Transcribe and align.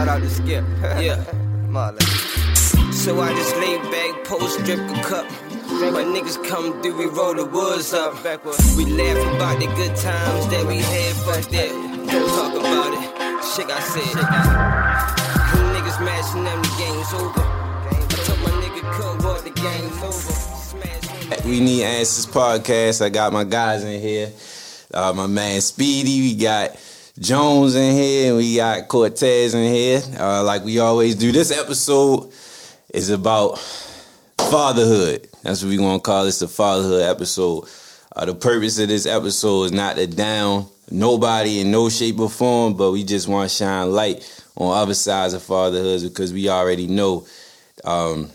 Shout 0.00 0.08
out 0.08 0.22
to 0.22 0.30
Skip. 0.30 0.64
Yeah. 0.98 1.22
Marlon. 1.68 2.00
So 2.90 3.20
I 3.20 3.34
just 3.34 3.54
lay 3.56 3.76
back, 3.92 4.24
post, 4.24 4.64
drip 4.64 4.78
a 4.78 5.02
cup. 5.02 5.26
My 5.92 6.02
niggas 6.02 6.42
come 6.48 6.80
through, 6.80 6.96
we 6.96 7.04
roll 7.04 7.34
the 7.34 7.44
woods 7.44 7.92
up. 7.92 8.14
We 8.78 8.86
laugh 8.86 9.34
about 9.34 9.60
the 9.60 9.66
good 9.66 9.94
times 9.94 10.48
that 10.48 10.64
we 10.66 10.78
had, 10.78 11.14
fuck 11.16 11.44
that. 11.50 11.68
Talk 12.08 12.54
about 12.58 12.94
it. 12.94 13.44
Shit, 13.44 13.68
I 13.68 13.80
said. 13.92 14.08
You 15.52 15.64
niggas 15.76 16.02
mashing 16.02 16.44
them, 16.44 16.62
the 16.62 16.74
game's 16.78 17.12
over. 17.12 17.42
I 17.42 18.24
told 18.24 18.38
my 18.40 18.50
nigga 18.56 18.80
cut 18.96 19.22
what 19.22 19.44
the 19.44 19.50
game's 19.50 20.02
over. 20.02 21.46
We 21.46 21.60
Need 21.60 21.82
Answers 21.82 22.24
podcast. 22.24 23.04
I 23.04 23.10
got 23.10 23.34
my 23.34 23.44
guys 23.44 23.84
in 23.84 24.00
here. 24.00 24.32
Uh, 24.94 25.12
my 25.12 25.26
man 25.26 25.60
Speedy. 25.60 26.22
We 26.22 26.36
got 26.36 26.74
Jones 27.20 27.74
in 27.74 27.94
here. 27.94 28.28
And 28.28 28.36
we 28.38 28.56
got 28.56 28.88
Cortez 28.88 29.54
in 29.54 29.72
here. 29.72 30.00
Uh, 30.18 30.42
like 30.42 30.64
we 30.64 30.78
always 30.78 31.14
do. 31.14 31.32
This 31.32 31.50
episode 31.50 32.32
is 32.94 33.10
about 33.10 33.58
fatherhood. 34.38 35.28
That's 35.42 35.62
what 35.62 35.68
we 35.68 35.76
gonna 35.76 36.00
call 36.00 36.24
this 36.24 36.38
the 36.38 36.48
fatherhood 36.48 37.02
episode. 37.02 37.68
Uh, 38.16 38.24
the 38.24 38.34
purpose 38.34 38.78
of 38.78 38.88
this 38.88 39.06
episode 39.06 39.64
is 39.64 39.72
not 39.72 39.96
to 39.96 40.06
down 40.06 40.66
nobody 40.90 41.60
in 41.60 41.70
no 41.70 41.88
shape 41.90 42.18
or 42.18 42.30
form, 42.30 42.74
but 42.74 42.90
we 42.90 43.04
just 43.04 43.28
want 43.28 43.50
to 43.50 43.54
shine 43.54 43.92
light 43.92 44.26
on 44.56 44.76
other 44.76 44.94
sides 44.94 45.34
of 45.34 45.42
fatherhood 45.42 46.02
because 46.02 46.32
we 46.32 46.48
already 46.48 46.86
know 46.86 47.26
um, 47.84 48.30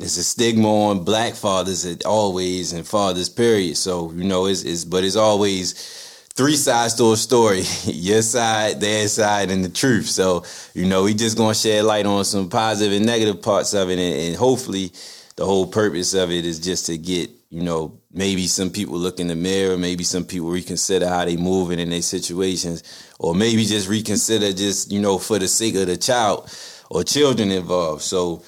it's 0.00 0.16
a 0.16 0.24
stigma 0.24 0.68
on 0.68 1.04
black 1.04 1.34
fathers 1.34 1.84
at 1.84 2.04
always 2.06 2.72
and 2.72 2.86
fathers 2.86 3.28
period. 3.28 3.76
So 3.76 4.10
you 4.12 4.24
know 4.24 4.46
it's, 4.46 4.62
it's 4.62 4.84
but 4.84 5.04
it's 5.04 5.16
always 5.16 6.01
three 6.34 6.56
sides 6.56 6.94
to 6.94 7.12
a 7.12 7.16
story 7.16 7.62
your 7.84 8.22
side 8.22 8.80
their 8.80 9.06
side 9.08 9.50
and 9.50 9.64
the 9.64 9.68
truth. 9.68 10.06
So 10.06 10.44
you 10.74 10.86
know 10.86 11.04
we 11.04 11.14
just 11.14 11.36
gonna 11.36 11.54
shed 11.54 11.84
light 11.84 12.06
on 12.06 12.24
some 12.24 12.48
positive 12.48 12.92
and 12.92 13.06
negative 13.06 13.42
parts 13.42 13.74
of 13.74 13.90
it 13.90 13.98
and, 13.98 14.28
and 14.28 14.36
hopefully 14.36 14.92
the 15.36 15.44
whole 15.44 15.66
purpose 15.66 16.14
of 16.14 16.30
it 16.30 16.44
is 16.44 16.58
just 16.58 16.86
to 16.86 16.98
get 16.98 17.30
you 17.50 17.62
know 17.62 17.98
maybe 18.12 18.46
some 18.46 18.70
people 18.70 18.96
look 18.96 19.20
in 19.20 19.28
the 19.28 19.34
mirror 19.34 19.76
maybe 19.76 20.04
some 20.04 20.24
people 20.24 20.50
reconsider 20.50 21.08
how 21.08 21.24
they 21.24 21.36
moving 21.36 21.78
in 21.78 21.90
their 21.90 22.02
situations 22.02 22.82
or 23.18 23.34
maybe 23.34 23.64
just 23.64 23.88
reconsider 23.88 24.52
just 24.52 24.90
you 24.90 25.00
know 25.00 25.18
for 25.18 25.38
the 25.38 25.48
sake 25.48 25.74
of 25.74 25.86
the 25.86 25.96
child 25.96 26.50
or 26.90 27.02
children 27.02 27.50
involved. 27.50 28.02
So 28.02 28.42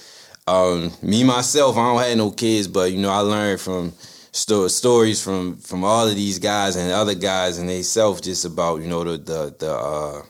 um, 0.46 0.92
me 1.02 1.24
myself 1.24 1.76
i 1.76 1.82
don't 1.82 2.02
have 2.02 2.18
no 2.18 2.30
kids 2.30 2.68
but 2.68 2.92
you 2.92 2.98
know 2.98 3.10
i 3.10 3.20
learned 3.20 3.60
from 3.60 3.92
sto- 4.34 4.68
stories 4.68 5.22
from 5.22 5.56
from 5.56 5.84
all 5.84 6.06
of 6.06 6.14
these 6.14 6.38
guys 6.38 6.76
and 6.76 6.92
other 6.92 7.14
guys 7.14 7.58
and 7.58 7.68
they 7.68 7.82
self 7.82 8.20
just 8.20 8.44
about 8.44 8.82
you 8.82 8.88
know 8.88 9.04
the 9.04 9.18
the 9.18 9.56
the 9.58 9.72
uh, 9.72 10.22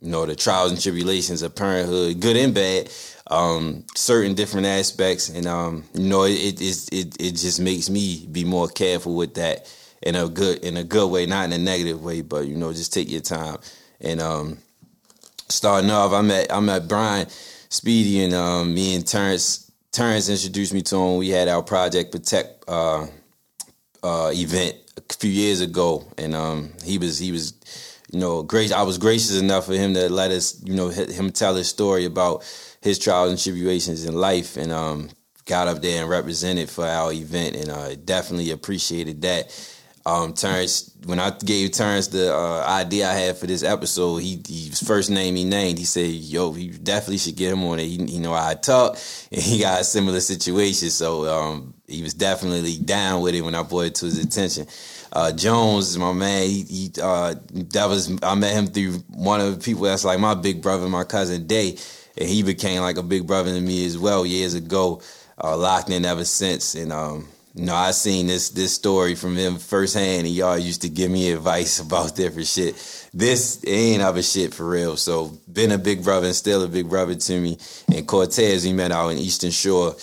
you 0.00 0.10
know 0.10 0.26
the 0.26 0.36
trials 0.36 0.72
and 0.72 0.80
tribulations 0.80 1.40
of 1.42 1.54
parenthood, 1.54 2.20
good 2.20 2.36
and 2.36 2.54
bad, 2.54 2.90
um, 3.28 3.84
certain 3.94 4.34
different 4.34 4.66
aspects, 4.66 5.30
and 5.30 5.46
um, 5.46 5.84
you 5.94 6.08
know 6.08 6.24
it, 6.24 6.60
it 6.60 6.88
it 6.92 7.16
it 7.20 7.32
just 7.36 7.60
makes 7.60 7.88
me 7.88 8.26
be 8.30 8.44
more 8.44 8.68
careful 8.68 9.14
with 9.16 9.34
that 9.34 9.72
in 10.02 10.14
a 10.14 10.28
good 10.28 10.58
in 10.58 10.76
a 10.76 10.84
good 10.84 11.10
way, 11.10 11.24
not 11.24 11.46
in 11.46 11.52
a 11.52 11.58
negative 11.58 12.02
way, 12.04 12.20
but 12.20 12.46
you 12.46 12.56
know 12.56 12.72
just 12.72 12.92
take 12.92 13.10
your 13.10 13.22
time 13.22 13.56
and 14.00 14.20
um, 14.20 14.58
starting 15.48 15.90
off, 15.90 16.12
I 16.12 16.20
met 16.20 16.52
I 16.52 16.60
met 16.60 16.88
Brian 16.88 17.26
Speedy 17.68 18.24
and 18.24 18.34
um, 18.34 18.74
me 18.74 18.94
and 18.94 19.06
Terrence. 19.06 19.70
Terrence 19.92 20.28
introduced 20.28 20.74
me 20.74 20.82
to 20.82 20.96
him. 20.96 21.18
We 21.18 21.28
had 21.28 21.48
our 21.48 21.62
Project 21.62 22.10
Protect 22.10 22.64
uh, 22.68 23.06
uh, 24.04 24.30
event 24.34 24.76
a 24.98 25.14
few 25.14 25.30
years 25.30 25.60
ago, 25.60 26.04
and 26.18 26.34
um, 26.34 26.72
he 26.84 26.98
was 26.98 27.18
he 27.18 27.32
was 27.32 27.54
you 28.12 28.20
know 28.20 28.42
great. 28.42 28.70
I 28.72 28.82
was 28.82 28.98
gracious 28.98 29.40
enough 29.40 29.66
for 29.66 29.72
him 29.72 29.94
to 29.94 30.12
let 30.12 30.30
us 30.30 30.62
you 30.62 30.74
know 30.74 30.88
him 30.90 31.30
tell 31.30 31.54
his 31.54 31.68
story 31.68 32.04
about 32.04 32.44
his 32.82 32.98
trials 32.98 33.30
and 33.30 33.40
tribulations 33.40 34.04
in 34.04 34.14
life, 34.14 34.56
and 34.56 34.70
um, 34.70 35.08
got 35.46 35.68
up 35.68 35.80
there 35.80 36.02
and 36.02 36.10
represented 36.10 36.68
for 36.68 36.84
our 36.84 37.12
event, 37.12 37.56
and 37.56 37.70
I 37.70 37.92
uh, 37.92 37.94
definitely 38.04 38.50
appreciated 38.50 39.22
that. 39.22 39.70
Um, 40.06 40.34
Terrence, 40.34 40.94
when 41.06 41.18
I 41.18 41.30
gave 41.30 41.70
Terrence 41.70 42.08
the 42.08 42.30
uh, 42.30 42.62
idea 42.68 43.08
I 43.08 43.14
had 43.14 43.38
for 43.38 43.46
this 43.46 43.62
episode, 43.62 44.18
he, 44.18 44.38
he 44.46 44.68
first 44.68 45.08
name 45.08 45.34
he 45.34 45.44
named. 45.44 45.78
He 45.78 45.86
said, 45.86 46.10
"Yo, 46.10 46.54
you 46.54 46.72
definitely 46.72 47.16
should 47.16 47.36
get 47.36 47.54
him 47.54 47.64
on 47.64 47.78
it. 47.78 47.86
He, 47.86 47.96
he 48.04 48.18
know 48.18 48.34
I 48.34 48.52
talk, 48.54 48.98
and 49.32 49.40
he 49.40 49.60
got 49.60 49.80
a 49.80 49.84
similar 49.84 50.20
situation. 50.20 50.90
So 50.90 51.26
um, 51.26 51.73
he 51.86 52.02
was 52.02 52.14
definitely 52.14 52.76
down 52.78 53.22
with 53.22 53.34
it 53.34 53.42
when 53.42 53.54
I 53.54 53.62
brought 53.62 53.86
it 53.86 53.94
to 53.96 54.06
his 54.06 54.22
attention." 54.22 54.66
Uh, 55.12 55.32
Jones, 55.32 55.96
my 55.96 56.12
man, 56.12 56.48
he, 56.48 56.62
he 56.62 56.92
uh, 57.00 57.34
that 57.72 57.88
was 57.88 58.16
I 58.22 58.34
met 58.34 58.54
him 58.54 58.66
through 58.66 58.94
one 59.08 59.40
of 59.40 59.54
the 59.54 59.64
people 59.64 59.82
that's 59.82 60.04
like 60.04 60.18
my 60.18 60.34
big 60.34 60.62
brother, 60.62 60.88
my 60.88 61.04
cousin 61.04 61.46
Day, 61.46 61.76
and 62.18 62.28
he 62.28 62.42
became 62.42 62.82
like 62.82 62.96
a 62.96 63.02
big 63.02 63.26
brother 63.26 63.52
to 63.52 63.60
me 63.60 63.86
as 63.86 63.98
well 63.98 64.26
years 64.26 64.54
ago. 64.54 65.02
Uh, 65.42 65.56
locked 65.56 65.90
in 65.90 66.04
ever 66.04 66.24
since, 66.24 66.76
and 66.76 66.92
um, 66.92 67.26
you 67.54 67.66
know, 67.66 67.74
I 67.74 67.92
seen 67.92 68.26
this 68.26 68.50
this 68.50 68.72
story 68.72 69.14
from 69.14 69.36
him 69.36 69.58
firsthand, 69.58 70.26
and 70.26 70.34
y'all 70.34 70.58
used 70.58 70.82
to 70.82 70.88
give 70.88 71.10
me 71.10 71.30
advice 71.30 71.78
about 71.84 72.16
different 72.16 72.48
shit. 72.48 72.74
This 73.14 73.64
ain't 73.66 74.02
other 74.02 74.22
shit 74.22 74.52
for 74.52 74.68
real. 74.68 74.96
So, 74.96 75.38
been 75.52 75.70
a 75.70 75.78
big 75.78 76.02
brother 76.02 76.26
and 76.26 76.34
still 76.34 76.64
a 76.64 76.68
big 76.68 76.88
brother 76.88 77.14
to 77.14 77.40
me. 77.40 77.58
And 77.94 78.06
Cortez, 78.08 78.64
we 78.64 78.72
met 78.72 78.90
out 78.90 79.10
in 79.10 79.18
Eastern 79.18 79.52
Shore. 79.52 79.94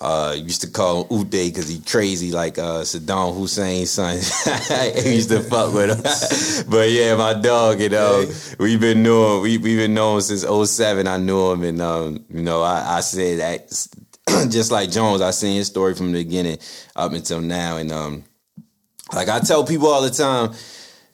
Uh, 0.00 0.34
used 0.36 0.60
to 0.60 0.68
call 0.68 1.04
him 1.04 1.18
Uday 1.18 1.48
because 1.48 1.68
he 1.68 1.80
crazy 1.80 2.32
like 2.32 2.58
uh, 2.58 2.82
Saddam 2.82 3.32
Hussein's 3.38 3.90
son. 3.90 4.16
he 5.02 5.14
used 5.14 5.30
to 5.30 5.40
fuck 5.40 5.72
with 5.72 5.90
him. 5.90 6.66
but 6.70 6.90
yeah, 6.90 7.14
my 7.14 7.32
dog, 7.32 7.80
you 7.80 7.90
know, 7.90 8.24
we've 8.58 8.80
been 8.80 9.04
knowing 9.04 9.42
we 9.42 9.56
we've 9.56 9.78
been 9.78 9.94
knowing 9.94 10.20
since 10.20 10.44
07. 10.44 11.06
I 11.06 11.16
knew 11.16 11.52
him, 11.52 11.62
and 11.62 11.80
um, 11.80 12.24
you 12.28 12.42
know, 12.42 12.62
I, 12.62 12.96
I 12.96 13.00
said 13.00 13.38
that 13.38 13.88
just 14.50 14.72
like 14.72 14.90
Jones, 14.90 15.20
I 15.20 15.30
seen 15.30 15.56
his 15.56 15.68
story 15.68 15.94
from 15.94 16.12
the 16.12 16.24
beginning 16.24 16.58
up 16.96 17.12
until 17.12 17.40
now, 17.40 17.76
and 17.76 17.92
um, 17.92 18.24
like 19.12 19.28
I 19.28 19.38
tell 19.40 19.64
people 19.64 19.86
all 19.86 20.02
the 20.02 20.10
time, 20.10 20.52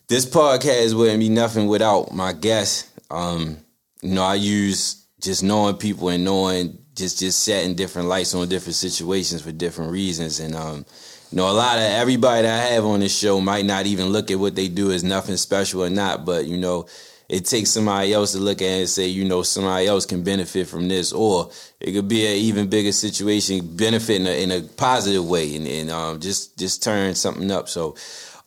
this 0.07 0.25
podcast 0.25 0.95
wouldn't 0.95 1.19
be 1.19 1.29
nothing 1.29 1.67
without 1.67 2.13
my 2.13 2.33
guests. 2.33 2.89
Um, 3.11 3.57
you 4.01 4.15
know, 4.15 4.23
I 4.23 4.35
use 4.35 5.05
just 5.21 5.43
knowing 5.43 5.75
people 5.75 6.09
and 6.09 6.25
knowing 6.25 6.79
just 6.95 7.19
just 7.19 7.43
setting 7.43 7.75
different 7.75 8.07
lights 8.07 8.33
on 8.33 8.47
different 8.49 8.75
situations 8.75 9.41
for 9.41 9.51
different 9.51 9.91
reasons, 9.91 10.39
and 10.39 10.55
um, 10.55 10.85
you 11.31 11.37
know, 11.37 11.49
a 11.49 11.53
lot 11.53 11.77
of 11.77 11.83
everybody 11.83 12.43
that 12.43 12.71
I 12.71 12.73
have 12.73 12.85
on 12.85 12.99
this 12.99 13.17
show 13.17 13.39
might 13.39 13.65
not 13.65 13.85
even 13.85 14.07
look 14.07 14.31
at 14.31 14.39
what 14.39 14.55
they 14.55 14.67
do 14.67 14.91
as 14.91 15.03
nothing 15.03 15.37
special 15.37 15.83
or 15.83 15.89
not, 15.89 16.25
but 16.25 16.45
you 16.45 16.57
know 16.57 16.87
it 17.31 17.45
takes 17.45 17.69
somebody 17.69 18.11
else 18.13 18.33
to 18.33 18.39
look 18.39 18.61
at 18.61 18.65
it 18.65 18.79
and 18.79 18.89
say, 18.89 19.07
you 19.07 19.23
know, 19.23 19.41
somebody 19.41 19.87
else 19.87 20.05
can 20.05 20.21
benefit 20.21 20.67
from 20.67 20.89
this, 20.89 21.13
or 21.13 21.49
it 21.79 21.93
could 21.93 22.09
be 22.09 22.27
an 22.27 22.33
even 22.33 22.69
bigger 22.69 22.91
situation, 22.91 23.75
benefit 23.77 24.19
in 24.19 24.27
a, 24.27 24.43
in 24.43 24.51
a 24.51 24.61
positive 24.61 25.25
way, 25.25 25.55
and, 25.55 25.65
and 25.65 25.89
um, 25.89 26.19
just 26.19 26.57
just 26.59 26.83
turn 26.83 27.15
something 27.15 27.49
up. 27.49 27.69
So. 27.69 27.95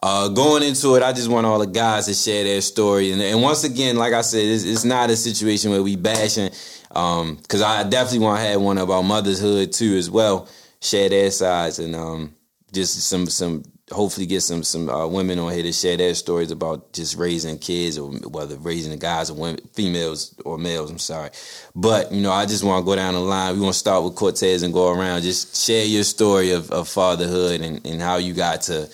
Uh, 0.07 0.29
going 0.29 0.63
into 0.63 0.97
it, 0.97 1.03
I 1.03 1.15
just 1.15 1.31
want 1.31 1.47
all 1.47 1.59
the 1.59 1.67
guys 1.67 2.05
to 2.05 2.13
share 2.13 2.45
their 2.45 2.61
story, 2.61 3.11
and, 3.11 3.23
and 3.23 3.41
once 3.41 3.65
again, 3.65 3.97
like 3.97 4.13
I 4.13 4.21
said, 4.21 4.45
it's, 4.45 4.63
it's 4.63 4.85
not 4.85 5.09
a 5.09 5.17
situation 5.17 5.71
where 5.71 5.83
we 5.83 5.97
bashing, 5.97 6.51
because 6.95 7.63
um, 7.63 7.69
I 7.69 7.83
definitely 7.83 8.21
want 8.21 8.41
to 8.41 8.47
have 8.47 8.61
one 8.61 8.79
about 8.79 9.03
motherhood 9.03 9.73
too 9.73 9.97
as 9.97 10.09
well, 10.09 10.49
share 10.81 11.09
their 11.09 11.31
sides, 11.33 11.81
and 11.81 11.97
um, 11.97 12.37
just 12.73 13.01
some 13.01 13.27
some 13.27 13.65
hopefully 13.91 14.27
get 14.27 14.43
some 14.43 14.63
some 14.63 14.89
uh, 14.89 15.05
women 15.07 15.41
on 15.41 15.53
here 15.53 15.65
to 15.65 15.73
share 15.73 15.97
their 15.97 16.15
stories 16.15 16.53
about 16.53 16.93
just 16.93 17.17
raising 17.17 17.59
kids 17.59 17.99
or 17.99 18.13
whether 18.13 18.57
raising 18.59 18.93
the 18.93 18.97
guys 18.97 19.29
or 19.29 19.35
women, 19.35 19.61
females 19.73 20.39
or 20.45 20.57
males. 20.57 20.89
I'm 20.89 21.01
sorry, 21.01 21.31
but 21.75 22.13
you 22.13 22.21
know 22.21 22.31
I 22.31 22.47
just 22.47 22.63
want 22.63 22.85
to 22.85 22.87
go 22.87 22.95
down 22.95 23.15
the 23.15 23.21
line. 23.21 23.55
We 23.55 23.61
want 23.61 23.73
to 23.73 23.79
start 23.79 24.05
with 24.05 24.15
Cortez 24.15 24.63
and 24.63 24.73
go 24.73 24.93
around. 24.93 25.23
Just 25.23 25.57
share 25.67 25.85
your 25.85 26.05
story 26.05 26.53
of, 26.53 26.71
of 26.71 26.89
fatherhood 26.89 27.61
and, 27.61 27.85
and 27.85 28.01
how 28.01 28.19
you 28.19 28.35
got 28.35 28.63
to 28.63 28.89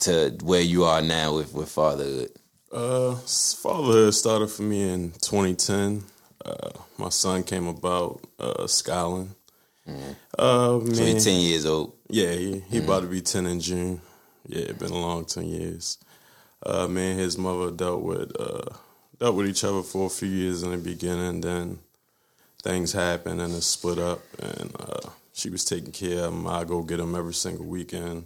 to 0.00 0.36
where 0.42 0.60
you 0.60 0.82
are 0.84 1.02
now 1.02 1.36
with 1.36 1.54
with 1.54 1.68
fatherhood. 1.68 2.30
Uh, 2.72 3.14
fatherhood 3.14 4.14
started 4.14 4.48
for 4.48 4.62
me 4.62 4.92
in 4.92 5.12
2010. 5.20 6.04
Uh, 6.44 6.70
my 6.98 7.08
son 7.08 7.42
came 7.44 7.66
about, 7.68 8.20
uh, 8.38 8.66
Skyland. 8.66 9.34
Mm. 9.88 10.16
Uh, 10.38 10.80
So 10.94 11.04
he's 11.04 11.24
ten 11.24 11.40
years 11.40 11.66
old. 11.66 11.94
Yeah, 12.08 12.32
he, 12.32 12.60
he 12.70 12.78
about 12.78 13.00
to 13.02 13.08
be 13.08 13.20
10 13.20 13.46
in 13.46 13.60
June. 13.60 14.00
Yeah, 14.46 14.62
it 14.66 14.78
been 14.78 14.90
a 14.90 14.98
long 14.98 15.24
10 15.24 15.44
years. 15.46 15.98
Uh, 16.64 16.86
me 16.86 17.12
and 17.12 17.20
his 17.20 17.38
mother 17.38 17.70
dealt 17.70 18.02
with 18.02 18.32
uh, 18.38 18.74
dealt 19.18 19.34
with 19.34 19.46
each 19.48 19.64
other 19.64 19.82
for 19.82 20.06
a 20.06 20.10
few 20.10 20.28
years 20.28 20.62
in 20.62 20.70
the 20.70 20.76
beginning. 20.78 21.40
Then 21.40 21.78
things 22.62 22.92
happened 22.92 23.40
and 23.40 23.52
it 23.54 23.62
split 23.62 23.98
up. 23.98 24.20
And 24.38 24.72
uh, 24.78 25.10
she 25.32 25.48
was 25.50 25.64
taking 25.64 25.92
care 25.92 26.24
of 26.24 26.32
him. 26.34 26.46
I 26.46 26.64
go 26.64 26.82
get 26.82 27.00
him 27.00 27.14
every 27.14 27.34
single 27.34 27.64
weekend. 27.66 28.24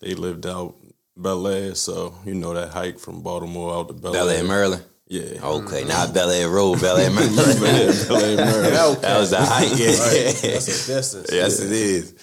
They 0.00 0.14
lived 0.14 0.46
out 0.46 0.74
Bel 1.16 1.46
Air, 1.46 1.74
so 1.74 2.14
you 2.24 2.34
know 2.34 2.54
that 2.54 2.70
hike 2.70 2.98
from 2.98 3.22
Baltimore 3.22 3.74
out 3.74 3.88
to 3.88 3.94
Bel 3.94 4.12
Air, 4.28 4.44
Maryland. 4.44 4.84
Yeah. 5.06 5.40
Okay, 5.42 5.84
not 5.84 6.14
Bel 6.14 6.30
Air 6.30 6.48
Road, 6.48 6.80
Bel 6.80 6.96
Air, 6.96 7.10
Maryland. 7.16 7.60
Bel 8.08 8.16
Air, 8.24 8.36
Maryland. 8.36 8.98
That 9.02 9.18
was 9.20 9.32
a 9.32 9.44
hike. 9.44 9.70
Right. 9.70 9.78
That's 9.78 10.88
a 10.88 10.92
distance. 10.94 11.30
yes, 11.32 11.60
it 11.60 11.72
is. 11.72 12.14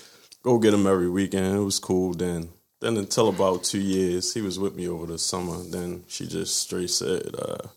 go 0.42 0.58
get 0.58 0.74
him 0.74 0.88
every 0.88 1.10
weekend. 1.10 1.56
It 1.56 1.60
was 1.60 1.80
cool. 1.80 2.14
Then, 2.14 2.50
then 2.80 2.98
until 2.98 3.30
about 3.30 3.64
two 3.64 3.80
years, 3.80 4.34
he 4.34 4.42
was 4.42 4.58
with 4.58 4.76
me 4.76 4.88
over 4.88 5.06
the 5.06 5.20
summer. 5.20 5.58
Then 5.64 6.04
she 6.08 6.26
just 6.28 6.58
straight 6.58 6.90
said, 6.90 7.36
uh, 7.38 7.68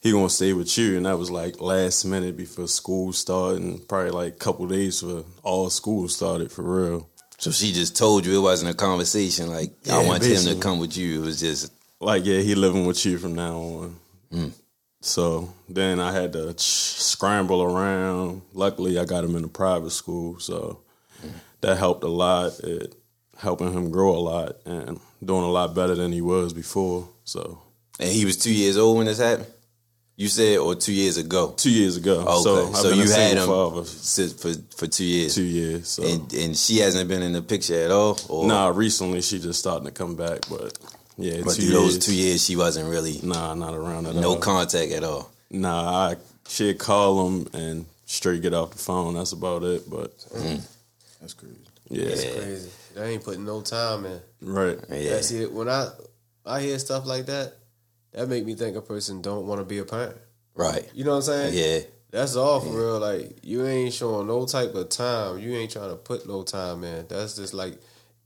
he 0.00 0.10
gonna 0.12 0.28
stay 0.30 0.52
with 0.52 0.76
you, 0.76 0.96
and 0.96 1.06
that 1.06 1.18
was 1.18 1.30
like 1.30 1.60
last 1.60 2.04
minute 2.04 2.36
before 2.36 2.66
school 2.66 3.12
started, 3.12 3.62
and 3.62 3.86
probably 3.88 4.10
like 4.10 4.32
a 4.34 4.38
couple 4.38 4.66
days 4.66 5.00
for 5.00 5.24
all 5.44 5.70
school 5.70 6.08
started 6.08 6.50
for 6.50 6.62
real. 6.62 7.08
So 7.38 7.50
she 7.52 7.70
just 7.72 7.96
told 7.96 8.26
you 8.26 8.36
it 8.36 8.42
wasn't 8.42 8.72
a 8.72 8.74
conversation 8.74 9.48
like 9.48 9.72
I 9.90 10.04
want 10.04 10.24
him 10.24 10.42
to 10.44 10.56
come 10.60 10.78
with 10.80 10.96
you. 10.96 11.22
It 11.22 11.24
was 11.24 11.40
just 11.40 11.72
Like, 12.00 12.24
yeah, 12.26 12.40
he 12.40 12.54
living 12.54 12.84
with 12.86 13.06
you 13.06 13.16
from 13.18 13.34
now 13.34 13.56
on. 13.56 13.96
Mm. 14.32 14.52
So 15.02 15.52
then 15.68 15.98
I 15.98 16.12
had 16.12 16.32
to 16.34 16.54
scramble 16.58 17.62
around. 17.62 18.42
Luckily, 18.52 18.98
I 18.98 19.04
got 19.04 19.24
him 19.24 19.34
in 19.36 19.44
a 19.44 19.48
private 19.48 19.90
school, 19.90 20.38
so 20.38 20.80
Mm. 21.24 21.32
that 21.62 21.76
helped 21.78 22.04
a 22.04 22.08
lot. 22.08 22.58
It 22.60 22.94
helping 23.38 23.72
him 23.72 23.90
grow 23.90 24.14
a 24.16 24.20
lot 24.20 24.56
and 24.66 25.00
doing 25.24 25.42
a 25.44 25.50
lot 25.50 25.74
better 25.74 25.94
than 25.94 26.12
he 26.12 26.20
was 26.20 26.52
before. 26.52 27.08
So 27.24 27.58
and 27.98 28.10
he 28.10 28.24
was 28.24 28.36
two 28.36 28.52
years 28.52 28.76
old 28.76 28.96
when 28.98 29.06
this 29.06 29.18
happened. 29.18 29.46
You 30.16 30.28
said 30.28 30.58
or 30.58 30.74
two 30.74 30.92
years 30.92 31.16
ago. 31.16 31.54
two 31.56 31.70
years 31.70 31.96
ago. 31.96 32.20
Okay, 32.20 32.42
So, 32.42 32.72
so, 32.74 32.90
you 32.90 33.08
had 33.10 33.38
him 33.38 33.46
father 33.48 33.84
for 33.84 34.52
for 34.76 34.86
two 34.86 35.04
years, 35.04 35.34
two 35.34 35.42
years. 35.44 35.88
So 35.88 36.02
and 36.02 36.30
and 36.34 36.54
she 36.56 36.78
hasn't 36.78 37.08
been 37.08 37.22
in 37.22 37.32
the 37.32 37.40
picture 37.40 37.80
at 37.82 37.90
all. 37.90 38.18
Or, 38.28 38.46
nah, 38.46 38.68
recently 38.68 39.22
she 39.22 39.38
just 39.38 39.58
starting 39.60 39.86
to 39.86 39.92
come 39.92 40.16
back, 40.16 40.40
but 40.50 40.78
yeah, 41.22 41.42
but 41.44 41.54
two 41.54 41.62
through 41.62 41.72
those 41.72 41.92
years. 41.94 42.06
two 42.06 42.14
years 42.14 42.44
she 42.44 42.56
wasn't 42.56 42.88
really 42.90 43.18
Nah, 43.22 43.54
not 43.54 43.74
around 43.74 44.06
at 44.06 44.14
no 44.16 44.30
all. 44.30 44.38
contact 44.38 44.92
at 44.92 45.04
all. 45.04 45.30
Nah, 45.50 46.08
I 46.10 46.16
she'd 46.48 46.78
call 46.78 47.26
him 47.28 47.46
and 47.52 47.86
straight 48.06 48.42
get 48.42 48.54
off 48.54 48.72
the 48.72 48.78
phone. 48.78 49.14
That's 49.14 49.32
about 49.32 49.62
it. 49.64 49.88
But 49.88 50.16
mm. 50.34 50.60
That's 51.20 51.34
crazy. 51.34 51.56
yeah, 51.88 52.04
that's 52.08 52.24
Crazy. 52.24 52.70
They 52.94 53.12
ain't 53.12 53.24
putting 53.24 53.44
no 53.44 53.60
time 53.62 54.04
in. 54.06 54.20
right. 54.40 54.78
Yeah, 54.90 55.10
That's 55.10 55.30
it. 55.30 55.52
When 55.52 55.68
I 55.68 55.88
I 56.44 56.60
hear 56.60 56.78
stuff 56.78 57.06
like 57.06 57.26
that, 57.26 57.54
that 58.12 58.28
make 58.28 58.44
me 58.44 58.54
think 58.54 58.76
a 58.76 58.80
person 58.82 59.20
don't 59.22 59.46
want 59.46 59.60
to 59.60 59.64
be 59.64 59.78
a 59.78 59.84
parent. 59.84 60.16
right. 60.54 60.88
You 60.94 61.04
know 61.04 61.12
what 61.12 61.16
I'm 61.18 61.22
saying? 61.22 61.54
Yeah, 61.54 61.86
That's 62.10 62.34
all 62.36 62.60
for 62.60 62.70
real. 62.76 62.98
Like 62.98 63.38
you 63.44 63.64
ain't 63.66 63.92
showing 63.94 64.26
no 64.26 64.46
type 64.46 64.74
of 64.74 64.88
time. 64.88 65.38
You 65.38 65.54
ain't 65.54 65.70
trying 65.70 65.90
to 65.90 65.96
put 65.96 66.26
no 66.26 66.42
time 66.42 66.82
in. 66.84 67.06
That's 67.08 67.36
just 67.36 67.54
like 67.54 67.78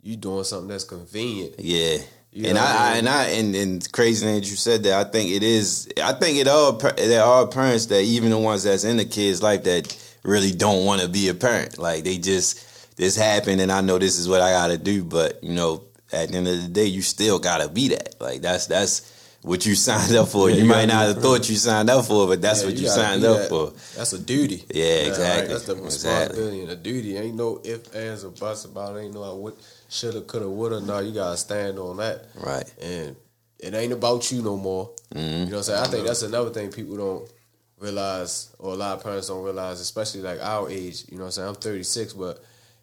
you 0.02 0.16
doing 0.16 0.44
something 0.44 0.68
that's 0.68 0.84
convenient. 0.84 1.54
yeah. 1.58 1.98
You 2.34 2.48
and 2.48 2.58
I, 2.58 2.62
what 2.62 2.76
I 2.76 2.88
mean? 2.90 2.98
and 2.98 3.08
I 3.08 3.24
and, 3.28 3.54
and 3.54 3.92
crazy 3.92 4.26
that 4.26 4.40
you 4.50 4.56
said 4.56 4.82
that. 4.82 5.06
I 5.06 5.08
think 5.08 5.30
it 5.30 5.44
is. 5.44 5.88
I 6.02 6.12
think 6.14 6.36
it 6.38 6.48
all. 6.48 6.72
There 6.72 7.22
are 7.22 7.46
parents 7.46 7.86
that 7.86 8.02
even 8.02 8.30
the 8.30 8.38
ones 8.38 8.64
that's 8.64 8.82
in 8.82 8.96
the 8.96 9.04
kid's 9.04 9.40
life 9.40 9.62
that 9.64 9.96
really 10.24 10.50
don't 10.50 10.84
want 10.84 11.00
to 11.02 11.08
be 11.08 11.28
a 11.28 11.34
parent. 11.34 11.78
Like 11.78 12.02
they 12.02 12.18
just 12.18 12.96
this 12.96 13.14
happened, 13.16 13.60
and 13.60 13.70
I 13.70 13.80
know 13.82 13.98
this 13.98 14.18
is 14.18 14.28
what 14.28 14.40
I 14.40 14.50
got 14.50 14.68
to 14.68 14.78
do. 14.78 15.04
But 15.04 15.44
you 15.44 15.54
know, 15.54 15.84
at 16.12 16.30
the 16.30 16.36
end 16.38 16.48
of 16.48 16.60
the 16.60 16.68
day, 16.68 16.86
you 16.86 17.02
still 17.02 17.38
got 17.38 17.58
to 17.58 17.68
be 17.68 17.88
that. 17.90 18.20
Like 18.20 18.40
that's 18.40 18.66
that's 18.66 19.12
what 19.42 19.64
you 19.64 19.74
signed 19.76 20.16
up 20.16 20.26
for. 20.26 20.50
Yeah, 20.50 20.56
you, 20.56 20.62
you 20.62 20.68
might 20.68 20.86
not 20.86 21.06
have 21.06 21.18
thought 21.22 21.48
you 21.48 21.54
signed 21.54 21.88
up 21.88 22.04
for, 22.06 22.26
but 22.26 22.42
that's 22.42 22.62
Yeah, 22.62 22.66
what 22.68 22.76
you, 22.76 22.86
gotta 22.86 23.00
signed 23.00 23.24
up 23.24 23.38
that. 23.42 23.48
for. 23.48 23.70
That's 23.96 24.12
a 24.12 24.18
duty. 24.18 24.64
Yeah, 24.74 24.84
exactly. 25.06 25.54
That's 25.54 25.66
the 25.66 25.76
Exactly. 25.76 25.84
responsibility 25.84 26.60
and 26.62 26.70
a 26.72 26.76
duty. 26.76 27.16
Ain't 27.16 27.36
no 27.36 27.60
if, 27.62 27.94
ands, 27.94 28.24
or 28.24 28.30
buts 28.30 28.64
about 28.64 28.96
it. 28.96 29.02
Ain't 29.02 29.14
no 29.14 29.22
I 29.22 29.32
would, 29.34 29.54
shoulda, 29.94 30.20
coulda, 30.22 30.48
woulda. 30.48 30.80
No, 30.80 30.98
you 30.98 31.12
gotta 31.12 31.36
stand 31.36 31.78
on 31.78 31.96
that. 31.98 32.26
Right. 32.34 32.72
And 32.82 33.16
it 33.58 33.74
ain't 33.74 33.92
about 33.92 34.30
you 34.32 34.42
no 34.42 34.56
more. 34.56 34.90
Mm-hmm. 35.14 35.20
You 35.20 35.36
know 35.36 35.44
what 35.44 35.56
I'm 35.56 35.62
saying? 35.62 35.82
I 35.84 35.86
think 35.86 36.06
that's 36.06 36.22
another 36.22 36.50
thing 36.50 36.70
people 36.70 36.96
don't 36.96 37.30
realize, 37.78 38.54
or 38.58 38.72
a 38.72 38.76
lot 38.76 38.96
of 38.96 39.02
parents 39.02 39.28
don't 39.28 39.44
realize, 39.44 39.80
especially 39.80 40.20
like 40.22 40.40
our 40.42 40.68
age. 40.70 41.04
You 41.10 41.16
know 41.18 41.24
what 41.24 41.26
I'm 41.28 41.32
saying? 41.32 41.48
I'm 41.48 41.54
36, 41.54 42.12
but 42.14 42.42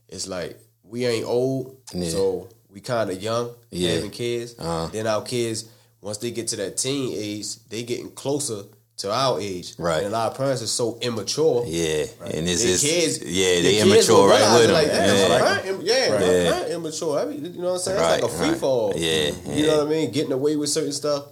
it's 0.10 0.28
like 0.28 0.58
we 0.84 1.06
ain't 1.06 1.26
old, 1.26 1.78
Yeah. 1.94 2.10
so 2.10 2.50
we 2.70 2.80
kind 2.82 3.10
of 3.10 3.22
young 3.22 3.52
Yeah. 3.72 3.92
having 3.96 4.12
kids. 4.12 4.56
Uh-huh. 4.58 4.88
Then 4.92 5.08
our 5.08 5.22
kids, 5.24 5.66
once 6.02 6.18
they 6.18 6.32
get 6.32 6.48
to 6.50 6.56
that 6.58 6.78
teen 6.78 7.14
age, 7.16 7.64
they 7.70 7.84
getting 7.84 8.12
closer 8.12 8.64
to 9.02 9.12
our 9.12 9.40
age. 9.40 9.74
Right. 9.78 9.98
And 10.04 10.08
a 10.08 10.18
lot 10.18 10.32
of 10.32 10.38
parents 10.38 10.62
are 10.62 10.68
so 10.68 10.98
immature. 11.02 11.64
Yeah, 11.68 12.06
and 12.26 12.48
it's 12.48 12.64
Their 12.64 12.72
just 12.74 12.86
kids, 12.86 13.24
yeah, 13.24 13.54
their 13.56 13.62
they 13.64 13.72
kids 13.82 13.86
immature 14.10 14.30
right 14.30 14.54
with 14.54 14.68
them. 14.68 14.74
Like, 14.74 14.88
damn, 14.88 15.16
yeah. 15.18 15.28
my 15.30 15.40
parent 15.40 15.66
im- 15.68 15.82
yeah, 15.82 16.10
my 16.10 16.26
Yeah. 16.26 16.52
parent 16.52 16.72
immature. 16.72 17.20
I 17.20 17.26
mean, 17.26 17.46
you 17.46 17.62
know 17.62 17.68
what 17.68 17.74
I'm 17.74 17.80
saying? 17.80 18.00
Right, 18.00 18.14
It's 18.16 18.24
like 18.24 18.32
a 18.32 18.36
free 18.36 18.50
right. 18.50 18.58
fall. 18.58 18.94
Yeah, 18.96 19.32
You 19.54 19.68
know 19.68 19.78
what 19.80 19.88
I 19.88 19.90
mean? 19.90 20.12
Getting 20.12 20.32
away 20.32 20.56
with 20.56 20.70
certain 20.70 20.94
stuff. 20.94 21.26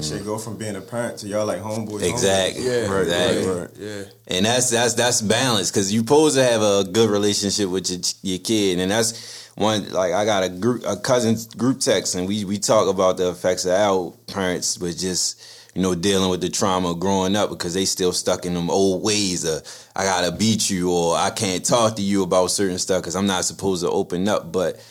Should 0.00 0.24
go 0.24 0.38
from 0.38 0.56
being 0.56 0.74
a 0.74 0.80
parent 0.80 1.18
to 1.18 1.28
y'all 1.28 1.46
like 1.46 1.60
homeboys. 1.62 2.02
Exactly. 2.02 2.64
Yeah, 2.64 2.86
Right, 2.90 3.02
exactly. 3.02 3.42
yeah, 3.86 3.94
yeah. 3.98 4.02
And 4.26 4.44
that's 4.46 4.70
that's 4.70 4.94
that's 4.94 5.22
balance 5.22 5.70
because 5.70 5.92
you 5.92 6.00
supposed 6.00 6.34
to 6.34 6.42
have 6.42 6.60
a 6.62 6.82
good 6.82 7.08
relationship 7.08 7.68
with 7.68 7.88
your 7.88 8.00
your 8.22 8.38
kid, 8.40 8.80
and 8.80 8.90
that's 8.90 9.48
one 9.54 9.88
like 9.92 10.12
I 10.14 10.24
got 10.24 10.42
a 10.42 10.48
group 10.48 10.82
a 10.84 10.96
cousins 10.96 11.46
group 11.46 11.78
text, 11.78 12.16
and 12.16 12.26
we 12.26 12.44
we 12.44 12.58
talk 12.58 12.88
about 12.88 13.18
the 13.18 13.28
effects 13.30 13.64
of 13.64 13.70
our 13.70 14.12
parents 14.26 14.78
with 14.80 14.98
just 14.98 15.40
you 15.74 15.80
know 15.82 15.94
dealing 15.94 16.28
with 16.30 16.40
the 16.40 16.48
trauma 16.50 16.90
of 16.90 17.00
growing 17.00 17.34
up 17.36 17.48
because 17.50 17.72
they 17.74 17.84
still 17.86 18.12
stuck 18.12 18.44
in 18.44 18.54
them 18.54 18.68
old 18.70 19.02
ways 19.02 19.44
of 19.44 19.62
I 19.96 20.04
gotta 20.04 20.30
beat 20.32 20.68
you 20.70 20.90
or 20.92 21.16
I 21.16 21.30
can't 21.30 21.64
talk 21.64 21.96
to 21.96 22.02
you 22.02 22.22
about 22.22 22.50
certain 22.50 22.78
stuff 22.78 23.00
because 23.02 23.16
I'm 23.16 23.26
not 23.26 23.44
supposed 23.44 23.82
to 23.82 23.90
open 23.90 24.28
up, 24.28 24.52
but 24.52 24.84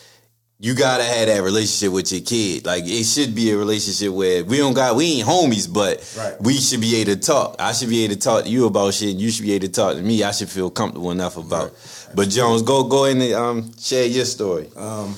you 0.58 0.74
gotta 0.76 1.02
have 1.04 1.26
that 1.26 1.42
relationship 1.42 1.92
with 1.92 2.12
your 2.12 2.20
kid. 2.20 2.64
Like 2.66 2.84
it 2.86 3.04
should 3.04 3.34
be 3.34 3.50
a 3.50 3.56
relationship 3.56 4.12
where 4.12 4.44
we 4.44 4.58
don't 4.58 4.74
got 4.74 4.94
we 4.96 5.18
ain't 5.20 5.28
homies, 5.28 5.72
but 5.72 6.02
Right. 6.16 6.40
we 6.40 6.54
should 6.54 6.80
be 6.80 6.96
able 6.96 7.14
to 7.14 7.20
talk. 7.20 7.56
I 7.58 7.72
should 7.72 7.88
be 7.88 8.04
able 8.04 8.14
to 8.14 8.20
talk 8.20 8.44
to 8.44 8.50
you 8.50 8.66
about 8.66 8.94
shit. 8.94 9.10
and 9.10 9.20
You 9.20 9.30
should 9.30 9.44
be 9.44 9.52
able 9.54 9.66
to 9.66 9.72
talk 9.72 9.96
to 9.96 10.02
me. 10.02 10.22
I 10.22 10.30
should 10.30 10.48
feel 10.50 10.70
comfortable 10.70 11.10
enough 11.10 11.36
about. 11.36 11.72
But 12.14 12.28
Jones, 12.28 12.62
go 12.62 12.84
go 12.84 13.04
in 13.06 13.20
and 13.22 13.32
um, 13.34 13.72
share 13.78 14.06
your 14.06 14.24
story. 14.24 14.68
Um, 14.76 15.16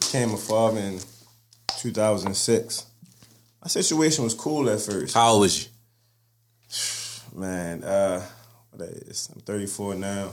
became 0.00 0.32
a 0.32 0.36
father 0.36 0.80
in 0.80 1.00
2006. 1.78 2.86
My 3.62 3.68
situation 3.68 4.24
was 4.24 4.34
cool 4.34 4.68
at 4.68 4.80
first. 4.80 5.14
How 5.14 5.30
old 5.30 5.42
was 5.42 5.64
you? 5.64 7.38
Man, 7.40 7.84
uh, 7.84 8.20
what 8.70 8.80
that 8.80 8.90
is? 9.08 9.30
I'm 9.32 9.40
34 9.40 9.94
now. 9.94 10.32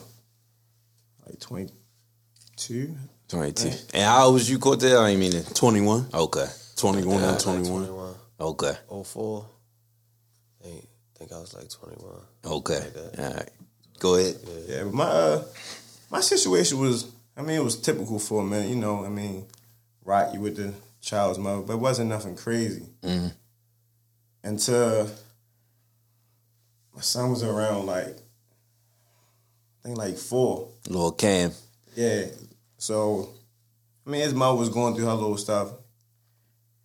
Like 1.25 1.39
22. 1.39 2.95
Twenty 3.27 3.51
two. 3.51 3.71
And 3.93 4.03
how 4.03 4.25
old 4.25 4.33
was 4.33 4.49
you, 4.49 4.57
Cortez? 4.57 4.91
I 4.93 5.09
ain't 5.09 5.19
mean 5.19 5.31
21. 5.31 6.07
Okay. 6.11 6.47
21 6.75 7.23
and 7.23 7.39
21. 7.39 7.85
21. 7.85 8.15
Okay. 8.39 8.73
04. 9.03 9.45
I 10.65 10.67
think 11.17 11.31
I 11.31 11.39
was 11.39 11.53
like 11.53 11.69
21. 11.69 12.13
Okay. 12.45 12.79
Like. 12.79 13.19
All 13.19 13.33
right. 13.35 13.49
Go 13.99 14.15
ahead. 14.15 14.35
Yeah, 14.67 14.83
but 14.85 14.93
my 14.93 15.03
uh, 15.03 15.43
my 16.09 16.21
situation 16.21 16.79
was, 16.79 17.11
I 17.37 17.41
mean, 17.41 17.57
it 17.57 17.63
was 17.63 17.79
typical 17.79 18.17
for 18.17 18.41
a 18.41 18.45
minute. 18.45 18.69
You 18.69 18.77
know, 18.77 19.05
I 19.05 19.09
mean, 19.09 19.45
rock 20.03 20.33
you 20.33 20.39
with 20.39 20.55
the 20.55 20.73
child's 21.01 21.39
mother, 21.39 21.61
but 21.61 21.73
it 21.73 21.79
wasn't 21.79 22.09
nothing 22.09 22.35
crazy. 22.35 22.85
Mhm. 23.01 23.33
Until 24.43 25.09
my 26.95 27.01
son 27.01 27.31
was 27.31 27.43
around, 27.43 27.85
like, 27.85 28.17
I 28.17 29.83
think 29.83 29.97
like 29.97 30.17
four. 30.17 30.69
Little 30.87 31.11
Cam. 31.11 31.51
Yeah. 31.95 32.25
So, 32.77 33.29
I 34.05 34.09
mean, 34.09 34.21
his 34.21 34.33
mother 34.33 34.57
was 34.57 34.69
going 34.69 34.95
through 34.95 35.05
her 35.05 35.13
little 35.13 35.37
stuff. 35.37 35.71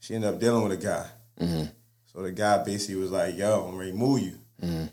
She 0.01 0.15
ended 0.15 0.35
up 0.35 0.41
dealing 0.41 0.63
with 0.63 0.73
a 0.73 0.83
guy. 0.83 1.09
Mhm. 1.41 1.73
So 2.13 2.23
the 2.23 2.33
guy 2.33 2.63
basically 2.63 2.97
was 2.97 3.11
like, 3.11 3.37
"Yo, 3.37 3.67
I'm 3.67 3.77
ready 3.77 3.91
to 3.93 3.97
move 3.97 4.21
you." 4.21 4.39
Mhm. 4.63 4.91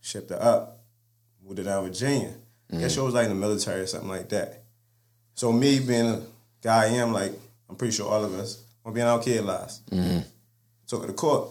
Shipped 0.00 0.30
her 0.30 0.40
up, 0.42 0.84
moved 1.42 1.58
her 1.58 1.64
down 1.64 1.82
to 1.82 1.90
Virginia. 1.90 2.34
Mm-hmm. 2.70 2.80
Guess 2.80 2.92
she 2.92 3.00
was 3.00 3.14
like 3.14 3.24
in 3.24 3.30
the 3.30 3.34
military 3.36 3.82
or 3.82 3.86
something 3.86 4.08
like 4.08 4.28
that. 4.30 4.64
So 5.34 5.52
me 5.52 5.78
being 5.80 6.06
a 6.06 6.22
guy 6.62 6.84
I 6.84 6.86
am, 6.88 7.12
like 7.12 7.32
I'm 7.68 7.76
pretty 7.76 7.94
sure 7.94 8.08
all 8.10 8.24
of 8.24 8.32
us, 8.34 8.62
want 8.84 8.94
to 8.94 8.98
be 8.98 9.00
in 9.00 9.06
our 9.06 9.18
kid 9.22 9.44
lives. 9.44 9.80
Mhm. 9.90 10.24
Took 10.86 11.02
her 11.02 11.06
to 11.08 11.12
court. 11.12 11.50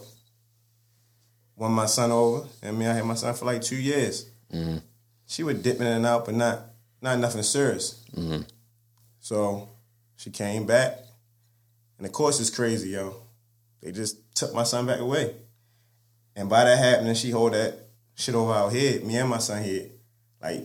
Won 1.58 1.72
my 1.72 1.86
son 1.86 2.12
over, 2.12 2.48
and 2.62 2.78
me, 2.78 2.88
I 2.88 2.94
had 2.94 3.06
my 3.06 3.16
son 3.16 3.34
for 3.34 3.46
like 3.46 3.62
two 3.62 3.76
years. 3.78 4.26
Mhm. 4.54 4.82
She 5.26 5.44
would 5.44 5.64
dip 5.64 5.80
in 5.80 5.88
and 5.88 6.06
out, 6.06 6.26
but 6.26 6.36
not 6.36 6.72
not 7.02 7.20
nothing 7.20 7.44
serious. 7.44 7.96
Mhm. 8.16 8.46
So 9.20 9.70
she 10.16 10.32
came 10.32 10.66
back, 10.66 10.98
and 11.98 12.06
the 12.06 12.10
course 12.10 12.40
is 12.40 12.50
crazy, 12.50 12.90
yo. 12.90 13.16
They 13.82 13.92
just 13.92 14.18
took 14.36 14.54
my 14.54 14.64
son 14.64 14.86
back 14.88 15.00
away, 15.00 15.36
and 16.36 16.50
by 16.50 16.64
that 16.64 16.78
happening, 16.78 17.14
she 17.16 17.32
hold 17.32 17.54
that 17.54 17.90
shit 18.16 18.34
over 18.36 18.52
our 18.54 18.72
head, 18.72 19.04
me 19.06 19.18
and 19.18 19.30
my 19.30 19.38
son 19.40 19.62
head, 19.62 19.92
like 20.42 20.64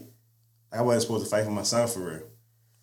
I 0.73 0.83
wasn't 0.83 1.02
supposed 1.02 1.25
to 1.25 1.30
fight 1.30 1.45
for 1.45 1.50
my 1.50 1.64
son 1.64 1.88
for 1.88 2.00
real. 2.00 2.29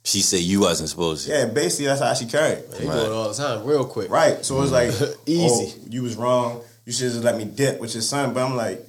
She 0.08 0.22
said 0.22 0.40
you 0.40 0.62
wasn't 0.62 0.88
supposed 0.88 1.26
to. 1.28 1.34
Yeah, 1.34 1.46
basically 1.48 1.88
that's 1.88 2.00
how 2.00 2.14
she 2.14 2.28
carried. 2.28 2.64
They 2.72 2.86
do 2.86 2.92
it 2.92 3.12
all 3.12 3.28
the 3.28 3.34
time, 3.34 3.66
real 3.66 3.84
quick. 3.84 4.10
Right. 4.10 4.44
So 4.46 4.62
it's 4.62 4.72
like 4.72 4.90
oh, 5.02 5.16
Easy. 5.26 5.74
oh, 5.78 5.88
you 5.90 6.02
was 6.02 6.16
wrong. 6.16 6.62
You 6.86 6.94
should 6.94 7.12
just 7.12 7.26
let 7.26 7.36
me 7.38 7.44
dip 7.44 7.82
with 7.82 7.94
your 7.94 8.02
son. 8.02 8.34
But 8.34 8.46
I'm 8.46 8.56
like, 8.56 8.88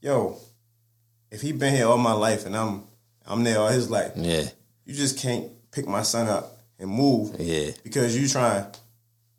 yo, 0.00 0.38
if 1.32 1.40
he 1.40 1.50
been 1.50 1.74
here 1.74 1.86
all 1.88 1.98
my 1.98 2.12
life 2.12 2.46
and 2.46 2.56
I'm 2.56 2.84
I'm 3.26 3.42
there 3.42 3.58
all 3.58 3.66
his 3.66 3.90
life, 3.90 4.12
Yeah. 4.14 4.44
you 4.84 4.94
just 4.94 5.18
can't 5.18 5.50
pick 5.72 5.88
my 5.88 6.02
son 6.02 6.28
up 6.28 6.56
and 6.78 6.88
move 6.88 7.34
Yeah. 7.40 7.72
because 7.82 8.16
you 8.16 8.28
trying 8.28 8.62
to 8.70 8.78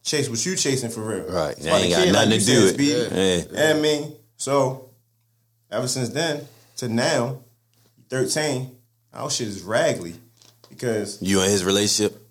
chase 0.04 0.28
what 0.30 0.46
you 0.46 0.58
chasing 0.58 0.90
for 0.90 1.00
real. 1.00 1.32
Right. 1.32 1.52
It's 1.56 1.64
That 1.64 1.82
ain't 1.82 1.94
got 1.94 2.04
kid, 2.04 2.12
nothing 2.12 2.30
like 2.32 2.40
to 2.42 2.46
do 2.46 2.62
with 2.62 2.72
it. 2.72 2.74
Speedy. 2.74 2.92
Yeah. 3.16 3.36
You 3.36 3.74
know 3.74 3.80
I 3.80 3.82
mean? 3.82 4.16
So 4.36 4.90
ever 5.72 5.88
since 5.88 6.10
then 6.10 6.46
to 6.76 6.90
now, 6.90 7.38
13, 8.10 8.70
our 9.14 9.30
shit 9.30 9.48
is 9.48 9.62
raggedy 9.62 10.16
because 10.70 11.22
You 11.22 11.42
and 11.42 11.52
his 11.52 11.64
relationship? 11.64 12.22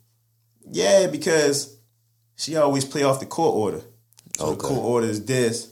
Yeah, 0.71 1.07
because 1.07 1.76
she 2.37 2.57
always 2.57 2.85
play 2.85 3.03
off 3.03 3.21
the 3.21 3.26
court 3.26 3.55
order. 3.55 3.81
So 4.37 4.47
Okay. 4.47 4.57
the 4.57 4.62
court 4.69 4.85
order 4.85 5.07
is 5.07 5.25
this. 5.25 5.69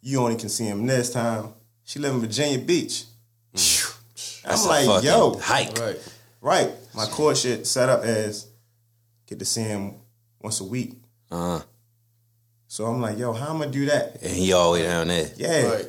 you 0.00 0.20
only 0.20 0.36
can 0.36 0.48
see 0.48 0.64
him 0.64 0.86
this 0.86 1.10
time. 1.12 1.52
She 1.84 1.98
live 1.98 2.14
in 2.14 2.20
Virginia 2.20 2.58
Beach. 2.58 3.04
That's 3.52 4.64
I'm 4.66 4.86
a 4.86 4.90
like, 4.94 5.04
yo, 5.04 5.38
hike. 5.38 5.78
Right. 5.78 5.98
right. 6.40 6.70
My 6.94 7.06
court 7.06 7.36
shit 7.36 7.66
set 7.66 7.88
up 7.88 8.02
as 8.02 8.46
get 9.26 9.38
to 9.40 9.44
see 9.44 9.62
him 9.62 9.96
once 10.40 10.60
a 10.60 10.64
week. 10.64 10.94
Uh-huh. 11.30 11.60
So 12.68 12.86
I'm 12.86 13.00
like, 13.00 13.18
yo, 13.18 13.32
how 13.32 13.48
I'm 13.50 13.58
gonna 13.58 13.70
do 13.70 13.86
that? 13.86 14.22
And 14.22 14.32
he 14.32 14.52
all 14.52 14.72
the 14.72 14.80
way 14.80 14.86
down 14.86 15.08
there. 15.08 15.30
Yeah. 15.36 15.66
Right. 15.68 15.86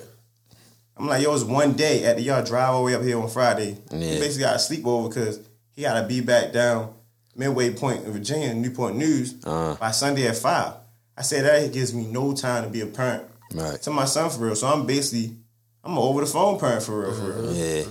I'm 0.98 1.08
like, 1.08 1.24
yo, 1.24 1.34
it's 1.34 1.44
one 1.44 1.74
day 1.74 2.04
at 2.04 2.18
the 2.18 2.24
y'all 2.24 2.44
drive 2.44 2.74
all 2.74 2.80
the 2.82 2.86
way 2.88 2.96
up 2.96 3.04
here 3.04 3.20
on 3.22 3.30
Friday. 3.30 3.78
Yeah. 3.92 3.98
He 4.00 4.20
basically 4.20 4.42
got 4.44 4.54
to 4.54 4.60
sleep 4.60 4.86
over 4.86 5.08
because 5.08 5.40
he 5.80 5.86
got 5.86 6.02
to 6.02 6.06
be 6.06 6.20
back 6.20 6.52
down 6.52 6.94
Midway 7.38 7.72
Point 7.74 8.04
in 8.04 8.12
Virginia, 8.12 8.54
Newport 8.54 8.96
News 8.96 9.36
Uh-huh. 9.46 9.78
by 9.80 9.92
Sunday 9.92 10.28
at 10.28 10.36
five. 10.36 10.74
I 11.18 11.22
said 11.22 11.46
that 11.46 11.72
gives 11.72 11.94
me 11.94 12.06
no 12.06 12.34
time 12.34 12.66
to 12.66 12.70
be 12.70 12.82
a 12.82 12.86
parent 12.86 13.24
Right. 13.54 13.82
to 13.84 13.90
my 13.90 14.04
son 14.04 14.30
for 14.30 14.40
real. 14.40 14.56
So 14.58 14.68
I'm 14.68 14.86
basically 14.86 15.38
I'm 15.86 15.94
an 15.94 15.98
over 16.00 16.20
the 16.20 16.28
phone 16.28 16.60
parent 16.60 16.84
for 16.84 17.00
real, 17.00 17.14
for 17.14 17.32
real. 17.32 17.54
Yeah. 17.54 17.84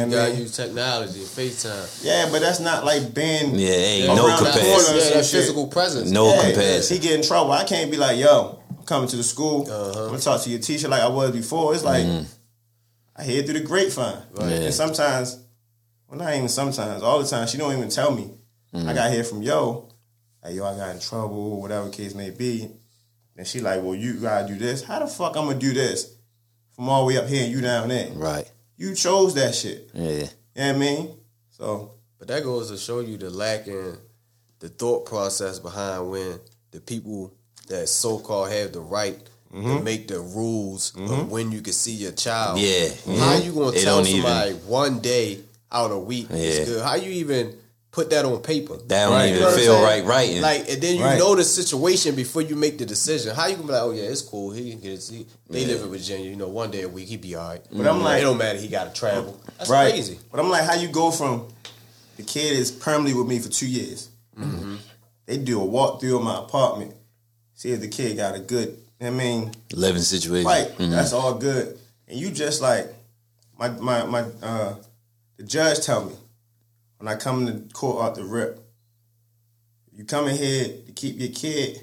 And 0.00 0.10
You 0.10 0.16
gotta 0.16 0.32
man, 0.32 0.38
use 0.40 0.56
technology, 0.56 1.20
FaceTime. 1.20 2.02
yeah, 2.02 2.28
but 2.32 2.40
that's 2.40 2.58
not 2.60 2.86
like 2.86 3.12
being 3.12 3.54
Yeah, 3.54 3.68
ain't 3.68 4.16
no 4.16 4.34
comparison. 4.34 4.62
corner 4.62 4.72
Yeah, 4.98 5.04
some 5.04 5.12
that 5.18 5.24
shit. 5.26 5.40
physical 5.42 5.66
presence. 5.66 6.10
No 6.10 6.28
Yeah, 6.34 6.42
comparison. 6.42 6.96
He 6.96 7.02
get 7.02 7.14
in 7.20 7.22
trouble. 7.22 7.52
I 7.52 7.64
can't 7.64 7.90
be 7.90 7.98
like, 7.98 8.18
yo, 8.18 8.58
I'm 8.78 8.84
coming 8.86 9.08
to 9.10 9.16
the 9.16 9.22
school. 9.22 9.70
Uh-huh. 9.70 10.04
I'm 10.04 10.08
gonna 10.08 10.18
talk 10.18 10.40
to 10.44 10.50
your 10.50 10.60
teacher 10.60 10.88
like 10.88 11.02
I 11.02 11.08
was 11.08 11.32
before. 11.32 11.74
It's 11.74 11.84
like 11.84 12.06
I 13.14 13.24
hear 13.24 13.42
through 13.42 13.54
the 13.60 13.60
grapevine. 13.60 14.22
Mm-hmm. 14.34 14.48
Yeah. 14.48 14.56
And 14.56 14.74
sometimes, 14.74 15.38
well, 16.08 16.18
not 16.18 16.34
even 16.34 16.48
sometimes, 16.48 17.02
all 17.02 17.20
the 17.22 17.28
time, 17.28 17.46
she 17.46 17.58
don't 17.58 17.76
even 17.76 17.88
tell 17.88 18.10
me. 18.10 18.30
Mm-hmm. 18.74 18.88
I 18.88 18.94
got 18.94 19.10
here 19.12 19.24
from 19.24 19.42
yo, 19.42 19.88
like 20.42 20.54
yo, 20.54 20.64
I 20.64 20.76
got 20.76 20.94
in 20.94 21.00
trouble, 21.00 21.60
whatever 21.60 21.88
case 21.90 22.14
may 22.14 22.30
be. 22.30 22.70
And 23.36 23.46
she 23.46 23.60
like, 23.60 23.82
well, 23.82 23.94
you 23.94 24.14
gotta 24.14 24.46
do 24.48 24.54
this. 24.56 24.82
How 24.82 24.98
the 24.98 25.06
fuck 25.06 25.36
I'm 25.36 25.46
gonna 25.46 25.58
do 25.58 25.72
this 25.74 26.14
from 26.74 26.88
all 26.88 27.02
the 27.02 27.14
way 27.14 27.18
up 27.22 27.28
here 27.28 27.42
and 27.44 27.52
you 27.52 27.60
down 27.60 27.88
there? 27.88 28.10
Right. 28.12 28.50
You 28.76 28.94
chose 28.94 29.34
that 29.34 29.54
shit. 29.54 29.90
Yeah. 29.94 30.10
You 30.10 30.18
know 30.20 30.26
what 30.54 30.64
I 30.64 30.72
mean? 30.78 31.10
So 31.50 31.92
But 32.18 32.28
that 32.28 32.42
goes 32.44 32.70
to 32.70 32.76
show 32.78 33.00
you 33.00 33.16
the 33.18 33.28
lack 33.30 33.66
in 33.66 33.98
the 34.60 34.68
thought 34.70 35.04
process 35.06 35.58
behind 35.58 36.10
when 36.10 36.40
the 36.70 36.80
people 36.80 37.34
that 37.68 37.88
so 37.88 38.18
called 38.18 38.50
have 38.50 38.72
the 38.72 38.80
right 38.80 39.18
Mm-hmm. 39.54 39.76
to 39.78 39.82
make 39.84 40.08
the 40.08 40.18
rules 40.20 40.92
of 40.96 41.30
when 41.30 41.52
you 41.52 41.62
can 41.62 41.72
see 41.72 41.92
your 41.92 42.10
child. 42.12 42.58
Yeah. 42.58 42.88
How 43.16 43.36
you 43.36 43.52
gonna 43.52 43.70
They 43.70 43.84
tell 43.84 43.98
don't 43.98 44.06
even- 44.08 44.22
somebody 44.22 44.52
one 44.66 44.98
day 44.98 45.38
out 45.72 45.90
a 45.90 45.98
week 45.98 46.28
Yeah. 46.30 46.36
is 46.36 46.68
good? 46.68 46.82
How 46.82 46.94
you 46.94 47.10
even 47.12 47.54
put 47.90 48.10
that 48.10 48.24
on 48.24 48.40
paper? 48.42 48.76
That 48.76 49.04
don't 49.06 49.12
Right. 49.12 49.26
even 49.26 49.34
You 49.34 49.40
know 49.40 49.46
what 49.46 49.54
I'm 49.54 49.60
feel 49.60 49.72
saying? 49.74 49.84
right 49.84 50.04
writing. 50.04 50.42
Like, 50.42 50.70
and 50.70 50.82
then 50.82 50.96
you 50.96 51.02
Right. 51.04 51.18
know 51.18 51.34
the 51.34 51.44
situation 51.44 52.14
before 52.14 52.42
you 52.42 52.54
make 52.56 52.78
the 52.78 52.84
decision. 52.86 53.34
How 53.34 53.46
you 53.46 53.56
gonna 53.56 53.66
be 53.68 53.72
like, 53.72 53.82
oh 53.82 53.90
yeah, 53.92 54.02
it's 54.04 54.20
cool. 54.22 54.50
He 54.52 54.70
can 54.70 54.80
get 54.80 54.90
his. 54.92 55.08
He, 55.08 55.26
they 55.48 55.64
live 55.64 55.82
in 55.82 55.88
Virginia. 55.88 56.28
You 56.28 56.36
know, 56.36 56.48
one 56.48 56.70
day 56.70 56.82
a 56.82 56.88
week 56.88 57.08
he 57.08 57.16
be 57.16 57.34
all 57.34 57.48
right. 57.48 57.62
But 57.72 57.86
I'm 57.86 58.02
like- 58.02 58.20
it 58.20 58.24
don't 58.24 58.36
matter. 58.38 58.58
He 58.58 58.68
got 58.68 58.92
to 58.94 58.98
travel. 59.00 59.40
That's 59.58 59.70
right. 59.70 59.90
crazy. 59.92 60.18
But 60.30 60.40
I'm 60.40 60.50
like, 60.50 60.64
how 60.64 60.74
you 60.74 60.88
go 60.88 61.10
from 61.10 61.46
the 62.16 62.22
kid 62.22 62.56
is 62.56 62.70
permanently 62.70 63.14
with 63.14 63.26
me 63.28 63.38
for 63.38 63.48
two 63.48 63.66
years. 63.66 64.08
They 65.26 65.38
do 65.38 65.60
a 65.60 65.66
walkthrough 65.66 66.16
of 66.18 66.22
my 66.22 66.38
apartment, 66.38 66.92
see 67.54 67.70
if 67.72 67.80
the 67.80 67.88
kid 67.88 68.16
got 68.16 68.36
a 68.36 68.38
good. 68.38 68.76
I 69.00 69.10
mean, 69.10 69.52
Living 69.72 70.00
situation. 70.02 70.46
right? 70.46 70.68
Mhm. 70.78 70.90
That's 70.92 71.12
all 71.12 71.34
good. 71.34 71.78
And 72.08 72.18
you 72.18 72.30
just 72.30 72.60
like 72.62 72.94
my 73.58 73.68
my 73.70 74.04
my 74.04 74.24
uh, 74.42 74.74
the 75.36 75.44
judge 75.44 75.80
tell 75.84 76.04
me 76.06 76.14
when 76.98 77.08
I 77.08 77.16
come 77.16 77.46
to 77.46 77.74
court 77.74 78.02
out 78.04 78.14
the 78.14 78.24
rip, 78.24 78.60
you 79.92 80.04
come 80.04 80.28
in 80.28 80.36
here 80.36 80.64
to 80.86 80.92
keep 80.92 81.18
your 81.18 81.30
kid 81.30 81.80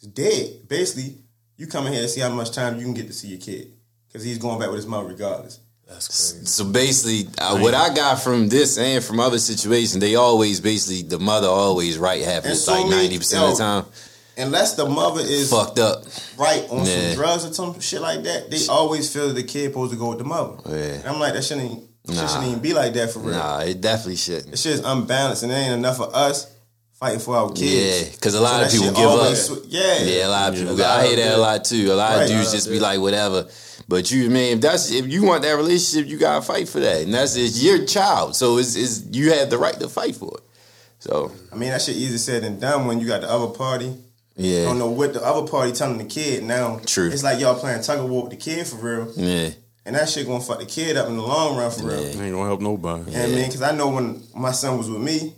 is 0.00 0.08
dead. 0.08 0.68
Basically, 0.68 1.16
you 1.56 1.66
come 1.66 1.86
in 1.86 1.92
here 1.92 2.02
to 2.02 2.08
see 2.08 2.20
how 2.20 2.30
much 2.30 2.52
time 2.52 2.76
you 2.78 2.84
can 2.84 2.94
get 2.94 3.06
to 3.08 3.12
see 3.12 3.28
your 3.28 3.40
kid 3.40 3.72
because 4.08 4.24
he's 4.24 4.38
going 4.38 4.58
back 4.58 4.68
with 4.68 4.76
his 4.76 4.86
mother 4.86 5.08
regardless. 5.08 5.60
That's 5.88 6.06
crazy. 6.32 6.46
So 6.46 6.64
basically, 6.64 7.28
uh, 7.38 7.58
what 7.58 7.74
I 7.74 7.92
got 7.94 8.20
from 8.20 8.48
this 8.48 8.78
and 8.78 9.02
from 9.04 9.20
other 9.20 9.38
situations, 9.38 9.98
they 10.00 10.14
always 10.14 10.60
basically 10.60 11.02
the 11.08 11.18
mother 11.18 11.48
always 11.48 11.98
right 11.98 12.22
half 12.22 12.44
of 12.46 12.56
so 12.56 12.72
like 12.80 12.90
ninety 12.90 13.18
percent 13.18 13.42
of 13.44 13.50
the 13.50 13.56
time. 13.62 13.84
Unless 14.38 14.76
the 14.76 14.88
mother 14.88 15.20
is 15.20 15.50
Fucked 15.50 15.78
up. 15.78 16.04
right 16.38 16.66
on 16.70 16.86
Yeah. 16.86 17.08
some 17.08 17.14
drugs 17.16 17.44
or 17.44 17.52
some 17.52 17.80
shit 17.80 18.00
like 18.00 18.22
that, 18.22 18.50
they 18.50 18.66
always 18.68 19.12
feel 19.12 19.28
that 19.28 19.34
the 19.34 19.42
kid 19.42 19.70
supposed 19.72 19.92
to 19.92 19.98
go 19.98 20.08
with 20.10 20.18
the 20.18 20.24
mother. 20.24 20.56
Yeah. 20.70 20.74
And 21.00 21.06
I'm 21.08 21.20
like, 21.20 21.34
that 21.34 21.44
shouldn't, 21.44 21.82
even- 22.08 22.20
shit 22.20 22.28
shouldn't 22.30 22.48
even 22.48 22.60
be 22.60 22.72
like 22.74 22.92
that 22.94 23.10
for 23.12 23.20
real. 23.20 23.36
Nah, 23.36 23.60
it 23.60 23.80
definitely 23.80 24.16
shouldn't. 24.16 24.50
That 24.50 24.58
shit 24.58 24.80
unbalanced, 24.84 25.42
and 25.42 25.52
there 25.52 25.62
ain't 25.62 25.74
enough 25.74 26.00
of 26.00 26.14
us 26.14 26.46
fighting 26.92 27.20
for 27.20 27.36
our 27.36 27.50
kids. 27.50 27.62
Yeah, 28.06 28.10
because 28.14 28.34
a 28.34 28.40
lot 28.40 28.64
of 28.64 28.70
people 28.72 28.90
give 28.92 29.06
up. 29.08 29.34
sw- 29.36 29.66
yeah. 29.68 30.02
Yeah, 30.02 30.26
a 30.26 30.30
lot 30.30 30.48
of 30.52 30.58
people. 30.58 30.74
a 30.74 30.76
lot 30.76 31.00
I 31.00 31.06
hear 31.06 31.16
that 31.16 31.34
a 31.34 31.38
lot 31.38 31.64
too. 31.64 31.92
A 31.92 31.94
lot 31.94 32.16
Right. 32.16 32.22
of 32.22 32.28
dudes 32.28 32.46
lot 32.46 32.52
just 32.54 32.66
of 32.68 32.72
be 32.72 32.80
like, 32.80 33.00
whatever. 33.00 33.46
But 33.88 34.10
you, 34.10 34.30
man, 34.30 34.54
if 34.54 34.60
that's 34.60 34.90
if 34.92 35.08
you 35.08 35.24
want 35.24 35.42
that 35.42 35.52
relationship, 35.56 36.08
you 36.08 36.16
gotta 36.16 36.42
fight 36.42 36.68
for 36.68 36.80
that, 36.80 37.02
and 37.02 37.12
that's 37.12 37.34
it's 37.36 37.60
your 37.62 37.84
child. 37.84 38.36
So 38.36 38.58
it's, 38.58 38.76
it's 38.76 39.02
you 39.10 39.32
have 39.32 39.50
the 39.50 39.58
right 39.58 39.78
to 39.80 39.88
fight 39.88 40.14
for 40.16 40.32
it. 40.38 40.42
So 41.00 41.32
I 41.52 41.56
mean, 41.56 41.70
that 41.70 41.82
shit 41.82 41.96
easier 41.96 42.18
said 42.18 42.42
than 42.44 42.60
done 42.60 42.86
when 42.86 43.00
you 43.00 43.06
got 43.08 43.22
the 43.22 43.30
other 43.30 43.48
party. 43.48 43.92
yeah, 44.36 44.62
I 44.62 44.64
don't 44.66 44.78
know 44.78 44.88
what 44.88 45.12
the 45.12 45.22
other 45.24 45.46
party 45.50 45.72
telling 45.72 45.98
the 45.98 46.04
kid. 46.04 46.44
Now, 46.44 46.80
True. 46.86 47.10
it's 47.10 47.24
like 47.24 47.40
y'all 47.40 47.56
playing 47.58 47.82
tug 47.82 47.98
of 47.98 48.08
war 48.08 48.22
with 48.22 48.30
the 48.30 48.36
kid 48.36 48.66
for 48.68 48.76
real. 48.76 49.12
yeah, 49.16 49.50
And 49.84 49.96
that 49.96 50.08
shit 50.08 50.26
gonna 50.26 50.40
fuck 50.42 50.60
the 50.60 50.66
kid 50.66 50.96
up 50.96 51.08
in 51.08 51.16
the 51.16 51.22
long 51.22 51.56
run 51.56 51.70
for 51.70 51.86
real. 51.86 52.00
Yeah. 52.00 52.10
You 52.10 52.16
know 52.18 52.22
Ain't 52.24 52.34
gonna 52.34 52.46
help 52.46 52.60
nobody. 52.60 53.02
what 53.10 53.16
I 53.16 53.26
mean? 53.26 53.46
Because 53.46 53.62
I 53.62 53.72
know 53.72 53.88
when 53.88 54.22
my 54.34 54.52
son 54.52 54.78
was 54.78 54.88
with 54.88 55.02
me, 55.02 55.34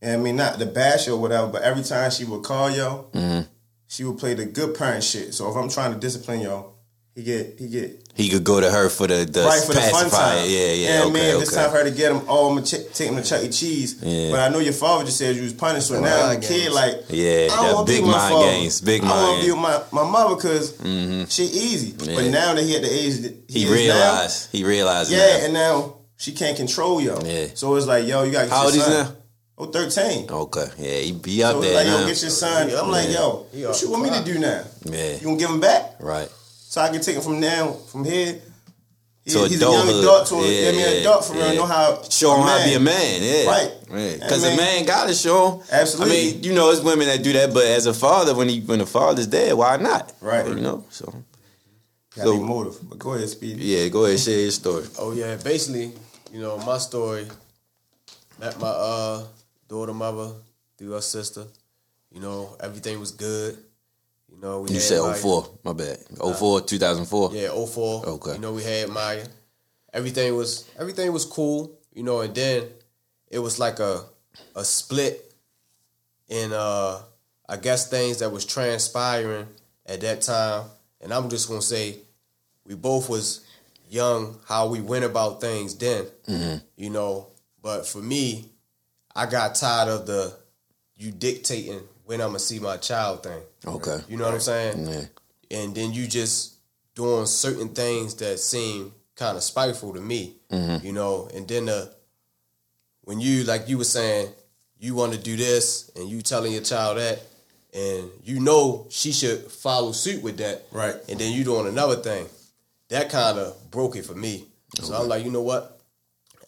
and 0.00 0.20
I 0.20 0.22
mean, 0.22 0.34
not 0.36 0.58
the 0.58 0.66
bash 0.66 1.06
or 1.06 1.16
whatever, 1.16 1.46
but 1.46 1.62
every 1.62 1.84
time 1.84 2.10
she 2.10 2.24
would 2.24 2.42
call 2.42 2.68
y'all, 2.70 3.10
Mm-hmm. 3.12 3.42
she 3.86 4.02
would 4.04 4.18
play 4.18 4.34
the 4.34 4.44
good 4.44 4.76
parent 4.76 5.04
shit. 5.04 5.34
So 5.34 5.48
if 5.50 5.56
I'm 5.56 5.68
trying 5.68 5.92
to 5.94 5.98
discipline 6.00 6.40
y'all, 6.40 6.71
he 7.14 7.22
get, 7.22 7.58
he 7.58 7.68
get 7.68 8.02
he 8.14 8.28
could 8.28 8.44
go 8.44 8.60
to 8.60 8.70
her 8.70 8.88
for 8.88 9.06
the 9.06 9.24
the 9.24 9.42
right 9.44 9.62
for 9.62 9.72
the 9.74 9.80
fun 9.80 10.10
time. 10.10 10.44
Yeah, 10.48 10.72
yeah, 10.72 10.72
You 10.72 10.86
know 10.86 11.04
okay, 11.08 11.12
mean? 11.12 11.34
okay. 11.34 11.42
It's 11.42 11.54
time 11.54 11.70
for 11.70 11.76
her 11.78 11.84
to 11.84 11.90
get 11.90 12.12
him 12.12 12.28
all. 12.28 12.48
I'm 12.50 12.56
gonna 12.56 12.66
ch- 12.66 12.92
take 12.94 13.10
him 13.10 13.16
to 13.16 13.22
Chuck 13.22 13.42
E. 13.42 13.48
Cheese. 13.48 14.02
Yeah. 14.02 14.30
But 14.30 14.40
I 14.40 14.48
know 14.48 14.58
your 14.58 14.72
father 14.72 15.04
just 15.04 15.18
said 15.18 15.36
you 15.36 15.42
was 15.42 15.52
punished, 15.52 15.88
so 15.88 16.00
now 16.00 16.28
the 16.34 16.40
kid 16.40 16.72
like, 16.72 16.94
Yeah, 17.08 17.48
I 17.52 17.56
don't 17.56 17.86
that 17.86 17.92
big 17.92 18.02
with 18.02 18.10
my 18.10 18.18
mind 18.18 18.32
father. 18.34 18.50
games, 18.50 18.80
big 18.80 19.02
I 19.02 19.06
want 19.08 19.22
mind 19.22 19.40
to 19.40 19.46
be 19.46 19.52
with 19.52 19.60
my, 19.60 20.04
my 20.04 20.10
mother 20.10 20.36
because 20.36 20.72
mm-hmm. 20.74 21.24
she 21.24 21.44
easy. 21.44 21.92
But 21.98 22.30
now 22.30 22.54
that 22.54 22.62
he 22.64 22.76
at 22.76 22.82
the 22.82 22.92
age 22.92 23.18
that 23.20 23.34
he, 23.48 23.60
he 23.60 23.64
is 23.64 23.70
realized. 23.70 24.52
he 24.52 24.64
realized. 24.64 25.10
now, 25.10 25.18
now. 25.18 25.24
yeah, 25.26 25.44
and 25.44 25.54
now 25.54 25.96
she 26.16 26.32
can't 26.32 26.56
control 26.56 27.00
yo. 27.00 27.18
Yeah. 27.24 27.48
So 27.54 27.74
it's 27.76 27.86
like, 27.86 28.06
yo, 28.06 28.22
you 28.24 28.32
got 28.32 28.48
How 28.48 28.56
your 28.56 28.64
old 28.66 28.74
is 28.74 28.84
son. 28.84 29.06
now? 29.06 29.16
Oh, 29.58 29.66
13. 29.66 30.30
Okay, 30.30 30.66
yeah, 30.78 30.98
he 31.00 31.12
be 31.12 31.42
up 31.44 31.52
So 31.52 31.60
there 31.60 31.74
like, 31.74 31.86
yo, 31.86 32.00
now. 32.00 32.06
get 32.06 32.20
your 32.22 32.30
son. 32.30 32.70
I'm 32.70 32.90
like, 32.90 33.10
yo, 33.10 33.46
He 33.52 33.64
what 33.66 33.80
you 33.80 33.90
want 33.90 34.02
me 34.02 34.10
to 34.10 34.24
do 34.24 34.38
now? 34.38 34.64
yeah, 34.86 35.16
You 35.16 35.24
gonna 35.24 35.36
give 35.36 35.50
him 35.50 35.60
back 35.60 35.96
right. 36.00 36.28
So 36.72 36.80
I 36.80 36.88
can 36.92 37.00
take 37.02 37.16
him 37.16 37.22
from 37.28 37.38
now, 37.40 37.64
from 37.90 38.02
here. 38.04 38.40
He, 39.24 39.30
To 39.30 39.38
he's 39.46 39.62
a 39.62 39.70
young 39.76 39.88
adult 39.88 40.26
to 40.30 40.34
a, 40.36 40.38
Yeah, 40.40 40.68
I 40.68 40.72
mean, 40.72 40.80
yeah, 40.80 41.00
adult 41.02 41.24
for 41.26 41.34
real. 41.34 41.46
yeah. 41.52 41.54
Know 41.60 41.66
how 41.66 42.02
Show 42.08 42.34
him 42.34 42.42
how 42.48 42.58
to 42.58 42.64
be 42.64 42.74
a 42.74 42.80
man. 42.80 43.20
man, 43.20 43.22
yeah, 43.22 43.50
Right. 43.52 43.72
Because 44.20 44.42
I 44.44 44.48
a 44.48 44.50
mean- 44.50 44.56
man 44.64 44.84
gotta 44.84 45.14
show 45.14 45.38
him. 45.50 45.66
Absolutely. 45.70 46.16
I 46.16 46.32
mean, 46.32 46.42
you 46.44 46.52
know, 46.54 46.70
it's 46.72 46.80
women 46.90 47.06
that 47.08 47.22
do 47.22 47.32
that, 47.34 47.52
but 47.54 47.64
as 47.78 47.86
a 47.86 47.94
father, 47.94 48.34
when 48.34 48.48
he 48.48 48.60
when 48.60 48.78
the 48.80 48.86
father's 48.86 49.28
dead, 49.28 49.52
why 49.54 49.76
not? 49.76 50.12
Right. 50.20 50.46
You 50.48 50.56
know. 50.66 50.84
So 50.90 51.04
Got 52.16 52.22
to 52.24 52.28
So- 52.28 52.36
be 52.38 52.42
motive. 52.54 52.76
But 52.88 52.98
go 52.98 53.12
ahead, 53.14 53.28
Speed. 53.28 53.58
yeah, 53.58 53.86
go 53.88 54.04
ahead, 54.06 54.18
share 54.20 54.40
your 54.40 54.50
story. 54.50 54.86
Oh 54.98 55.12
yeah, 55.12 55.36
basically, 55.36 55.92
you 56.32 56.40
know, 56.40 56.54
my 56.58 56.78
story. 56.78 57.26
Met 58.40 58.58
my 58.58 58.68
uh 58.90 59.18
daughter 59.68 59.94
mother 59.94 60.30
through 60.76 60.92
her 60.98 61.00
sister. 61.00 61.44
You 62.10 62.20
know, 62.20 62.56
everything 62.66 62.98
was 62.98 63.12
good. 63.12 63.56
You 64.42 64.48
know, 64.48 64.60
we 64.62 64.70
You 64.70 64.80
said 64.80 65.00
Maya. 65.00 65.14
04. 65.14 65.48
My 65.62 65.72
bad. 65.72 65.98
04, 66.18 66.62
2004. 66.62 67.30
Yeah, 67.32 67.48
04. 67.64 68.06
Okay. 68.06 68.32
You 68.32 68.38
know, 68.40 68.52
we 68.52 68.62
had 68.64 68.88
Maya. 68.88 69.24
Everything 69.92 70.34
was 70.34 70.68
everything 70.78 71.12
was 71.12 71.24
cool. 71.24 71.78
You 71.94 72.02
know, 72.02 72.22
and 72.22 72.34
then 72.34 72.64
it 73.30 73.38
was 73.38 73.58
like 73.58 73.78
a 73.78 74.04
a 74.56 74.64
split 74.64 75.32
in 76.28 76.52
uh 76.52 76.98
I 77.48 77.56
guess 77.58 77.88
things 77.88 78.18
that 78.18 78.32
was 78.32 78.44
transpiring 78.44 79.46
at 79.86 80.00
that 80.00 80.22
time. 80.22 80.64
And 81.00 81.12
I'm 81.12 81.28
just 81.28 81.48
gonna 81.48 81.62
say 81.62 81.98
we 82.66 82.74
both 82.74 83.08
was 83.08 83.44
young 83.90 84.38
how 84.48 84.68
we 84.68 84.80
went 84.80 85.04
about 85.04 85.40
things 85.40 85.76
then. 85.76 86.06
You 86.76 86.90
know, 86.90 87.28
but 87.62 87.86
for 87.86 87.98
me, 87.98 88.46
I 89.14 89.26
got 89.26 89.54
tired 89.54 89.88
of 89.88 90.06
the 90.06 90.34
you 90.96 91.12
dictating 91.12 91.82
when 92.04 92.20
I'm 92.20 92.28
gonna 92.28 92.38
see 92.38 92.58
my 92.58 92.76
child 92.76 93.22
thing. 93.22 93.42
Okay. 93.66 93.98
You 94.08 94.16
know 94.16 94.24
what 94.24 94.34
I'm 94.34 94.40
saying? 94.40 94.86
Yeah. 94.86 95.04
and 95.50 95.74
then 95.74 95.92
you 95.92 96.06
just 96.06 96.54
doing 96.94 97.26
certain 97.26 97.68
things 97.70 98.14
that 98.16 98.38
seem 98.38 98.92
kind 99.16 99.36
of 99.36 99.42
spiteful 99.42 99.94
to 99.94 100.00
me, 100.00 100.36
mm-hmm. 100.50 100.84
you 100.84 100.92
know. 100.92 101.28
And 101.34 101.46
then 101.46 101.66
the 101.66 101.92
when 103.02 103.20
you 103.20 103.44
like 103.44 103.68
you 103.68 103.78
were 103.78 103.84
saying 103.84 104.28
you 104.78 104.94
want 104.94 105.12
to 105.12 105.18
do 105.18 105.36
this 105.36 105.90
and 105.96 106.08
you 106.08 106.22
telling 106.22 106.52
your 106.52 106.62
child 106.62 106.98
that, 106.98 107.22
and 107.72 108.10
you 108.24 108.40
know 108.40 108.86
she 108.90 109.12
should 109.12 109.50
follow 109.50 109.92
suit 109.92 110.22
with 110.22 110.38
that, 110.38 110.64
Right. 110.72 110.96
And 111.08 111.18
then 111.18 111.32
you 111.32 111.44
doing 111.44 111.68
another 111.68 111.96
thing, 111.96 112.26
that 112.88 113.10
kind 113.10 113.38
of 113.38 113.70
broke 113.70 113.96
it 113.96 114.04
for 114.04 114.14
me. 114.14 114.46
So 114.80 114.94
I'm 114.94 115.08
like, 115.08 115.24
you 115.24 115.30
know 115.30 115.42
what? 115.42 115.78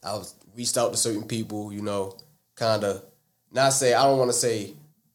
I 0.02 0.14
was 0.14 0.34
reached 0.56 0.78
out 0.78 0.92
to 0.92 0.96
certain 0.96 1.24
people, 1.24 1.72
you 1.72 1.82
know, 1.82 2.16
kind 2.54 2.84
of 2.84 3.02
not 3.52 3.72
say 3.72 3.94
I 3.94 4.04
don't 4.04 4.18
want 4.18 4.30
to 4.30 4.36
say 4.36 4.74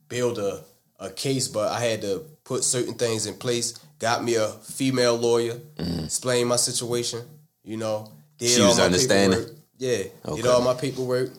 build 0.10 0.38
a 0.40 0.64
a 1.00 1.10
case, 1.10 1.48
but 1.48 1.72
I 1.72 1.80
had 1.80 2.02
to 2.02 2.26
put 2.44 2.64
certain 2.66 2.96
things 2.96 3.26
in 3.26 3.36
place 3.36 3.74
got 4.00 4.24
me 4.24 4.36
a 4.36 4.48
female 4.50 5.16
lawyer, 5.18 5.58
explain 6.04 6.48
my 6.48 6.56
situation. 6.58 7.22
You 7.64 7.78
know, 7.78 8.12
did 8.38 8.48
Mm-hmm. 8.50 8.56
She 8.56 8.62
all 8.62 8.68
was 8.70 8.78
my 8.80 8.84
understanding? 8.86 9.40
paperwork. 9.40 9.58
Yeah, 9.78 10.04
Okay. 10.26 10.42
did 10.42 10.50
all 10.50 10.62
my 10.62 10.74
paperwork, 10.74 11.30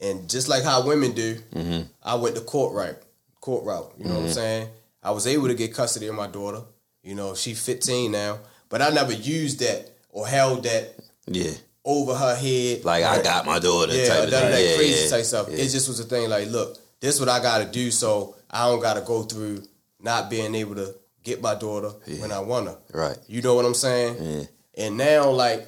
and 0.00 0.28
just 0.28 0.48
like 0.48 0.62
how 0.64 0.86
women 0.86 1.12
do, 1.12 1.36
Mm-hmm. 1.54 1.82
I 2.02 2.14
went 2.16 2.34
the 2.34 2.40
court 2.42 2.74
route. 2.74 3.00
Court 3.40 3.64
route. 3.64 3.92
You 3.98 4.04
know 4.06 4.14
what 4.16 4.24
I'm 4.26 4.32
saying? 4.32 4.68
I 5.02 5.10
was 5.10 5.26
able 5.26 5.48
to 5.48 5.54
get 5.54 5.74
custody 5.74 6.06
of 6.08 6.14
my 6.14 6.26
daughter. 6.28 6.62
You 7.02 7.14
know, 7.14 7.34
she's 7.34 7.60
15 7.64 8.10
now, 8.12 8.38
but 8.68 8.80
I 8.82 8.90
never 8.90 9.12
used 9.12 9.60
that 9.60 9.90
or 10.10 10.26
held 10.26 10.62
that 10.64 10.94
Yeah. 11.26 11.52
over 11.84 12.14
her 12.14 12.36
head. 12.36 12.84
Like 12.84 13.04
I 13.04 13.22
got 13.22 13.44
my 13.46 13.58
daughter. 13.58 13.94
Yeah, 13.94 14.08
type 14.08 14.18
none 14.18 14.26
of 14.28 14.32
of 14.34 14.40
thing. 14.40 14.50
that 14.52 14.64
yeah, 14.70 14.76
crazy 14.76 15.04
yeah, 15.04 15.10
type 15.10 15.24
stuff. 15.24 15.46
yeah. 15.50 15.56
It 15.56 15.68
just 15.68 15.88
was 15.88 15.98
a 16.00 16.04
thing 16.04 16.28
like, 16.30 16.48
look, 16.48 16.78
this 17.02 17.16
is 17.16 17.20
what 17.20 17.28
I 17.28 17.42
got 17.42 17.58
to 17.58 17.64
do, 17.66 17.90
so 17.90 18.36
I 18.48 18.68
don't 18.68 18.80
got 18.80 18.94
to 18.94 19.00
go 19.00 19.24
through 19.24 19.64
not 20.00 20.30
being 20.30 20.54
able 20.54 20.76
to 20.76 20.94
get 21.24 21.42
my 21.42 21.56
daughter 21.56 21.90
when 22.20 22.30
I 22.30 22.38
want 22.38 22.68
her. 22.68 22.78
Right. 22.94 23.18
You 23.26 23.42
know 23.42 23.54
what 23.54 23.64
I'm 23.64 23.74
saying? 23.74 24.16
Yeah. 24.20 24.86
And 24.86 24.96
now, 24.96 25.28
like, 25.30 25.66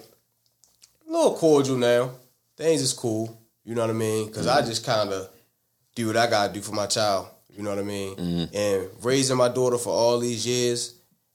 a 1.06 1.12
little 1.12 1.34
cordial 1.34 1.76
now. 1.76 2.12
Things 2.56 2.80
is 2.80 2.92
cool. 2.92 3.36
You 3.64 3.74
know 3.74 3.80
what 3.80 3.90
I 3.90 3.94
mean? 3.94 4.28
Because 4.28 4.46
I 4.46 4.58
mm-hmm. 4.58 4.68
just 4.68 4.86
kind 4.86 5.10
of 5.10 5.28
do 5.96 6.06
what 6.06 6.16
I 6.16 6.30
got 6.30 6.46
to 6.46 6.52
do 6.52 6.60
for 6.60 6.72
my 6.72 6.86
child. 6.86 7.26
You 7.50 7.64
know 7.64 7.70
what 7.70 7.80
I 7.80 7.82
mean? 7.82 8.16
Mm-hmm. 8.16 8.56
And 8.56 8.90
raising 9.04 9.36
my 9.36 9.48
daughter 9.48 9.76
for 9.76 9.90
all 9.90 10.20
these 10.20 10.46
years, 10.46 10.94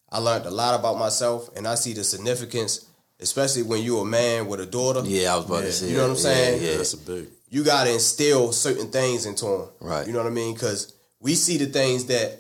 I 0.10 0.20
learned 0.20 0.46
a 0.46 0.50
lot 0.50 0.80
about 0.80 0.98
myself, 0.98 1.50
and 1.58 1.68
I 1.68 1.76
see 1.76 1.92
the 1.92 2.06
significance, 2.06 2.86
especially 3.20 3.64
when 3.64 3.84
you're 3.84 4.04
a 4.04 4.06
man 4.06 4.48
with 4.48 4.62
a 4.62 4.66
daughter. 4.66 5.02
Yeah, 5.04 5.34
I 5.34 5.36
was 5.36 5.46
about 5.46 5.62
to 5.62 5.72
say. 5.74 5.90
You 5.90 5.98
know 5.98 6.04
what 6.04 6.12
I'm 6.12 6.18
saying? 6.18 6.64
Yeah, 6.64 6.70
yeah. 6.70 6.78
That's 6.78 6.94
a 6.94 6.98
big. 6.98 7.28
You 7.50 7.64
got 7.64 7.86
to 7.86 7.94
instill 7.94 8.52
certain 8.52 8.90
things 8.92 9.26
into 9.26 9.46
them. 9.46 9.68
Right. 9.82 10.06
You 10.08 10.14
know 10.14 10.20
what 10.20 10.28
I 10.28 10.32
mean? 10.34 10.54
Because 10.54 10.94
we 11.20 11.36
see 11.36 11.58
the 11.58 11.66
things 11.66 12.06
that 12.06 12.40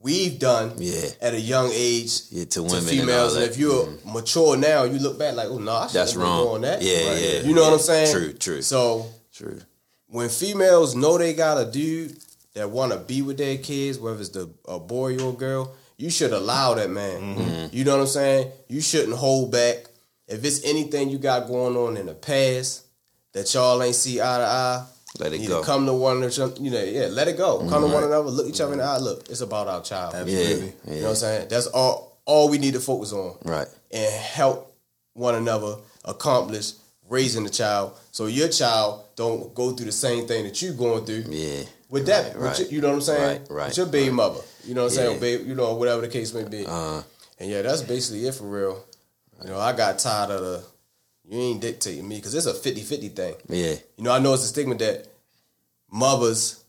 we've 0.00 0.38
done 0.38 0.74
Yeah. 0.78 1.08
at 1.20 1.34
a 1.34 1.40
young 1.40 1.70
age 1.72 2.20
Yeah, 2.30 2.44
to 2.44 2.50
to 2.50 2.62
women 2.62 2.78
and 2.78 2.86
females. 2.88 3.34
And, 3.34 3.42
that. 3.44 3.50
if 3.50 3.56
you're 3.58 3.88
mature 4.04 4.56
now, 4.56 4.84
you 4.84 4.98
look 4.98 5.18
back 5.18 5.34
like, 5.34 5.48
oh 5.48 5.58
no, 5.58 5.72
I 5.72 5.86
should 5.86 5.94
That's 5.96 6.14
wrong. 6.14 6.46
doing 6.46 6.62
that. 6.62 6.82
Yeah, 6.82 7.14
yeah, 7.14 7.40
You 7.40 7.54
know 7.54 7.62
what 7.62 7.68
yeah. 7.68 7.74
I'm 7.74 7.78
saying? 7.80 8.12
True, 8.12 8.32
true. 8.34 8.62
So 8.62 9.06
True. 9.32 9.60
when 10.08 10.28
females 10.28 10.94
know 10.94 11.16
they 11.18 11.32
got 11.34 11.56
a 11.58 11.70
dude 11.70 12.16
that 12.54 12.70
want 12.70 12.92
to 12.92 12.98
be 12.98 13.22
with 13.22 13.38
their 13.38 13.56
kids, 13.56 13.98
whether 13.98 14.20
it's 14.20 14.28
the 14.28 14.48
a 14.68 14.78
boy 14.78 15.16
or 15.18 15.30
a 15.30 15.36
girl, 15.36 15.74
you 15.96 16.10
should 16.10 16.32
allow 16.32 16.74
that 16.74 16.90
man. 16.90 17.20
Mm-hmm. 17.36 17.76
You 17.76 17.84
know 17.84 17.92
what 17.96 18.02
I'm 18.02 18.06
saying? 18.06 18.52
You 18.68 18.80
shouldn't 18.80 19.16
hold 19.16 19.50
back. 19.52 19.86
If 20.28 20.44
it's 20.44 20.64
anything 20.64 21.08
you 21.10 21.18
got 21.18 21.48
going 21.48 21.76
on 21.76 21.96
in 21.96 22.06
the 22.06 22.14
past 22.14 22.83
that 23.34 23.52
y'all 23.52 23.82
ain't 23.82 23.94
see 23.94 24.20
eye 24.20 24.38
to 24.38 24.44
eye, 24.44 24.86
Let 25.18 25.32
it 25.32 25.46
go. 25.46 25.62
come 25.62 25.84
to 25.86 25.92
one 25.92 26.16
another. 26.22 26.52
You 26.60 26.70
know, 26.70 26.82
yeah, 26.82 27.06
let 27.06 27.28
it 27.28 27.36
go. 27.36 27.58
Come 27.68 27.82
to 27.82 27.92
one 27.92 28.02
another, 28.04 28.30
look 28.30 28.48
each 28.48 28.60
other 28.60 28.72
in 28.72 28.78
the 28.78 28.84
eye. 28.84 28.98
Look, 28.98 29.28
it's 29.28 29.40
about 29.42 29.68
our 29.68 29.82
child. 29.82 30.14
Yeah, 30.28 30.38
You 30.40 30.72
know 30.86 31.00
what. 31.02 31.08
I'm 31.10 31.14
saying? 31.16 31.48
That's 31.48 31.66
all. 31.68 32.12
All 32.26 32.48
we 32.48 32.56
need 32.56 32.72
to 32.72 32.80
focus 32.80 33.12
on 33.12 33.36
Right. 33.44 33.68
and 33.90 34.10
help 34.14 34.74
one 35.12 35.34
another 35.34 35.76
accomplish 36.06 36.72
raising 37.10 37.44
the 37.44 37.50
child 37.50 37.92
so 38.12 38.24
your 38.26 38.48
child 38.48 39.02
don't 39.14 39.54
go 39.54 39.72
through 39.72 39.84
the 39.86 39.92
same 39.92 40.26
thing 40.26 40.44
that 40.44 40.60
you're 40.62 40.72
going 40.72 41.04
through 41.04 41.24
Yeah. 41.28 41.64
with 41.90 42.06
that 42.06 42.34
with 42.34 42.42
right. 42.42 42.58
your- 42.60 42.68
you 42.70 42.80
know 42.80 42.88
what 42.88 42.94
I'm 42.94 43.00
saying 43.02 43.22
Right, 43.22 43.50
right, 43.50 43.66
with 43.68 43.76
your 43.76 43.86
baby 43.86 44.10
mother 44.10 44.40
you 44.64 44.72
know 44.74 44.84
what 44.84 44.92
I'm 44.92 44.98
Yeah. 44.98 45.04
saying 45.10 45.20
babe 45.20 45.46
you 45.46 45.54
know 45.54 45.74
whatever 45.74 46.00
the 46.00 46.08
case 46.08 46.32
may 46.32 46.44
be 46.44 46.64
Uh, 46.66 47.02
and 47.38 47.50
yeah 47.50 47.60
that's 47.60 47.82
basically 47.82 48.26
it 48.26 48.34
for 48.34 48.44
real 48.44 48.82
you 49.42 49.50
know 49.50 49.58
I 49.60 49.72
got 49.74 49.98
tired 49.98 50.30
of 50.30 50.40
the 50.40 50.62
you 51.28 51.38
ain't 51.40 51.60
dictating 51.60 52.06
me 52.06 52.16
because 52.16 52.34
it's 52.34 52.46
a 52.46 52.52
50-50 52.52 53.12
thing 53.16 53.34
yeah. 53.48 53.74
you 53.96 54.04
know 54.04 54.12
I 54.12 54.18
know 54.18 54.34
it's 54.34 54.44
a 54.44 54.48
stigma 54.48 54.74
that 54.76 55.06
mothers 55.90 56.62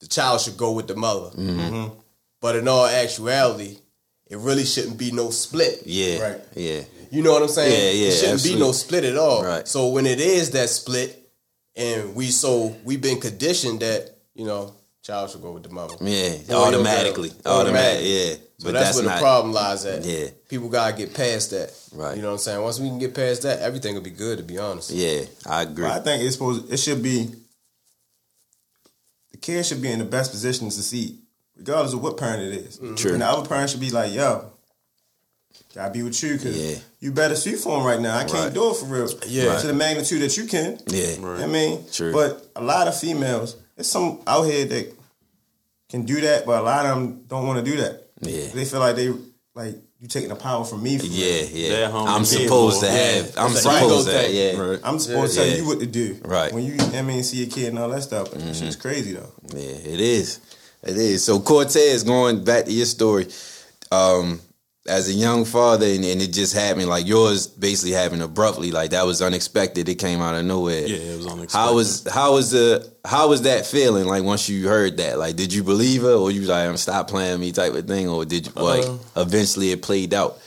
the 0.00 0.06
child 0.06 0.40
should 0.40 0.56
go 0.56 0.72
with 0.72 0.86
the 0.88 0.96
mother 0.96 1.30
Mm-hmm. 1.36 1.94
but 2.40 2.56
in 2.56 2.68
all 2.68 2.86
actuality 2.86 3.78
it 4.30 4.36
really 4.38 4.64
shouldn't 4.64 4.98
be 4.98 5.10
no 5.10 5.30
split 5.30 5.82
Yeah. 5.86 6.20
Right. 6.32 6.40
Yeah. 6.54 6.82
you 7.10 7.22
know 7.22 7.32
what 7.32 7.42
I'm 7.42 7.48
saying? 7.48 7.72
Yeah, 7.72 8.02
yeah, 8.02 8.08
It 8.08 8.14
shouldn't 8.14 8.34
absolutely. 8.34 8.60
be 8.60 8.66
no 8.66 8.72
split 8.72 9.04
at 9.04 9.16
all. 9.16 9.42
Right. 9.42 9.66
So 9.66 9.88
when 9.88 10.04
it 10.06 10.20
is 10.20 10.50
that 10.50 10.68
split, 10.68 11.14
and 11.74 12.14
we 12.14 12.26
so 12.26 12.76
we've 12.84 13.00
been 13.00 13.20
conditioned 13.20 13.80
that 13.80 14.10
you 14.34 14.44
know 14.44 14.74
child 15.02 15.30
should 15.30 15.42
go 15.42 15.52
with 15.52 15.62
the 15.62 15.68
mother. 15.70 15.94
Yeah. 16.00 16.36
Boy 16.48 16.54
or 16.54 16.66
Automatically. 16.68 17.28
girl. 17.30 17.52
Automatic. 17.60 18.00
Yeah. 18.04 18.34
So 18.58 18.64
but 18.64 18.72
that's, 18.72 18.84
that's, 18.86 18.96
where 18.98 19.06
not. 19.06 19.14
the 19.16 19.20
problem 19.20 19.52
lies 19.54 19.84
at. 19.86 20.04
Yeah. 20.04 20.26
People 20.48 20.68
gotta 20.68 20.96
get 20.96 21.14
past 21.14 21.50
that. 21.52 21.72
Right. 21.94 22.16
You 22.16 22.22
know 22.22 22.28
what 22.28 22.34
I'm 22.34 22.38
saying? 22.40 22.62
Once 22.62 22.80
we 22.80 22.88
can 22.88 22.98
get 22.98 23.14
past 23.14 23.42
that, 23.42 23.60
everything 23.60 23.94
will 23.94 24.02
be 24.02 24.10
good. 24.10 24.38
To 24.38 24.44
be 24.44 24.58
honest. 24.58 24.90
Yeah. 24.90 25.22
I 25.46 25.62
agree. 25.62 25.84
But 25.84 25.92
I 25.92 26.00
think 26.00 26.22
it's 26.24 26.34
supposed. 26.34 26.70
It 26.72 26.76
should 26.78 27.02
be. 27.02 27.30
The 29.32 29.36
kid 29.38 29.64
should 29.64 29.82
be 29.82 29.90
in 29.90 29.98
the 29.98 30.04
best 30.04 30.30
position 30.30 30.66
to 30.68 30.72
succeed, 30.74 31.18
regardless 31.56 31.92
of 31.92 32.02
what 32.02 32.16
parent 32.16 32.42
it 32.42 32.54
is. 32.54 32.78
Mm-hmm. 32.78 32.94
True. 32.96 33.12
And 33.12 33.22
the 33.22 33.26
other 33.26 33.48
parent 33.48 33.70
should 33.70 33.80
be 33.80 33.90
like, 33.90 34.12
"Yo, 34.12 34.50
gotta 35.74 35.92
be 35.92 36.02
with 36.02 36.20
you 36.22 36.32
because 36.32 36.56
Yeah. 36.58 36.78
you 36.98 37.12
better 37.12 37.36
see 37.36 37.54
for 37.54 37.78
him 37.78 37.86
right 37.86 38.00
now. 38.00 38.16
I 38.16 38.24
can't 38.24 38.44
Right. 38.46 38.54
do 38.54 38.70
it 38.70 38.76
for 38.76 38.86
real. 38.86 39.08
Yeah. 39.26 39.56
to 39.58 39.66
the 39.68 39.72
magnitude 39.74 40.22
that 40.22 40.36
you 40.36 40.46
can. 40.46 40.80
Yeah. 40.88 41.14
I 41.42 41.46
mean, 41.46 41.84
True. 41.92 42.12
but 42.12 42.50
a 42.56 42.62
lot 42.62 42.88
of 42.88 42.98
females, 42.98 43.54
there's 43.78 43.88
some 43.88 44.20
out 44.26 44.42
here 44.42 44.64
that 44.66 44.92
can 45.88 46.04
do 46.04 46.20
that, 46.20 46.44
but 46.44 46.60
a 46.60 46.64
lot 46.64 46.84
of 46.84 46.96
them 46.98 47.22
don't 47.28 47.46
want 47.46 47.64
to 47.64 47.70
do 47.70 47.76
that. 47.78 48.08
Yeah. 48.20 48.48
they 48.52 48.64
feel 48.64 48.80
like 48.80 48.96
they 48.96 49.12
like 49.54 49.76
you 50.00 50.08
taking 50.08 50.28
the 50.30 50.34
power 50.34 50.64
from 50.64 50.82
me. 50.82 50.98
For 50.98 51.06
Yeah, 51.06 51.42
yeah. 51.52 51.90
I'm 51.94 52.24
supposed 52.24 52.80
to 52.80 52.90
have. 52.90 53.32
I'm 53.38 53.52
It's 53.52 53.64
an 53.64 53.70
ego 53.76 53.88
supposed 53.88 54.08
to. 54.08 54.14
thing. 54.14 54.34
Yeah, 54.36 54.60
Right. 54.60 54.80
I'm 54.82 54.98
supposed 54.98 55.34
to 55.34 55.40
tell 55.44 55.56
you 55.56 55.64
what 55.66 55.78
to 55.78 55.86
do. 55.86 56.18
Right. 56.24 56.52
When 56.52 56.64
you, 56.64 56.76
I 56.94 57.02
mean, 57.02 57.22
see 57.22 57.44
a 57.44 57.46
kid 57.46 57.68
and 57.68 57.78
all 57.78 57.88
that 57.90 58.02
stuff. 58.02 58.32
That 58.32 58.54
shit's 58.56 58.74
crazy 58.76 59.12
though. 59.12 59.32
yeah. 59.54 59.60
It 59.94 60.00
is. 60.00 60.40
It 60.82 60.96
is. 60.96 61.24
So 61.24 61.38
Cortez, 61.38 62.02
going 62.02 62.42
back 62.44 62.64
to 62.64 62.72
your 62.72 62.86
story, 62.86 63.28
um, 63.92 64.40
as 64.88 65.08
a 65.08 65.12
young 65.12 65.44
father, 65.44 65.86
and, 65.86 66.04
and 66.04 66.20
it 66.20 66.32
just 66.32 66.54
happened 66.54 66.88
like 66.88 67.06
yours, 67.06 67.46
basically 67.46 67.92
happened 67.92 68.22
abruptly. 68.22 68.70
Like 68.72 68.90
that 68.90 69.06
was 69.06 69.22
unexpected. 69.22 69.88
It 69.88 69.96
came 69.96 70.20
out 70.20 70.34
of 70.34 70.44
nowhere. 70.44 70.86
Yeah, 70.86 70.96
it 70.96 71.16
was 71.16 71.26
unexpected. 71.26 71.58
How 71.58 71.74
was 71.74 72.08
how 72.10 72.32
was 72.34 72.50
the 72.50 72.92
how 73.04 73.28
was 73.28 73.42
that 73.42 73.66
feeling? 73.66 74.06
Like 74.06 74.24
once 74.24 74.48
you 74.48 74.66
heard 74.66 74.96
that, 74.96 75.18
like 75.18 75.36
did 75.36 75.52
you 75.52 75.62
believe 75.62 76.02
her, 76.02 76.14
or 76.14 76.30
you 76.30 76.40
was 76.40 76.48
like, 76.48 76.78
"Stop 76.78 77.08
playing 77.08 77.38
me" 77.40 77.52
type 77.52 77.74
of 77.74 77.86
thing, 77.86 78.08
or 78.08 78.24
did 78.24 78.46
you 78.46 78.52
like 78.56 78.84
Uh, 78.84 78.96
eventually 79.16 79.70
it 79.70 79.82
played 79.82 80.12
out? 80.14 80.38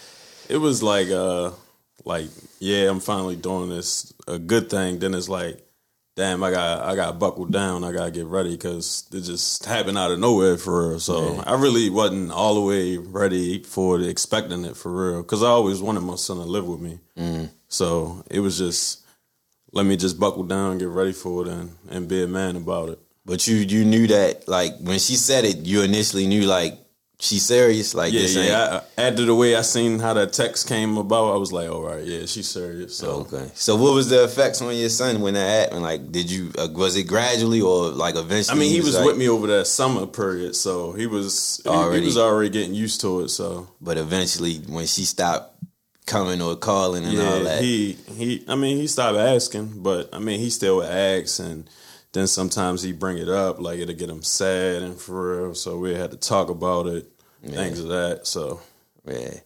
it 0.50 0.58
was 0.58 0.84
like 0.84 1.10
uh 1.10 1.50
like 2.04 2.28
yeah 2.60 2.90
i'm 2.90 3.00
finally 3.00 3.38
doing 3.38 3.70
this 3.70 4.12
a 4.28 4.38
good 4.38 4.70
thing 4.70 5.00
then 5.00 5.14
it's 5.14 5.30
like 5.30 5.64
damn 6.15 6.43
i 6.43 6.52
got 6.52 6.82
i 6.82 6.95
got 6.95 7.19
buckled 7.19 7.52
down. 7.52 7.84
I 7.84 7.91
gotta 7.91 8.12
get 8.12 8.26
ready 8.26 8.52
because 8.52 9.08
it 9.12 9.21
just 9.21 9.65
happened 9.65 9.97
out 9.97 10.12
of 10.12 10.19
nowhere 10.19 10.58
for 10.58 10.89
real. 10.89 11.00
So 11.00 11.41
i 11.45 11.56
really 11.56 11.89
wasn't 11.89 12.32
all 12.32 12.56
the 12.56 12.62
way 12.62 12.97
ready 12.97 13.63
for 13.63 14.00
it 14.00 14.08
expecting 14.08 14.65
it 14.65 14.78
for 14.78 14.91
real 14.91 15.21
because 15.21 15.43
i 15.43 15.47
always 15.47 15.82
wanted 15.82 16.02
my 16.02 16.15
son 16.15 16.38
to 16.38 16.43
live 16.43 16.67
with 16.67 16.80
me. 16.80 17.00
Mm. 17.17 17.50
So 17.67 18.24
it 18.30 18.39
was 18.39 18.58
just 18.58 19.06
let 19.71 19.86
me 19.86 19.95
just 19.95 20.19
buckle 20.19 20.43
down 20.43 20.78
get 20.78 20.89
ready 20.89 21.13
for 21.13 21.43
it 21.43 21.47
and, 21.47 21.78
and 21.89 22.08
be 22.08 22.24
a 22.24 22.28
man 22.28 22.56
about 22.56 22.89
it. 22.89 23.00
But 23.26 23.47
you 23.47 23.58
you 23.58 23.86
knew 23.86 24.08
that 24.08 24.47
like 24.47 24.78
when 24.80 25.00
she 25.00 25.15
said 25.15 25.45
it, 25.45 25.58
you 25.58 25.82
initially 25.82 26.28
knew 26.28 26.43
like 26.43 26.78
she's 27.22 27.46
serious. 27.46 27.94
Like 27.96 28.12
yeah 28.14 28.28
yeah 28.28 28.82
I, 28.98 29.02
after 29.08 29.24
the 29.26 29.34
way 29.36 29.56
i 29.56 29.62
seen 29.62 30.00
how 30.00 30.14
that 30.16 30.34
text 30.34 30.68
came 30.68 30.98
about 30.98 31.34
i 31.34 31.38
was 31.38 31.54
like 31.54 31.70
all 31.70 31.84
right 31.84 32.04
yeah 32.04 32.26
she's 32.26 32.50
serious 32.50 32.96
so 32.98 33.12
Okay. 33.22 33.50
So 33.54 33.76
what 33.76 33.94
was 33.94 34.10
the 34.10 34.24
effects 34.24 34.62
on 34.62 34.76
your 34.76 34.90
son 34.90 35.22
when 35.22 35.36
that 35.36 35.48
happened? 35.64 35.84
Like, 35.84 36.12
did 36.12 36.30
you 36.32 36.52
uh, 36.58 36.68
was 36.74 36.96
it 36.96 37.04
gradually 37.04 37.62
or 37.62 37.90
like 37.90 38.16
eventually? 38.16 38.58
I 38.58 38.60
mean, 38.60 38.72
he 38.72 38.82
was 38.82 38.96
like- 38.96 39.06
with 39.06 39.18
me 39.18 39.30
over 39.30 39.48
that 39.48 39.68
summer 39.68 40.06
period, 40.08 40.56
so 40.56 40.92
he 40.94 41.06
was 41.08 41.62
he- 41.64 41.70
Already- 41.70 42.00
he 42.02 42.06
was 42.08 42.18
already 42.18 42.50
getting 42.50 42.74
used 42.74 43.00
to 43.02 43.22
it. 43.22 43.30
So 43.30 43.68
but 43.80 43.98
eventually 43.98 44.56
when 44.68 44.88
she 44.88 45.04
stopped 45.06 45.48
coming 46.08 46.42
or 46.42 46.56
calling 46.56 47.06
and 47.06 47.20
all 47.22 47.40
that, 47.44 47.62
he 47.62 47.94
he. 48.18 48.44
I 48.48 48.56
mean, 48.56 48.78
he 48.78 48.88
stopped 48.88 49.18
asking, 49.18 49.82
but 49.84 50.10
I 50.14 50.20
mean, 50.20 50.40
he 50.40 50.50
still 50.50 50.78
would 50.78 50.90
ask, 50.90 51.40
and 51.40 51.70
then 52.14 52.28
sometimes 52.28 52.82
he 52.82 52.92
bring 52.92 53.18
it 53.18 53.30
up, 53.30 53.60
like 53.62 53.80
it'll 53.80 53.96
get 53.96 54.10
him 54.10 54.24
sad 54.24 54.82
and 54.82 55.00
for 55.00 55.44
real. 55.44 55.56
So 55.56 55.78
we 55.78 55.94
had 55.94 56.12
to 56.12 56.18
talk 56.18 56.50
about 56.50 56.88
it, 56.88 57.11
things 57.44 57.80
of 57.80 57.88
that. 57.90 58.22
So 58.28 58.62
yeah. 59.06 59.40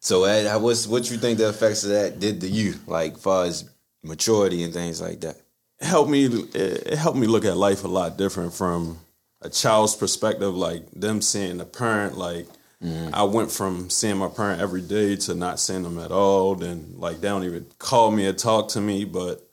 So 0.00 0.24
Ed, 0.24 0.54
what's 0.58 0.86
what 0.86 1.10
you 1.10 1.16
think 1.16 1.38
the 1.38 1.48
effects 1.48 1.84
of 1.84 1.90
that 1.90 2.20
did 2.20 2.40
to 2.42 2.48
you, 2.48 2.74
like 2.86 3.18
far 3.18 3.44
as 3.44 3.68
maturity 4.02 4.62
and 4.62 4.72
things 4.72 5.00
like 5.00 5.20
that? 5.20 5.36
it 5.80 5.86
helped 5.86 6.10
me. 6.10 6.26
It 6.26 6.94
helped 6.94 7.18
me 7.18 7.26
look 7.26 7.44
at 7.44 7.56
life 7.56 7.84
a 7.84 7.88
lot 7.88 8.18
different 8.18 8.52
from 8.52 8.98
a 9.40 9.48
child's 9.48 9.94
perspective, 9.94 10.54
like 10.54 10.90
them 10.90 11.22
seeing 11.22 11.58
the 11.58 11.64
parent. 11.64 12.18
Like 12.18 12.46
mm-hmm. 12.82 13.14
I 13.14 13.22
went 13.22 13.52
from 13.52 13.88
seeing 13.88 14.18
my 14.18 14.28
parent 14.28 14.60
every 14.60 14.82
day 14.82 15.16
to 15.16 15.34
not 15.34 15.60
seeing 15.60 15.84
them 15.84 15.98
at 15.98 16.10
all. 16.10 16.54
Then 16.56 16.94
like 16.96 17.20
they 17.20 17.28
don't 17.28 17.44
even 17.44 17.66
call 17.78 18.10
me 18.10 18.26
or 18.26 18.32
talk 18.32 18.68
to 18.70 18.80
me. 18.80 19.04
But 19.04 19.48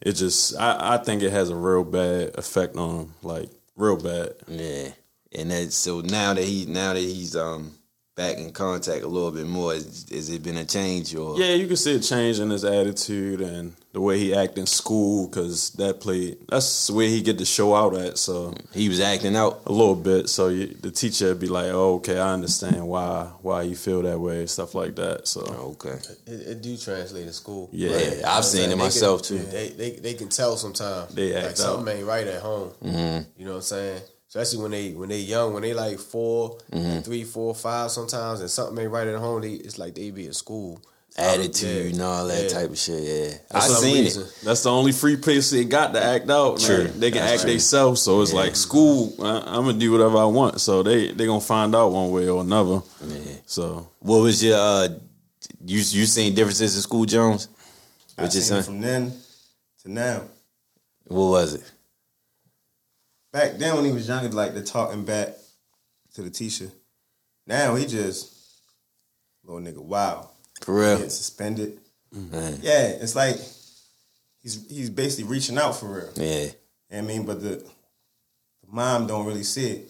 it 0.00 0.12
just, 0.12 0.58
I, 0.58 0.94
I 0.94 0.98
think 0.98 1.22
it 1.22 1.30
has 1.30 1.50
a 1.50 1.56
real 1.56 1.84
bad 1.84 2.36
effect 2.36 2.76
on 2.76 2.96
them, 2.96 3.14
like 3.22 3.48
real 3.76 3.96
bad. 3.96 4.34
Yeah. 4.48 4.88
And 5.34 5.50
that 5.50 5.72
so 5.72 6.00
now 6.00 6.34
that 6.34 6.44
he 6.44 6.66
now 6.66 6.92
that 6.94 7.00
he's 7.00 7.34
um 7.36 7.72
back 8.16 8.36
in 8.38 8.52
contact 8.52 9.02
a 9.02 9.08
little 9.08 9.32
bit 9.32 9.46
more? 9.46 9.72
Has, 9.74 10.06
has 10.12 10.30
it 10.30 10.42
been 10.44 10.56
a 10.56 10.64
change 10.64 11.14
or? 11.16 11.36
Yeah, 11.38 11.54
you 11.54 11.66
can 11.66 11.76
see 11.76 11.96
a 11.96 12.00
change 12.00 12.38
in 12.38 12.50
his 12.50 12.64
attitude 12.64 13.40
and 13.40 13.74
the 13.92 14.00
way 14.00 14.18
he 14.18 14.32
act 14.34 14.56
in 14.58 14.66
school 14.66 15.26
because 15.28 15.70
that 15.72 16.00
played. 16.00 16.36
That's 16.48 16.88
where 16.92 17.08
he 17.08 17.22
get 17.22 17.38
to 17.38 17.44
show 17.44 17.74
out 17.74 17.96
at. 17.96 18.18
So 18.18 18.54
He 18.72 18.88
was 18.88 19.00
acting 19.00 19.34
out. 19.34 19.62
a 19.66 19.72
little 19.72 19.96
bit. 19.96 20.28
So 20.28 20.48
you, 20.48 20.66
the 20.68 20.92
teacher 20.92 21.28
would 21.28 21.40
be 21.40 21.48
like, 21.48 21.66
"Oh, 21.72 21.94
okay, 21.96 22.18
I 22.20 22.32
understand 22.32 22.86
why 22.86 23.30
why 23.42 23.62
you 23.62 23.74
feel 23.74 24.02
that 24.02 24.18
way, 24.20 24.46
stuff 24.46 24.76
like 24.76 24.94
that." 24.96 25.26
So 25.26 25.40
Okay. 25.42 25.98
It, 26.26 26.32
it 26.50 26.62
do 26.62 26.76
translate 26.76 27.26
in 27.26 27.32
school. 27.32 27.68
Yeah. 27.72 27.90
Yeah, 27.90 27.96
You 27.96 28.04
know 28.04 28.16
what 28.18 28.26
I'm 28.26 28.38
I've 28.38 28.44
seen 28.44 28.58
saying? 28.60 28.70
it 28.72 28.76
myself 28.76 29.22
can- 29.26 29.38
too. 29.38 29.44
They, 29.44 29.68
they 29.70 29.90
they 29.96 30.14
can 30.14 30.28
tell 30.28 30.56
sometimes. 30.56 31.12
They 31.16 31.34
like 31.34 31.44
act 31.46 31.58
something 31.58 31.96
ain't 31.96 32.06
right 32.06 32.26
at 32.28 32.40
home. 32.42 32.70
Mm-hmm. 32.82 33.28
You 33.40 33.44
know 33.46 33.52
what 33.52 33.56
I'm 33.56 33.62
saying? 33.62 34.02
Especially 34.34 34.62
when 34.62 34.72
they 34.72 34.90
when 34.94 35.08
they 35.10 35.20
young, 35.20 35.52
when 35.54 35.62
they 35.62 35.74
like 35.74 35.96
4 35.98 36.58
Mm-hmm. 36.72 37.00
three, 37.02 37.22
four, 37.22 37.54
five 37.54 37.90
sometimes, 37.92 38.40
and 38.40 38.50
something 38.50 38.76
ain't 38.82 38.90
right 38.90 39.06
at 39.06 39.14
home. 39.20 39.42
They, 39.42 39.52
it's 39.52 39.78
like 39.78 39.94
they 39.94 40.10
be 40.10 40.26
at 40.26 40.34
school. 40.34 40.80
Attitude 41.16 41.84
Yeah. 41.84 41.90
and 41.92 42.02
all 42.02 42.26
that 42.26 42.42
Yeah. 42.42 42.48
type 42.48 42.70
of 42.70 42.76
shit. 42.78 43.02
Yeah, 43.04 43.36
For 43.48 43.56
I 43.58 43.68
seen 43.68 44.02
reason. 44.04 44.22
it. 44.24 44.34
that's 44.42 44.64
the 44.64 44.72
only 44.72 44.90
free 44.90 45.16
place 45.16 45.50
they 45.50 45.64
got 45.64 45.94
to 45.94 46.02
act 46.04 46.28
out. 46.28 46.58
True. 46.58 46.78
Like, 46.78 46.94
they 46.94 47.10
can 47.12 47.20
That's 47.20 47.32
act 47.34 47.42
true. 47.42 47.50
themselves. 47.52 48.02
So 48.02 48.20
it's 48.22 48.32
like 48.32 48.56
school. 48.56 49.14
I, 49.24 49.38
I'm 49.46 49.64
gonna 49.66 49.74
do 49.78 49.92
whatever 49.92 50.18
I 50.18 50.24
want. 50.24 50.60
So 50.60 50.82
they 50.82 51.12
they 51.12 51.26
gonna 51.26 51.40
find 51.40 51.72
out 51.72 51.92
one 51.92 52.10
way 52.10 52.28
or 52.28 52.40
another. 52.42 52.82
Yeah. 53.06 53.18
So 53.46 53.88
What 54.00 54.18
was 54.22 54.42
your? 54.42 54.58
uh 54.58 54.88
You 55.64 55.78
you 55.78 56.06
seen 56.06 56.34
differences 56.34 56.74
in 56.74 56.82
school, 56.82 57.04
Jones? 57.04 57.46
I 58.18 58.22
What 58.22 58.34
you 58.34 58.40
seen 58.40 58.58
it 58.58 58.64
from 58.64 58.80
then 58.80 59.12
to 59.84 59.92
now. 59.92 60.22
What 61.06 61.28
was 61.30 61.54
it? 61.54 61.62
Back 63.34 63.58
then 63.58 63.74
when 63.74 63.84
he 63.84 63.90
was 63.90 64.06
younger, 64.06 64.28
like 64.28 64.54
the 64.54 64.62
talking 64.62 65.04
back 65.04 65.30
to 66.14 66.22
the 66.22 66.30
teacher. 66.30 66.70
Now 67.48 67.74
he 67.74 67.84
just 67.84 68.32
little 69.44 69.60
nigga 69.60 69.84
wow. 69.84 70.30
For 70.62 70.72
real? 70.78 70.94
Getting 70.94 71.10
suspended. 71.10 71.80
Mm-hmm. 72.14 72.30
Man. 72.30 72.58
Yeah, 72.62 72.86
it's 73.02 73.16
like 73.16 73.34
he's 74.40 74.64
he's 74.70 74.88
basically 74.88 75.28
reaching 75.30 75.58
out 75.58 75.72
for 75.76 75.86
real. 75.86 76.10
Yeah, 76.14 76.24
You 76.42 76.46
know 76.46 76.52
what 76.90 76.98
I 76.98 77.00
mean, 77.02 77.26
but 77.26 77.42
the, 77.42 77.48
the 77.56 78.68
mom 78.70 79.08
don't 79.08 79.26
really 79.26 79.42
see 79.42 79.66
it. 79.70 79.88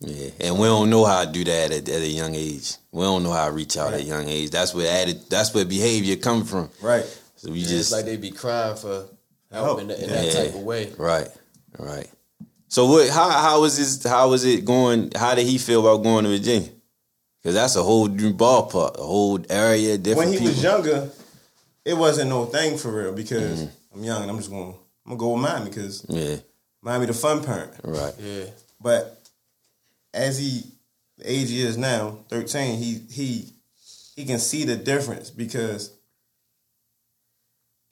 yeah. 0.00 0.30
And 0.40 0.58
we 0.58 0.66
don't 0.66 0.88
know 0.88 1.04
how 1.04 1.26
to 1.26 1.30
do 1.30 1.44
that 1.44 1.70
at, 1.70 1.86
at 1.90 2.00
a 2.02 2.08
young 2.08 2.34
age. 2.34 2.76
We 2.90 3.02
don't 3.02 3.22
know 3.22 3.32
how 3.32 3.44
to 3.48 3.52
reach 3.52 3.76
out 3.76 3.92
at 3.92 4.00
a 4.00 4.02
young 4.02 4.28
age. 4.28 4.48
That's 4.48 4.74
where 4.74 4.90
added. 4.90 5.28
That's 5.28 5.52
where 5.52 5.66
behavior 5.66 6.16
come 6.16 6.42
from. 6.46 6.70
Right. 6.80 7.04
So 7.36 7.50
we 7.52 7.58
Yeah, 7.58 7.68
just 7.68 7.80
it's 7.80 7.92
like 7.92 8.06
they 8.06 8.16
be 8.16 8.30
crying 8.30 8.76
for 8.76 9.08
help 9.52 9.66
Help. 9.66 9.80
in, 9.82 9.88
that- 9.88 9.98
in 10.02 10.08
Yeah. 10.08 10.22
that 10.22 10.32
type 10.32 10.54
of 10.54 10.62
way. 10.62 10.90
Right, 10.96 11.28
right. 11.78 12.08
So 12.68 12.86
what? 12.86 13.08
How 13.08 13.30
how 13.30 13.60
was 13.62 13.76
this? 13.78 14.04
How 14.04 14.28
was 14.28 14.44
it 14.44 14.64
going? 14.64 15.10
How 15.16 15.34
did 15.34 15.46
he 15.46 15.58
feel 15.58 15.80
about 15.80 16.02
going 16.02 16.24
to 16.24 16.30
Virginia? 16.30 16.68
Because 17.42 17.54
that's 17.54 17.76
a 17.76 17.82
whole 17.82 18.08
new 18.08 18.34
ballpark, 18.34 18.98
a 18.98 19.02
whole 19.02 19.40
area, 19.48 19.96
different 19.96 20.30
When 20.30 20.32
he 20.32 20.38
people. 20.38 20.48
was 20.48 20.62
younger, 20.62 21.10
it 21.84 21.94
wasn't 21.96 22.28
no 22.28 22.44
thing 22.44 22.76
for 22.76 22.90
real 22.92 23.12
because 23.12 23.64
mm. 23.64 23.70
I'm 23.94 24.04
young 24.04 24.22
and 24.22 24.30
I'm 24.30 24.36
just 24.36 24.50
going. 24.50 24.74
I'm 25.06 25.16
gonna 25.16 25.18
go 25.18 25.32
with 25.32 25.42
Miami 25.42 25.70
because 25.70 26.04
yeah, 26.08 26.36
Miami 26.82 27.06
the 27.06 27.14
fun 27.14 27.42
parent. 27.42 27.72
right. 27.82 28.12
Yeah. 28.18 28.44
But 28.80 29.18
as 30.12 30.38
he 30.38 30.64
the 31.16 31.32
age 31.32 31.48
he 31.48 31.62
is 31.62 31.78
now, 31.78 32.18
13, 32.28 32.78
he 32.78 33.00
he 33.10 33.52
he 34.14 34.26
can 34.26 34.38
see 34.38 34.64
the 34.64 34.76
difference 34.76 35.30
because 35.30 35.92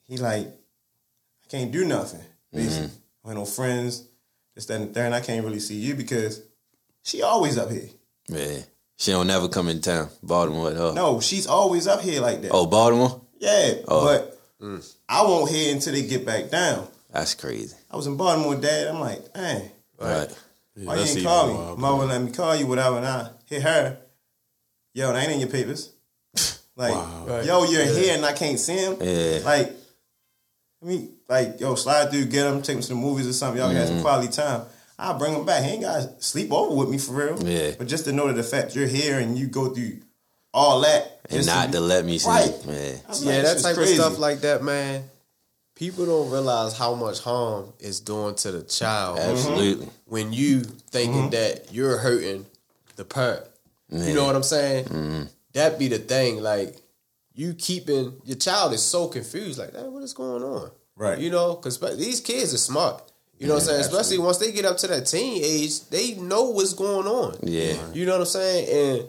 he 0.07 0.17
like 0.17 0.47
I 0.47 1.49
can't 1.49 1.71
do 1.71 1.83
nothing. 1.83 2.21
Basically. 2.53 2.87
Mm-hmm. 2.87 3.27
I 3.27 3.29
have 3.29 3.37
no 3.37 3.45
friends, 3.45 4.03
this, 4.57 4.65
that, 4.65 4.81
and 4.81 4.89
the 4.89 4.93
third, 4.93 5.05
and 5.05 5.15
I 5.15 5.21
can't 5.21 5.45
really 5.45 5.59
see 5.59 5.75
you 5.75 5.93
because 5.95 6.41
she 7.03 7.21
always 7.21 7.57
up 7.57 7.69
here. 7.71 7.89
Yeah, 8.27 8.57
she 8.97 9.11
don't 9.11 9.27
never 9.27 9.47
come 9.47 9.69
in 9.69 9.79
town. 9.81 10.09
Baltimore 10.23 10.65
with 10.65 10.77
her. 10.77 10.93
No, 10.93 11.19
she's 11.19 11.45
always 11.47 11.85
up 11.87 12.01
here 12.01 12.19
like 12.21 12.41
that. 12.41 12.51
Oh, 12.51 12.65
Baltimore. 12.65 13.21
Yeah, 13.39 13.75
Oh. 13.87 14.03
but 14.05 14.39
mm. 14.59 14.95
I 15.07 15.21
won't 15.21 15.51
hear 15.51 15.73
until 15.73 15.93
they 15.93 16.07
get 16.07 16.25
back 16.25 16.49
down. 16.49 16.87
That's 17.11 17.35
crazy. 17.35 17.75
I 17.91 17.95
was 17.95 18.07
in 18.07 18.17
Baltimore, 18.17 18.55
Dad. 18.55 18.87
I'm 18.87 18.99
like, 18.99 19.31
dang, 19.33 19.69
Right. 19.99 20.27
yeah, 20.75 20.85
why 20.85 20.93
you 20.95 20.99
that's 20.99 21.09
ain't 21.11 21.19
even 21.19 21.23
call 21.29 21.47
me? 21.47 21.53
wild, 21.53 21.79
Mama 21.79 21.97
bro. 21.99 22.05
let 22.07 22.21
me 22.23 22.31
call 22.31 22.55
you, 22.55 22.65
whatever. 22.67 22.97
And 22.97 23.05
I 23.05 23.29
hit 23.45 23.61
her. 23.61 23.97
Yo, 24.95 25.13
that 25.13 25.21
ain't 25.23 25.33
in 25.33 25.39
your 25.39 25.49
papers. 25.49 25.91
Like, 26.75 26.93
Right. 27.27 27.43
yo, 27.43 27.63
you're 27.63 27.85
here 27.85 28.13
and 28.15 28.23
I 28.23 28.33
can't 28.33 28.59
see 28.59 28.73
him. 28.77 28.97
Yeah. 29.01 29.39
Like, 29.43 29.71
I 30.81 30.85
mean, 30.85 31.09
like, 31.27 31.59
yo, 31.59 31.75
slide 31.75 32.11
through, 32.11 32.25
get 32.25 32.45
him, 32.45 32.61
take 32.61 32.75
him 32.75 32.81
to 32.83 32.89
the 32.89 32.95
movies 32.95 33.27
or 33.27 33.33
something. 33.33 33.59
Y'all 33.59 33.69
can 33.69 33.77
Mm-hmm. 33.77 33.85
have 33.87 33.95
some 33.95 34.01
quality 34.01 34.27
time. 34.31 34.61
I'll 34.99 35.17
bring 35.17 35.33
him 35.33 35.45
back. 35.45 35.63
He 35.63 35.71
ain't 35.71 35.81
got 35.83 36.01
to 36.01 36.23
sleep 36.23 36.51
over 36.51 36.75
with 36.75 36.89
me 36.89 36.97
for 36.97 37.13
real. 37.13 37.43
Yeah. 37.47 37.71
But 37.77 37.87
just 37.87 38.05
to 38.05 38.11
know 38.11 38.27
that 38.27 38.33
the 38.33 38.43
fact 38.43 38.75
you're 38.75 38.87
here 38.87 39.19
and 39.19 39.37
you 39.37 39.47
go 39.47 39.69
through 39.69 39.99
all 40.53 40.81
that. 40.81 41.19
And 41.29 41.45
not 41.45 41.71
to 41.71 41.79
let 41.79 42.05
me 42.05 42.17
sleep, 42.19 42.33
Right. 42.33 42.65
Man. 42.65 42.95
I'm 43.07 43.15
Yeah, 43.23 43.33
like, 43.33 43.43
that 43.43 43.61
type 43.61 43.77
is 43.77 43.89
of 43.91 43.95
stuff 43.95 44.19
like 44.19 44.39
that, 44.41 44.63
man. 44.63 45.03
People 45.75 46.05
don't 46.07 46.31
realize 46.31 46.75
how 46.75 46.95
much 46.95 47.19
harm 47.19 47.71
it's 47.79 47.99
doing 47.99 48.33
to 48.35 48.51
the 48.51 48.63
child 48.63 49.19
Absolutely. 49.19 49.87
when 50.05 50.33
you 50.33 50.61
thinking 50.61 51.29
that 51.31 51.71
you're 51.71 51.97
hurting 51.97 52.47
the 52.95 53.05
parent. 53.05 53.45
You 53.91 54.15
know 54.15 54.25
what 54.25 54.35
I'm 54.35 54.41
saying? 54.43 55.29
That 55.53 55.77
be 55.77 55.87
the 55.87 55.99
thing. 55.99 56.41
Like 56.41 56.75
you 57.37 57.53
keeping 57.53 58.19
your 58.25 58.35
child 58.35 58.73
is 58.73 58.81
so 58.81 59.07
confused. 59.07 59.59
Like, 59.59 59.73
hey, 59.73 59.87
what 59.87 60.01
is 60.01 60.13
going 60.13 60.43
on? 60.43 60.71
Right. 60.95 61.19
You 61.19 61.29
know, 61.29 61.55
because 61.55 61.79
these 61.95 62.19
kids 62.19 62.51
are 62.53 62.57
smart. 62.57 63.11
You 63.37 63.47
know 63.47 63.53
what 63.53 63.61
I'm 63.61 63.67
saying? 63.67 63.81
Especially 63.81 64.17
once 64.17 64.39
they 64.39 64.51
get 64.51 64.65
up 64.65 64.77
to 64.77 64.87
that 64.87 65.05
teen 65.05 65.43
age, 65.43 65.87
they 65.89 66.15
know 66.15 66.49
what's 66.49 66.73
going 66.73 67.05
on. 67.05 67.37
Yeah. 67.43 67.77
You 67.93 68.07
know 68.07 68.13
what 68.13 68.21
I'm 68.21 68.25
saying? 68.25 68.99
And 68.99 69.07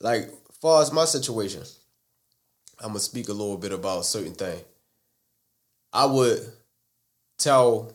like, 0.00 0.30
far 0.60 0.82
as 0.82 0.92
my 0.92 1.04
situation, 1.04 1.62
I'm 2.80 2.88
gonna 2.88 2.98
speak 2.98 3.28
a 3.28 3.32
little 3.32 3.56
bit 3.56 3.72
about 3.72 4.00
a 4.00 4.04
certain 4.04 4.34
thing. 4.34 4.58
I 5.92 6.06
would 6.06 6.40
tell 7.38 7.92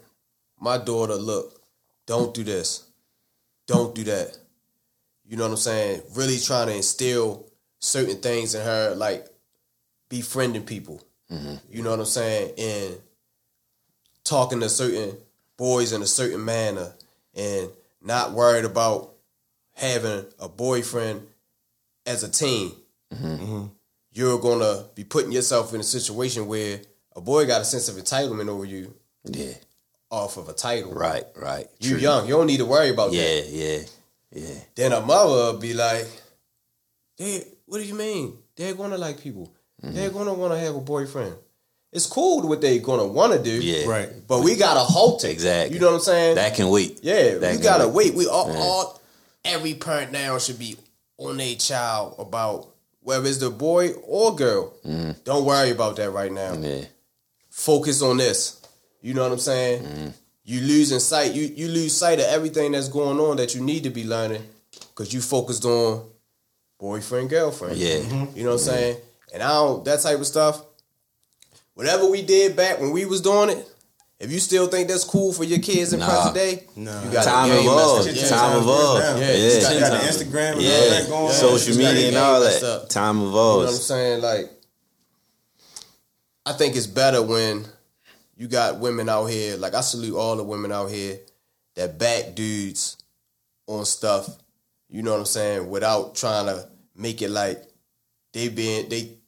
my 0.58 0.78
daughter, 0.78 1.16
look, 1.16 1.62
don't 2.08 2.34
do 2.34 2.46
this. 2.46 2.86
Don't 3.68 3.94
do 3.94 4.06
that. 4.06 4.38
You 5.28 5.36
know 5.36 5.44
what 5.44 5.52
I'm 5.52 5.58
saying? 5.58 6.02
Really 6.16 6.40
trying 6.40 6.68
to 6.68 6.76
instill 6.76 7.46
certain 7.80 8.22
things 8.22 8.56
in 8.56 8.64
her, 8.64 8.96
like 8.96 9.28
befriending 10.10 10.64
people. 10.64 11.02
Mm-hmm. 11.32 11.56
You 11.70 11.84
know 11.84 11.92
what 11.92 12.00
I'm 12.00 12.06
saying? 12.06 12.54
And 12.58 12.98
talking 14.24 14.60
to 14.60 14.70
certain 14.70 15.16
boys 15.58 15.94
in 15.94 16.02
a 16.02 16.08
certain 16.08 16.44
manner 16.44 16.92
and 17.36 17.70
not 18.02 18.32
worried 18.34 18.66
about 18.66 19.12
having 19.76 20.26
a 20.40 20.50
boyfriend 20.50 21.26
as 22.06 22.24
a 22.24 22.30
teen. 22.30 22.72
Mm-hmm. 23.14 23.26
Mm-hmm. 23.28 23.66
You're 24.12 24.40
gonna 24.40 24.86
be 24.96 25.04
putting 25.04 25.32
yourself 25.32 25.74
in 25.74 25.80
a 25.80 25.84
situation 25.84 26.48
where 26.48 26.82
a 27.16 27.22
boy 27.22 27.46
got 27.46 27.62
a 27.62 27.66
sense 27.66 27.88
of 27.90 27.96
entitlement 27.96 28.50
over 28.50 28.66
you 28.66 28.94
Yeah. 29.26 29.54
off 30.10 30.38
of 30.38 30.50
a 30.50 30.54
title. 30.54 30.92
Right. 30.94 31.24
Right. 31.36 31.68
You 31.80 31.92
True. 31.92 32.00
young, 32.00 32.28
you 32.28 32.34
don't 32.34 32.48
need 32.48 32.58
to 32.58 32.66
worry 32.66 32.90
about 32.90 33.12
that. 33.12 33.16
Yeah. 33.16 33.42
Yeah. 33.78 33.80
Yeah. 34.32 34.60
Then 34.76 34.94
a 34.94 35.02
mother 35.02 35.54
will 35.54 35.60
be 35.60 35.74
like, 35.74 36.08
Dad, 37.18 37.44
what 37.66 37.80
do 37.80 37.84
you 37.86 37.96
mean? 37.96 38.38
They're 38.56 38.74
gonna 38.74 38.98
like 38.98 39.20
people. 39.22 39.52
Mm-hmm. 39.82 39.96
They're 39.96 40.10
gonna 40.10 40.34
wanna 40.34 40.60
have 40.60 40.76
a 40.76 40.82
boyfriend. 40.82 41.36
It's 41.92 42.06
cool 42.06 42.48
what 42.48 42.62
they're 42.62 42.80
gonna 42.80 43.06
wanna 43.06 43.42
do. 43.42 43.62
Yeah. 43.62 43.88
Right. 43.88 44.10
But 44.28 44.44
we 44.44 44.56
gotta 44.56 44.82
halt 44.82 45.24
it. 45.24 45.32
Exactly. 45.32 45.76
You 45.76 45.82
know 45.82 45.88
what 45.88 45.96
I'm 45.96 46.02
saying? 46.02 46.36
That 46.36 46.56
can 46.56 46.70
wait. 46.70 47.00
yeah, 47.02 47.38
that 47.38 47.56
we 47.56 47.62
gotta 47.62 47.88
wait. 47.88 48.14
wait. 48.14 48.16
We 48.16 48.28
all, 48.28 48.56
all 48.56 49.02
every 49.46 49.74
parent 49.74 50.12
now 50.12 50.38
should 50.38 50.60
be 50.60 50.76
on 51.18 51.38
their 51.38 51.56
child 51.56 52.16
about 52.20 52.68
whether 53.02 53.28
it's 53.28 53.38
the 53.38 53.50
boy 53.50 53.94
or 54.06 54.36
girl. 54.36 54.74
Don't 55.24 55.46
worry 55.46 55.72
about 55.72 55.96
that 55.96 56.12
right 56.12 56.32
now. 56.32 56.54
Mm-hmm. 56.54 56.64
Yeah. 56.64 56.86
Focus 57.50 58.02
on 58.02 58.18
this. 58.18 58.62
You 59.02 59.14
know 59.14 59.24
what 59.24 59.32
I'm 59.32 59.40
saying? 59.40 59.84
Mm-hmm. 59.84 60.08
You 60.44 60.62
losing 60.62 61.00
sight. 61.00 61.34
You 61.34 61.44
you 61.44 61.68
lose 61.70 61.96
sight 61.96 62.20
of 62.20 62.26
everything 62.26 62.74
that's 62.74 62.90
going 62.90 63.20
on 63.20 63.38
that 63.38 63.56
you 63.56 63.62
need 63.62 63.84
to 63.84 63.90
be 63.90 64.04
learning 64.04 64.44
because 64.90 65.14
you 65.14 65.22
focused 65.22 65.66
on 65.66 66.06
boyfriend 66.80 67.30
girlfriend. 67.30 67.78
Yeah. 67.78 67.98
You 68.36 68.44
know 68.44 68.52
what 68.52 68.54
I'm 68.54 68.60
saying? 68.60 68.98
And 69.34 69.44
I 69.44 69.50
don't 69.50 69.86
that 69.86 70.02
type 70.02 70.20
of 70.20 70.28
stuff. 70.28 70.64
Whatever 71.76 72.08
we 72.08 72.22
did 72.22 72.56
back 72.56 72.80
when 72.80 72.92
we 72.92 73.06
was 73.06 73.22
doing 73.22 73.50
it, 73.50 73.66
if 74.20 74.32
you 74.32 74.40
still 74.40 74.68
think 74.68 74.90
that's 74.90 75.06
cool 75.06 75.32
for 75.32 75.46
your 75.46 75.60
kids 75.60 75.94
in 75.94 76.00
Nah. 76.02 76.08
present 76.08 76.36
day, 76.36 76.64
Nah. 76.76 77.04
you 77.06 77.12
got 77.12 77.24
Time 77.24 77.50
the 77.50 77.56
game 77.56 77.66
evolves. 77.66 78.06
messed 78.06 78.18
up. 78.18 78.24
Yeah. 78.24 78.30
Time 78.38 78.52
times 78.52 78.64
evolves. 78.64 79.02
down. 79.02 79.22
Yeah. 79.22 79.28
You 79.32 79.62
got, 79.62 79.62
Yeah. 79.62 79.74
you 79.74 79.80
got 79.80 79.92
the 80.02 80.08
Instagram 80.08 80.52
and 80.52 80.56
all 80.56 80.62
Yeah. 80.62 80.90
that 80.90 81.08
going 81.10 81.26
on. 81.28 81.34
Social 81.34 81.78
media 81.78 82.08
and 82.10 82.18
all 82.18 82.40
that. 82.42 82.64
up. 82.64 82.90
Time 82.90 83.18
You 83.22 83.24
know 83.32 83.58
what 83.58 83.68
I'm 83.70 83.74
saying? 83.76 84.22
Like, 84.22 84.52
I 86.46 86.54
think 86.54 86.76
it's 86.76 86.88
better 86.88 87.22
when 87.22 87.66
you 88.36 88.48
got 88.48 88.80
women 88.80 89.08
out 89.10 89.28
here. 89.28 89.56
Like, 89.58 89.74
I 89.76 89.82
salute 89.82 90.16
all 90.18 90.36
the 90.36 90.44
women 90.44 90.72
out 90.72 90.90
here 90.90 91.20
that 91.76 91.98
back 91.98 92.36
dudes 92.36 92.98
on 93.68 93.86
stuff. 93.86 94.30
You 94.90 95.04
know 95.04 95.12
what 95.12 95.20
I'm 95.20 95.26
saying? 95.28 95.70
Without 95.70 96.16
trying 96.16 96.48
to 96.48 96.68
make 96.96 97.22
it 97.22 97.30
like 97.30 97.64
they 98.34 98.50
being 98.50 98.90
they 98.90 99.19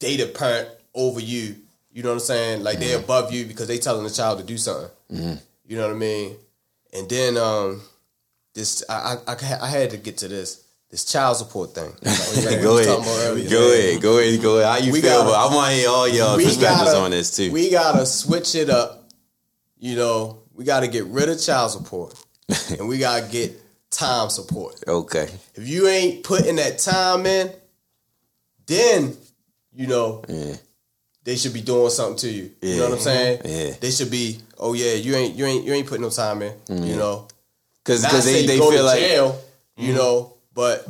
they 0.00 0.16
the 0.16 0.26
parent 0.26 0.68
over 0.94 1.20
you. 1.20 1.56
You 1.92 2.02
know 2.02 2.10
what 2.10 2.14
I'm 2.16 2.20
saying? 2.20 2.62
Like 2.62 2.78
they're 2.78 2.98
above 2.98 3.32
you 3.32 3.46
because 3.46 3.68
they 3.68 3.78
telling 3.78 4.04
the 4.04 4.10
child 4.10 4.38
to 4.38 4.44
do 4.44 4.58
something. 4.58 4.90
You 5.10 5.76
know 5.76 5.86
what 5.86 5.96
I 5.96 5.98
mean? 5.98 6.36
And 6.92 7.08
then 7.08 7.36
um, 7.36 7.80
this 8.54 8.84
I 8.88 9.16
I, 9.26 9.36
I 9.62 9.68
had 9.68 9.90
to 9.90 9.96
get 9.96 10.18
to 10.18 10.28
this. 10.28 10.62
this 10.90 11.04
child 11.04 11.36
support 11.38 11.74
thing. 11.74 11.92
Like 12.44 12.60
go 12.62 12.78
ahead. 12.78 12.88
earlier. 13.26 13.48
Go 13.50 13.72
ahead. 13.72 14.02
Go 14.02 14.18
ahead. 14.18 14.42
Go 14.42 14.58
ahead. 14.58 14.80
How 14.80 14.86
you 14.86 14.92
We 14.92 15.00
feel? 15.00 15.24
gotta- 15.24 15.36
I 15.36 15.54
want 15.54 15.70
to 15.70 15.76
hear 15.76 15.88
all 15.88 16.06
y'all 16.08 16.36
perspectives 16.36 16.92
on 16.94 17.10
this 17.10 17.34
too. 17.34 17.50
We 17.50 17.70
gotta 17.70 18.04
switch 18.06 18.54
it 18.54 18.68
up. 18.70 19.08
You 19.78 19.96
know, 19.96 20.38
we 20.54 20.64
gotta 20.64 20.88
get 20.88 21.04
rid 21.06 21.28
of 21.28 21.40
child 21.40 21.70
support, 21.70 22.14
and 22.78 22.88
we 22.88 22.98
gotta 22.98 23.26
get 23.30 23.52
time 23.90 24.28
support. 24.30 24.82
okay. 24.86 25.28
If 25.54 25.66
you 25.68 25.88
ain't 25.88 26.22
putting 26.24 26.56
that 26.56 26.78
time 26.78 27.24
in, 27.26 27.50
then 28.66 29.16
you 29.76 29.86
know 29.86 30.22
Yeah. 30.28 30.54
they 31.24 31.36
should 31.36 31.52
be 31.52 31.60
doing 31.60 31.90
something 31.90 32.16
to 32.18 32.30
you. 32.30 32.50
You 32.62 32.76
know 32.78 32.84
what 32.84 32.92
I'm 32.94 32.98
saying? 33.00 33.40
Yeah. 33.44 33.74
They 33.80 33.90
should 33.90 34.10
be. 34.10 34.38
Oh 34.58 34.72
yeah, 34.72 34.94
you 34.94 35.14
ain't 35.14 35.36
you 35.36 35.44
ain't 35.44 35.64
you 35.64 35.72
ain't 35.74 35.86
putting 35.86 36.02
no 36.02 36.10
time 36.10 36.42
in. 36.42 36.52
You 36.68 36.96
know, 36.96 37.28
Because 37.84 38.02
not 38.02 38.22
they, 38.22 38.46
they 38.46 38.58
go 38.58 38.70
feel 38.70 38.78
to 38.80 38.84
like 38.84 39.00
jail. 39.00 39.38
You 39.76 39.92
mm. 39.92 39.96
know, 39.96 40.32
but 40.54 40.86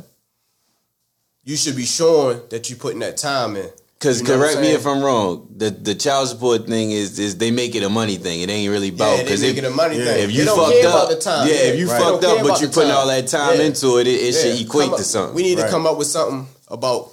you 1.43 1.55
should 1.57 1.75
be 1.75 1.85
showing 1.85 2.39
that 2.49 2.69
you're 2.69 2.79
putting 2.79 2.99
that 2.99 3.17
time 3.17 3.55
in. 3.57 3.69
Because 3.99 4.21
You 4.21 4.27
know 4.27 4.37
correct 4.37 4.59
me 4.61 4.71
if 4.73 4.85
I'm 4.85 5.01
wrong. 5.01 5.47
The 5.57 5.71
the 5.71 5.95
child 5.95 6.29
support 6.29 6.67
thing 6.67 6.91
is 6.91 7.17
is 7.19 7.37
they 7.37 7.51
make 7.51 7.73
it 7.75 7.83
a 7.83 7.89
money 7.89 8.17
thing. 8.17 8.41
It 8.41 8.49
ain't 8.49 8.71
really 8.71 8.89
about 8.89 9.09
Yeah, 9.11 9.17
they 9.17 9.23
because 9.23 9.41
make 9.41 9.57
it 9.57 9.63
a 9.65 9.69
money 9.71 9.95
thing. 9.97 10.23
If 10.23 10.27
They 10.29 10.33
you 10.33 10.45
don't 10.45 10.57
fucked 10.59 10.71
care 10.81 10.87
up, 10.89 10.95
about 10.95 11.09
the 11.09 11.19
time. 11.19 11.47
yeah, 11.47 11.53
Yeah, 11.55 11.59
if 11.71 11.79
you 11.79 11.89
right. 11.89 12.01
fucked 12.01 12.23
up, 12.23 12.43
but 12.47 12.61
you 12.61 12.67
the 12.67 12.73
putting 12.73 12.89
time. 12.91 12.99
all 12.99 13.07
that 13.07 13.27
time 13.27 13.57
Yeah. 13.59 13.65
into 13.65 13.97
it, 13.97 14.07
it, 14.07 14.19
it 14.21 14.33
should 14.33 14.61
equate 14.61 14.89
come 14.89 14.97
to 14.99 15.03
something. 15.03 15.35
We 15.35 15.43
need 15.43 15.57
to 15.57 15.67
come 15.69 15.87
up 15.87 15.97
with 15.97 16.07
something 16.07 16.45
about 16.67 17.11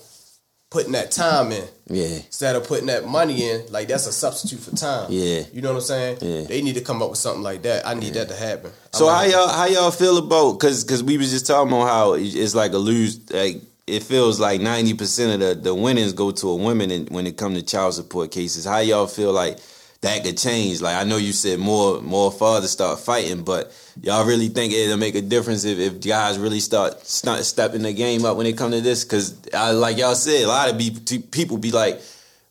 putting 0.74 0.90
that 0.90 1.12
time 1.12 1.52
in 1.52 1.64
yeah, 1.87 2.16
instead 2.16 2.56
of 2.56 2.66
putting 2.66 2.87
that 2.87 3.06
money 3.06 3.48
in. 3.48 3.64
Like 3.70 3.87
that's 3.87 4.08
a 4.08 4.12
substitute 4.12 4.58
for 4.58 4.74
time. 4.74 5.06
Yeah. 5.08 5.42
you 5.52 5.62
know 5.62 5.68
what 5.68 5.76
I'm 5.76 5.82
saying? 5.82 6.18
Yeah. 6.20 6.48
They 6.48 6.62
need 6.62 6.74
to 6.74 6.80
come 6.80 7.00
up 7.00 7.10
with 7.10 7.18
something 7.20 7.44
like 7.44 7.62
that. 7.62 7.87
I 7.87 7.94
need 7.94 8.14
that 8.14 8.28
to 8.28 8.34
happen. 8.34 8.72
So 8.90 9.08
how 9.08 9.22
y'all 9.22 9.46
how 9.46 9.66
y'all 9.66 9.92
feel 9.92 10.18
about 10.18 10.54
because 10.54 10.82
because 10.82 11.04
we 11.04 11.16
was 11.16 11.30
just 11.30 11.46
talking 11.46 11.72
about 11.72 11.87
how 11.87 12.14
it's 12.14 12.56
like 12.56 12.72
a 12.72 12.78
lose 12.78 13.30
like 13.30 13.62
it 13.87 14.02
feels 14.02 14.40
like 14.40 14.60
ninety 14.60 14.94
percent 14.94 15.40
of 15.40 15.48
the 15.48 15.54
the 15.54 15.74
winnings 15.76 16.12
go 16.12 16.32
to 16.32 16.48
a 16.48 16.56
woman 16.56 16.90
in, 16.90 17.06
when 17.06 17.28
it 17.28 17.37
come 17.37 17.54
to 17.54 17.62
child 17.62 17.94
support 17.94 18.32
cases. 18.32 18.64
How 18.64 18.80
y'all 18.80 19.06
feel 19.06 19.32
like 19.32 19.60
that 20.04 20.24
could 20.24 20.38
change? 20.38 20.80
Like 20.80 20.96
I 20.96 21.04
know 21.04 21.16
you 21.16 21.32
said 21.32 21.58
more 21.58 22.00
more 22.00 22.30
fathers 22.30 22.70
start 22.70 23.00
fighting, 23.00 23.42
but 23.42 23.72
y'all 24.00 24.24
really 24.24 24.48
think 24.48 24.72
it'll 24.72 24.96
make 24.96 25.14
a 25.14 25.20
difference 25.20 25.64
if, 25.64 25.78
if 25.78 26.00
guys 26.00 26.38
really 26.38 26.60
start 26.60 27.04
start 27.06 27.44
stepping 27.44 27.82
the 27.82 27.92
game 27.92 28.24
up 28.24 28.36
when 28.36 28.46
it 28.46 28.56
come 28.56 28.70
to 28.70 28.80
this? 28.80 29.04
Because 29.04 29.34
like 29.52 29.98
y'all 29.98 30.14
said, 30.14 30.44
a 30.44 30.48
lot 30.48 30.70
of 30.70 30.78
be, 30.78 30.90
people 31.30 31.58
be 31.58 31.70
like. 31.70 32.00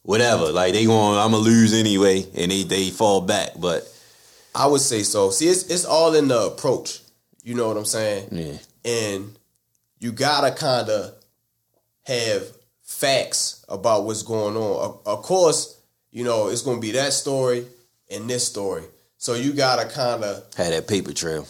Whatever, 0.06 0.52
like 0.52 0.74
they 0.74 0.84
going, 0.84 1.18
I'm 1.18 1.32
gonna 1.32 1.38
lose 1.38 1.74
anyway, 1.74 2.28
and 2.36 2.52
they 2.52 2.64
they 2.64 2.90
fall 2.90 3.22
back. 3.22 3.52
But 3.58 3.88
I 4.54 4.68
would 4.68 4.82
say 4.82 5.02
so. 5.04 5.30
See, 5.30 5.48
it's 5.48 5.64
it's 5.68 5.86
all 5.86 6.14
in 6.14 6.28
the 6.28 6.48
approach. 6.48 7.00
You 7.42 7.56
know 7.56 7.70
what 7.70 7.78
I'm 7.78 7.86
saying? 7.86 8.28
yeah, 8.34 8.58
and 8.84 9.34
you 10.00 10.12
gotta 10.12 10.54
kind 10.54 10.90
of 10.90 11.14
have 12.06 12.44
facts 12.82 13.66
about 13.70 14.04
what's 14.04 14.24
going 14.24 14.58
on. 14.58 14.86
Of, 14.86 15.08
of 15.08 15.24
course, 15.24 15.80
you 16.14 16.24
know 16.24 16.48
it's 16.48 16.62
gonna 16.62 16.80
be 16.80 16.92
that 16.92 17.12
story 17.12 17.66
and 18.10 18.30
this 18.30 18.48
story. 18.48 18.84
So 19.18 19.34
you 19.34 19.52
gotta 19.54 19.90
kind 19.90 20.24
of 20.24 20.44
had 20.56 20.72
that 20.72 20.88
paper 20.88 21.12
trail. 21.14 21.46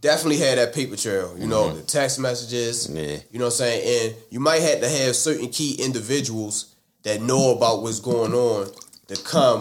definitely 0.00 0.36
have 0.38 0.56
that 0.56 0.74
paper 0.74 0.96
trail. 0.96 1.34
You 1.38 1.46
know 1.48 1.74
the 1.74 1.82
text 1.82 2.20
messages. 2.20 2.86
Mm-hmm. 2.86 2.96
Yeah. 2.96 3.16
You 3.32 3.38
know 3.40 3.46
what 3.46 3.54
I'm 3.54 3.66
saying, 3.66 4.12
and 4.12 4.22
you 4.30 4.38
might 4.40 4.60
have 4.62 4.80
to 4.80 4.88
have 4.88 5.16
certain 5.16 5.48
key 5.48 5.74
individuals 5.82 6.74
that 7.02 7.20
know 7.20 7.52
about 7.56 7.82
what's 7.82 8.00
going 8.00 8.32
on 8.34 8.68
to 9.08 9.22
come 9.24 9.60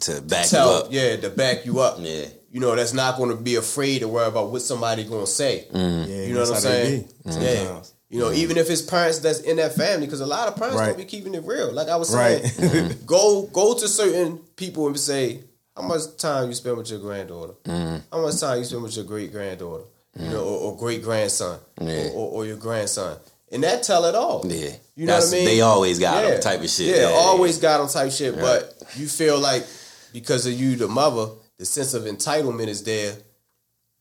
to 0.00 0.20
back 0.22 0.44
you 0.44 0.50
tell, 0.50 0.68
up. 0.70 0.86
yeah, 0.90 1.16
to 1.16 1.30
back 1.30 1.66
you 1.66 1.80
up. 1.80 1.96
Yeah. 2.00 2.26
You 2.50 2.60
know, 2.60 2.74
that's 2.74 2.94
not 2.94 3.18
going 3.18 3.28
to 3.28 3.36
be 3.36 3.56
afraid 3.56 3.98
to 3.98 4.08
worry 4.08 4.26
about 4.26 4.50
what 4.50 4.62
somebody 4.62 5.04
going 5.04 5.26
to 5.26 5.30
say. 5.30 5.66
Mm. 5.70 6.08
Yeah, 6.08 6.14
You 6.24 6.34
know 6.34 6.40
what 6.40 6.48
I'm 6.48 6.52
that's 6.54 6.64
how 6.64 6.70
they 6.70 7.06
saying? 7.26 7.68
Yeah. 7.68 7.82
You 8.10 8.20
know, 8.20 8.32
even 8.32 8.56
if 8.56 8.70
it's 8.70 8.80
parents 8.80 9.18
that's 9.18 9.40
in 9.40 9.56
that 9.56 9.74
family, 9.74 10.06
because 10.06 10.20
a 10.22 10.26
lot 10.26 10.48
of 10.48 10.56
parents 10.56 10.78
Right. 10.78 10.86
don't 10.88 10.96
be 10.96 11.04
keeping 11.04 11.34
it 11.34 11.44
real. 11.44 11.70
Like 11.72 11.88
I 11.88 11.96
was 11.96 12.08
saying, 12.08 12.42
Right. 12.58 12.96
go 13.06 13.42
go 13.52 13.74
to 13.74 13.86
certain 13.88 14.38
people 14.56 14.86
and 14.86 14.98
say, 14.98 15.40
how 15.76 15.82
much 15.82 16.16
time 16.16 16.48
you 16.48 16.54
spend 16.54 16.78
with 16.78 16.90
your 16.90 17.00
granddaughter? 17.00 17.52
Mm. 17.64 18.02
How 18.10 18.22
much 18.22 18.40
time 18.40 18.58
you 18.58 18.64
spend 18.64 18.82
with 18.82 18.96
your 18.96 19.04
great 19.04 19.30
granddaughter? 19.30 19.84
You 20.18 20.30
know, 20.30 20.42
or, 20.42 20.72
or 20.72 20.76
great 20.76 21.02
grandson, 21.02 21.58
Yeah. 21.80 22.08
or, 22.08 22.10
or, 22.12 22.30
or 22.38 22.46
your 22.46 22.56
grandson, 22.56 23.18
and 23.52 23.62
that 23.62 23.82
tell 23.84 24.04
it 24.06 24.14
all. 24.16 24.42
Yeah. 24.46 24.70
You 24.96 25.06
know 25.06 25.12
That's- 25.12 25.30
what 25.30 25.34
I 25.36 25.38
mean? 25.40 25.44
they 25.44 25.60
always 25.60 25.98
got 26.00 26.24
'em 26.24 26.40
type 26.40 26.60
of 26.62 26.70
shit. 26.70 26.88
Yeah, 26.88 26.96
Yeah, 27.02 27.10
yeah, 27.10 27.14
always 27.16 27.58
got 27.58 27.78
them 27.78 27.88
type 27.88 28.10
shit. 28.10 28.34
But 28.36 28.74
you 28.96 29.06
feel 29.06 29.38
like 29.38 29.64
because 30.12 30.46
of 30.46 30.54
you, 30.54 30.74
the 30.76 30.88
mother, 30.88 31.28
the 31.58 31.64
sense 31.66 31.92
of 31.94 32.04
entitlement 32.04 32.66
is 32.68 32.82
there 32.82 33.14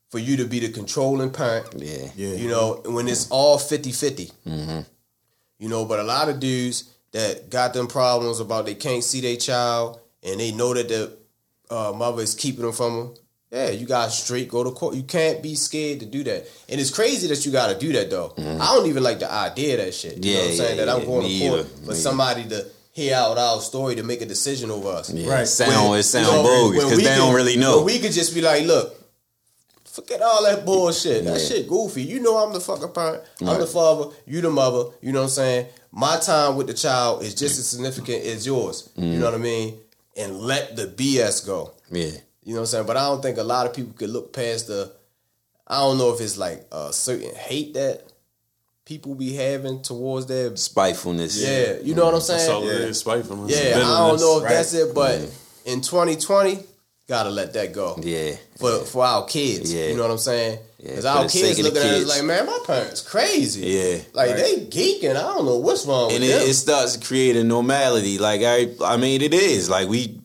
for 0.09 0.19
you 0.19 0.37
to 0.37 0.45
be 0.45 0.59
the 0.59 0.69
controlling 0.69 1.31
parent. 1.31 1.67
Yeah. 1.75 2.07
Yeah. 2.15 2.35
You 2.35 2.47
know, 2.49 2.81
and 2.85 2.95
when 2.95 3.07
it's 3.07 3.29
all 3.29 3.57
50 3.57 3.91
50. 3.91 4.31
You 5.59 5.69
know, 5.69 5.85
but 5.85 5.99
a 5.99 6.03
lot 6.03 6.29
of 6.29 6.39
dudes 6.39 6.93
that 7.13 7.49
got 7.49 7.73
them 7.73 7.87
problems 7.87 8.39
about 8.39 8.65
they 8.65 8.75
can't 8.75 9.03
see 9.03 9.21
their 9.21 9.37
child 9.37 9.99
and 10.23 10.39
they 10.39 10.51
know 10.51 10.73
that 10.73 10.87
the 10.87 11.17
uh, 11.69 11.91
mother 11.95 12.21
is 12.21 12.35
keeping 12.35 12.61
them 12.63 12.73
from 12.73 12.95
them. 12.95 13.13
Yeah, 13.51 13.69
you 13.69 13.85
got 13.87 14.11
straight 14.11 14.49
go 14.49 14.63
to 14.63 14.71
court. 14.71 14.95
You 14.95 15.03
can't 15.03 15.41
be 15.41 15.55
scared 15.55 16.01
to 16.01 16.05
do 16.05 16.21
that. 16.25 16.47
And 16.67 16.81
it's 16.81 16.91
crazy 16.91 17.27
that 17.29 17.45
you 17.45 17.51
got 17.51 17.71
to 17.71 17.79
do 17.79 17.93
that, 17.93 18.09
though. 18.09 18.33
I 18.37 18.75
don't 18.75 18.87
even 18.87 19.03
like 19.03 19.19
the 19.19 19.31
idea 19.31 19.79
of 19.79 19.85
that 19.85 19.93
shit. 19.93 20.23
You 20.23 20.33
know 20.33 20.39
what 20.39 20.45
I'm 20.47 20.51
Mm-hmm. 20.51 20.59
Yeah, 20.59 20.65
saying? 20.65 20.77
yeah, 20.79 20.85
that 20.85 20.91
I'm 20.95 21.05
going 21.05 21.21
to 21.27 21.39
court 21.39 21.59
either. 21.59 21.63
for 21.63 21.89
Me 21.91 21.95
somebody 21.95 22.43
to 22.49 22.65
hear 22.91 23.15
out 23.15 23.37
our 23.37 23.61
story 23.61 23.95
to 23.95 24.03
make 24.03 24.21
a 24.21 24.25
decision 24.25 24.69
over 24.69 24.89
us. 24.89 25.13
Yeah. 25.13 25.31
Right. 25.31 25.47
Sound 25.47 25.91
When- 25.91 25.99
it 25.99 26.03
sound 26.03 26.25
you 26.27 26.33
know, 26.33 26.43
bogus 26.43 26.83
because 26.83 26.97
we 26.97 27.03
they 27.05 27.15
don't 27.15 27.33
really 27.33 27.55
know. 27.55 27.83
we 27.83 27.99
could 27.99 28.11
just 28.11 28.35
be 28.35 28.41
like, 28.41 28.65
look, 28.65 28.93
forget 30.01 30.21
all 30.21 30.43
that 30.43 30.63
bullshit. 30.65 31.25
That 31.25 31.41
shit 31.41 31.67
goofy. 31.67 32.03
You 32.03 32.19
know 32.19 32.37
I'm 32.37 32.53
the 32.53 32.59
fucking 32.61 32.91
parent. 32.93 33.23
I'm 33.41 33.59
the 33.59 33.67
father. 33.67 34.13
You 34.25 34.41
the 34.41 34.49
mother. 34.51 34.91
You 35.01 35.11
know 35.11 35.19
what 35.21 35.25
I'm 35.25 35.29
saying? 35.31 35.65
My 35.91 36.17
time 36.17 36.55
with 36.55 36.67
the 36.67 36.73
child 36.73 37.23
is 37.23 37.33
just 37.33 37.57
as 37.59 37.67
significant 37.67 38.23
as 38.25 38.45
yours. 38.45 38.89
Mm. 38.97 39.13
You 39.13 39.19
know 39.19 39.25
what 39.25 39.33
I 39.33 39.37
mean? 39.39 39.79
And 40.15 40.39
let 40.39 40.75
the 40.75 40.85
BS 40.87 41.45
go. 41.45 41.73
yeah. 41.91 42.11
You 42.43 42.53
know 42.53 42.61
what 42.61 42.67
I'm 42.69 42.71
saying? 42.71 42.85
But 42.87 42.95
I 42.97 43.01
don't 43.09 43.21
think 43.21 43.37
a 43.39 43.43
lot 43.43 43.65
of 43.67 43.73
people 43.73 43.91
could 43.93 44.09
look 44.09 44.31
past 44.31 44.67
the. 44.67 44.91
I 45.67 45.79
don't 45.79 45.97
know 45.97 46.13
if 46.13 46.21
it's 46.21 46.37
like 46.37 46.65
a 46.71 46.93
certain 46.93 47.35
hate 47.35 47.73
that 47.73 48.03
people 48.85 49.15
be 49.15 49.33
having 49.33 49.81
towards 49.81 50.27
their. 50.27 50.55
Spitefulness. 50.55 51.41
Yeah, 51.43 51.79
you 51.83 51.93
know 51.93 52.05
what 52.05 52.13
I'm 52.13 52.19
That's 52.25 52.47
all 52.47 52.61
saying? 52.61 52.83
it 52.83 52.89
is, 52.89 52.99
spitefulness. 52.99 53.51
Yeah, 53.51 53.77
I 53.79 54.07
don't 54.07 54.19
know 54.21 54.37
if 54.37 54.43
Right. 54.43 54.53
that's 54.53 54.73
it, 54.73 54.95
but 54.95 55.19
in 55.65 55.81
2020, 55.81 56.59
gotta 57.07 57.29
let 57.29 57.53
that 57.53 57.73
go 57.73 57.97
Yeah. 58.01 58.35
for 58.59 58.79
for 58.85 59.05
our 59.05 59.25
kids. 59.25 59.73
Yeah. 59.73 59.87
You 59.87 59.95
know 59.95 60.03
what 60.03 60.11
I'm 60.11 60.17
saying? 60.17 60.59
Yeah, 60.79 60.89
Because 60.89 61.03
for 61.05 61.09
our 61.09 61.27
kids 61.29 61.59
looking 61.59 61.77
at 61.81 61.85
us 61.85 62.07
like, 62.07 62.23
man, 62.23 62.45
my 62.45 62.59
parents 62.65 63.01
crazy. 63.01 63.61
Yeah. 63.61 63.97
like 64.13 64.29
Right. 64.31 64.37
they 64.37 64.55
geeking. 64.65 65.11
I 65.11 65.21
don't 65.33 65.45
know 65.45 65.57
what's 65.57 65.85
wrong 65.85 66.11
And 66.11 66.21
with 66.21 66.29
it, 66.29 66.49
it 66.49 66.53
starts 66.53 66.97
to 66.97 67.05
create 67.05 67.35
a 67.35 67.43
normality. 67.43 68.17
Like 68.19 68.41
I, 68.43 68.69
I 68.83 68.97
mean, 68.97 69.21
it 69.21 69.33
is 69.33 69.69
like 69.69 69.87
we, 69.89 70.19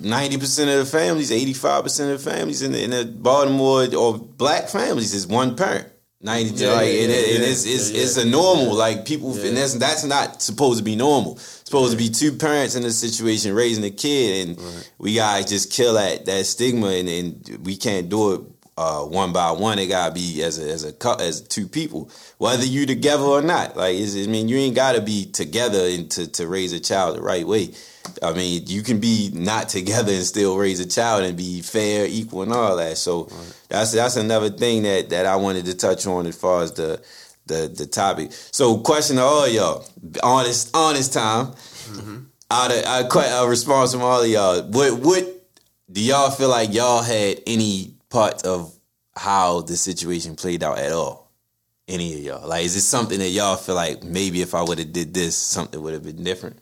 ninety 0.00 0.36
percent 0.38 0.70
of 0.70 0.78
the 0.78 0.84
families, 0.86 1.30
eighty 1.32 1.54
five 1.54 1.82
percent 1.84 2.12
of 2.12 2.22
the 2.22 2.30
families 2.30 2.62
in 2.62 2.72
the, 2.72 2.82
in 2.82 2.90
the 2.90 3.04
Baltimore 3.04 3.86
or 3.96 4.18
black 4.18 4.68
families 4.68 5.12
is 5.14 5.26
one 5.26 5.56
parent. 5.56 5.86
Ninety, 6.22 6.50
Yeah, 6.50 6.72
like, 6.72 6.86
yeah, 6.88 7.02
and, 7.02 7.12
it, 7.12 7.28
yeah, 7.28 7.34
and 7.36 7.44
it's 7.44 7.64
it's, 7.64 7.88
it's 7.90 8.16
a 8.18 8.26
normal. 8.26 8.74
Like 8.74 9.06
people, 9.06 9.32
and 9.40 9.56
that's 9.56 9.72
that's 9.74 10.04
not 10.04 10.42
supposed 10.42 10.78
to 10.78 10.84
be 10.84 10.94
normal. 10.94 11.36
It's 11.36 11.62
supposed 11.64 11.92
to 11.92 11.96
be 11.96 12.10
two 12.10 12.32
parents 12.32 12.74
in 12.74 12.84
a 12.84 12.90
situation 12.90 13.54
raising 13.54 13.84
a 13.84 13.90
kid, 13.90 14.48
and 14.48 14.60
we 14.98 15.14
gotta 15.14 15.46
just 15.46 15.72
kill 15.72 15.94
that 15.94 16.26
that 16.26 16.44
stigma, 16.44 16.88
and, 16.88 17.08
and 17.08 17.58
we 17.64 17.76
can't 17.76 18.10
do 18.10 18.34
it 18.34 18.40
uh, 18.80 19.04
one 19.04 19.30
by 19.30 19.50
one. 19.50 19.78
It 19.78 19.88
gotta 19.88 20.14
be 20.14 20.42
as 20.42 20.58
a 20.58 20.72
as 20.72 20.84
a 20.84 20.94
as 21.20 21.42
two 21.42 21.68
people, 21.68 22.10
whether 22.38 22.64
you 22.64 22.86
together 22.86 23.24
or 23.24 23.42
not. 23.42 23.76
Like 23.76 23.96
I 23.96 24.26
mean, 24.26 24.48
you 24.48 24.56
ain't 24.56 24.74
gotta 24.74 25.02
be 25.02 25.26
together 25.26 25.80
and 25.80 26.10
to 26.12 26.26
to 26.28 26.46
raise 26.48 26.72
a 26.72 26.80
child 26.80 27.18
the 27.18 27.20
right 27.20 27.46
way. 27.46 27.74
I 28.22 28.32
mean, 28.32 28.62
you 28.66 28.82
can 28.82 28.98
be 28.98 29.30
not 29.34 29.68
together 29.68 30.12
and 30.12 30.24
still 30.24 30.56
raise 30.56 30.80
a 30.80 30.88
child 30.88 31.24
and 31.24 31.36
be 31.36 31.60
fair, 31.60 32.06
equal, 32.08 32.40
and 32.42 32.54
all 32.54 32.76
that. 32.76 32.96
So 32.96 33.28
that's 33.68 33.92
that's 33.92 34.16
another 34.16 34.48
thing 34.48 34.84
that 34.84 35.10
that 35.10 35.26
I 35.26 35.36
wanted 35.36 35.66
to 35.66 35.74
touch 35.74 36.06
on 36.06 36.26
as 36.26 36.36
far 36.36 36.62
as 36.62 36.72
the 36.72 37.02
the 37.44 37.68
the 37.68 37.86
topic. 37.86 38.32
So, 38.32 38.78
question 38.78 39.16
to 39.16 39.22
all 39.22 39.46
y'all, 39.46 39.84
honest 40.22 40.74
honest 40.74 41.12
time. 41.12 41.52
Out 42.50 42.72
of 42.72 43.44
a 43.44 43.48
response 43.48 43.92
from 43.92 44.02
all 44.02 44.22
of 44.22 44.28
y'all, 44.28 44.62
what 44.62 44.98
what 45.00 45.24
do 45.92 46.02
y'all 46.02 46.30
feel 46.30 46.48
like 46.48 46.72
y'all 46.72 47.02
had 47.02 47.42
any 47.46 47.94
part 48.10 48.44
of 48.44 48.74
how 49.16 49.62
the 49.62 49.76
situation 49.76 50.36
played 50.36 50.62
out 50.62 50.78
at 50.78 50.92
all? 50.92 51.30
Any 51.88 52.14
of 52.14 52.20
y'all? 52.20 52.48
Like, 52.48 52.64
is 52.64 52.76
it 52.76 52.82
something 52.82 53.18
that 53.18 53.30
y'all 53.30 53.56
feel 53.56 53.74
like 53.74 54.04
maybe 54.04 54.42
if 54.42 54.54
I 54.54 54.62
would 54.62 54.78
have 54.78 54.92
did 54.92 55.14
this, 55.14 55.36
something 55.36 55.80
would 55.82 55.94
have 55.94 56.04
been 56.04 56.22
different? 56.22 56.60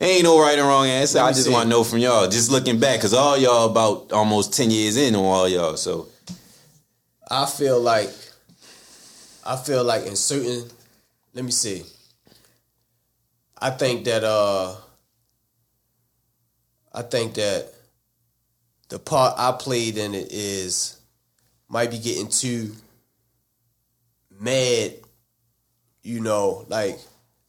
Ain't 0.00 0.24
no 0.24 0.40
right 0.40 0.58
or 0.58 0.62
wrong 0.62 0.86
answer. 0.86 1.18
I 1.18 1.32
just 1.32 1.50
want 1.50 1.64
to 1.64 1.68
know 1.68 1.84
from 1.84 1.98
y'all. 1.98 2.28
Just 2.28 2.50
looking 2.50 2.78
back, 2.80 2.98
because 2.98 3.12
all 3.12 3.36
y'all 3.36 3.70
about 3.70 4.12
almost 4.12 4.54
ten 4.54 4.70
years 4.70 4.96
in 4.96 5.14
on 5.14 5.24
all 5.24 5.48
y'all. 5.48 5.76
So 5.76 6.08
I 7.30 7.44
feel 7.44 7.78
like 7.80 8.10
I 9.44 9.56
feel 9.56 9.84
like 9.84 10.06
in 10.06 10.16
certain 10.16 10.70
let 11.34 11.44
me 11.44 11.50
see. 11.50 11.82
I 13.58 13.70
think 13.70 14.04
that 14.04 14.24
uh 14.24 14.74
I 16.94 17.02
think 17.02 17.34
that 17.34 17.72
the 18.90 18.98
part 18.98 19.34
I 19.38 19.52
played 19.52 19.96
in 19.96 20.14
it 20.14 20.28
is 20.30 20.98
might 21.68 21.90
be 21.90 21.98
getting 21.98 22.28
too 22.28 22.72
mad 24.38 24.94
you 26.02 26.20
know, 26.20 26.64
like 26.68 26.98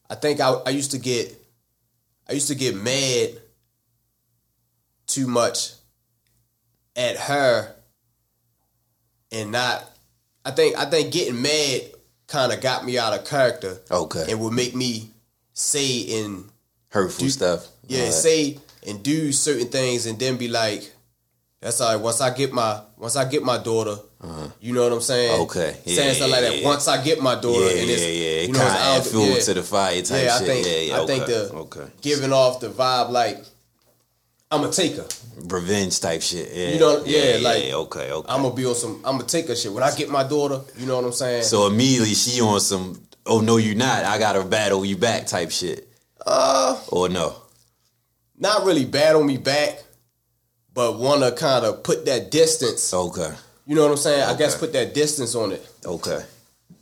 I 0.10 0.16
think 0.16 0.42
I, 0.42 0.52
I 0.66 0.70
used 0.72 0.92
to 0.92 0.98
get 1.00 1.38
I 2.30 2.34
used 2.34 2.50
to 2.50 2.56
get 2.56 2.76
mad 2.76 3.40
too 5.08 5.26
much 5.28 5.72
at 6.96 7.18
her 7.18 7.74
and 9.32 9.52
not 9.52 9.84
I 10.44 10.52
think 10.52 10.78
I 10.78 10.86
think 10.86 11.14
getting 11.14 11.42
mad 11.42 11.82
kind 12.28 12.52
of 12.52 12.62
got 12.62 12.84
me 12.86 12.98
out 12.98 13.18
of 13.18 13.26
character 13.26 13.78
Okay. 13.90 14.26
and 14.30 14.40
would 14.42 14.54
make 14.54 14.76
me 14.76 15.10
say 15.54 16.22
and 16.24 16.46
Hurtful 16.90 17.30
stuff. 17.30 17.68
yeah, 17.88 18.04
right. 18.04 18.14
say 18.14 18.60
and 18.86 19.02
do 19.04 19.32
certain 19.32 19.68
things, 19.68 20.08
and 20.08 20.18
then 20.20 20.36
be 20.38 20.48
like, 20.50 20.92
"That's 21.62 21.80
all 21.82 21.94
right." 21.94 22.02
Once 22.02 22.20
I 22.22 22.34
get 22.34 22.52
my 22.52 22.82
once 22.98 23.16
I 23.16 23.26
get 23.26 23.44
my 23.44 23.58
daughter, 23.58 23.98
you 24.60 24.74
know 24.74 24.84
what 24.84 24.92
I'm 24.94 25.02
saying? 25.02 25.34
Uh-huh. 25.34 25.44
Okay. 25.44 25.78
Yeah, 25.86 25.96
saying 25.96 26.16
stuff 26.16 26.30
like 26.32 26.42
yeah, 26.42 26.50
that. 26.50 26.58
yeah. 26.60 26.66
Once 26.68 26.88
I 26.88 27.04
get 27.04 27.22
my 27.22 27.36
daughter, 27.36 27.66
Yeah, 27.66 27.80
and 27.82 27.88
yeah, 27.88 27.94
it's, 27.96 28.04
yeah. 28.04 28.42
you 28.42 28.54
know, 28.54 28.60
kind 28.60 28.70
of 28.76 28.82
add 28.82 29.04
fuel 29.06 29.28
yeah. 29.30 29.40
to 29.40 29.54
the 29.54 29.64
fire 29.64 30.02
type 30.02 30.24
Yeah, 30.26 30.36
I 30.36 30.38
shit. 30.40 30.48
think 30.48 30.68
yeah, 30.68 30.80
yeah. 30.96 31.02
I 31.02 31.06
think 31.06 31.24
okay. 31.24 31.32
the 31.34 31.54
okay. 31.56 31.86
giving 32.02 32.34
off 32.34 32.60
the 32.60 32.70
vibe 32.70 33.10
like 33.12 33.38
I'm 34.52 34.64
a 34.66 34.70
taker. 34.72 35.06
revenge 35.46 36.00
type 36.02 36.22
shit. 36.22 36.52
Yeah. 36.54 36.70
You 36.74 36.80
know- 36.80 37.04
yeah, 37.06 37.38
like, 37.42 37.66
yeah, 37.68 37.76
okay, 37.76 38.12
okay. 38.12 38.32
I'm 38.32 38.42
gonna 38.44 38.54
be 38.54 38.66
on 38.66 38.76
some. 38.76 38.96
I'm 39.06 39.16
gonna 39.18 39.24
take 39.26 39.48
her 39.48 39.56
shit 39.56 39.72
when 39.72 39.82
I 39.84 39.96
get 39.96 40.10
my 40.10 40.24
daughter. 40.24 40.60
You 40.78 40.86
know 40.88 40.98
what 40.98 41.06
I'm 41.06 41.14
saying? 41.14 41.44
so 41.44 41.68
immediately 41.68 42.14
she 42.14 42.42
on 42.42 42.60
some. 42.60 43.02
Oh 43.26 43.40
no, 43.40 43.58
you 43.58 43.76
not. 43.76 44.04
I 44.04 44.18
gotta 44.20 44.44
battle 44.44 44.84
you 44.86 44.98
back 44.98 45.26
type 45.28 45.52
shit. 45.52 45.88
uh, 46.26 46.78
Or 46.90 47.08
no. 47.10 47.36
not 48.38 48.66
really 48.66 48.84
battle 48.86 49.24
me 49.24 49.38
back, 49.38 49.82
but 50.74 51.00
wanna 51.00 51.32
kind 51.32 51.66
of 51.66 51.84
put 51.84 52.06
that 52.06 52.32
distance. 52.32 52.94
Okay. 52.94 53.34
You 53.66 53.76
know 53.76 53.84
what 53.84 53.92
I'm 53.92 53.98
saying? 53.98 54.24
I 54.24 54.36
guess 54.38 54.58
put 54.58 54.74
that 54.74 54.94
distance 54.94 55.36
on 55.36 55.52
it. 55.52 55.68
Okay. 55.86 56.24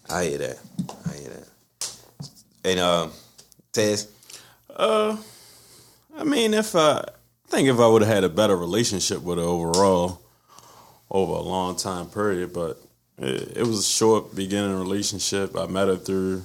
I 0.10 0.24
hear 0.26 0.38
that. 0.40 0.58
I 1.08 1.14
hear 1.18 1.30
that. 1.30 2.30
And 2.66 2.80
um, 2.80 3.12
Tez. 3.72 4.08
Uh, 4.76 5.18
I 6.18 6.24
mean, 6.24 6.54
if 6.54 6.76
I, 6.76 7.00
I 7.00 7.48
think 7.48 7.68
if 7.68 7.80
I 7.80 7.88
would 7.88 8.02
have 8.02 8.12
had 8.12 8.24
a 8.24 8.30
better 8.30 8.56
relationship 8.58 9.22
with 9.22 9.38
her 9.38 9.44
overall 9.44 10.22
over 11.12 11.34
a 11.34 11.42
long 11.42 11.76
time 11.76 12.08
period, 12.08 12.54
but 12.54 12.82
it, 13.18 13.58
it 13.58 13.68
was 13.68 13.80
a 13.80 13.90
short 13.90 14.36
beginning 14.36 14.78
relationship. 14.80 15.58
I 15.58 15.68
met 15.68 15.88
her 15.88 15.98
through 15.98 16.44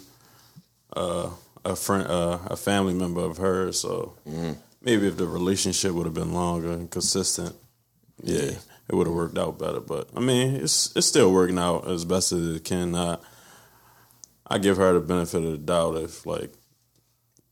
uh, 0.97 1.31
a 1.65 1.77
friend, 1.77 2.07
uh, 2.07 2.39
a 2.47 2.57
family 2.57 2.95
member 2.95 3.21
of 3.21 3.39
hers. 3.39 3.81
So 3.81 4.15
maybe 4.85 5.07
if 5.09 5.17
the 5.17 5.27
relationship 5.27 5.93
would 5.93 6.07
have 6.07 6.15
been 6.15 6.33
longer 6.33 6.71
and 6.73 6.91
consistent, 6.91 7.55
yeah, 8.23 8.53
it 8.89 8.95
would 8.95 9.07
have 9.07 9.17
worked 9.17 9.39
out 9.39 9.59
better. 9.59 9.81
But 9.81 10.09
I 10.17 10.21
mean, 10.21 10.57
it's 10.57 10.95
it's 10.97 11.07
still 11.07 11.33
working 11.33 11.59
out 11.59 11.89
as 11.89 12.05
best 12.05 12.33
as 12.33 12.57
it 12.57 12.65
can. 12.65 12.95
I, 12.95 13.17
I 14.47 14.59
give 14.59 14.77
her 14.77 14.93
the 14.93 15.01
benefit 15.01 15.43
of 15.45 15.51
the 15.53 15.59
doubt 15.59 15.97
if 15.97 16.27
like 16.27 16.53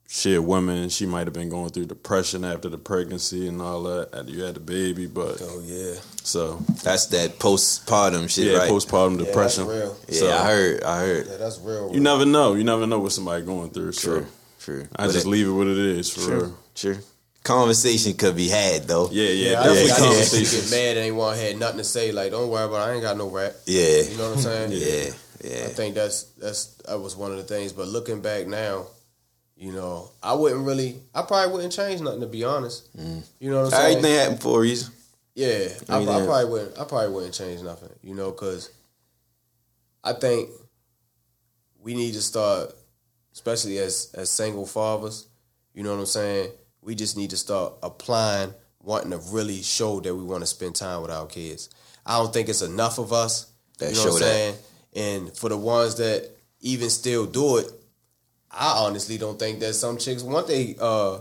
she 0.08 0.34
a 0.34 0.42
woman, 0.42 0.90
she 0.90 1.06
might 1.06 1.26
have 1.26 1.32
been 1.32 1.48
going 1.48 1.70
through 1.70 1.86
depression 1.86 2.44
after 2.44 2.68
the 2.68 2.76
pregnancy 2.76 3.48
and 3.48 3.62
all 3.62 3.82
that. 3.84 4.10
After 4.14 4.30
you 4.30 4.42
had 4.42 4.54
the 4.56 4.60
baby, 4.60 5.06
but 5.06 5.38
Oh 5.40 5.62
yeah. 5.64 5.94
so 6.22 6.56
That's 6.84 7.06
that 7.06 7.38
postpartum 7.38 8.28
shit, 8.28 8.48
yeah, 8.52 8.58
right? 8.58 8.70
postpartum 8.70 9.16
that's 9.16 9.28
depression. 9.30 9.66
real. 9.68 9.96
yeah, 10.08 10.18
So, 10.18 10.30
I 10.30 10.44
heard. 10.46 10.82
I 10.84 10.98
heard. 11.00 11.26
Yeah, 11.28 11.36
that's 11.38 11.58
real. 11.60 11.94
You 11.94 12.00
never 12.00 12.26
know. 12.26 12.52
You 12.52 12.62
never 12.62 12.86
know 12.86 12.98
what 12.98 13.12
somebody 13.12 13.42
going 13.46 13.70
through. 13.70 13.92
So 13.92 14.18
True. 14.18 14.26
True. 14.60 14.88
I 14.94 15.06
But 15.06 15.12
just 15.14 15.24
it- 15.26 15.30
leave 15.30 15.48
it 15.48 15.52
what 15.52 15.66
it 15.66 15.78
is 15.78 16.10
for 16.10 16.30
real. 16.30 16.58
Sure. 16.74 16.98
Conversation 17.44 18.14
could 18.14 18.36
be 18.36 18.48
had 18.48 18.84
though. 18.84 19.08
Yeah, 19.10 19.28
yeah, 19.30 19.50
Yeah, 19.52 19.60
I 19.60 19.62
definitely 19.64 19.74
think 19.74 19.74
I 19.74 19.82
used 19.82 19.96
to 19.96 20.02
conversations. 20.02 20.70
get 20.70 20.76
mad 20.76 20.96
and 20.96 21.06
ain't 21.06 21.16
want 21.16 21.38
had 21.38 21.58
nothing 21.58 21.78
to 21.78 21.84
say. 21.84 22.12
Like, 22.12 22.30
don't 22.30 22.48
worry 22.50 22.64
about. 22.64 22.88
it. 22.88 22.90
I 22.90 22.92
ain't 22.94 23.02
got 23.02 23.16
no 23.16 23.28
rap. 23.28 23.52
Yeah. 23.66 24.02
You 24.02 24.16
know 24.16 24.28
what 24.30 24.36
I'm 24.36 24.42
saying? 24.42 24.72
Yeah. 24.72 25.12
Yeah. 25.44 25.64
I 25.64 25.68
think 25.70 25.96
that's 25.96 26.22
that's 26.38 26.66
that 26.86 27.00
was 27.00 27.16
one 27.16 27.32
of 27.32 27.38
the 27.38 27.42
things. 27.42 27.72
But 27.72 27.88
looking 27.88 28.20
back 28.20 28.46
now, 28.46 28.86
you 29.56 29.72
know, 29.72 30.10
I 30.22 30.34
wouldn't 30.34 30.64
really. 30.64 31.00
I 31.12 31.22
probably 31.22 31.52
wouldn't 31.52 31.72
change 31.72 32.00
nothing 32.00 32.20
to 32.20 32.26
be 32.28 32.44
honest. 32.44 32.96
Mm. 32.96 33.22
You 33.40 33.50
know 33.50 33.62
what 33.64 33.74
I'm 33.74 33.80
saying? 33.80 33.96
Everything 33.98 34.18
happened 34.18 34.40
for 34.42 34.58
a 34.58 34.62
reason. 34.62 34.92
Yeah, 35.34 35.68
I, 35.88 35.98
I 36.00 36.24
probably 36.24 36.44
wouldn't. 36.44 36.78
I 36.78 36.84
probably 36.84 37.08
wouldn't 37.08 37.34
change 37.34 37.60
nothing. 37.62 37.88
You 38.02 38.14
know, 38.14 38.30
because 38.30 38.70
I 40.04 40.12
think 40.12 40.50
we 41.80 41.94
need 41.94 42.12
to 42.14 42.22
start, 42.22 42.72
especially 43.32 43.78
as 43.78 44.12
as 44.14 44.30
single 44.30 44.66
fathers. 44.66 45.26
You 45.74 45.82
know 45.82 45.90
what 45.92 46.00
I'm 46.00 46.06
saying? 46.06 46.50
We 46.82 46.94
just 46.94 47.16
need 47.16 47.30
to 47.30 47.36
start 47.36 47.74
applying, 47.82 48.52
wanting 48.82 49.10
to 49.12 49.18
really 49.30 49.62
show 49.62 50.00
that 50.00 50.14
we 50.14 50.22
want 50.24 50.42
to 50.42 50.46
spend 50.46 50.74
time 50.74 51.00
with 51.02 51.10
our 51.10 51.26
kids. 51.26 51.70
I 52.04 52.18
don't 52.18 52.32
think 52.32 52.48
it's 52.48 52.62
enough 52.62 52.98
of 52.98 53.12
us. 53.12 53.50
That 53.78 53.90
you 53.90 53.96
know 53.96 54.04
what 54.12 54.14
I'm 54.14 54.18
that. 54.20 54.24
saying? 54.24 54.54
And 54.94 55.36
for 55.36 55.48
the 55.48 55.56
ones 55.56 55.94
that 55.96 56.30
even 56.60 56.90
still 56.90 57.26
do 57.26 57.58
it, 57.58 57.70
I 58.50 58.84
honestly 58.84 59.16
don't 59.16 59.38
think 59.38 59.60
that 59.60 59.74
some 59.74 59.96
chicks 59.98 60.22
want 60.22 60.46
they 60.48 60.76
uh 60.80 61.18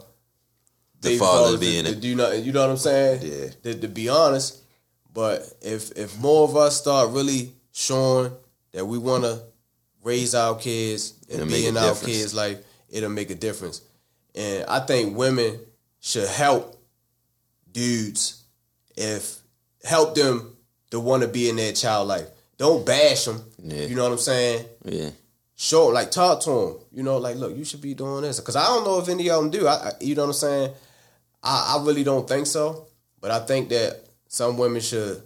The 0.99 1.09
baby 1.09 1.17
father 1.19 1.57
to, 1.57 1.63
it. 1.65 2.01
do 2.01 2.15
nothing. 2.15 2.43
You 2.43 2.51
know 2.51 2.61
what 2.61 2.71
I'm 2.71 2.77
saying? 2.77 3.21
Yeah. 3.23 3.49
To, 3.63 3.79
to 3.81 3.87
be 3.87 4.09
honest, 4.09 4.61
but 5.13 5.41
if 5.61 5.91
if 5.97 6.17
more 6.19 6.43
of 6.43 6.57
us 6.57 6.77
start 6.77 7.11
really 7.11 7.53
showing 7.71 8.33
that 8.73 8.85
we 8.85 8.97
want 8.97 9.23
to 9.23 9.43
raise 10.03 10.35
our 10.35 10.55
kids 10.55 11.13
It'll 11.29 11.43
and 11.43 11.51
be 11.51 11.67
in 11.67 11.77
our 11.77 11.89
difference. 11.93 12.17
kids' 12.17 12.33
life, 12.33 12.57
it'll 12.89 13.09
make 13.09 13.29
a 13.29 13.35
difference. 13.35 13.81
And 14.35 14.65
I 14.65 14.79
think 14.79 15.17
women 15.17 15.59
should 15.99 16.27
help 16.27 16.81
dudes 17.71 18.43
if 18.95 19.37
help 19.83 20.15
them 20.15 20.55
to 20.91 20.99
want 20.99 21.23
to 21.23 21.27
be 21.27 21.49
in 21.49 21.55
their 21.55 21.73
child 21.73 22.07
life. 22.07 22.27
Don't 22.57 22.85
bash 22.85 23.25
them. 23.25 23.43
Yeah. 23.63 23.85
You 23.85 23.95
know 23.95 24.03
what 24.03 24.11
I'm 24.11 24.17
saying? 24.17 24.65
Yeah. 24.85 25.09
show 25.55 25.87
like 25.87 26.11
talk 26.11 26.41
to 26.41 26.49
them. 26.49 26.75
You 26.91 27.03
know, 27.03 27.17
like 27.17 27.35
look, 27.35 27.55
you 27.55 27.65
should 27.65 27.81
be 27.81 27.93
doing 27.93 28.21
this 28.23 28.39
because 28.39 28.55
I 28.55 28.65
don't 28.65 28.83
know 28.83 28.99
if 28.99 29.09
any 29.09 29.29
of 29.29 29.41
them 29.41 29.51
do. 29.51 29.67
I, 29.67 29.73
I 29.73 29.91
you 29.99 30.15
know 30.15 30.23
what 30.23 30.27
I'm 30.29 30.33
saying? 30.33 30.73
I, 31.43 31.77
I 31.77 31.85
really 31.85 32.03
don't 32.03 32.27
think 32.27 32.47
so, 32.47 32.87
but 33.19 33.31
I 33.31 33.39
think 33.39 33.69
that 33.69 34.01
some 34.27 34.57
women 34.57 34.81
should 34.81 35.21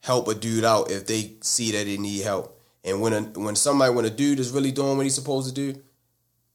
help 0.00 0.28
a 0.28 0.34
dude 0.34 0.64
out 0.64 0.90
if 0.90 1.06
they 1.06 1.32
see 1.40 1.72
that 1.72 1.84
they 1.84 1.96
need 1.96 2.22
help. 2.22 2.58
And 2.84 3.00
when 3.00 3.12
a, 3.12 3.20
when 3.38 3.56
somebody 3.56 3.94
when 3.94 4.04
a 4.04 4.10
dude 4.10 4.40
is 4.40 4.50
really 4.50 4.72
doing 4.72 4.96
what 4.96 5.04
he's 5.04 5.14
supposed 5.14 5.48
to 5.48 5.54
do, 5.54 5.80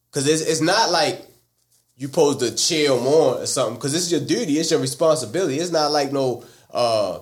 because 0.09 0.27
it's 0.27 0.41
it's 0.41 0.61
not 0.61 0.91
like 0.91 1.25
you 1.97 2.08
supposed 2.08 2.39
to 2.39 2.55
chill 2.55 2.99
more 2.99 3.41
or 3.41 3.45
something. 3.45 3.75
Because 3.75 3.93
it's 3.95 4.12
your 4.12 4.21
duty, 4.21 4.60
it's 4.60 4.71
your 4.71 4.79
responsibility. 4.81 5.60
It's 5.60 5.71
not 5.71 5.91
like 5.91 6.12
no. 6.12 6.43
uh 6.73 7.19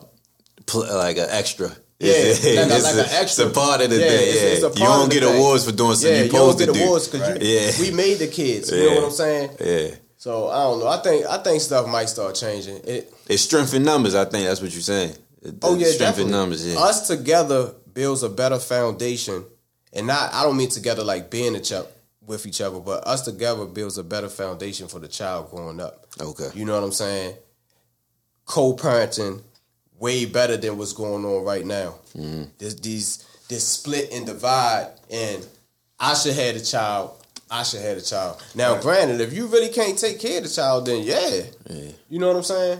Pl- 0.65 0.87
like 0.97 1.17
an 1.17 1.27
extra. 1.29 1.67
Yeah, 1.99 2.13
it's, 2.15 2.43
like 2.45 2.57
a- 2.57 2.75
it's 2.75 2.83
like 2.83 2.95
a, 2.95 2.99
an 2.99 3.05
extra. 3.21 3.45
It's 3.45 3.57
a 3.57 3.59
part 3.59 3.81
of 3.81 3.89
the 3.89 3.97
Yeah, 3.97 4.07
day. 4.07 4.29
it's- 4.29 4.61
Yeah, 4.61 4.67
it's 4.67 4.79
you 4.79 4.85
don't 4.85 5.11
get 5.11 5.23
thing. 5.23 5.35
awards 5.35 5.65
for 5.65 5.71
doing 5.71 5.95
something 5.95 6.11
yeah, 6.11 6.17
you 6.19 6.25
you 6.25 6.31
don't 6.31 6.57
get 6.59 6.65
to 6.67 6.73
do. 6.73 6.83
awards 6.83 7.07
because 7.07 7.37
Yeah. 7.41 7.81
we 7.85 7.91
made 7.91 8.15
the 8.19 8.27
kids. 8.27 8.71
You 8.71 8.77
Yeah. 8.77 8.89
know 8.89 8.95
what 8.95 9.03
I'm 9.05 9.11
saying? 9.11 9.49
Yeah, 9.59 9.95
So 10.17 10.47
I 10.49 10.63
don't 10.63 10.79
know. 10.79 10.87
I 10.87 10.97
think 10.97 11.25
I 11.25 11.37
think 11.43 11.61
stuff 11.61 11.87
might 11.87 12.09
start 12.09 12.35
changing. 12.35 12.77
It, 12.85 13.13
it's 13.27 13.43
strength 13.43 13.73
in 13.73 13.83
numbers. 13.83 14.15
I 14.15 14.25
think 14.25 14.45
that's 14.47 14.61
what 14.61 14.71
you're 14.73 14.81
saying. 14.81 15.13
The 15.41 15.55
oh 15.61 15.75
yeah, 15.75 15.87
strength 15.87 15.99
definitely. 15.99 16.23
in 16.25 16.31
numbers. 16.31 16.65
Yeah, 16.65 16.79
Us 16.79 17.07
together 17.07 17.73
builds 17.93 18.23
a 18.23 18.29
better 18.29 18.57
foundation, 18.59 19.43
and 19.91 20.07
not 20.07 20.33
I 20.33 20.43
don't 20.43 20.55
mean 20.57 20.69
together 20.69 21.03
like 21.03 21.29
being 21.29 21.55
a 21.55 21.59
other 21.59 21.87
with 22.25 22.45
each 22.45 22.61
other, 22.61 22.79
but 22.79 23.05
us 23.07 23.21
together 23.21 23.65
builds 23.65 23.97
a 23.97 24.03
better 24.03 24.29
foundation 24.29 24.87
for 24.87 24.99
the 24.99 25.07
child 25.07 25.49
growing 25.51 25.79
up. 25.81 26.05
Okay. 26.19 26.49
You 26.53 26.65
know 26.65 26.73
what 26.75 26.83
I'm 26.83 26.91
saying? 26.91 27.35
Co-parenting 28.45 29.41
way 29.99 30.25
better 30.25 30.57
than 30.57 30.77
what's 30.77 30.93
going 30.93 31.23
on 31.25 31.43
right 31.45 31.65
now. 31.65 31.95
Mm-hmm. 32.15 32.43
This 32.57 32.75
these 32.75 33.25
this 33.47 33.65
split 33.67 34.11
and 34.13 34.25
divide, 34.25 34.89
and 35.09 35.45
I 35.99 36.13
should 36.13 36.33
have 36.35 36.55
a 36.55 36.59
child. 36.59 37.11
I 37.49 37.63
should 37.63 37.81
have 37.81 37.97
a 37.97 38.01
child. 38.01 38.41
Now, 38.55 38.81
granted, 38.81 39.21
if 39.21 39.31
you 39.31 39.45
really 39.47 39.69
can't 39.69 39.97
take 39.97 40.19
care 40.19 40.39
of 40.39 40.43
the 40.43 40.49
child, 40.49 40.87
then 40.87 41.03
yeah, 41.03 41.41
Yeah. 41.69 41.91
you 42.09 42.19
know 42.19 42.27
what 42.27 42.37
I'm 42.37 42.43
saying. 42.43 42.79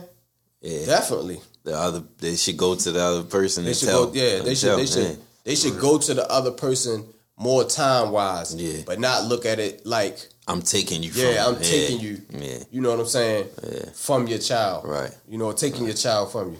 yeah. 0.60 0.84
Definitely, 0.86 1.40
The 1.62 1.74
other, 1.78 2.02
they 2.18 2.34
should 2.36 2.56
go 2.56 2.74
to 2.74 2.90
the 2.92 3.00
other 3.00 3.22
person. 3.22 3.64
they 3.64 3.72
should 3.74 3.88
tell, 3.88 4.06
go. 4.06 4.12
Yeah, 4.14 4.40
they 4.40 4.54
should. 4.56 4.68
tell, 4.68 4.76
They 4.78 4.86
should. 4.86 5.02
man. 5.04 5.18
They 5.44 5.54
should 5.54 5.78
go 5.78 5.98
to 5.98 6.14
the 6.14 6.28
other 6.30 6.50
person 6.50 7.04
more 7.36 7.64
time 7.64 8.10
wise. 8.12 8.54
Yeah. 8.54 8.82
but 8.86 8.98
not 9.00 9.24
look 9.24 9.44
at 9.46 9.58
it 9.58 9.84
like, 9.86 10.28
I'm 10.46 10.62
taking 10.62 11.02
you. 11.02 11.10
yeah, 11.14 11.44
from 11.44 11.54
I'm 11.54 11.62
yeah. 11.62 11.68
taking 11.68 12.00
you. 12.00 12.20
Yeah. 12.30 12.58
You 12.70 12.80
know 12.80 12.90
what 12.90 13.00
I'm 13.00 13.06
saying? 13.06 13.48
Yeah. 13.62 13.90
From 13.94 14.26
your 14.26 14.38
child, 14.38 14.86
Right. 14.86 15.10
You 15.28 15.38
know, 15.38 15.52
taking 15.52 15.84
your 15.84 15.94
child 15.94 16.32
from 16.32 16.52
you. 16.52 16.58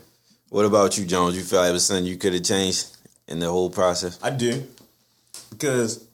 What 0.48 0.64
about 0.64 0.96
you, 0.96 1.04
Jones? 1.04 1.36
You 1.36 1.42
feel 1.42 1.60
like 1.60 1.70
it 1.70 1.72
was 1.72 1.84
something 1.86 2.06
you 2.06 2.16
could 2.16 2.32
have 2.32 2.42
changed 2.44 2.86
in 3.28 3.38
the 3.40 3.48
whole 3.50 3.70
process? 3.70 4.18
I 4.22 4.30
do. 4.30 4.66
Because 5.50 6.04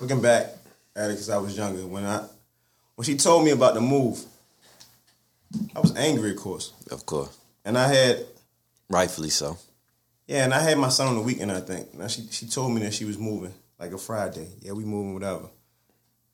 looking 0.00 0.20
back 0.20 0.46
at 0.96 1.10
it, 1.10 1.14
because 1.14 1.30
I 1.30 1.38
was 1.38 1.56
younger, 1.56 1.86
when 1.86 2.04
I 2.04 2.26
when 2.96 3.04
she 3.06 3.16
told 3.16 3.44
me 3.44 3.50
about 3.50 3.74
the 3.74 3.80
move, 3.80 4.22
I 5.74 5.80
was 5.80 5.94
angry, 5.96 6.32
of 6.32 6.36
course, 6.36 6.72
Of 6.90 7.06
course, 7.06 7.36
and 7.64 7.76
I 7.78 7.88
had 7.88 8.26
rightfully 8.88 9.30
so. 9.30 9.56
Yeah, 10.26 10.44
and 10.44 10.54
I 10.54 10.60
had 10.60 10.78
my 10.78 10.88
son 10.88 11.08
on 11.08 11.14
the 11.16 11.22
weekend. 11.22 11.52
I 11.52 11.60
think. 11.60 11.94
Now 11.94 12.08
she 12.08 12.26
she 12.30 12.46
told 12.46 12.72
me 12.72 12.82
that 12.82 12.94
she 12.94 13.04
was 13.04 13.18
moving 13.18 13.52
like 13.78 13.92
a 13.92 13.98
Friday. 13.98 14.48
Yeah, 14.60 14.72
we 14.72 14.84
moving, 14.84 15.14
whatever. 15.14 15.48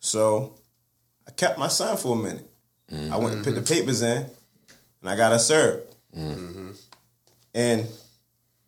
So 0.00 0.54
I 1.26 1.30
kept 1.32 1.58
my 1.58 1.68
son 1.68 1.96
for 1.96 2.16
a 2.16 2.18
minute. 2.18 2.48
I 2.90 3.18
went 3.18 3.34
and 3.34 3.44
put 3.44 3.54
the 3.54 3.60
mm-hmm. 3.60 3.74
papers 3.74 4.00
in, 4.00 4.24
and 5.00 5.10
I 5.10 5.14
got 5.16 5.32
her 5.32 5.38
served. 5.38 5.94
Mm-hmm. 6.16 6.70
And 7.54 7.86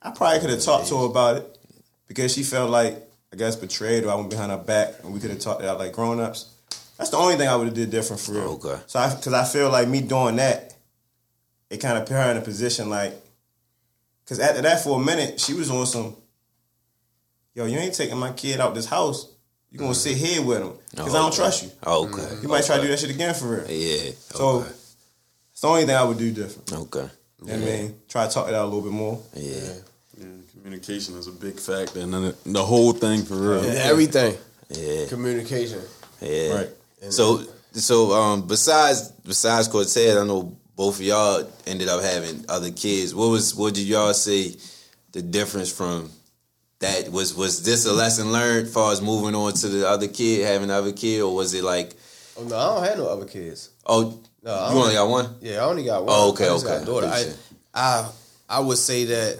I 0.02 0.10
probably 0.10 0.40
could 0.40 0.50
have 0.50 0.60
talked 0.60 0.88
to 0.88 0.98
her 0.98 1.06
about 1.06 1.36
it 1.36 1.58
because 2.06 2.34
she 2.34 2.42
felt 2.42 2.70
like 2.70 2.96
I 3.32 3.36
guess 3.36 3.56
betrayed 3.56 4.04
or 4.04 4.10
I 4.10 4.14
went 4.16 4.30
behind 4.30 4.50
her 4.50 4.58
back 4.58 4.94
and 5.02 5.12
we 5.14 5.20
could 5.20 5.30
have 5.30 5.38
mm-hmm. 5.38 5.50
talked 5.50 5.62
it 5.62 5.68
out 5.68 5.78
like 5.78 5.92
grown 5.92 6.20
ups. 6.20 6.50
That's 6.98 7.10
the 7.10 7.16
only 7.16 7.36
thing 7.36 7.48
I 7.48 7.56
would 7.56 7.68
have 7.68 7.74
did 7.74 7.90
different 7.90 8.20
for 8.20 8.32
real. 8.32 8.60
Okay. 8.62 8.78
So 8.86 8.98
I 8.98 9.14
because 9.14 9.32
I 9.32 9.44
feel 9.44 9.70
like 9.70 9.88
me 9.88 10.02
doing 10.02 10.36
that, 10.36 10.74
it 11.70 11.78
kind 11.78 11.96
of 11.96 12.06
put 12.06 12.14
her 12.14 12.30
in 12.30 12.36
a 12.36 12.42
position 12.42 12.90
like, 12.90 13.14
because 14.30 14.48
after 14.48 14.62
that 14.62 14.80
for 14.84 15.00
a 15.00 15.04
minute 15.04 15.40
she 15.40 15.54
was 15.54 15.70
on 15.70 15.84
some. 15.86 16.14
Yo, 17.52 17.64
you 17.66 17.76
ain't 17.78 17.94
taking 17.94 18.16
my 18.16 18.30
kid 18.30 18.60
out 18.60 18.76
this 18.76 18.86
house. 18.86 19.28
You 19.72 19.78
gonna 19.80 19.92
sit 19.92 20.16
here 20.16 20.40
with 20.40 20.62
him 20.62 20.72
because 20.92 21.16
I 21.16 21.18
don't 21.18 21.28
okay. 21.28 21.36
trust 21.36 21.64
you. 21.64 21.70
Okay. 21.84 22.38
You 22.40 22.48
might 22.48 22.64
try 22.64 22.76
to 22.76 22.82
do 22.82 22.88
that 22.88 23.00
shit 23.00 23.10
again 23.10 23.34
for 23.34 23.56
real. 23.56 23.68
Yeah. 23.68 24.12
So 24.18 24.48
Okay. 24.48 24.68
it's 25.50 25.60
the 25.60 25.66
only 25.66 25.84
thing 25.84 25.96
I 25.96 26.04
would 26.04 26.18
do 26.18 26.30
different. 26.30 26.72
Okay. 26.72 27.08
You 27.42 27.46
know 27.46 27.52
what 27.54 27.62
I 27.62 27.64
mean? 27.64 27.94
Try 28.08 28.28
to 28.28 28.32
talk 28.32 28.48
it 28.48 28.54
out 28.54 28.64
a 28.66 28.68
little 28.68 28.82
bit 28.82 28.92
more. 28.92 29.20
Yeah. 29.34 29.72
Yeah, 30.16 30.26
communication 30.52 31.16
is 31.16 31.26
a 31.26 31.32
big 31.32 31.58
factor, 31.58 31.98
and 31.98 32.14
then 32.14 32.34
the 32.46 32.62
whole 32.62 32.92
thing 32.92 33.24
for 33.24 33.34
real. 33.34 33.64
And 33.64 33.78
everything. 33.78 34.36
Yeah. 34.68 35.06
Communication. 35.08 35.80
Yeah. 36.20 36.54
Right. 36.54 36.68
So 37.10 37.42
so 37.72 38.12
um 38.12 38.46
besides 38.46 39.08
besides 39.24 39.66
Cortez, 39.66 40.16
I 40.16 40.24
know 40.24 40.56
both 40.80 40.98
of 40.98 41.02
y'all 41.04 41.46
ended 41.66 41.88
up 41.88 42.02
having 42.02 42.42
other 42.48 42.70
kids. 42.70 43.14
What 43.14 43.28
was 43.28 43.54
what 43.54 43.74
did 43.74 43.86
y'all 43.86 44.14
say 44.14 44.56
the 45.12 45.20
difference 45.20 45.70
from 45.70 46.08
that 46.78 47.10
was 47.12 47.34
was 47.36 47.62
this 47.62 47.84
a 47.84 47.92
lesson 47.92 48.32
learned 48.32 48.68
as 48.68 48.72
far 48.72 48.90
as 48.90 49.02
moving 49.02 49.34
on 49.34 49.52
to 49.52 49.68
the 49.68 49.86
other 49.86 50.08
kid, 50.08 50.46
having 50.46 50.70
another 50.70 50.92
kid, 50.92 51.20
or 51.20 51.34
was 51.34 51.52
it 51.52 51.64
like 51.64 51.92
Oh 52.34 52.44
no, 52.44 52.56
I 52.56 52.74
don't 52.74 52.84
have 52.84 52.96
no 52.96 53.08
other 53.08 53.26
kids. 53.26 53.68
oh 53.84 54.18
No, 54.42 54.54
I 54.54 54.72
you 54.72 54.78
only 54.78 54.94
got 54.94 55.08
one? 55.10 55.34
Yeah, 55.42 55.56
I 55.56 55.64
only 55.68 55.84
got 55.84 56.06
one. 56.06 56.14
Oh, 56.16 56.30
okay, 56.30 56.46
I 56.48 56.52
okay. 56.52 56.84
Daughter. 56.86 57.08
I, 57.12 57.34
I 57.74 58.10
I 58.48 58.60
would 58.60 58.78
say 58.78 59.04
that 59.04 59.38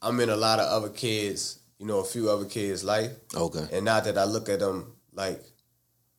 I'm 0.00 0.20
in 0.20 0.28
a 0.30 0.36
lot 0.36 0.60
of 0.60 0.68
other 0.68 0.90
kids, 0.90 1.58
you 1.80 1.86
know, 1.86 1.98
a 1.98 2.04
few 2.04 2.30
other 2.30 2.44
kids' 2.44 2.84
life, 2.84 3.10
Okay. 3.34 3.66
and 3.72 3.84
not 3.84 4.04
that 4.04 4.16
I 4.16 4.26
look 4.26 4.48
at 4.48 4.60
them 4.60 4.92
like 5.12 5.42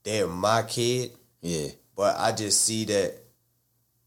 they're 0.04 0.28
my 0.28 0.64
kid, 0.64 1.12
Yeah. 1.42 1.70
but 1.96 2.18
I 2.20 2.34
just 2.34 2.62
see 2.66 2.84
that 2.84 3.16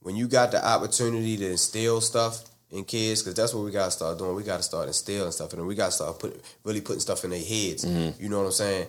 when 0.02 0.16
you 0.16 0.28
got 0.28 0.50
the 0.50 0.64
opportunity 0.64 1.36
to 1.38 1.50
instill 1.50 2.00
stuff 2.00 2.44
in 2.70 2.84
kids, 2.84 3.22
because 3.22 3.34
that's 3.34 3.54
what 3.54 3.64
we 3.64 3.70
gotta 3.70 3.90
start 3.90 4.18
doing. 4.18 4.34
We 4.34 4.42
gotta 4.42 4.62
start 4.62 4.88
instilling 4.88 5.32
stuff, 5.32 5.52
and 5.52 5.66
we 5.66 5.74
gotta 5.74 5.92
start 5.92 6.18
putting 6.18 6.40
really 6.64 6.80
putting 6.80 7.00
stuff 7.00 7.24
in 7.24 7.30
their 7.30 7.38
heads. 7.38 7.84
Mm-hmm. 7.84 8.22
You 8.22 8.28
know 8.28 8.38
what 8.38 8.46
I'm 8.46 8.52
saying? 8.52 8.86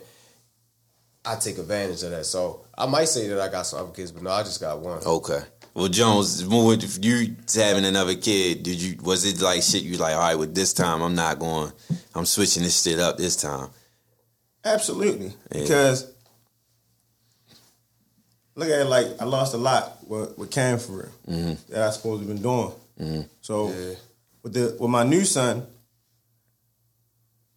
I 1.24 1.36
take 1.36 1.58
advantage 1.58 2.02
of 2.02 2.10
that. 2.10 2.26
So 2.26 2.66
I 2.76 2.86
might 2.86 3.08
say 3.08 3.28
that 3.28 3.40
I 3.40 3.48
got 3.48 3.66
some 3.66 3.80
other 3.80 3.92
kids, 3.92 4.12
but 4.12 4.22
no, 4.22 4.30
I 4.30 4.42
just 4.42 4.60
got 4.60 4.80
one. 4.80 4.98
Okay. 5.04 5.40
Well, 5.72 5.88
Jones, 5.88 6.44
moving 6.44 6.82
if 6.82 7.04
you 7.04 7.34
having 7.54 7.84
another 7.84 8.14
kid, 8.14 8.62
did 8.62 8.80
you 8.80 8.96
was 9.02 9.24
it 9.24 9.40
like 9.40 9.62
shit? 9.62 9.82
You 9.82 9.96
like, 9.96 10.14
all 10.14 10.20
right, 10.20 10.38
with 10.38 10.54
this 10.54 10.72
time, 10.72 11.02
I'm 11.02 11.14
not 11.14 11.38
going. 11.38 11.72
I'm 12.14 12.26
switching 12.26 12.62
this 12.62 12.82
shit 12.82 12.98
up 12.98 13.16
this 13.16 13.36
time. 13.36 13.70
Absolutely. 14.64 15.32
Yeah. 15.52 15.62
Because 15.62 16.13
look 18.56 18.68
at 18.68 18.80
it 18.80 18.84
like 18.86 19.06
I 19.20 19.24
lost 19.24 19.54
a 19.54 19.58
lot 19.58 19.98
with, 20.08 20.36
with 20.38 20.50
Cam 20.50 20.78
for 20.78 20.92
real 20.92 21.08
Mm-hmm. 21.28 21.72
that 21.72 21.82
I 21.82 21.90
supposed 21.90 22.22
to 22.22 22.28
have 22.28 22.34
been 22.34 22.42
doing. 22.42 23.28
So 23.40 23.68
Yeah. 23.70 23.94
with 24.42 24.52
the 24.52 24.76
with 24.78 24.90
my 24.90 25.02
new 25.04 25.24
son, 25.24 25.66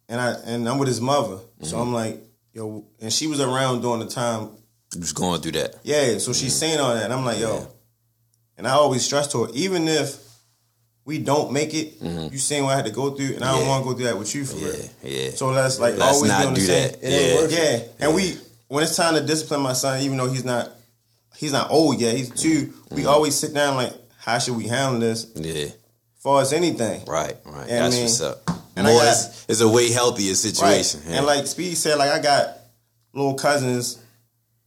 and 0.08 0.20
I 0.20 0.32
and 0.46 0.68
I'm 0.68 0.78
with 0.78 0.88
his 0.88 1.00
mother. 1.00 1.36
Mm-hmm. 1.36 1.64
So 1.64 1.78
I'm 1.78 1.92
like, 1.92 2.20
yo, 2.52 2.84
and 3.00 3.12
she 3.12 3.26
was 3.26 3.40
around 3.40 3.82
during 3.82 4.00
the 4.00 4.06
time. 4.06 4.50
You 4.94 5.00
was 5.00 5.12
going 5.12 5.40
through 5.42 5.52
that. 5.52 5.74
Yeah, 5.82 6.16
so 6.18 6.32
she's 6.32 6.54
saying 6.56 6.80
all 6.80 6.94
that. 6.94 7.04
And 7.04 7.12
I'm 7.12 7.24
like, 7.24 7.38
yo, 7.38 7.68
and 8.56 8.66
I 8.66 8.70
always 8.70 9.04
stress 9.04 9.26
to 9.32 9.44
her, 9.44 9.50
even 9.52 9.86
if 9.86 10.16
we 11.04 11.18
don't 11.18 11.52
make 11.52 11.74
it, 11.74 12.00
you 12.02 12.38
seen 12.38 12.64
what 12.64 12.72
I 12.72 12.76
had 12.76 12.84
to 12.86 12.90
go 12.90 13.10
through, 13.10 13.34
and 13.34 13.44
I 13.44 13.52
don't 13.52 13.60
Mm-hmm. 13.60 13.68
Want 13.68 13.84
to 13.84 13.90
go 13.90 13.94
through 13.96 14.04
that 14.06 14.18
with 14.18 14.34
you 14.34 14.44
for 14.46 14.56
real. 14.56 14.74
Yeah, 15.02 15.24
yeah. 15.24 15.30
So 15.32 15.50
let's 15.50 15.78
like 15.78 15.96
Let's 15.96 16.16
always 16.16 16.32
be 16.32 16.38
not 16.38 16.46
on 16.46 16.54
the 16.54 16.60
do 16.60 16.66
same. 16.66 16.90
that. 16.92 17.02
It 17.02 17.06
ain't 17.06 17.28
Yeah. 17.28 17.34
worth 17.36 17.52
Yeah, 17.52 18.06
and 18.06 18.14
we 18.14 18.36
when 18.68 18.82
it's 18.84 18.96
time 18.96 19.14
to 19.14 19.20
discipline 19.20 19.60
my 19.60 19.72
son, 19.74 20.00
even 20.02 20.16
though 20.16 20.28
he's 20.30 20.44
not 20.44 20.70
he's 21.38 21.52
not 21.52 21.70
old 21.70 22.00
yet, 22.00 22.16
he's 22.16 22.30
2 22.30 22.72
we 22.90 23.02
Mm-hmm. 23.02 23.08
always 23.08 23.34
sit 23.34 23.54
down 23.54 23.76
like, 23.76 23.92
how 24.18 24.38
should 24.38 24.56
we 24.56 24.66
handle 24.66 25.00
this? 25.00 25.26
Yeah. 25.34 25.64
As 25.64 25.72
far 26.18 26.42
as 26.42 26.52
anything, 26.52 27.04
Right, 27.06 27.36
right. 27.46 27.68
Yeah, 27.68 27.76
I 27.76 27.78
That's 27.82 27.94
mean, 27.94 28.04
what's 28.04 28.20
up. 28.20 28.42
and 28.76 28.86
I 28.86 28.90
More 28.90 29.00
got- 29.00 29.08
is, 29.16 29.44
is 29.48 29.60
a 29.60 29.68
way 29.68 29.90
healthier 29.90 30.30
right? 30.30 30.36
situation. 30.36 31.00
Yeah. 31.06 31.16
And 31.18 31.26
like 31.26 31.46
Speed 31.46 31.76
said, 31.76 31.96
like 31.98 32.10
I 32.10 32.18
got 32.20 32.58
little 33.14 33.34
cousins 33.34 33.98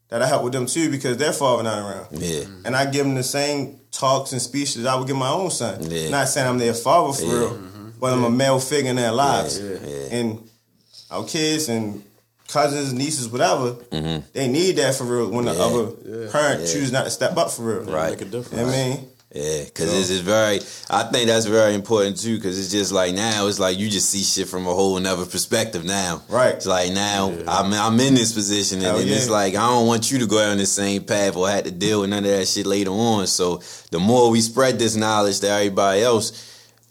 that 0.10 0.22
I 0.22 0.28
help 0.28 0.44
with 0.44 0.54
them 0.54 0.66
too 0.66 0.90
because 0.90 1.18
their 1.18 1.34
father 1.34 1.64
not 1.64 1.78
around, 1.80 2.08
yeah, 2.22 2.44
and 2.66 2.76
I 2.76 2.86
give 2.90 3.06
them 3.06 3.16
the 3.16 3.24
same 3.24 3.80
talks 3.92 4.32
and 4.32 4.42
speeches 4.42 4.86
I 4.86 4.96
would 4.96 5.08
give 5.08 5.16
my 5.18 5.30
own 5.30 5.52
son. 5.52 5.90
Yeah. 5.90 6.10
Not 6.10 6.28
saying 6.30 6.48
I'm 6.48 6.58
their 6.58 6.74
father 6.74 7.14
for 7.14 7.24
Yeah. 7.26 7.34
real, 7.40 7.60
but 8.00 8.14
I'm 8.14 8.24
a 8.24 8.30
male 8.30 8.60
figure 8.60 8.90
in 8.90 8.96
their 8.98 9.12
lives, 9.12 9.60
Yeah, 9.60 9.76
yeah. 9.86 10.18
and 10.18 10.50
our 11.12 11.24
kids 11.26 11.68
and 11.70 12.04
cousins, 12.52 12.94
nieces, 12.94 13.30
whatever, 13.30 13.74
Mm-hmm. 13.92 14.20
they 14.34 14.48
need 14.48 14.76
that 14.78 14.96
for 14.96 15.06
real 15.06 15.30
when 15.30 15.46
the 15.46 15.54
Yeah. 15.54 15.62
other 15.62 16.28
parent 16.30 16.68
choose 16.68 16.92
not 16.92 17.06
to 17.06 17.10
step 17.12 17.38
up 17.38 17.52
for 17.52 17.62
real. 17.64 17.92
Right. 17.92 18.12
Make 18.12 18.22
a 18.22 18.26
difference. 18.26 18.52
You 18.52 18.58
know 18.58 18.66
what 18.66 18.76
I 18.76 18.90
mean? 18.90 19.08
yeah. 19.34 19.64
Because 19.64 19.92
this 19.92 20.10
is 20.10 20.20
very. 20.20 20.60
I 20.90 21.04
think 21.04 21.28
that's 21.28 21.46
very 21.46 21.74
important 21.74 22.20
too. 22.20 22.36
Because 22.36 22.60
it's 22.60 22.70
just 22.72 22.92
like 22.92 23.14
now, 23.16 23.48
it's 23.48 23.60
like 23.60 23.78
you 23.80 23.90
just 23.90 24.10
see 24.10 24.24
shit 24.24 24.50
from 24.50 24.68
a 24.68 24.74
whole 24.74 24.98
another 24.98 25.26
perspective 25.26 25.86
now. 25.86 26.22
Right. 26.28 26.56
It's 26.56 26.66
like 26.66 26.92
now 26.92 27.30
I'm 27.48 27.72
I'm 27.74 27.98
in 28.02 28.14
this 28.16 28.34
position, 28.34 28.80
and, 28.80 28.88
Hell 28.88 28.98
then 28.98 29.08
it's 29.08 29.30
like 29.30 29.56
I 29.56 29.66
don't 29.70 29.88
want 29.88 30.12
you 30.12 30.20
to 30.20 30.28
go 30.28 30.38
down 30.40 30.58
the 30.58 30.66
same 30.66 31.04
path 31.04 31.38
or 31.38 31.50
have 31.50 31.64
to 31.64 31.72
deal 31.72 32.02
with 32.02 32.10
none 32.10 32.26
of 32.26 32.32
that 32.32 32.46
shit 32.48 32.66
later 32.66 32.92
on. 32.92 33.26
So 33.28 33.62
the 33.92 34.00
more 34.00 34.30
we 34.30 34.42
spread 34.42 34.78
this 34.80 34.96
knowledge 34.98 35.40
to 35.40 35.48
everybody 35.50 36.02
else, 36.02 36.34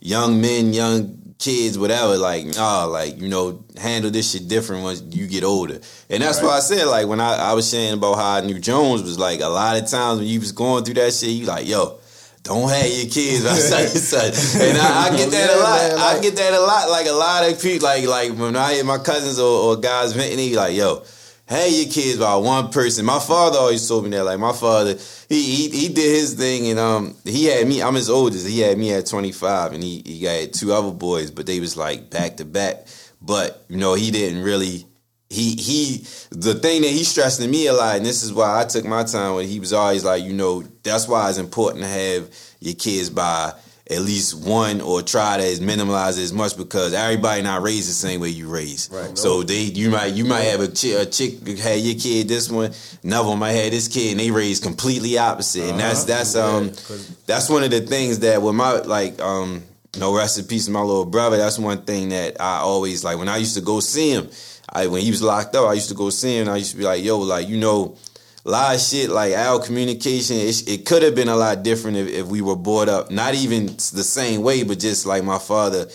young 0.01 0.41
men, 0.41 0.73
young 0.73 1.20
kids, 1.41 1.79
whatever, 1.79 2.17
like, 2.17 2.45
nah, 2.55 2.85
like, 2.85 3.19
you 3.19 3.29
know, 3.29 3.65
handle 3.81 4.11
this 4.11 4.31
shit 4.31 4.47
different 4.47 4.85
once 4.85 5.03
you 5.11 5.27
get 5.27 5.43
older. 5.43 5.81
And 6.09 6.23
that's 6.23 6.41
why 6.43 6.51
I 6.51 6.61
said, 6.61 6.85
like, 6.87 7.09
when 7.09 7.21
I, 7.21 7.35
I 7.35 7.53
was 7.55 7.69
saying 7.69 7.95
about 7.95 8.17
how 8.17 8.37
I 8.37 8.41
knew 8.43 8.59
Jones 8.59 9.03
was 9.03 9.19
like, 9.19 9.41
a 9.41 9.49
lot 9.49 9.83
of 9.83 9.89
times 9.89 10.21
when 10.21 10.29
you 10.29 10.39
was 10.39 10.53
going 10.53 10.85
through 10.85 10.95
that 10.95 11.13
shit, 11.13 11.31
you 11.31 11.47
like, 11.47 11.67
yo, 11.67 11.99
don't 12.43 12.69
have 12.69 12.87
your 12.87 13.11
kids 13.11 13.43
by 13.43 13.55
such 13.55 13.95
and 13.95 14.01
such. 14.01 14.61
And 14.63 14.79
I, 14.79 15.09
I 15.09 15.17
get 15.17 15.31
that 15.31 15.51
a 15.51 15.59
lot. 15.59 16.17
I 16.17 16.21
get 16.21 16.37
that 16.37 16.53
a 16.53 16.61
lot. 16.61 16.91
Like, 16.91 17.07
a 17.07 17.13
lot 17.13 17.51
of 17.51 17.61
people, 17.61 17.89
like, 17.89 18.07
like 18.07 18.33
when 18.33 18.55
I 18.55 18.75
hear 18.75 18.85
my 18.85 18.99
cousins 18.99 19.39
or, 19.39 19.71
or 19.71 19.77
guys 19.77 20.13
venting, 20.13 20.55
like, 20.55 20.77
yo, 20.77 21.03
have 21.51 21.73
your 21.73 21.93
kids 21.93 22.19
by 22.19 22.37
one 22.37 22.71
person. 22.71 23.05
My 23.05 23.19
father 23.19 23.59
always 23.59 23.87
told 23.87 24.05
me 24.05 24.11
that. 24.11 24.25
Like 24.25 24.39
my 24.39 24.53
father, 24.53 24.95
he 25.29 25.43
he, 25.43 25.69
he 25.71 25.89
did 25.89 26.17
his 26.17 26.35
thing, 26.35 26.69
and 26.69 26.79
um, 26.79 27.17
he 27.25 27.47
had 27.47 27.67
me. 27.67 27.83
I'm 27.83 27.95
his 27.95 28.09
oldest. 28.09 28.47
He 28.47 28.61
had 28.61 28.79
me 28.79 28.93
at 28.95 29.07
25, 29.07 29.73
and 29.73 29.83
he 29.83 30.03
he 30.07 30.21
got 30.21 30.53
two 30.53 30.73
other 30.73 30.93
boys, 30.93 31.31
but 31.31 31.47
they 31.47 31.61
was 31.61 31.77
like 31.77 32.09
back 32.09 32.37
to 32.37 32.45
back. 32.45 32.87
But 33.21 33.65
you 33.69 33.77
know, 33.77 33.95
he 33.95 34.11
didn't 34.11 34.43
really. 34.43 34.87
He 35.29 35.55
he 35.55 36.07
the 36.31 36.55
thing 36.55 36.83
that 36.83 36.91
he 36.91 37.05
stressed 37.05 37.41
to 37.41 37.47
me 37.47 37.67
a 37.67 37.73
lot, 37.73 37.97
and 37.97 38.07
this 38.07 38.23
is 38.23 38.33
why 38.33 38.61
I 38.61 38.65
took 38.65 38.85
my 38.85 39.05
time 39.05 39.37
When 39.37 39.47
He 39.47 39.61
was 39.61 39.73
always 39.73 40.05
like, 40.05 40.25
you 40.25 40.33
know, 40.33 40.63
that's 40.83 41.07
why 41.07 41.29
it's 41.29 41.39
important 41.39 41.85
to 41.85 41.89
have 41.89 42.31
your 42.59 42.75
kids 42.75 43.11
by 43.11 43.53
at 43.91 44.01
least 44.03 44.35
one 44.47 44.81
or 44.81 45.03
try 45.03 45.37
to 45.37 45.63
minimize 45.63 46.17
it 46.17 46.23
as 46.23 46.33
much 46.33 46.57
because 46.57 46.95
everybody 46.95 47.43
not 47.43 47.63
raised 47.63 47.89
the 47.89 47.93
same 47.93 48.21
way 48.21 48.29
you 48.29 48.49
raised. 48.49 48.93
Right. 48.93 49.19
So 49.19 49.43
they 49.43 49.63
you 49.63 49.91
might 49.91 50.15
you 50.15 50.25
might 50.25 50.43
have 50.43 50.61
a 50.61 50.69
chick, 50.69 50.97
a 50.97 51.07
chick 51.07 51.47
had 51.59 51.81
your 51.81 51.99
kid 51.99 52.29
this 52.29 52.49
one, 52.51 52.73
another 53.03 53.29
one 53.31 53.39
might 53.41 53.53
have 53.53 53.73
this 53.73 53.89
kid, 53.89 54.13
and 54.13 54.21
they 54.21 54.31
raised 54.31 54.63
completely 54.63 55.19
opposite. 55.19 55.69
And 55.71 55.81
that's 55.81 56.05
that's 56.05 56.37
um 56.37 56.67
Yeah, 56.67 56.97
that's 57.27 57.49
one 57.49 57.65
of 57.65 57.71
the 57.71 57.81
things 57.81 58.21
that 58.21 58.41
with 58.41 58.55
my 58.55 58.73
like 58.81 59.21
um 59.21 59.63
no 59.99 60.17
rest 60.17 60.39
in 60.39 60.45
peace, 60.45 60.69
my 60.69 60.81
little 60.81 61.05
brother. 61.05 61.37
That's 61.37 61.59
one 61.59 61.83
thing 61.83 62.11
that 62.11 62.41
I 62.41 62.59
always 62.59 63.03
like 63.03 63.19
when 63.19 63.29
I 63.29 63.39
used 63.39 63.57
to 63.57 63.61
go 63.61 63.81
see 63.81 64.11
him. 64.13 64.29
I 64.73 64.87
when 64.87 65.03
he 65.03 65.11
was 65.11 65.21
locked 65.21 65.57
up, 65.57 65.69
I 65.69 65.73
used 65.73 65.89
to 65.89 65.97
go 65.97 66.11
see 66.11 66.37
him. 66.37 66.43
and 66.43 66.51
I 66.51 66.59
used 66.59 66.71
to 66.71 66.77
be 66.77 66.85
like, 66.85 67.03
yo, 67.03 67.19
like 67.19 67.49
you 67.49 67.57
know, 67.57 67.97
a 68.45 68.51
lot 68.51 68.75
of 68.75 68.81
shit 68.81 69.11
like 69.11 69.35
our 69.35 69.61
communication. 69.61 70.37
It, 70.37 70.69
it 70.69 70.87
could 70.87 71.03
have 71.03 71.15
been 71.15 71.29
a 71.29 71.37
lot 71.37 71.63
different 71.63 71.97
if, 71.97 72.09
if 72.09 72.27
we 72.27 72.41
were 72.41 72.57
brought 72.57 72.89
up, 72.89 73.11
not 73.11 73.35
even 73.35 73.67
the 73.67 74.05
same 74.05 74.43
way, 74.43 74.63
but 74.63 74.79
just 74.79 75.07
like 75.07 75.25
my 75.25 75.39
father 75.39 75.89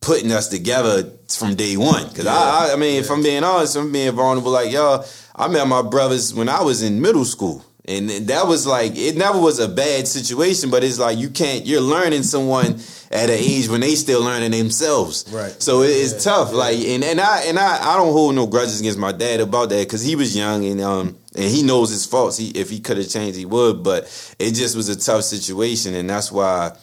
putting 0.00 0.32
us 0.32 0.48
together 0.48 1.10
from 1.28 1.54
day 1.54 1.76
one. 1.76 2.08
Because 2.08 2.26
I, 2.26 2.68
I, 2.68 2.72
I 2.72 2.76
mean, 2.76 3.00
if 3.00 3.10
I'm 3.10 3.22
being 3.22 3.44
honest, 3.44 3.76
I'm 3.76 3.92
being 3.92 4.12
vulnerable. 4.12 4.52
Like 4.52 4.72
y'all, 4.72 5.04
I 5.36 5.48
met 5.48 5.66
my 5.66 5.82
brothers 5.82 6.34
when 6.34 6.48
I 6.48 6.62
was 6.62 6.82
in 6.82 7.00
middle 7.00 7.24
school. 7.24 7.64
And 7.88 8.08
that 8.08 8.46
was 8.46 8.66
like 8.66 8.92
it 8.94 9.16
never 9.16 9.40
was 9.40 9.58
a 9.58 9.66
bad 9.66 10.06
situation, 10.06 10.70
but 10.70 10.84
it's 10.84 10.98
like 10.98 11.18
you 11.18 11.30
can't. 11.30 11.66
You're 11.66 11.80
learning 11.80 12.22
someone 12.22 12.78
at 13.10 13.30
an 13.30 13.36
age 13.36 13.68
when 13.68 13.80
they 13.80 13.94
still 13.96 14.22
learning 14.22 14.52
themselves. 14.52 15.24
Right. 15.32 15.50
So 15.60 15.82
it, 15.82 15.88
it's 15.88 16.22
tough. 16.22 16.52
Like 16.52 16.78
and, 16.78 17.02
and 17.02 17.20
I 17.20 17.44
and 17.46 17.58
I, 17.58 17.94
I 17.94 17.96
don't 17.96 18.12
hold 18.12 18.34
no 18.34 18.46
grudges 18.46 18.80
against 18.80 18.98
my 18.98 19.12
dad 19.12 19.40
about 19.40 19.70
that 19.70 19.86
because 19.86 20.02
he 20.02 20.14
was 20.14 20.36
young 20.36 20.64
and 20.66 20.80
um 20.80 21.16
and 21.34 21.44
he 21.44 21.62
knows 21.62 21.90
his 21.90 22.06
faults. 22.06 22.36
He 22.36 22.48
if 22.50 22.70
he 22.70 22.80
could 22.80 22.96
have 22.96 23.08
changed, 23.08 23.38
he 23.38 23.44
would. 23.44 23.82
But 23.82 24.04
it 24.38 24.52
just 24.52 24.76
was 24.76 24.88
a 24.88 24.98
tough 24.98 25.24
situation, 25.24 25.94
and 25.94 26.08
that's 26.08 26.32
why 26.32 26.76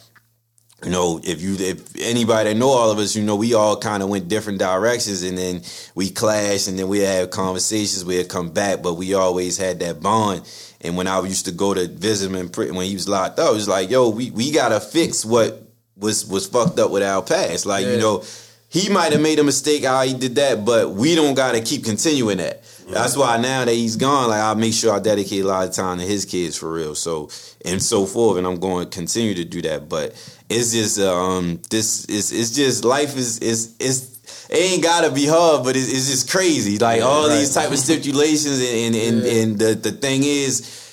you 0.84 0.90
know, 0.90 1.20
if 1.24 1.42
you 1.42 1.56
if 1.58 1.96
anybody 1.96 2.50
that 2.50 2.56
know 2.56 2.68
all 2.68 2.90
of 2.90 2.98
us, 2.98 3.16
you 3.16 3.24
know, 3.24 3.34
we 3.34 3.52
all 3.52 3.76
kind 3.76 4.00
of 4.00 4.08
went 4.08 4.28
different 4.28 4.60
directions, 4.60 5.24
and 5.24 5.36
then 5.36 5.62
we 5.96 6.08
clashed, 6.08 6.68
and 6.68 6.78
then 6.78 6.86
we 6.86 7.00
had 7.00 7.30
conversations. 7.30 8.04
We'd 8.04 8.28
come 8.28 8.50
back, 8.50 8.80
but 8.80 8.94
we 8.94 9.14
always 9.14 9.56
had 9.56 9.80
that 9.80 10.00
bond. 10.00 10.48
And 10.80 10.96
when 10.96 11.08
I 11.08 11.20
used 11.22 11.46
to 11.46 11.52
go 11.52 11.74
to 11.74 11.88
visit 11.88 12.30
him 12.30 12.36
in 12.36 12.48
prison 12.48 12.76
when 12.76 12.86
he 12.86 12.94
was 12.94 13.08
locked 13.08 13.40
up, 13.40 13.50
it 13.50 13.54
was 13.54 13.66
like, 13.66 13.90
yo, 13.90 14.08
we 14.10 14.30
we 14.30 14.52
gotta 14.52 14.78
fix 14.78 15.24
what 15.24 15.60
was 15.96 16.24
was 16.26 16.46
fucked 16.46 16.78
up 16.78 16.92
with 16.92 17.02
our 17.02 17.22
past. 17.22 17.66
Like 17.66 17.84
you 17.84 17.98
know, 17.98 18.22
he 18.68 18.88
might 18.88 19.10
have 19.10 19.20
made 19.20 19.40
a 19.40 19.44
mistake 19.44 19.84
how 19.84 20.02
he 20.02 20.14
did 20.14 20.36
that, 20.36 20.64
but 20.64 20.90
we 20.90 21.16
don't 21.16 21.34
gotta 21.34 21.60
keep 21.60 21.84
continuing 21.84 22.38
that. 22.38 22.62
That's 22.90 23.16
why 23.16 23.36
now 23.36 23.64
that 23.64 23.74
he's 23.74 23.96
gone, 23.96 24.30
like 24.30 24.40
I 24.40 24.54
make 24.54 24.72
sure 24.72 24.94
I 24.94 24.98
dedicate 24.98 25.44
a 25.44 25.46
lot 25.46 25.68
of 25.68 25.74
time 25.74 25.98
to 25.98 26.04
his 26.04 26.24
kids 26.24 26.56
for 26.56 26.72
real. 26.72 26.94
So 26.94 27.30
and 27.64 27.82
so 27.82 28.06
forth, 28.06 28.38
and 28.38 28.46
I'm 28.46 28.60
going 28.60 28.88
to 28.88 28.96
continue 28.96 29.34
to 29.34 29.44
do 29.44 29.62
that. 29.62 29.88
But 29.88 30.12
it's 30.48 30.72
just 30.72 30.98
um 30.98 31.60
this 31.70 32.06
is 32.06 32.32
it's 32.32 32.50
just 32.50 32.84
life 32.84 33.16
is 33.16 33.38
is 33.40 33.76
is. 33.78 34.14
It 34.50 34.56
ain't 34.56 34.82
gotta 34.82 35.10
be 35.10 35.26
hard, 35.26 35.64
but 35.64 35.76
it's, 35.76 35.88
it's 35.88 36.08
just 36.08 36.30
crazy. 36.30 36.78
Like 36.78 37.02
all 37.02 37.28
these 37.28 37.52
type 37.54 37.70
of 37.70 37.78
stipulations, 37.78 38.60
and 38.60 38.94
and, 38.94 38.96
and, 38.96 39.26
and 39.26 39.58
the 39.58 39.74
the 39.74 39.92
thing 39.92 40.22
is, 40.24 40.87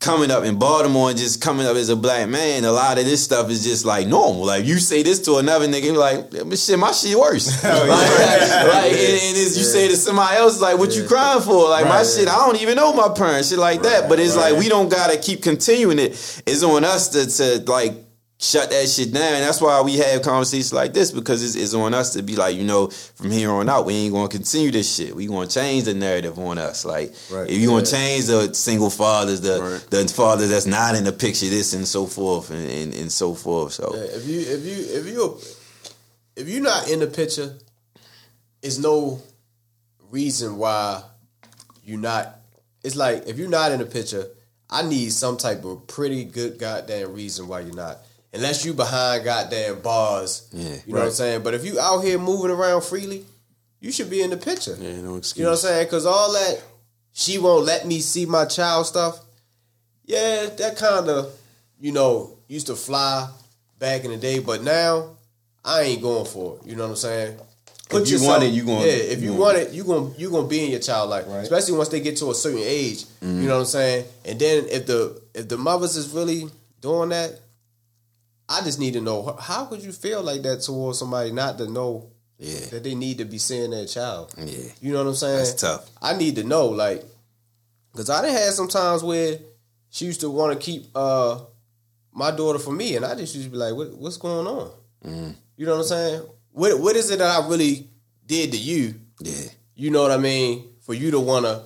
coming 0.00 0.30
up 0.30 0.44
in 0.44 0.58
Baltimore 0.58 1.10
and 1.10 1.18
just 1.18 1.40
coming 1.40 1.66
up 1.66 1.76
as 1.76 1.88
a 1.88 1.96
black 1.96 2.28
man, 2.28 2.64
a 2.64 2.70
lot 2.70 2.98
of 2.98 3.04
this 3.04 3.22
stuff 3.22 3.50
is 3.50 3.64
just 3.64 3.84
like 3.84 4.06
normal. 4.06 4.44
Like 4.44 4.64
you 4.64 4.78
say 4.78 5.02
this 5.02 5.20
to 5.22 5.36
another 5.38 5.66
nigga, 5.66 5.84
you're 5.84 5.96
like, 5.96 6.30
shit, 6.56 6.78
my 6.78 6.92
shit 6.92 7.18
worse. 7.18 7.48
Oh, 7.68 7.86
like, 7.86 7.88
like, 7.88 8.68
like, 8.68 8.92
and, 8.92 9.22
and 9.22 9.36
as 9.36 9.58
you 9.58 9.64
say 9.64 9.88
to 9.88 9.96
somebody 9.96 10.36
else, 10.36 10.60
like, 10.60 10.78
what 10.78 10.96
you 10.96 11.06
crying 11.06 11.42
for? 11.42 11.68
Like 11.68 11.86
my 11.86 12.02
shit, 12.02 12.28
I 12.28 12.36
don't 12.46 12.60
even 12.60 12.76
know 12.76 12.92
my 12.92 13.08
parents, 13.08 13.50
shit 13.50 13.58
like 13.58 13.82
that. 13.82 14.08
But 14.08 14.20
it's 14.20 14.36
like 14.36 14.56
we 14.56 14.68
don't 14.68 14.88
gotta 14.88 15.18
keep 15.18 15.42
continuing 15.42 15.98
it. 15.98 16.42
It's 16.46 16.62
on 16.62 16.84
us 16.84 17.08
to 17.10 17.26
to 17.26 17.70
like 17.70 18.07
shut 18.40 18.70
that 18.70 18.88
shit 18.88 19.12
down. 19.12 19.40
That's 19.40 19.60
why 19.60 19.80
we 19.82 19.96
have 19.96 20.22
conversations 20.22 20.72
like 20.72 20.92
this 20.94 21.10
because 21.10 21.42
it's, 21.42 21.56
it's 21.56 21.74
on 21.74 21.92
us 21.92 22.12
to 22.12 22.22
be 22.22 22.36
like, 22.36 22.56
you 22.56 22.62
know, 22.64 22.86
from 22.88 23.30
here 23.32 23.50
on 23.50 23.68
out, 23.68 23.84
we 23.84 23.94
ain't 23.94 24.14
gonna 24.14 24.28
continue 24.28 24.70
this 24.70 24.94
shit. 24.94 25.14
We 25.14 25.26
gonna 25.26 25.48
change 25.48 25.84
the 25.84 25.94
narrative 25.94 26.38
on 26.38 26.56
us. 26.58 26.84
Like, 26.84 27.14
Right. 27.30 27.50
if 27.50 27.58
you 27.58 27.66
gonna 27.68 27.84
change 27.84 28.26
the 28.26 28.54
single 28.54 28.90
fathers, 28.90 29.40
the 29.40 29.60
Right. 29.60 29.90
the 29.90 30.06
father 30.08 30.46
that's 30.46 30.66
not 30.66 30.94
in 30.94 31.04
the 31.04 31.12
picture, 31.12 31.48
this 31.48 31.72
and 31.72 31.86
so 31.86 32.06
forth, 32.06 32.50
and, 32.50 32.70
and, 32.70 32.94
and 32.94 33.10
so 33.12 33.34
forth. 33.34 33.72
So 33.72 33.92
Yeah, 33.94 34.02
if 34.02 34.26
you 34.26 34.40
if 34.40 34.64
you 34.64 34.98
if 35.00 35.06
you 35.06 35.38
if 36.36 36.48
you're 36.48 36.62
not 36.62 36.88
in 36.88 37.00
the 37.00 37.08
picture, 37.08 37.56
it's 38.62 38.78
no 38.78 39.20
reason 40.10 40.58
why 40.58 41.02
you're 41.84 41.98
not. 41.98 42.36
It's 42.84 42.94
like 42.94 43.26
if 43.26 43.36
you're 43.36 43.48
not 43.48 43.72
in 43.72 43.80
the 43.80 43.86
picture, 43.86 44.28
I 44.70 44.82
need 44.82 45.12
some 45.12 45.36
type 45.36 45.64
of 45.64 45.88
pretty 45.88 46.22
good 46.24 46.58
goddamn 46.58 47.12
reason 47.14 47.48
why 47.48 47.60
you're 47.60 47.74
not. 47.74 47.98
Unless 48.32 48.64
you 48.64 48.74
behind 48.74 49.24
goddamn 49.24 49.80
bars, 49.80 50.48
Yeah. 50.52 50.74
you 50.86 50.92
know 50.92 51.00
what 51.00 51.06
I'm 51.06 51.12
saying. 51.12 51.42
But 51.42 51.54
if 51.54 51.64
you 51.64 51.80
out 51.80 52.00
here 52.04 52.18
moving 52.18 52.50
around 52.50 52.82
freely, 52.82 53.24
you 53.80 53.90
should 53.90 54.10
be 54.10 54.22
in 54.22 54.30
the 54.30 54.36
picture. 54.36 54.76
Yeah, 54.78 55.00
no 55.00 55.16
excuse. 55.16 55.38
You 55.38 55.44
know 55.44 55.50
what 55.50 55.56
I'm 55.60 55.62
saying? 55.62 55.86
Because 55.86 56.04
all 56.04 56.32
that 56.32 56.62
she 57.12 57.38
won't 57.38 57.64
let 57.64 57.86
me 57.86 58.00
see 58.00 58.26
my 58.26 58.44
child 58.44 58.86
stuff. 58.86 59.20
Yeah, 60.04 60.46
that 60.46 60.76
kind 60.76 61.08
of 61.08 61.32
you 61.80 61.92
know 61.92 62.36
used 62.48 62.66
to 62.66 62.76
fly 62.76 63.30
back 63.78 64.04
in 64.04 64.10
the 64.10 64.16
day, 64.16 64.40
but 64.40 64.62
now 64.62 65.16
I 65.64 65.82
ain't 65.82 66.02
going 66.02 66.26
for 66.26 66.58
it. 66.58 66.66
You 66.68 66.76
know 66.76 66.84
what 66.84 66.90
I'm 66.90 66.96
saying? 66.96 67.38
If 67.90 68.10
you 68.10 68.22
want 68.22 68.42
it, 68.42 68.48
you 68.48 68.64
gonna- 68.64 68.80
yeah. 68.84 68.92
If 68.92 69.22
you 69.22 69.32
you 69.32 69.38
want 69.38 69.56
it, 69.56 69.72
you 69.72 69.84
gonna 69.84 70.10
you 70.18 70.30
gonna 70.30 70.46
be 70.46 70.64
in 70.64 70.70
your 70.70 70.80
child 70.80 71.08
life, 71.08 71.24
Right. 71.26 71.42
especially 71.42 71.72
once 71.78 71.88
they 71.88 72.00
get 72.00 72.18
to 72.18 72.30
a 72.30 72.34
certain 72.34 72.60
age. 72.62 73.06
You 73.22 73.28
mm. 73.28 73.32
know 73.46 73.54
what 73.54 73.60
I'm 73.60 73.66
saying? 73.66 74.04
And 74.26 74.38
then 74.38 74.66
if 74.68 74.86
the 74.86 75.20
if 75.34 75.48
the 75.48 75.56
mothers 75.56 75.96
is 75.96 76.10
really 76.10 76.50
doing 76.82 77.08
that, 77.10 77.40
I 78.48 78.62
just 78.62 78.78
need 78.78 78.94
to 78.94 79.00
know 79.00 79.36
how 79.40 79.66
could 79.66 79.82
you 79.82 79.92
feel 79.92 80.22
like 80.22 80.42
that 80.42 80.62
towards 80.62 80.98
somebody 80.98 81.32
not 81.32 81.58
to 81.58 81.68
know 81.70 82.10
yeah, 82.38 82.60
that 82.70 82.84
they 82.84 82.94
need 82.94 83.18
to 83.18 83.24
be 83.24 83.36
seeing 83.38 83.70
their 83.72 83.84
child. 83.86 84.32
yeah, 84.38 84.70
You 84.80 84.92
know 84.92 85.02
what 85.02 85.10
I'm 85.10 85.14
saying? 85.16 85.38
that's 85.38 85.54
tough. 85.54 85.88
I 86.00 86.16
need 86.16 86.36
to 86.36 86.44
know, 86.44 86.66
like, 86.68 87.04
because 87.92 88.08
I 88.10 88.22
done 88.22 88.30
had 88.30 88.52
some 88.52 88.68
times 88.68 89.02
where 89.02 89.38
she 89.90 90.04
used 90.06 90.20
to 90.20 90.30
want 90.30 90.52
to 90.52 90.64
keep 90.64 90.86
uh 90.94 91.40
my 92.12 92.30
daughter 92.30 92.58
for 92.58 92.72
me, 92.72 92.96
and 92.96 93.04
I 93.04 93.14
just 93.14 93.34
used 93.34 93.46
to 93.46 93.50
be 93.50 93.56
like, 93.58 93.74
what, 93.74 93.92
"What's 93.96 94.16
going 94.16 94.46
on?" 94.46 94.70
Mm-hmm. 95.04 95.30
You 95.56 95.66
know 95.66 95.72
what 95.72 95.80
I'm 95.82 95.86
saying? 95.86 96.22
What 96.52 96.78
What 96.80 96.96
is 96.96 97.10
it 97.10 97.18
that 97.18 97.42
I 97.42 97.48
really 97.48 97.88
did 98.26 98.52
to 98.52 98.58
you? 98.58 98.94
Yeah, 99.20 99.48
You 99.74 99.90
know 99.90 100.02
what 100.02 100.10
I 100.12 100.16
mean? 100.18 100.64
For 100.82 100.94
you 100.94 101.10
to 101.10 101.20
want 101.20 101.44
to 101.44 101.62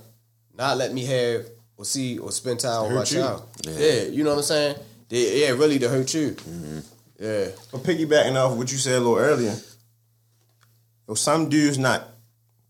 not 0.57 0.77
let 0.79 0.93
me 0.93 1.05
have 1.05 1.47
or 1.77 1.85
see 1.85 2.19
or 2.19 2.31
spend 2.33 2.61
time 2.61 2.83
with 2.85 2.93
my 2.93 3.01
you. 3.01 3.07
child. 3.23 3.49
Yeah. 3.67 3.79
Yeah. 3.79 4.03
you 4.05 4.25
know 4.25 4.31
what 4.31 4.39
I'm 4.39 4.45
saying? 4.45 4.77
Yeah, 5.13 5.29
yeah, 5.29 5.51
really 5.51 5.79
to 5.81 5.89
hurt 5.91 6.15
you. 6.15 6.31
Mm-hmm. 6.31 6.79
Yeah, 7.21 7.49
But 7.71 7.83
piggybacking 7.83 8.35
off 8.35 8.57
what 8.57 8.73
you 8.73 8.79
said 8.79 8.95
a 8.95 8.99
little 9.01 9.19
earlier, 9.19 9.55
yo, 11.07 11.15
some 11.15 11.49
dudes 11.51 11.77
not 11.79 12.09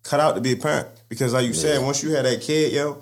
cut 0.03 0.19
out 0.19 0.35
to 0.35 0.41
be 0.41 0.53
a 0.53 0.57
parent 0.57 0.89
because, 1.09 1.33
like 1.33 1.47
you 1.47 1.55
said, 1.55 1.81
once 1.83 2.03
you 2.03 2.11
had 2.11 2.25
that 2.25 2.41
kid, 2.43 2.73
yo, 2.73 2.99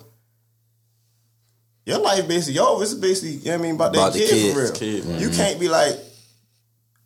your 1.87 1.99
life 1.99 2.29
basically, 2.29 2.55
yo, 2.57 2.81
it's 2.83 2.95
basically, 2.95 3.31
you 3.37 3.45
know 3.47 3.53
what 3.53 3.59
I 3.61 3.63
mean, 3.63 3.75
about, 3.77 3.95
About 3.97 4.13
that 4.13 4.19
the 4.19 4.27
kid 4.29 4.55
for 4.55 4.61
kids. 4.61 4.71
real. 4.81 5.01
Kid, 5.03 5.05
man. 5.09 5.21
You 5.21 5.31
can't 5.31 5.59
be 5.59 5.69
like, 5.69 5.95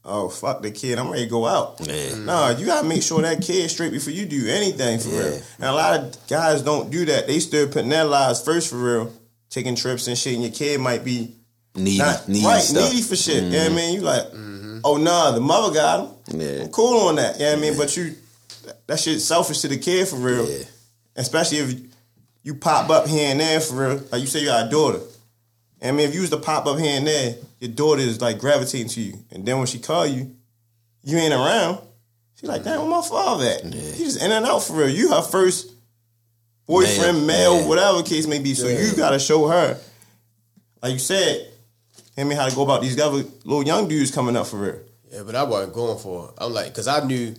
oh 0.05 0.28
fuck 0.28 0.61
the 0.61 0.70
kid, 0.72 0.99
I'm 0.99 1.11
ready 1.11 1.24
to 1.24 1.30
go 1.30 1.47
out. 1.47 1.76
Yeah. 1.87 2.16
Nah, 2.16 2.51
you 2.51 2.66
gotta 2.66 2.87
make 2.87 3.03
sure 3.03 3.22
that 3.22 3.41
kid's 3.43 3.72
straight 3.72 3.93
before 3.93 4.12
you 4.12 4.26
do 4.26 4.47
anything 4.49 4.99
for 4.99 5.09
Yeah. 5.11 5.18
real. 5.20 5.35
And 5.61 5.64
a 5.66 5.72
lot 5.72 6.01
of 6.01 6.26
guys 6.28 6.62
don't 6.62 6.91
do 6.91 7.05
that. 7.07 7.26
They 7.28 7.39
still 7.39 7.68
putting 7.68 7.89
their 7.91 8.05
lives 8.05 8.43
first 8.43 8.68
for 8.68 8.76
real, 8.76 9.12
taking 9.49 9.76
trips 9.76 10.09
and 10.09 10.18
shit. 10.18 10.35
And 10.35 10.43
your 10.43 10.53
kid 10.53 10.80
might 10.80 11.05
be 11.05 11.37
needy, 11.74 11.98
not 11.98 12.28
needy 12.28 12.46
right, 12.46 12.62
stuff. 12.62 12.90
needy 12.90 13.02
for 13.02 13.16
shit. 13.16 13.44
You 13.44 13.50
know 13.50 13.58
what 13.58 13.62
I 13.62 13.66
mm-hmm. 13.66 13.76
mean? 13.76 13.94
You 13.94 14.00
like, 14.00 14.26
oh 14.84 14.96
nah, 14.96 15.32
the 15.32 15.40
mother 15.40 15.74
got 15.74 16.00
him. 16.00 16.40
Yeah. 16.40 16.62
I'm 16.62 16.68
cool 16.68 17.08
on 17.08 17.16
that. 17.16 17.38
You 17.38 17.46
know 17.46 17.50
what 17.52 17.58
I 17.58 17.60
mean? 17.60 17.76
But 17.76 17.96
you, 17.96 18.14
that 18.86 19.00
shit 19.00 19.20
selfish 19.20 19.60
to 19.60 19.68
the 19.68 19.78
kid 19.78 20.08
for 20.08 20.16
real. 20.16 20.48
Yeah. 20.48 20.64
Especially 21.16 21.58
if 21.58 21.80
you 22.42 22.54
pop 22.54 22.90
up 22.90 23.06
here 23.06 23.30
and 23.30 23.40
there 23.40 23.60
for 23.60 23.74
real. 23.74 24.02
Like 24.10 24.20
you 24.20 24.26
say, 24.26 24.40
you 24.40 24.46
got 24.46 24.66
a 24.66 24.70
daughter. 24.70 25.00
I 25.82 25.90
mean, 25.90 26.08
if 26.08 26.14
you 26.14 26.22
was 26.22 26.30
to 26.30 26.38
pop 26.38 26.66
up 26.66 26.78
here 26.78 26.96
and 26.96 27.06
there, 27.06 27.36
your 27.60 27.70
daughter 27.70 28.00
is 28.00 28.20
like 28.20 28.38
gravitating 28.38 28.88
to 28.88 29.00
you, 29.00 29.18
and 29.30 29.44
then 29.44 29.58
when 29.58 29.66
she 29.66 29.78
call 29.78 30.06
you, 30.06 30.34
you 31.02 31.18
ain't 31.18 31.34
around. 31.34 31.78
She 32.36 32.46
like, 32.46 32.64
damn, 32.64 32.80
where 32.80 32.90
my 32.90 33.02
father 33.02 33.46
at? 33.46 33.64
He 33.64 34.04
just 34.04 34.22
in 34.22 34.32
and 34.32 34.46
out 34.46 34.60
for 34.60 34.74
real. 34.74 34.88
You 34.88 35.10
her 35.10 35.22
first 35.22 35.72
boyfriend, 36.66 37.26
Male, 37.26 37.52
male, 37.52 37.60
yeah. 37.60 37.68
whatever 37.68 38.02
case 38.02 38.26
may 38.26 38.38
be. 38.38 38.54
So 38.54 38.66
you 38.68 38.96
gotta 38.96 39.18
show 39.18 39.46
her, 39.46 39.78
like 40.82 40.94
you 40.94 40.98
said, 40.98 41.52
I 42.16 42.24
mean, 42.24 42.36
how 42.38 42.48
to 42.48 42.54
go 42.54 42.62
about 42.62 42.82
these 42.82 42.98
other 43.00 43.24
little 43.44 43.64
young 43.64 43.88
dudes 43.88 44.10
coming 44.10 44.36
up 44.36 44.46
for 44.46 44.56
real. 44.56 44.80
Yeah, 45.10 45.22
but 45.24 45.34
I 45.34 45.42
wasn't 45.42 45.74
going 45.74 45.98
for 45.98 46.28
it. 46.28 46.34
I'm 46.38 46.52
like, 46.52 46.68
because 46.68 46.88
I 46.88 47.04
knew 47.04 47.34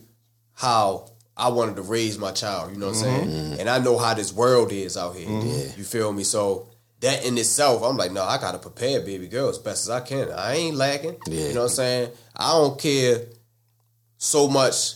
how 0.54 1.10
I 1.38 1.50
wanted 1.50 1.76
to 1.78 1.82
raise 1.82 2.18
my 2.18 2.32
child. 2.32 2.72
You 2.72 2.78
know 2.78 2.88
what 2.88 2.96
I'm 2.96 3.02
saying? 3.02 3.28
Mm-hmm. 3.30 3.60
And 3.60 3.70
I 3.70 3.80
know 3.80 3.98
how 3.98 4.14
this 4.14 4.34
world 4.34 4.72
is 4.72 4.98
out 4.98 5.16
here. 5.16 5.28
Mm-hmm. 5.28 5.78
You 5.78 5.86
feel 5.86 6.12
me? 6.12 6.24
So 6.24 6.70
that 7.02 7.26
in 7.26 7.38
itself, 7.38 7.84
I'm 7.84 7.98
like, 7.98 8.12
no, 8.12 8.24
I 8.24 8.38
gotta 8.38 8.58
prepare 8.58 9.02
baby 9.02 9.28
girl 9.28 9.50
as 9.50 9.58
best 9.58 9.86
as 9.86 9.90
I 9.90 10.00
can. 10.02 10.32
I 10.32 10.56
ain't 10.56 10.76
lacking. 10.76 11.18
Yeah. 11.28 11.48
You 11.48 11.54
know 11.54 11.62
what 11.62 11.72
I'm 11.72 11.76
saying? 11.76 12.12
I 12.36 12.52
don't 12.52 12.80
care 12.80 13.22
so 14.18 14.48
much 14.48 14.96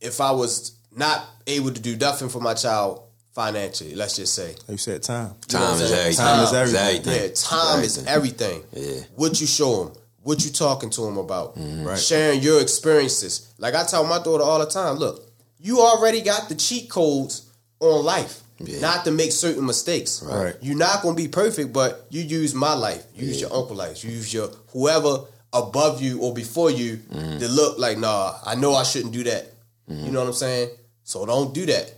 if 0.00 0.20
I 0.20 0.32
was 0.32 0.76
not 0.94 1.24
able 1.46 1.72
to 1.72 1.80
do 1.80 1.96
nothing 1.96 2.28
for 2.28 2.40
my 2.40 2.54
child 2.54 3.02
financially. 3.32 3.94
Let's 3.94 4.16
just 4.16 4.34
say. 4.34 4.54
You 4.68 4.76
said, 4.76 5.02
time. 5.02 5.34
You 5.50 5.58
know 5.58 5.64
Time 5.64 5.80
is 5.80 5.92
everything. 5.92 6.16
Time 6.16 6.42
is 6.44 6.52
everything. 6.52 7.22
Yeah, 7.22 7.34
time 7.34 7.82
is 7.82 8.04
everything. 8.06 8.62
Yeah. 8.72 9.00
What 9.16 9.40
you 9.40 9.46
show 9.46 9.84
them, 9.84 9.96
what 10.22 10.44
you 10.44 10.50
talking 10.50 10.90
to 10.90 11.00
them 11.02 11.18
about, 11.18 11.56
mm-hmm. 11.56 11.84
Right. 11.84 11.98
sharing 11.98 12.40
your 12.40 12.60
experiences. 12.60 13.52
Like 13.58 13.74
I 13.74 13.84
tell 13.84 14.04
my 14.04 14.22
daughter 14.22 14.44
all 14.44 14.58
the 14.58 14.66
time, 14.66 14.96
look, 14.96 15.26
you 15.58 15.80
already 15.80 16.20
got 16.20 16.48
the 16.48 16.54
cheat 16.54 16.90
codes 16.90 17.50
on 17.80 18.04
life. 18.04 18.40
Yeah. 18.58 18.80
Not 18.80 19.04
to 19.06 19.10
make 19.10 19.32
certain 19.32 19.66
mistakes. 19.66 20.22
Right. 20.22 20.54
You're 20.60 20.76
not 20.76 21.02
gonna 21.02 21.16
be 21.16 21.26
perfect, 21.26 21.72
but 21.72 22.06
you 22.10 22.22
use 22.22 22.54
my 22.54 22.74
life, 22.74 23.04
you 23.14 23.26
use 23.26 23.40
your 23.40 23.52
uncle 23.52 23.74
life, 23.74 24.04
you 24.04 24.10
use 24.10 24.32
your 24.32 24.48
whoever 24.68 25.24
above 25.52 26.00
you 26.00 26.20
or 26.20 26.32
before 26.32 26.70
you 26.70 26.96
mm-hmm. 26.96 27.38
to 27.38 27.48
look 27.48 27.78
like, 27.78 27.98
nah, 27.98 28.34
I 28.44 28.54
know 28.54 28.74
I 28.74 28.84
shouldn't 28.84 29.12
do 29.12 29.24
that. 29.24 29.52
You 29.88 29.96
mm-hmm. 29.96 30.12
know 30.12 30.20
what 30.20 30.28
I'm 30.28 30.34
saying? 30.34 30.70
So 31.02 31.26
don't 31.26 31.52
do 31.52 31.66
that. 31.66 31.92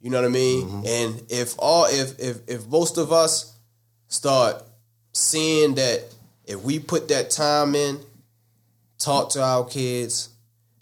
You 0.00 0.10
know 0.10 0.20
what 0.20 0.28
I 0.28 0.32
mean? 0.32 0.66
Mm-hmm. 0.66 0.86
And 0.86 1.22
if 1.30 1.54
all 1.58 1.84
if 1.86 2.18
if 2.18 2.38
if 2.48 2.66
most 2.68 2.96
of 2.96 3.12
us 3.12 3.58
start 4.08 4.62
seeing 5.12 5.74
that 5.74 6.04
if 6.44 6.62
we 6.62 6.78
put 6.78 7.08
that 7.08 7.30
time 7.30 7.74
in, 7.74 8.00
talk 8.98 9.30
to 9.30 9.42
our 9.42 9.64
kids, 9.64 10.30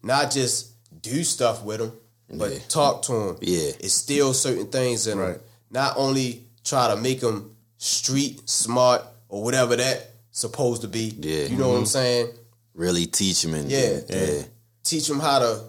not 0.02 0.30
just 0.30 0.72
do 1.02 1.24
stuff 1.24 1.64
with 1.64 1.80
them, 1.80 1.92
but 2.38 2.52
Yeah. 2.52 2.58
talk 2.68 3.02
to 3.02 3.12
them. 3.12 3.38
Yeah. 3.40 3.72
Instill 3.80 4.34
certain 4.34 4.68
things 4.68 5.06
in 5.06 5.18
Right. 5.18 5.32
them. 5.34 5.40
Not 5.70 5.96
only 5.96 6.44
try 6.64 6.88
to 6.88 6.96
make 6.96 7.20
them 7.20 7.56
street 7.76 8.48
smart 8.48 9.04
or 9.28 9.42
whatever 9.42 9.76
that 9.76 10.10
supposed 10.30 10.82
to 10.82 10.88
be. 10.88 11.14
Yeah. 11.18 11.46
You 11.46 11.56
know 11.56 11.68
what 11.68 11.74
I'm 11.74 11.82
mm-hmm. 11.82 11.86
saying? 11.86 12.28
Really 12.74 13.06
teach 13.06 13.42
them 13.42 13.54
and 13.54 13.70
Yeah. 13.70 14.00
yeah. 14.08 14.42
Teach 14.84 15.08
them 15.08 15.20
how 15.20 15.40
to 15.40 15.64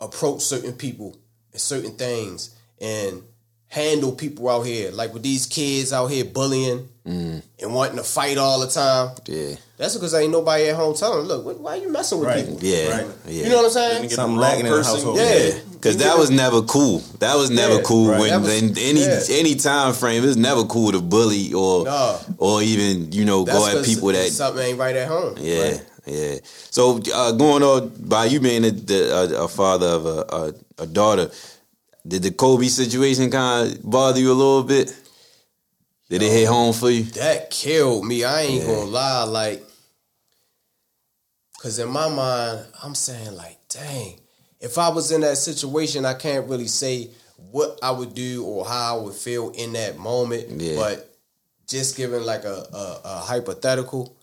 approach 0.00 0.42
certain 0.42 0.72
people 0.74 1.16
certain 1.54 1.92
things 1.92 2.54
and 2.80 3.22
handle 3.68 4.12
people 4.12 4.48
out 4.48 4.62
here. 4.62 4.90
Like 4.92 5.12
with 5.12 5.22
these 5.22 5.46
kids 5.46 5.92
out 5.92 6.06
here 6.06 6.24
bullying 6.24 6.88
mm. 7.06 7.42
and 7.60 7.74
wanting 7.74 7.96
to 7.96 8.04
fight 8.04 8.38
all 8.38 8.60
the 8.60 8.68
time. 8.68 9.16
Yeah. 9.26 9.56
That's 9.76 9.94
because 9.94 10.14
ain't 10.14 10.30
nobody 10.30 10.68
at 10.68 10.76
home 10.76 10.94
telling 10.94 11.26
them, 11.26 11.42
look, 11.42 11.58
why 11.60 11.72
are 11.72 11.76
you 11.78 11.90
messing 11.90 12.20
with 12.20 12.28
Right. 12.28 12.44
people? 12.46 12.60
Yeah. 12.62 12.90
Right. 12.98 13.06
Yeah. 13.26 13.44
You 13.44 13.48
know 13.50 13.56
what 13.56 13.64
I'm 13.66 13.70
saying? 13.72 14.10
Something 14.10 14.36
lacking 14.38 14.66
in 14.66 14.72
the 14.72 14.84
household. 14.84 15.18
Yeah. 15.18 15.58
Cause 15.80 15.98
that 15.98 16.16
was 16.16 16.30
never 16.30 16.62
cool. 16.62 17.00
That 17.18 17.34
was 17.36 17.50
never 17.50 17.74
Yeah, 17.74 17.82
cool 17.82 18.08
right. 18.10 18.20
when 18.20 18.42
was- 18.42 18.62
in 18.62 18.78
any 18.78 19.00
yeah. 19.00 19.20
any 19.30 19.54
time 19.54 19.92
frame. 19.92 20.24
It's 20.24 20.36
never 20.36 20.64
cool 20.64 20.92
to 20.92 21.00
bully 21.02 21.52
or 21.52 21.84
No. 21.84 22.20
or 22.38 22.62
even 22.62 23.12
you 23.12 23.24
know 23.26 23.44
That's 23.44 23.58
go 23.58 23.78
at 23.80 23.84
people 23.84 24.08
that 24.12 24.30
something 24.30 24.64
ain't 24.64 24.78
right 24.78 24.96
at 24.96 25.08
home. 25.08 25.34
yeah 25.38 25.78
yeah. 26.06 26.36
So 26.70 27.00
uh, 27.14 27.32
going 27.32 27.62
on 27.62 27.92
by 28.08 28.26
you 28.26 28.40
being 28.40 28.64
a, 28.64 28.92
a, 28.92 29.44
a 29.44 29.48
father 29.48 29.86
of 29.86 30.06
a, 30.06 30.54
a, 30.82 30.86
daughter, 30.86 31.30
did 32.06 32.22
the 32.22 32.30
Kobe 32.30 32.66
situation 32.66 33.30
kind 33.30 33.72
of 33.72 33.82
bother 33.90 34.20
you 34.20 34.30
a 34.30 34.34
little 34.34 34.62
bit? 34.62 34.94
Did 36.10 36.22
it 36.22 36.30
hit 36.30 36.46
home 36.48 36.72
for 36.74 36.90
you? 36.90 37.04
That 37.04 37.50
killed 37.50 38.04
me. 38.06 38.24
I 38.24 38.42
ain't 38.42 38.62
Yeah. 38.62 38.66
gonna 38.66 38.84
lie, 38.90 39.24
like, 39.24 39.64
cause 41.58 41.78
in 41.78 41.88
my 41.88 42.08
mind, 42.08 42.66
I'm 42.82 42.94
saying 42.94 43.34
like, 43.36 43.58
dang, 43.68 44.20
if 44.60 44.78
I 44.78 44.90
was 44.90 45.10
in 45.10 45.22
that 45.22 45.38
situation, 45.38 46.04
I 46.04 46.14
can't 46.14 46.48
really 46.48 46.68
say 46.68 47.10
what 47.50 47.78
I 47.82 47.90
would 47.90 48.14
do 48.14 48.44
or 48.44 48.64
how 48.66 48.98
I 48.98 49.02
would 49.02 49.14
feel 49.14 49.50
in 49.50 49.72
that 49.72 49.98
moment. 49.98 50.60
Yeah. 50.60 50.76
But 50.76 51.10
just 51.66 51.96
giving 51.96 52.22
like 52.22 52.44
a, 52.44 52.66
a, 52.72 53.00
a 53.04 53.18
hypothetical, 53.20 54.16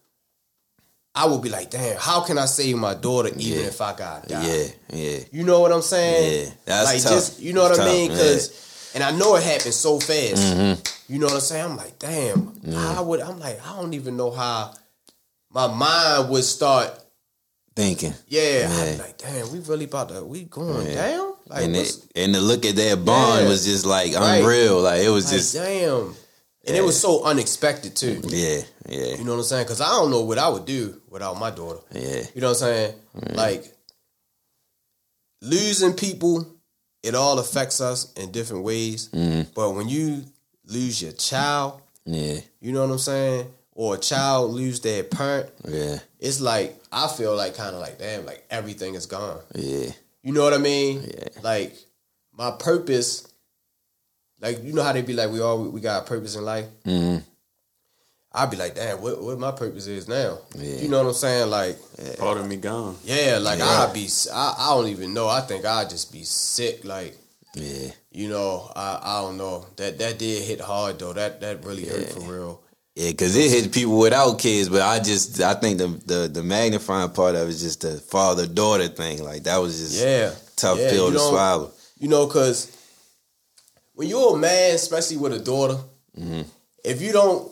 I 1.13 1.25
would 1.25 1.41
be 1.41 1.49
like, 1.49 1.69
damn, 1.69 1.97
how 1.97 2.21
can 2.21 2.37
I 2.37 2.45
save 2.45 2.77
my 2.77 2.93
daughter 2.93 3.29
even 3.29 3.61
Yeah. 3.61 3.67
if 3.67 3.81
I 3.81 3.93
got 3.93 4.27
die? 4.27 4.45
Yeah, 4.47 4.67
yeah. 4.93 5.19
You 5.31 5.43
know 5.43 5.59
what 5.59 5.71
I'm 5.73 5.81
saying? 5.81 6.45
Yeah, 6.47 6.53
that's 6.65 6.85
like 6.93 7.01
tough. 7.03 7.11
just 7.11 7.39
you 7.39 7.51
know 7.53 7.63
what 7.63 7.71
It's 7.71 7.79
I 7.81 7.85
mean? 7.85 8.09
Mm-hmm. 8.11 8.17
Because 8.17 8.91
and 8.95 9.03
I 9.03 9.11
know 9.11 9.35
it 9.35 9.43
happened 9.43 9.73
so 9.73 9.99
fast. 9.99 10.81
You 11.09 11.19
know 11.19 11.25
what 11.25 11.35
I'm 11.35 11.41
saying? 11.41 11.65
I'm 11.65 11.75
like, 11.77 11.99
damn. 11.99 12.53
How 12.73 13.03
would 13.03 13.19
I'm 13.19 13.39
like, 13.39 13.59
I 13.67 13.75
don't 13.75 13.93
even 13.93 14.15
know 14.15 14.31
how 14.31 14.73
my 15.51 15.67
mind 15.67 16.29
would 16.29 16.43
start. 16.45 16.97
Thinking. 17.75 18.13
Yeah, 18.27 18.67
I'd 18.69 18.91
Yeah. 18.91 19.01
like, 19.01 19.17
damn, 19.17 19.49
we 19.51 19.59
really 19.59 19.85
about 19.85 20.09
to 20.09 20.23
we 20.25 20.43
going 20.43 20.87
Yeah. 20.87 20.95
down? 21.09 21.33
Like, 21.47 21.63
and 21.63 21.75
it, 21.75 21.97
and 22.15 22.33
to 22.33 22.41
look 22.41 22.65
at 22.65 22.75
that 22.75 23.03
bond 23.05 23.43
Yeah. 23.43 23.49
was 23.49 23.63
just 23.65 23.85
like 23.85 24.13
Right. 24.13 24.37
unreal. 24.39 24.81
Like 24.81 25.01
it 25.01 25.09
was 25.09 25.25
like, 25.25 25.33
just 25.35 25.53
damn. 25.53 26.15
And 26.67 26.77
it 26.77 26.83
was 26.83 26.99
so 26.99 27.23
unexpected 27.23 27.95
too. 27.95 28.21
yeah, 28.27 28.61
yeah, 28.87 29.15
You 29.15 29.23
know 29.23 29.31
what 29.31 29.37
I'm 29.39 29.43
saying? 29.43 29.63
Because 29.65 29.81
I 29.81 29.87
don't 29.89 30.11
know 30.11 30.21
what 30.21 30.37
I 30.37 30.47
would 30.47 30.65
do 30.65 31.01
without 31.09 31.39
my 31.39 31.49
daughter. 31.49 31.79
yeah, 31.91 32.23
You 32.35 32.41
know 32.41 32.49
what 32.49 32.61
I'm 32.61 32.67
saying? 32.67 32.95
Like 33.33 33.65
losing 35.41 35.93
people, 35.93 36.47
it 37.03 37.15
all 37.15 37.39
affects 37.39 37.81
us 37.81 38.13
in 38.13 38.31
different 38.31 38.63
ways. 38.63 39.09
Mm-hmm. 39.09 39.51
But 39.55 39.71
when 39.71 39.89
you 39.89 40.23
lose 40.65 41.01
your 41.01 41.13
child, 41.13 41.81
yeah, 42.05 42.39
you 42.59 42.71
know 42.71 42.81
what 42.85 42.91
I'm 42.91 42.99
saying? 42.99 43.47
Or 43.73 43.95
a 43.95 43.97
child 43.97 44.51
lose 44.51 44.81
their 44.81 45.03
parent, 45.03 45.49
yeah, 45.67 45.99
it's 46.19 46.41
like 46.41 46.75
I 46.91 47.07
feel 47.07 47.35
like 47.35 47.55
kind 47.55 47.73
of 47.75 47.81
like 47.81 47.97
damn, 47.97 48.25
like 48.25 48.45
everything 48.49 48.95
is 48.95 49.05
gone. 49.05 49.39
yeah, 49.55 49.89
You 50.23 50.33
know 50.33 50.43
what 50.43 50.53
I 50.53 50.57
mean? 50.59 51.03
Yeah. 51.03 51.27
Like 51.41 51.75
my 52.33 52.51
purpose, 52.51 53.27
like 54.41 54.63
you 54.63 54.73
know 54.73 54.83
how 54.83 54.91
they 54.93 55.01
be 55.01 55.13
like 55.13 55.29
we 55.31 55.39
all 55.41 55.63
we 55.63 55.79
got 55.81 56.03
a 56.03 56.05
purpose 56.05 56.35
in 56.35 56.43
life. 56.43 56.65
hmm 56.83 57.17
I'd 58.33 58.49
be 58.49 58.55
like, 58.55 58.75
damn, 58.75 59.01
what 59.01 59.21
what 59.21 59.37
my 59.39 59.51
purpose 59.51 59.87
is 59.87 60.07
now? 60.07 60.39
Yeah. 60.55 60.77
You 60.77 60.87
know 60.87 60.99
what 60.99 61.07
I'm 61.09 61.13
saying? 61.13 61.49
Like 61.49 61.77
Part 62.17 62.37
of 62.37 62.47
me 62.47 62.55
gone. 62.55 62.95
Yeah, 63.03 63.39
like 63.41 63.59
Yeah. 63.59 63.65
I'd 63.87 63.93
be, 63.93 64.07
I, 64.33 64.55
I 64.57 64.69
don't 64.69 64.87
even 64.87 65.13
know. 65.13 65.27
I 65.27 65.41
think 65.41 65.65
I'd 65.65 65.89
just 65.89 66.13
be 66.13 66.23
sick. 66.23 66.85
Like 66.85 67.17
yeah. 67.55 67.89
you 68.11 68.29
know, 68.29 68.71
I, 68.73 68.99
I 69.03 69.21
don't 69.23 69.37
know. 69.37 69.65
That 69.75 69.97
that 69.99 70.17
did 70.17 70.43
hit 70.43 70.61
hard 70.61 70.99
though. 70.99 71.11
That 71.11 71.41
that 71.41 71.65
really 71.65 71.85
hurt 71.85 72.09
for 72.09 72.21
real. 72.21 72.61
Yeah, 72.95 73.09
because 73.11 73.35
it 73.35 73.49
hit 73.51 73.71
people 73.73 73.97
without 73.99 74.39
kids, 74.39 74.69
but 74.69 74.81
I 74.81 74.99
just 74.99 75.41
I 75.41 75.53
think 75.55 75.77
the 75.79 75.87
the, 76.05 76.27
the 76.31 76.43
magnifying 76.43 77.09
part 77.09 77.35
of 77.35 77.47
it 77.47 77.51
is 77.51 77.61
just 77.61 77.81
the 77.81 77.97
father 77.97 78.47
daughter 78.47 78.87
thing. 78.87 79.23
Like 79.25 79.43
that 79.43 79.57
was 79.57 79.77
just 79.77 80.01
Yeah, 80.01 80.31
tough 80.55 80.79
Yeah, 80.79 80.89
pill 80.89 81.09
to 81.11 81.17
don't- 81.17 81.29
swallow. 81.29 81.71
You 81.99 82.07
know, 82.07 82.27
cause 82.27 82.71
when 83.93 84.07
you're 84.07 84.35
a 84.35 84.39
man, 84.39 84.75
especially 84.75 85.17
with 85.17 85.33
a 85.33 85.39
daughter, 85.39 85.77
Mm-hmm. 86.19 86.41
if 86.83 87.01
you 87.01 87.13
don't 87.13 87.49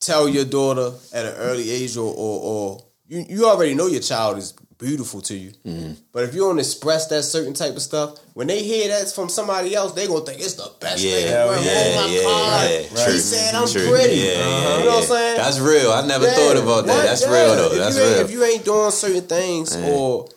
tell 0.00 0.28
your 0.28 0.44
daughter 0.44 0.92
at 1.12 1.26
an 1.26 1.34
early 1.38 1.68
age, 1.70 1.96
or 1.96 2.14
or, 2.14 2.40
or 2.42 2.84
you 3.08 3.24
you 3.28 3.46
already 3.48 3.74
know 3.74 3.86
your 3.88 4.00
child 4.00 4.38
is 4.38 4.52
beautiful 4.78 5.20
to 5.22 5.34
you, 5.34 5.50
Mm-hmm. 5.66 5.92
but 6.12 6.22
if 6.24 6.34
you 6.34 6.40
don't 6.42 6.58
express 6.60 7.08
that 7.08 7.24
certain 7.24 7.52
type 7.54 7.74
of 7.74 7.82
stuff, 7.82 8.18
when 8.34 8.46
they 8.46 8.62
hear 8.62 8.86
that 8.88 9.10
from 9.12 9.28
somebody 9.28 9.74
else, 9.74 9.92
they 9.92 10.06
gonna 10.06 10.24
think 10.24 10.40
it's 10.40 10.54
the 10.54 10.70
best 10.78 11.02
Yeah, 11.02 11.12
thing. 11.14 11.26
yeah, 11.26 11.32
ever. 11.32 11.52
oh 11.52 11.56
my 11.56 12.06
yeah, 12.12 12.22
god, 12.22 12.70
yeah. 12.70 12.78
he 12.82 13.04
True, 13.10 13.18
said 13.18 13.54
I'm 13.56 13.68
true. 13.68 13.88
pretty. 13.90 14.14
Yeah, 14.16 14.24
yeah, 14.32 14.78
you 14.78 14.84
know 14.84 14.90
what 14.90 15.02
I'm 15.02 15.08
saying? 15.08 15.36
That's 15.38 15.58
real. 15.58 15.90
I 15.92 16.06
never 16.06 16.26
Yeah, 16.26 16.34
thought 16.34 16.56
about 16.62 16.86
that. 16.86 17.02
That's 17.06 17.22
Yeah. 17.22 17.32
real 17.34 17.56
though. 17.56 17.72
If 17.72 17.78
That's 17.78 17.96
you 17.96 18.02
ain't- 18.02 18.12
real. 18.16 18.24
If 18.26 18.30
you 18.30 18.44
ain't 18.44 18.64
doing 18.64 18.90
certain 18.92 19.22
things 19.26 19.74
Yeah. 19.74 19.90
or 19.90 20.28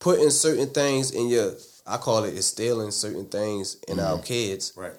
putting 0.00 0.30
certain 0.30 0.68
things 0.68 1.10
in 1.12 1.28
your, 1.28 1.54
I 1.88 1.96
call 1.96 2.24
it 2.24 2.34
instilling 2.34 2.90
certain 2.90 3.26
things 3.26 3.76
in 3.88 3.96
Mm-hmm. 3.96 4.06
our 4.06 4.18
kids. 4.22 4.72
Right. 4.76 4.92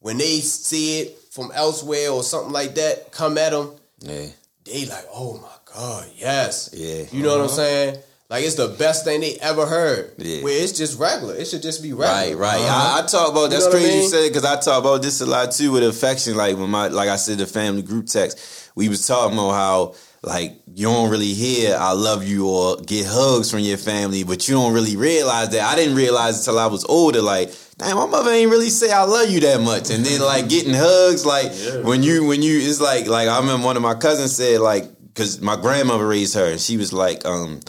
When 0.00 0.18
they 0.18 0.40
see 0.40 1.00
it 1.00 1.18
from 1.30 1.52
elsewhere 1.54 2.10
or 2.10 2.22
something 2.22 2.52
like 2.52 2.74
that, 2.76 3.12
come 3.12 3.38
at 3.38 3.50
them, 3.52 3.70
yeah, 4.00 4.26
they 4.64 4.86
like, 4.86 5.04
oh 5.14 5.38
my 5.38 5.74
god, 5.74 6.06
yes. 6.16 6.70
Yeah. 6.72 7.04
You 7.12 7.22
know 7.22 7.36
what 7.38 7.44
I'm 7.44 7.48
saying? 7.50 7.98
Like 8.28 8.44
it's 8.44 8.54
the 8.56 8.68
best 8.68 9.04
thing 9.04 9.20
they 9.20 9.36
ever 9.40 9.66
heard. 9.66 10.12
Yeah. 10.18 10.42
Where 10.42 10.60
it's 10.62 10.72
just 10.72 10.98
regular. 10.98 11.34
It 11.36 11.46
should 11.46 11.62
just 11.62 11.82
be 11.82 11.92
Right, 11.92 12.28
regular. 12.30 12.42
right. 12.42 12.60
Uh-huh. 12.60 12.98
I, 12.98 13.02
I 13.02 13.06
talk 13.06 13.30
about 13.30 13.42
You 13.44 13.48
that's 13.50 13.64
know 13.66 13.70
what 13.72 13.76
I 13.76 13.80
crazy 13.80 13.94
you 13.94 14.00
mean? 14.00 14.10
said 14.10 14.28
because 14.28 14.44
I 14.44 14.58
talk 14.60 14.80
about 14.80 15.02
this 15.02 15.20
a 15.20 15.26
lot 15.26 15.52
too 15.52 15.70
with 15.72 15.84
affection. 15.84 16.36
Like 16.36 16.56
when 16.56 16.70
my 16.70 16.88
like 16.88 17.08
I 17.10 17.16
said 17.16 17.38
the 17.38 17.46
family 17.46 17.82
group 17.82 18.06
text, 18.06 18.70
we 18.74 18.88
was 18.88 19.06
talking 19.06 19.34
about 19.38 19.52
how 19.52 19.94
like 20.22 20.52
you 20.72 20.86
don't 20.86 21.10
really 21.10 21.34
hear 21.34 21.76
I 21.76 21.92
love 21.92 22.26
you 22.26 22.48
or 22.48 22.76
get 22.76 23.06
hugs 23.06 23.50
from 23.50 23.60
your 23.60 23.76
family, 23.76 24.22
but 24.22 24.48
you 24.48 24.54
don't 24.54 24.72
really 24.72 24.96
realize 24.96 25.50
that. 25.50 25.62
I 25.62 25.74
didn't 25.74 25.96
realize 25.96 26.38
until 26.38 26.60
I 26.60 26.66
was 26.66 26.84
older. 26.84 27.20
Like, 27.20 27.52
damn, 27.76 27.96
my 27.96 28.06
mother 28.06 28.30
ain't 28.30 28.50
really 28.50 28.70
say 28.70 28.92
I 28.92 29.02
love 29.02 29.28
you 29.30 29.40
that 29.40 29.60
much. 29.60 29.90
And 29.90 30.04
then 30.04 30.20
like 30.20 30.48
getting 30.48 30.74
hugs, 30.74 31.26
like 31.26 31.52
when 31.84 32.02
you 32.02 32.24
when 32.26 32.42
you 32.42 32.60
it's 32.60 32.80
like 32.80 33.08
like 33.08 33.28
I 33.28 33.38
remember 33.40 33.66
one 33.66 33.76
of 33.76 33.82
my 33.82 33.94
cousins 33.94 34.36
said 34.36 34.60
like 34.60 34.84
because 35.08 35.40
my 35.40 35.56
grandmother 35.56 36.06
raised 36.06 36.34
her 36.36 36.52
and 36.52 36.60
she 36.60 36.76
was 36.76 36.92
like 36.92 37.26
um 37.26 37.60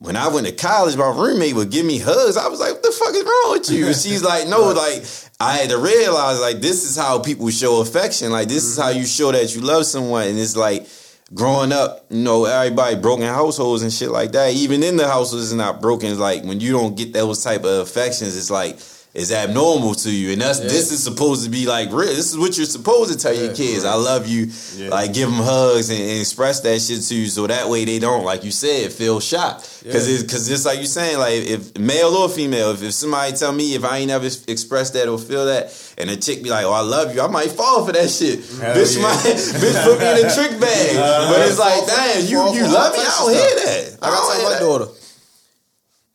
when 0.00 0.16
I 0.16 0.28
went 0.28 0.46
to 0.46 0.52
college, 0.52 0.96
my 0.96 1.10
roommate 1.10 1.54
would 1.54 1.70
give 1.70 1.84
me 1.84 1.98
hugs. 1.98 2.38
I 2.38 2.48
was 2.48 2.58
like, 2.58 2.72
what 2.72 2.82
the 2.82 2.90
fuck 2.90 3.14
is 3.14 3.22
wrong 3.22 3.52
with 3.52 3.70
you? 3.70 3.86
And 3.88 3.94
she's 4.04 4.22
like, 4.22 4.48
no, 4.48 4.70
like, 4.70 5.04
I 5.38 5.58
had 5.58 5.68
to 5.68 5.76
realize, 5.76 6.40
like, 6.40 6.62
this 6.62 6.88
is 6.88 6.96
how 6.96 7.18
people 7.18 7.50
show 7.50 7.82
affection. 7.82 8.32
Like, 8.32 8.48
this 8.48 8.64
is 8.64 8.78
how 8.78 8.88
you 8.88 9.04
show 9.04 9.30
that 9.30 9.54
you 9.54 9.60
love 9.60 9.84
someone. 9.84 10.26
And 10.26 10.38
it's 10.38 10.56
like, 10.56 10.86
growing 11.32 11.72
up, 11.72 12.06
you 12.10 12.22
know, 12.22 12.44
everybody 12.44 12.96
broken 12.96 13.26
households 13.26 13.82
and 13.82 13.92
shit 13.92 14.10
like 14.10 14.32
that. 14.32 14.52
Even 14.54 14.82
in 14.82 14.96
the 14.96 15.06
households 15.06 15.44
is 15.46 15.54
not 15.54 15.80
broken. 15.80 16.10
It's 16.10 16.18
like, 16.18 16.42
when 16.44 16.60
you 16.60 16.72
don't 16.72 16.96
get 16.96 17.12
those 17.12 17.42
type 17.42 17.64
of 17.64 17.80
affections, 17.80 18.36
it's 18.36 18.50
like, 18.50 18.78
it's 19.12 19.32
abnormal 19.32 19.94
to 19.94 20.10
you. 20.10 20.32
And 20.32 20.40
that's, 20.40 20.60
this 20.60 20.92
is 20.92 21.02
supposed 21.02 21.42
to 21.44 21.50
be 21.50 21.66
like 21.66 21.88
real. 21.90 22.06
This 22.14 22.30
is 22.30 22.38
what 22.38 22.56
you're 22.56 22.64
supposed 22.66 23.12
to 23.12 23.18
tell 23.18 23.34
your 23.34 23.52
kids. 23.54 23.84
I 23.84 23.94
love 23.94 24.28
you. 24.28 24.50
Like, 24.88 25.12
give 25.12 25.28
them 25.28 25.40
hugs 25.42 25.90
and, 25.90 26.00
and 26.00 26.20
express 26.20 26.60
that 26.60 26.80
shit 26.80 27.02
to 27.02 27.14
you. 27.16 27.26
So 27.26 27.46
that 27.48 27.68
way 27.68 27.84
they 27.84 27.98
don't, 27.98 28.24
like 28.24 28.44
you 28.44 28.52
said, 28.52 28.92
feel 28.92 29.18
shot. 29.18 29.56
Cause 29.90 30.06
it's, 30.08 30.30
cause 30.30 30.46
just 30.46 30.64
like 30.66 30.76
you're 30.76 30.84
saying, 30.86 31.18
like 31.18 31.34
if 31.42 31.76
male 31.78 32.10
or 32.14 32.28
female, 32.28 32.70
if, 32.72 32.82
if 32.82 32.92
somebody 32.92 33.32
tell 33.36 33.50
me 33.50 33.74
if 33.74 33.84
I 33.84 33.98
ain't 33.98 34.10
ever 34.10 34.26
expressed 34.46 34.92
that 34.94 35.08
or 35.08 35.18
feel 35.18 35.46
that, 35.46 35.72
and 35.96 36.08
a 36.10 36.16
chick 36.16 36.42
be 36.42 36.50
like, 36.50 36.64
"Oh, 36.66 36.72
I 36.72 36.80
love 36.82 37.14
you," 37.14 37.22
I 37.22 37.26
might 37.28 37.50
fall 37.50 37.84
for 37.86 37.92
that 37.92 38.10
shit. 38.10 38.40
bitch, 38.40 38.96
yeah. 38.96 39.02
might, 39.02 39.16
bitch 39.24 39.82
put 39.84 39.98
me 39.98 40.20
in 40.20 40.26
a 40.26 40.34
trick 40.34 40.60
bag. 40.60 40.96
Uh-huh. 41.00 41.32
but 41.32 41.48
it's 41.48 41.58
like, 41.58 41.86
damn, 41.86 42.26
you 42.26 42.38
you 42.60 42.70
love 42.72 42.92
me? 42.92 43.00
I 43.00 43.16
don't 43.18 43.32
hear 43.32 43.64
that. 43.64 43.98
I 44.02 44.08
Like 44.08 44.12
I 44.12 44.14
don't 44.14 44.30
tell 44.30 44.34
hear 44.36 44.44
my 44.44 44.52
that. 44.52 44.60
daughter, 44.60 44.86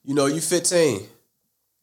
you 0.03 0.13
know, 0.13 0.25
you 0.27 0.41
15, 0.41 1.07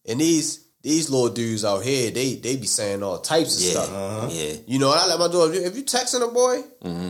and 0.07 0.21
these 0.21 0.62
these 0.83 1.09
little 1.09 1.29
dudes 1.29 1.63
out 1.65 1.83
here, 1.83 2.11
they 2.11 2.35
they 2.35 2.55
be 2.57 2.67
saying 2.67 3.01
all 3.03 3.17
types 3.19 3.57
of 3.57 3.63
Yeah, 3.63 3.83
stuff. 3.83 4.31
yeah, 4.33 4.53
You 4.67 4.79
know, 4.79 4.91
and 4.91 4.99
I 5.01 5.07
let 5.07 5.19
my 5.19 5.27
daughter. 5.29 5.53
If 5.53 5.75
you 5.77 5.83
texting 5.83 6.21
a 6.27 6.31
boy, 6.31 6.61
Mm-hmm. 6.83 7.09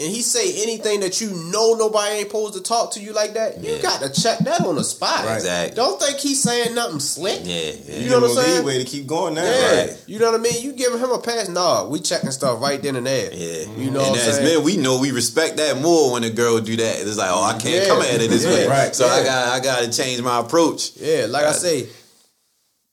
and 0.00 0.08
he 0.14 0.22
say 0.22 0.62
anything 0.62 1.00
that 1.00 1.20
you 1.20 1.30
know 1.50 1.74
nobody 1.74 2.18
ain't 2.18 2.28
supposed 2.28 2.54
to 2.54 2.62
talk 2.62 2.92
to 2.92 3.00
you 3.00 3.12
like 3.12 3.34
that, 3.34 3.58
you 3.58 3.82
got 3.82 4.00
to 4.00 4.08
check 4.22 4.38
that 4.46 4.60
on 4.60 4.76
the 4.76 4.84
spot. 4.84 5.24
Right. 5.24 5.34
Exactly. 5.34 5.74
Don't 5.74 6.00
think 6.00 6.18
he's 6.18 6.40
saying 6.40 6.76
nothing 6.76 7.00
slick. 7.00 7.40
yeah, 7.42 7.72
yeah. 7.88 7.98
You 7.98 8.10
know 8.10 8.20
what 8.20 8.30
I'm 8.30 8.36
Give 8.36 8.44
him 8.44 8.44
saying? 8.44 8.64
Leeway 8.66 8.78
to 8.78 8.84
keep 8.84 9.06
going 9.08 9.34
now. 9.34 9.42
Yeah, 9.42 9.74
Right. 9.86 10.04
you 10.06 10.20
know 10.20 10.30
what 10.30 10.38
I 10.38 10.42
mean. 10.44 10.62
You 10.62 10.72
giving 10.72 11.00
him 11.00 11.10
a 11.10 11.18
pass? 11.18 11.48
Nah, 11.48 11.88
we 11.88 11.98
checking 11.98 12.30
stuff 12.30 12.60
right 12.62 12.80
then 12.80 12.94
and 12.94 13.04
there. 13.08 13.34
Yeah, 13.34 13.64
you 13.76 13.90
know 13.90 14.02
and 14.02 14.10
what 14.10 14.20
as 14.20 14.36
saying. 14.36 14.44
men, 14.58 14.62
we 14.62 14.76
know 14.76 15.00
we 15.00 15.10
respect 15.10 15.56
that 15.56 15.82
more 15.82 16.12
when 16.12 16.22
a 16.22 16.30
girl 16.30 16.60
do 16.60 16.76
that. 16.76 17.00
It's 17.00 17.16
like, 17.18 17.30
oh, 17.32 17.42
I 17.42 17.58
can't 17.58 17.82
Yeah. 17.82 17.88
come 17.88 18.02
at 18.02 18.20
it 18.20 18.30
this 18.30 18.44
Yeah. 18.44 18.50
way, 18.54 18.66
Right. 18.68 18.94
So 18.94 19.08
I 19.08 19.24
got 19.24 19.48
I 19.48 19.58
got 19.58 19.80
to 19.82 19.90
change 19.90 20.22
my 20.22 20.38
approach. 20.38 20.92
Yeah, 21.00 21.26
like 21.28 21.46
I 21.46 21.52
say, 21.52 21.88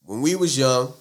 when 0.05 0.21
we 0.21 0.35
was 0.35 0.57
young, 0.57 0.93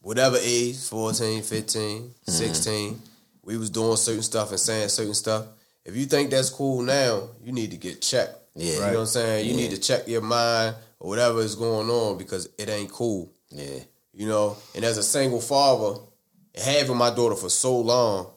whatever 0.00 0.36
age, 0.40 0.76
14, 0.88 1.42
15, 1.42 2.00
mm-hmm. 2.02 2.30
16, 2.30 3.02
we 3.42 3.56
was 3.56 3.70
doing 3.70 3.96
certain 3.96 4.22
stuff 4.22 4.50
and 4.50 4.60
saying 4.60 4.88
certain 4.88 5.14
stuff. 5.14 5.46
If 5.84 5.96
you 5.96 6.06
think 6.06 6.30
that's 6.30 6.50
cool 6.50 6.82
now, 6.82 7.28
you 7.42 7.52
need 7.52 7.70
to 7.72 7.76
get 7.76 8.00
checked. 8.00 8.36
Yeah. 8.54 8.74
You 8.74 8.80
know 8.80 8.86
what 8.86 8.98
I'm 9.00 9.06
saying? 9.06 9.48
You 9.48 9.56
need 9.56 9.70
to 9.70 9.80
check 9.80 10.06
your 10.06 10.20
mind 10.20 10.76
or 11.00 11.08
whatever 11.08 11.40
is 11.40 11.56
going 11.56 11.88
on 11.88 12.18
because 12.18 12.48
it 12.58 12.68
ain't 12.68 12.92
cool. 12.92 13.32
Yeah, 13.50 13.80
You 14.12 14.28
know, 14.28 14.56
and 14.74 14.84
as 14.84 14.98
a 14.98 15.02
single 15.02 15.40
father, 15.40 16.00
having 16.54 16.96
my 16.96 17.12
daughter 17.12 17.34
for 17.34 17.48
so 17.48 17.78
long, 17.80 18.30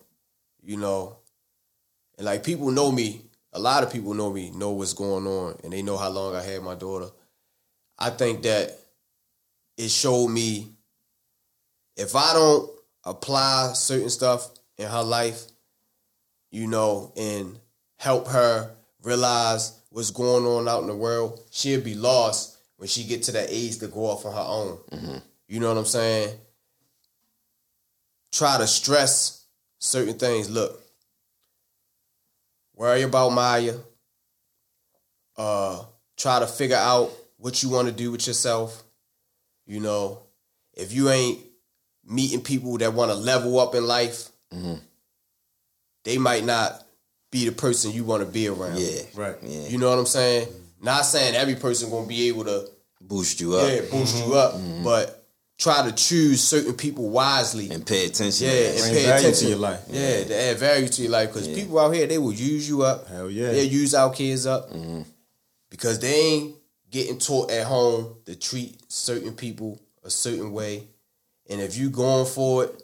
you 0.64 0.78
know, 0.78 1.18
and 2.18 2.26
like 2.26 2.44
people 2.44 2.72
know 2.72 2.92
me, 2.92 3.22
a 3.54 3.60
lot 3.60 3.84
of 3.84 3.92
people 3.92 4.14
know 4.14 4.32
me, 4.32 4.52
know 4.52 4.72
what's 4.72 4.94
going 4.94 5.28
on, 5.28 5.58
and 5.64 5.72
they 5.72 5.82
know 5.82 5.98
how 5.98 6.10
long 6.10 6.36
I 6.36 6.42
had 6.42 6.62
my 6.64 6.76
daughter. 6.76 7.10
I 7.98 8.10
think 8.10 8.44
that 8.44 8.78
it 9.78 9.90
showed 9.90 10.30
me 10.30 10.70
if 11.96 12.16
I 12.16 12.34
don't 12.34 12.70
apply 13.04 13.72
certain 13.74 14.10
stuff 14.10 14.50
in 14.78 14.88
her 14.88 15.04
life, 15.04 15.44
you 16.52 16.68
know, 16.68 17.14
and 17.18 17.58
help 17.98 18.28
her 18.28 18.72
realize 19.04 19.80
what's 19.90 20.12
going 20.12 20.46
on 20.46 20.68
out 20.68 20.82
in 20.82 20.88
the 20.88 20.96
world. 20.96 21.40
She'll 21.52 21.82
be 21.82 21.96
lost 21.96 22.58
when 22.78 22.90
she 22.90 23.04
get 23.04 23.24
to 23.24 23.32
that 23.34 23.48
age 23.50 23.78
to 23.80 23.88
go 23.88 24.06
off 24.06 24.26
on 24.26 24.34
her 24.34 24.40
own. 24.40 24.78
You 25.48 25.60
know 25.60 25.70
what 25.70 25.78
I'm 25.78 25.86
saying? 25.86 26.38
Try 28.32 28.58
to 28.58 28.68
stress 28.68 29.46
certain 29.80 30.18
things. 30.18 30.50
Look, 30.50 30.82
worry 32.76 33.04
about 33.04 33.30
Maya. 33.30 33.76
Uh, 35.38 35.84
try 36.18 36.40
to 36.40 36.48
figure 36.48 36.76
out 36.76 37.12
what 37.38 37.62
you 37.62 37.70
want 37.70 37.88
to 37.88 37.94
do 37.94 38.12
with 38.12 38.28
yourself. 38.28 38.84
You 39.66 39.80
know, 39.80 40.22
if 40.74 40.94
you 40.94 41.10
ain't 41.10 41.40
meeting 42.06 42.42
people 42.42 42.78
that 42.78 42.94
want 42.94 43.12
to 43.12 43.18
level 43.18 43.60
up 43.60 43.76
in 43.76 43.86
life, 43.86 44.30
mm-hmm. 44.54 44.76
they 46.04 46.18
might 46.18 46.44
not 46.44 46.84
be 47.32 47.46
the 47.46 47.52
person 47.52 47.92
you 47.92 48.04
want 48.04 48.24
to 48.24 48.32
be 48.32 48.48
around. 48.48 48.78
Yeah. 48.78 49.02
Right. 49.16 49.36
Yeah. 49.42 49.68
You 49.68 49.78
know 49.78 49.90
what 49.90 50.00
I'm 50.00 50.06
saying? 50.06 50.48
Not 50.82 51.02
saying 51.02 51.36
every 51.36 51.56
person 51.56 51.90
gonna 51.90 52.08
be 52.08 52.28
able 52.28 52.46
to 52.46 52.70
Boost 53.08 53.40
you 53.40 53.56
up 53.56 53.70
yeah, 53.70 53.82
boost 53.92 54.16
mm-hmm. 54.16 54.30
you 54.32 54.38
up, 54.38 54.54
mm-hmm. 54.54 54.84
but 54.84 55.24
try 55.60 55.88
to 55.88 55.92
choose 55.94 56.44
certain 56.44 56.74
people 56.74 57.10
wisely. 57.10 57.70
and 57.70 57.86
pay 57.86 58.06
attention. 58.06 58.48
yeah, 58.48 58.54
to 58.54 58.70
and. 58.70 58.80
Bring 58.80 58.94
pay 58.94 59.06
value 59.06 59.22
to 59.22 59.28
attention 59.28 59.48
your 59.50 59.58
life. 59.58 59.82
Yeah, 59.90 60.24
to 60.24 60.42
add 60.42 60.58
value 60.58 60.88
to 60.88 61.02
your 61.04 61.12
life 61.12 61.30
because 61.30 61.48
people 61.48 61.80
out 61.80 61.92
here 61.92 62.08
they 62.08 62.18
will 62.18 62.34
use 62.34 62.68
you 62.68 62.82
up. 62.82 63.08
Hell 63.08 63.30
yeah. 63.30 63.52
They'll 63.52 63.68
use 63.72 63.94
our 63.94 64.12
kids 64.12 64.48
up 64.48 64.72
because 65.70 66.00
they 66.00 66.16
ain't 66.16 66.56
getting 66.96 67.20
taught 67.20 67.52
at 67.52 67.68
home 67.68 68.16
to 68.24 68.38
treat 68.38 68.80
certain 68.90 69.34
people 69.34 69.82
a 70.06 70.10
certain 70.10 70.54
way, 70.54 70.88
and 71.50 71.60
if 71.60 71.76
you 71.76 71.90
going 71.90 72.26
for 72.26 72.64
it, 72.64 72.84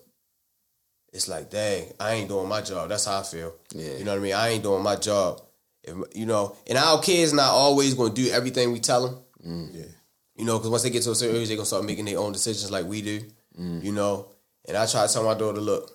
it's 1.14 1.30
like, 1.30 1.50
dang, 1.50 1.86
I 1.98 2.16
ain't 2.16 2.28
doing 2.28 2.50
my 2.50 2.60
job. 2.62 2.90
That's 2.90 3.06
how 3.06 3.20
I 3.20 3.24
feel. 3.24 3.54
Yeah. 3.74 3.96
you 3.98 4.04
know 4.04 4.12
what 4.12 4.20
I 4.20 4.24
mean. 4.24 4.34
I 4.34 4.50
ain't 4.50 4.64
doing 4.64 4.84
my 4.84 4.98
job. 4.98 5.42
If, 5.84 5.96
you 6.14 6.26
know, 6.26 6.58
and 6.68 6.78
our 6.78 7.02
kids 7.02 7.32
not 7.32 7.52
always 7.52 7.94
gonna 7.94 8.14
do 8.14 8.30
everything 8.30 8.74
we 8.74 8.82
tell 8.82 9.08
them. 9.08 9.18
Mm. 9.46 9.76
Yeah. 9.76 9.86
You 10.36 10.46
know, 10.46 10.58
because 10.58 10.70
once 10.70 10.84
they 10.84 10.90
get 10.90 11.04
to 11.04 11.12
a 11.12 11.16
certain 11.16 11.38
age, 11.38 11.48
they 11.48 11.56
gonna 11.56 11.66
start 11.66 11.86
making 11.86 12.06
their 12.06 12.20
own 12.20 12.34
decisions 12.34 12.70
like 12.70 12.86
we 12.86 13.02
do. 13.02 13.22
Mm. 13.58 13.82
You 13.82 13.94
know, 13.94 14.28
and 14.68 14.76
I 14.76 14.86
try 14.88 15.08
to 15.08 15.14
tell 15.14 15.24
my 15.24 15.36
daughter, 15.36 15.62
look, 15.62 15.90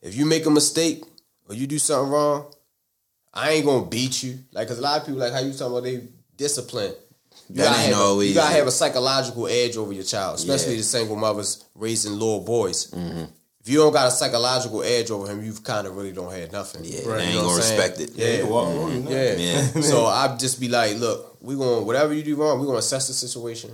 if 0.00 0.16
you 0.16 0.24
make 0.24 0.46
a 0.46 0.50
mistake 0.50 1.04
or 1.48 1.54
you 1.54 1.66
do 1.66 1.78
something 1.78 2.10
wrong, 2.10 2.46
I 3.34 3.50
ain't 3.50 3.66
gonna 3.66 3.84
beat 3.86 4.22
you. 4.22 4.38
Like, 4.52 4.68
cause 4.68 4.78
a 4.78 4.82
lot 4.82 5.00
of 5.00 5.06
people 5.06 5.20
like 5.20 5.34
how 5.34 5.40
you 5.40 5.52
talking 5.52 5.66
about 5.66 5.84
they 5.84 6.08
discipline. 6.36 6.94
You 7.48 7.56
That 7.56 7.64
gotta, 7.64 7.78
ain't 7.82 7.92
have, 7.92 8.00
a, 8.02 8.04
always 8.04 8.28
you 8.30 8.34
gotta 8.34 8.54
have 8.54 8.66
a 8.66 8.70
psychological 8.72 9.46
edge 9.46 9.76
over 9.76 9.92
your 9.92 10.04
child, 10.04 10.36
especially 10.38 10.72
Yeah. 10.72 10.78
the 10.78 10.82
single 10.84 11.16
mothers 11.16 11.64
raising 11.74 12.12
little 12.12 12.40
boys. 12.40 12.90
Mm-hmm. 12.90 13.24
If 13.60 13.68
you 13.72 13.78
don't 13.78 13.92
got 13.92 14.06
a 14.08 14.10
psychological 14.12 14.82
edge 14.84 15.10
over 15.10 15.26
him, 15.30 15.44
you 15.44 15.52
kind 15.54 15.86
of 15.86 15.96
really 15.96 16.12
don't 16.12 16.32
have 16.32 16.52
nothing. 16.52 16.84
Yeah, 16.84 16.98
You 17.00 17.02
they 17.04 17.08
know 17.10 17.18
ain't 17.18 17.34
what 17.36 17.42
gonna 17.42 17.56
respect 17.56 18.00
it. 18.00 18.10
Yeah, 18.14 18.36
You 18.38 18.46
walk 18.46 18.68
wrong, 18.68 18.92
you 18.92 19.00
know. 19.00 19.10
yeah. 19.10 19.32
Yeah. 19.34 19.80
so 19.80 20.06
I 20.06 20.36
just 20.36 20.60
be 20.60 20.68
like, 20.68 20.96
look, 20.98 21.38
we 21.40 21.56
going 21.56 21.80
to 21.80 21.84
whatever 21.84 22.12
you 22.14 22.22
do 22.22 22.36
wrong, 22.36 22.60
we 22.60 22.66
gonna 22.66 22.78
assess 22.78 23.08
the 23.08 23.14
situation 23.14 23.70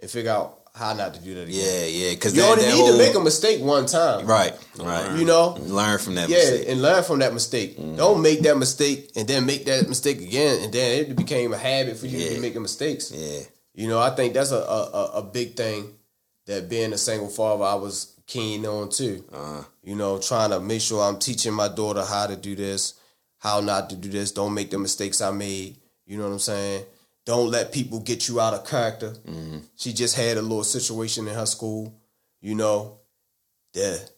and 0.00 0.10
figure 0.10 0.30
out 0.30 0.60
how 0.74 0.92
not 0.92 1.14
to 1.14 1.20
do 1.20 1.34
that 1.34 1.48
again. 1.48 1.54
Yeah, 1.54 1.84
yeah. 1.86 2.10
Because 2.14 2.34
You 2.34 2.42
that, 2.42 2.50
only 2.50 2.64
that 2.64 2.72
need 2.72 2.78
whole, 2.80 2.92
to 2.92 2.98
make 2.98 3.14
a 3.14 3.20
mistake 3.20 3.62
one 3.62 3.86
time. 3.86 4.26
right, 4.26 4.52
right. 4.78 5.16
You 5.18 5.24
know? 5.24 5.56
learn 5.60 5.98
from 5.98 6.16
that 6.16 6.28
Yeah, 6.28 6.38
mistake. 6.38 6.68
and 6.68 6.82
learn 6.82 7.04
from 7.04 7.18
that 7.20 7.32
mistake. 7.32 7.76
Don't 7.96 8.20
make 8.22 8.40
that 8.42 8.58
mistake 8.58 9.12
and 9.14 9.26
then 9.28 9.46
make 9.46 9.64
that 9.66 9.88
mistake 9.88 10.20
again, 10.20 10.64
and 10.64 10.72
then 10.72 11.00
it 11.10 11.16
became 11.16 11.52
a 11.52 11.58
habit 11.58 11.96
for 11.96 12.06
you 12.06 12.18
to 12.18 12.24
Yeah. 12.24 12.34
be 12.34 12.40
making 12.40 12.62
mistakes. 12.62 13.12
Yeah, 13.12 13.40
You 13.74 13.88
know, 13.88 14.00
I 14.00 14.10
think 14.10 14.34
that's 14.34 14.50
a, 14.50 14.56
a, 14.58 14.90
a- 14.92 15.12
a 15.18 15.22
big 15.22 15.56
thing 15.56 15.94
that 16.46 16.68
being 16.68 16.92
a 16.92 16.98
single 16.98 17.28
father, 17.28 17.64
I 17.64 17.74
was 17.74 18.12
keen 18.26 18.66
on 18.66 18.88
too. 18.88 19.24
Uh-huh. 19.32 19.62
You 19.84 19.94
know, 19.94 20.18
trying 20.18 20.50
to 20.50 20.60
make 20.60 20.80
sure 20.80 21.02
I'm 21.02 21.18
teaching 21.18 21.52
my 21.52 21.68
daughter 21.68 22.02
how 22.04 22.26
to 22.26 22.36
do 22.36 22.54
this, 22.56 22.94
how 23.38 23.60
not 23.60 23.90
to 23.90 23.96
do 23.96 24.08
this. 24.08 24.32
Don't 24.32 24.54
make 24.54 24.70
the 24.70 24.78
mistakes 24.78 25.20
I 25.20 25.30
made. 25.30 25.76
You 26.06 26.18
know 26.18 26.24
what 26.24 26.32
I'm 26.32 26.38
saying? 26.40 26.84
Don't 27.26 27.50
let 27.50 27.72
people 27.72 28.00
get 28.00 28.28
you 28.28 28.40
out 28.40 28.52
of 28.54 28.66
character. 28.66 29.10
Mm-hmm. 29.10 29.58
She 29.76 29.92
just 29.92 30.14
had 30.16 30.36
a 30.36 30.42
little 30.42 30.64
situation 30.64 31.26
in 31.26 31.34
her 31.34 31.46
school, 31.46 31.94
you 32.40 32.54
know, 32.54 32.98
that 33.72 34.10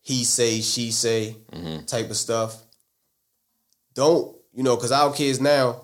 he 0.00 0.24
say, 0.24 0.60
she 0.60 0.90
say 0.90 1.36
Mm-hmm. 1.52 1.84
type 1.86 2.10
of 2.10 2.16
stuff. 2.16 2.60
Don't, 3.94 4.34
you 4.52 4.62
know, 4.62 4.74
because 4.76 4.92
our 4.92 5.12
kids 5.12 5.40
now, 5.40 5.82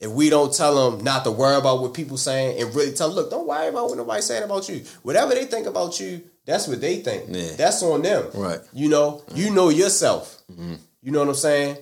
if 0.00 0.10
we 0.10 0.28
don't 0.30 0.52
tell 0.52 0.90
them 0.90 1.04
not 1.04 1.24
to 1.24 1.30
worry 1.30 1.56
about 1.56 1.80
what 1.80 1.94
people 1.94 2.16
saying 2.16 2.60
and 2.60 2.74
really 2.74 2.92
tell 2.92 3.08
them, 3.08 3.16
look, 3.16 3.30
don't 3.30 3.46
worry 3.46 3.68
about 3.68 3.88
what 3.88 3.96
nobody's 3.96 4.24
saying 4.26 4.42
about 4.42 4.68
you. 4.68 4.82
Whatever 5.02 5.34
they 5.34 5.44
think 5.46 5.66
about 5.66 5.98
you, 6.00 6.22
that's 6.44 6.68
what 6.68 6.80
they 6.80 6.96
think. 6.98 7.24
Yeah. 7.28 7.52
That's 7.56 7.82
on 7.82 8.02
them. 8.02 8.26
Right. 8.34 8.60
You 8.72 8.88
know, 8.88 9.22
you 9.34 9.50
know 9.50 9.68
yourself. 9.70 10.42
You 10.48 11.12
know 11.12 11.20
what 11.20 11.28
I'm 11.28 11.34
saying? 11.34 11.76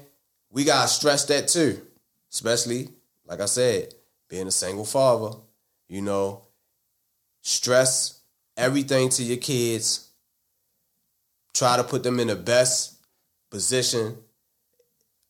We 0.51 0.65
gotta 0.65 0.89
stress 0.89 1.25
that 1.27 1.49
too. 1.49 1.81
Especially, 2.33 2.89
like 3.27 3.41
I 3.41 3.47
said, 3.47 3.95
being 4.29 4.47
a 4.47 4.51
single 4.53 4.85
father, 4.85 5.37
you 5.89 6.03
know, 6.03 6.43
stress 7.43 8.21
everything 8.57 9.09
to 9.11 9.23
your 9.23 9.37
kids. 9.37 10.09
Try 11.53 11.77
to 11.77 11.85
put 11.85 12.03
them 12.03 12.19
in 12.19 12.29
the 12.29 12.37
best 12.37 12.97
position 13.51 14.17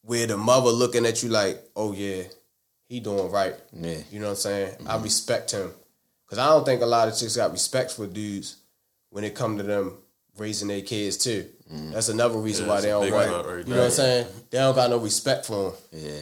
where 0.03 0.27
the 0.27 0.37
mother 0.37 0.71
looking 0.71 1.07
at 1.07 1.23
you 1.23 1.29
like, 1.29 1.63
oh 1.77 1.93
yeah, 1.93 2.23
he 2.89 3.01
doing 3.01 3.31
right. 3.31 3.55
Yeah. 3.73 3.99
You 4.11 4.21
know 4.21 4.27
what 4.27 4.33
I'm 4.33 4.37
saying? 4.37 4.77
I 4.87 4.95
mm-hmm. 4.95 5.05
respect 5.05 5.51
him. 5.51 5.73
Cause 6.27 6.39
I 6.39 6.47
don't 6.47 6.65
think 6.65 6.83
a 6.83 6.87
lot 6.87 7.09
of 7.09 7.17
chicks 7.17 7.37
got 7.37 7.53
respect 7.53 7.93
for 7.93 8.07
dudes 8.07 8.57
when 9.11 9.25
it 9.25 9.35
come 9.35 9.59
to 9.59 9.63
them 9.63 9.99
raising 10.39 10.69
their 10.69 10.81
kids 10.81 11.17
too. 11.19 11.49
Mm. 11.73 11.93
That's 11.93 12.09
another 12.09 12.39
reason 12.39 12.67
Yeah, 12.67 12.73
why 12.73 12.81
they 12.81 12.89
don't 12.89 13.03
big 13.05 13.13
want. 13.13 13.47
right 13.47 13.59
you 13.67 13.75
know 13.75 13.81
what 13.81 13.85
I'm 13.87 13.91
saying? 13.91 14.27
They 14.51 14.59
don't 14.59 14.75
got 14.75 14.91
no 14.91 14.99
respect 14.99 15.47
for 15.47 15.71
them. 15.71 15.75
yeah, 15.93 16.21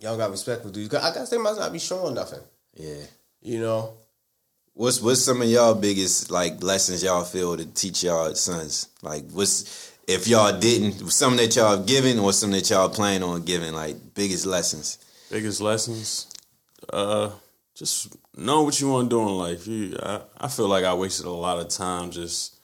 Y'all 0.00 0.16
got 0.16 0.30
respect 0.30 0.62
for 0.62 0.70
dudes. 0.70 0.88
'Cause 0.88 1.02
I 1.02 1.14
guess 1.14 1.30
they 1.30 1.38
must 1.38 1.58
not 1.58 1.72
be 1.72 1.78
showing 1.78 2.14
nothing. 2.14 2.40
yeah. 2.74 3.02
You 3.42 3.60
know? 3.60 3.94
What's 4.74 5.00
what's 5.00 5.22
some 5.22 5.40
of 5.40 5.48
y'all 5.48 5.74
biggest 5.74 6.30
like 6.30 6.62
lessons 6.62 7.02
y'all 7.02 7.24
feel 7.24 7.56
to 7.56 7.64
teach 7.64 8.02
y'all 8.04 8.34
sons? 8.34 8.88
Like 9.02 9.24
what's 9.30 9.92
if 10.06 10.26
y'all 10.28 10.58
didn't 10.58 11.10
some 11.10 11.36
that 11.36 11.56
y'all 11.56 11.78
have 11.78 11.86
given 11.86 12.18
or 12.18 12.32
some 12.34 12.50
that 12.50 12.68
y'all 12.68 12.88
plan 12.90 13.22
on 13.22 13.42
giving? 13.42 13.72
Like 13.72 13.96
biggest 14.14 14.44
lessons. 14.44 14.98
Biggest 15.30 15.60
lessons, 15.62 16.26
uh, 16.92 17.30
just 17.74 18.08
know 18.36 18.62
what 18.62 18.78
you 18.80 18.90
want 18.90 19.08
to 19.10 19.16
do 19.16 19.22
in 19.22 19.36
life. 19.38 19.66
You, 19.66 19.96
I, 20.00 20.20
I 20.38 20.48
feel 20.48 20.68
like 20.68 20.84
I 20.84 20.94
wasted 20.94 21.26
a 21.26 21.30
lot 21.30 21.58
of 21.58 21.68
time 21.68 22.10
just 22.10 22.54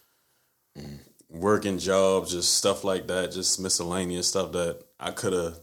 working 1.31 1.79
jobs, 1.79 2.31
just 2.33 2.55
stuff 2.57 2.85
like 2.85 3.07
that, 3.09 3.33
just 3.33 3.59
miscellaneous 3.59 4.29
stuff 4.29 4.53
that 4.53 4.81
I 5.01 5.11
could 5.13 5.33
have 5.33 5.59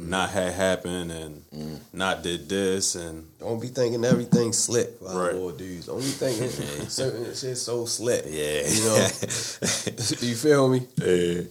not 0.00 0.30
had 0.30 0.52
happen 0.52 1.10
and 1.10 1.80
not 1.92 2.22
did 2.22 2.48
this 2.48 2.94
and 2.94 3.26
Don't 3.40 3.60
be 3.60 3.66
thinking 3.68 4.04
everything 4.04 4.52
slick, 4.52 5.00
by 5.00 5.12
Right. 5.12 5.32
little 5.34 5.50
dudes. 5.50 5.86
Don't 5.86 5.98
be 5.98 6.04
thinking 6.06 6.48
certain 6.88 7.24
shit's 7.34 7.62
so 7.62 7.84
slick. 7.84 8.24
Yeah, 8.28 8.68
You 8.68 8.84
know? 8.84 8.96
you 10.20 10.34
feel 10.36 10.68
me? 10.68 10.86
yeah. 10.96 11.42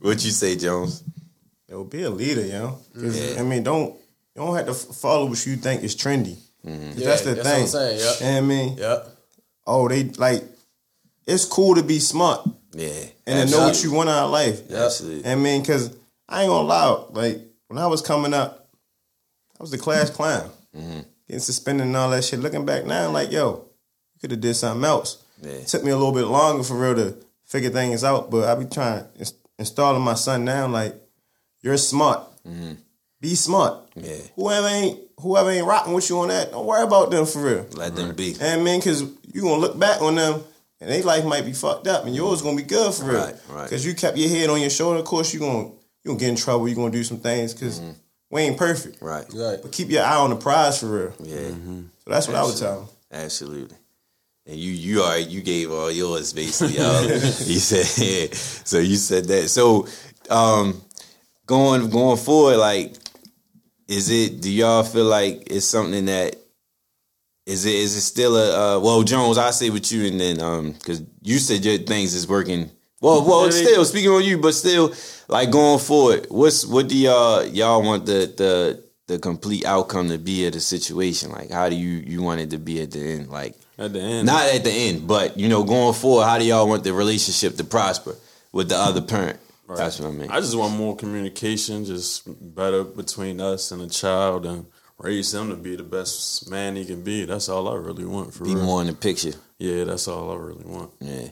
What 0.00 0.22
you 0.24 0.30
say, 0.30 0.56
Jones? 0.56 1.02
Yo, 1.68 1.84
be 1.84 2.02
a 2.02 2.10
leader, 2.10 2.44
yo. 2.46 2.78
'Cause, 2.94 3.18
Yeah. 3.18 3.40
I 3.40 3.42
mean, 3.42 3.62
don't 3.62 3.94
you 4.34 4.42
don't 4.42 4.54
have 4.54 4.66
to 4.66 4.74
follow 4.74 5.26
what 5.26 5.46
you 5.46 5.56
think 5.56 5.82
is 5.82 5.96
trendy. 5.96 6.36
Mm-hmm. 6.66 6.90
'Cause 6.92 6.98
Yeah, 7.00 7.06
that's 7.06 7.22
the 7.22 7.34
that's 7.34 7.38
what 7.38 7.54
thing. 7.54 7.62
I'm 7.62 7.68
saying, 7.68 7.98
yep. 8.00 8.16
And 8.20 8.36
I 8.36 8.40
mean, 8.42 8.76
Yep. 8.76 9.16
oh, 9.66 9.88
they 9.88 10.04
like 10.04 10.44
it's 11.26 11.44
cool 11.46 11.74
to 11.76 11.82
be 11.82 11.98
smart 11.98 12.46
Yeah, 12.74 12.90
and 13.26 13.48
to 13.48 13.56
know 13.56 13.64
what 13.66 13.82
you 13.82 13.90
want 13.92 14.10
out 14.10 14.26
of 14.26 14.30
life. 14.32 14.70
Absolutely. 14.70 15.30
I 15.30 15.34
mean, 15.34 15.64
cause 15.64 15.90
I 16.28 16.42
ain't 16.42 16.50
gonna 16.50 16.68
lie, 16.68 17.04
like 17.12 17.40
when 17.68 17.78
I 17.78 17.86
was 17.86 18.02
coming 18.02 18.34
up, 18.34 18.68
I 19.58 19.62
was 19.62 19.70
the 19.70 19.78
class 19.78 20.10
clown, 20.10 20.50
Mm-hmm. 20.76 21.00
getting 21.26 21.40
suspended 21.40 21.86
and 21.86 21.96
all 21.96 22.10
that 22.10 22.22
shit. 22.24 22.40
Looking 22.40 22.66
back 22.66 22.84
now, 22.84 23.06
I'm 23.06 23.12
like, 23.14 23.32
yo, 23.32 23.64
you 24.14 24.20
could 24.20 24.30
have 24.30 24.40
did 24.40 24.54
something 24.54 24.84
else. 24.84 25.22
Yeah. 25.40 25.52
It 25.52 25.66
took 25.68 25.82
me 25.84 25.90
a 25.90 25.96
little 25.96 26.12
bit 26.12 26.26
longer 26.26 26.62
for 26.62 26.74
real 26.78 26.94
to 26.96 27.16
figure 27.46 27.70
things 27.70 28.04
out, 28.04 28.30
but 28.30 28.46
I 28.48 28.54
be 28.62 28.66
trying 28.66 29.04
ins- 29.18 29.32
installing 29.58 30.02
my 30.02 30.14
son 30.14 30.44
now. 30.44 30.66
Like, 30.66 30.94
you're 31.62 31.78
smart. 31.78 32.20
Be 33.20 33.34
smart. 33.34 33.90
Mm-hmm. 33.94 34.04
Yeah. 34.04 34.16
Whoever 34.36 34.66
ain't 34.68 35.00
whoever 35.18 35.50
ain't 35.50 35.66
rocking 35.66 35.94
with 35.94 36.10
you 36.10 36.18
on 36.20 36.28
that, 36.28 36.50
don't 36.50 36.66
worry 36.66 36.82
about 36.84 37.10
them 37.10 37.24
for 37.24 37.42
real. 37.42 37.66
Let 37.72 37.96
them 37.96 38.14
be. 38.14 38.34
And 38.38 38.60
I 38.60 38.62
mean, 38.62 38.82
cause 38.82 39.00
you 39.32 39.40
gonna 39.42 39.56
look 39.56 39.78
back 39.78 40.02
on 40.02 40.14
them 40.16 40.42
and 40.82 40.90
their 40.90 41.02
life 41.02 41.24
might 41.24 41.46
be 41.46 41.54
fucked 41.54 41.86
up 41.86 42.04
and 42.04 42.14
yours 42.14 42.42
gonna 42.42 42.56
be 42.58 42.62
good 42.62 42.92
for 42.92 43.04
real. 43.06 43.24
Right, 43.24 43.34
right. 43.48 43.70
Cause 43.70 43.84
you 43.86 43.94
kept 43.94 44.18
your 44.18 44.28
head 44.28 44.50
on 44.50 44.60
your 44.60 44.68
shoulder. 44.68 44.98
Of 44.98 45.06
course 45.06 45.32
you 45.32 45.40
gonna 45.40 45.70
you 46.06 46.12
gonna 46.12 46.20
get 46.20 46.28
in 46.28 46.36
trouble, 46.36 46.68
You're 46.68 46.76
gonna 46.76 46.92
do 46.92 47.02
some 47.02 47.18
things 47.18 47.52
because 47.52 47.82
we 48.30 48.42
ain't 48.42 48.56
perfect. 48.56 49.02
Right. 49.02 49.26
Right. 49.34 49.58
But 49.60 49.72
keep 49.72 49.90
your 49.90 50.04
eye 50.04 50.16
on 50.16 50.30
the 50.30 50.36
prize 50.36 50.78
for 50.78 50.86
real. 50.86 51.12
Yeah. 51.20 51.48
So 51.48 52.10
that's 52.10 52.28
what 52.28 52.36
I 52.36 52.44
would 52.44 52.56
tell 52.56 52.80
them. 52.80 52.88
Absolutely. 53.10 53.76
And 54.46 54.56
you 54.56 54.70
you 54.70 55.02
are 55.02 55.18
you 55.18 55.42
gave 55.42 55.72
all 55.72 55.90
yours 55.90 56.32
basically. 56.32 56.78
All, 56.78 57.02
you 57.02 57.18
said 57.18 58.04
yeah. 58.04 58.28
So 58.32 58.78
you 58.78 58.94
said 58.94 59.24
that. 59.24 59.48
So 59.48 59.88
um 60.30 60.80
going 61.46 61.90
going 61.90 62.18
forward, 62.18 62.58
like 62.58 62.94
is 63.88 64.08
it 64.10 64.40
do 64.40 64.52
y'all 64.52 64.84
feel 64.84 65.06
like 65.06 65.50
it's 65.50 65.66
something 65.66 66.04
that 66.04 66.36
is 67.46 67.64
it 67.64 67.74
is 67.74 67.96
it 67.96 68.02
still 68.02 68.36
a 68.36 68.76
uh, 68.76 68.80
well 68.80 69.02
Jones, 69.02 69.38
I 69.38 69.50
say 69.50 69.70
with 69.70 69.90
you 69.90 70.06
and 70.06 70.20
then 70.20 70.40
um 70.40 70.70
because 70.70 71.02
you 71.22 71.38
said 71.38 71.64
your 71.64 71.78
things 71.78 72.14
is 72.14 72.28
working 72.28 72.70
Well, 73.00 73.26
well, 73.26 73.52
still 73.52 73.84
speaking 73.84 74.10
on 74.10 74.24
you, 74.24 74.38
but 74.38 74.52
still, 74.54 74.94
like 75.28 75.50
going 75.50 75.78
forward, 75.78 76.26
what's 76.28 76.64
what 76.66 76.88
do 76.88 76.96
y'all 76.96 77.44
y'all 77.44 77.82
want 77.82 78.06
the 78.06 78.32
the 78.36 78.84
the 79.06 79.18
complete 79.18 79.64
outcome 79.64 80.08
to 80.08 80.18
be 80.18 80.46
of 80.46 80.52
the 80.52 80.60
situation? 80.60 81.30
Like, 81.30 81.50
how 81.50 81.68
do 81.68 81.76
you 81.76 82.02
you 82.06 82.22
want 82.22 82.40
it 82.40 82.50
to 82.50 82.58
be 82.58 82.80
at 82.82 82.90
the 82.90 83.00
end? 83.00 83.28
Like, 83.28 83.54
At 83.78 83.92
the 83.92 84.00
end, 84.00 84.26
not 84.26 84.46
at 84.54 84.64
the 84.64 84.70
end, 84.70 85.06
but 85.06 85.36
you 85.38 85.48
know, 85.48 85.62
going 85.64 85.94
forward, 85.94 86.24
how 86.24 86.38
do 86.38 86.44
y'all 86.44 86.68
want 86.68 86.84
the 86.84 86.92
relationship 86.92 87.56
to 87.56 87.64
prosper 87.64 88.14
with 88.52 88.68
the 88.68 88.76
other 88.76 89.02
parent? 89.02 89.38
That's 89.68 89.98
what 89.98 90.08
I 90.08 90.12
mean. 90.12 90.30
I 90.30 90.38
just 90.40 90.56
want 90.56 90.76
more 90.76 90.94
communication, 90.94 91.84
just 91.84 92.22
better 92.54 92.84
between 92.84 93.40
us 93.40 93.72
and 93.72 93.80
the 93.80 93.88
child, 93.88 94.46
and 94.46 94.66
raise 94.98 95.34
him 95.34 95.50
to 95.50 95.56
be 95.56 95.74
the 95.74 95.82
best 95.82 96.48
man 96.48 96.76
he 96.76 96.84
can 96.84 97.02
be. 97.02 97.24
That's 97.24 97.48
all 97.48 97.68
I 97.68 97.74
really 97.74 98.04
want 98.04 98.32
for 98.32 98.44
be 98.44 98.54
real. 98.54 98.64
more 98.64 98.80
in 98.80 98.86
the 98.86 98.92
picture. 98.92 99.32
Yeah, 99.58 99.82
that's 99.84 100.06
all 100.06 100.30
I 100.30 100.36
really 100.36 100.64
want. 100.64 100.92
Yeah, 101.00 101.28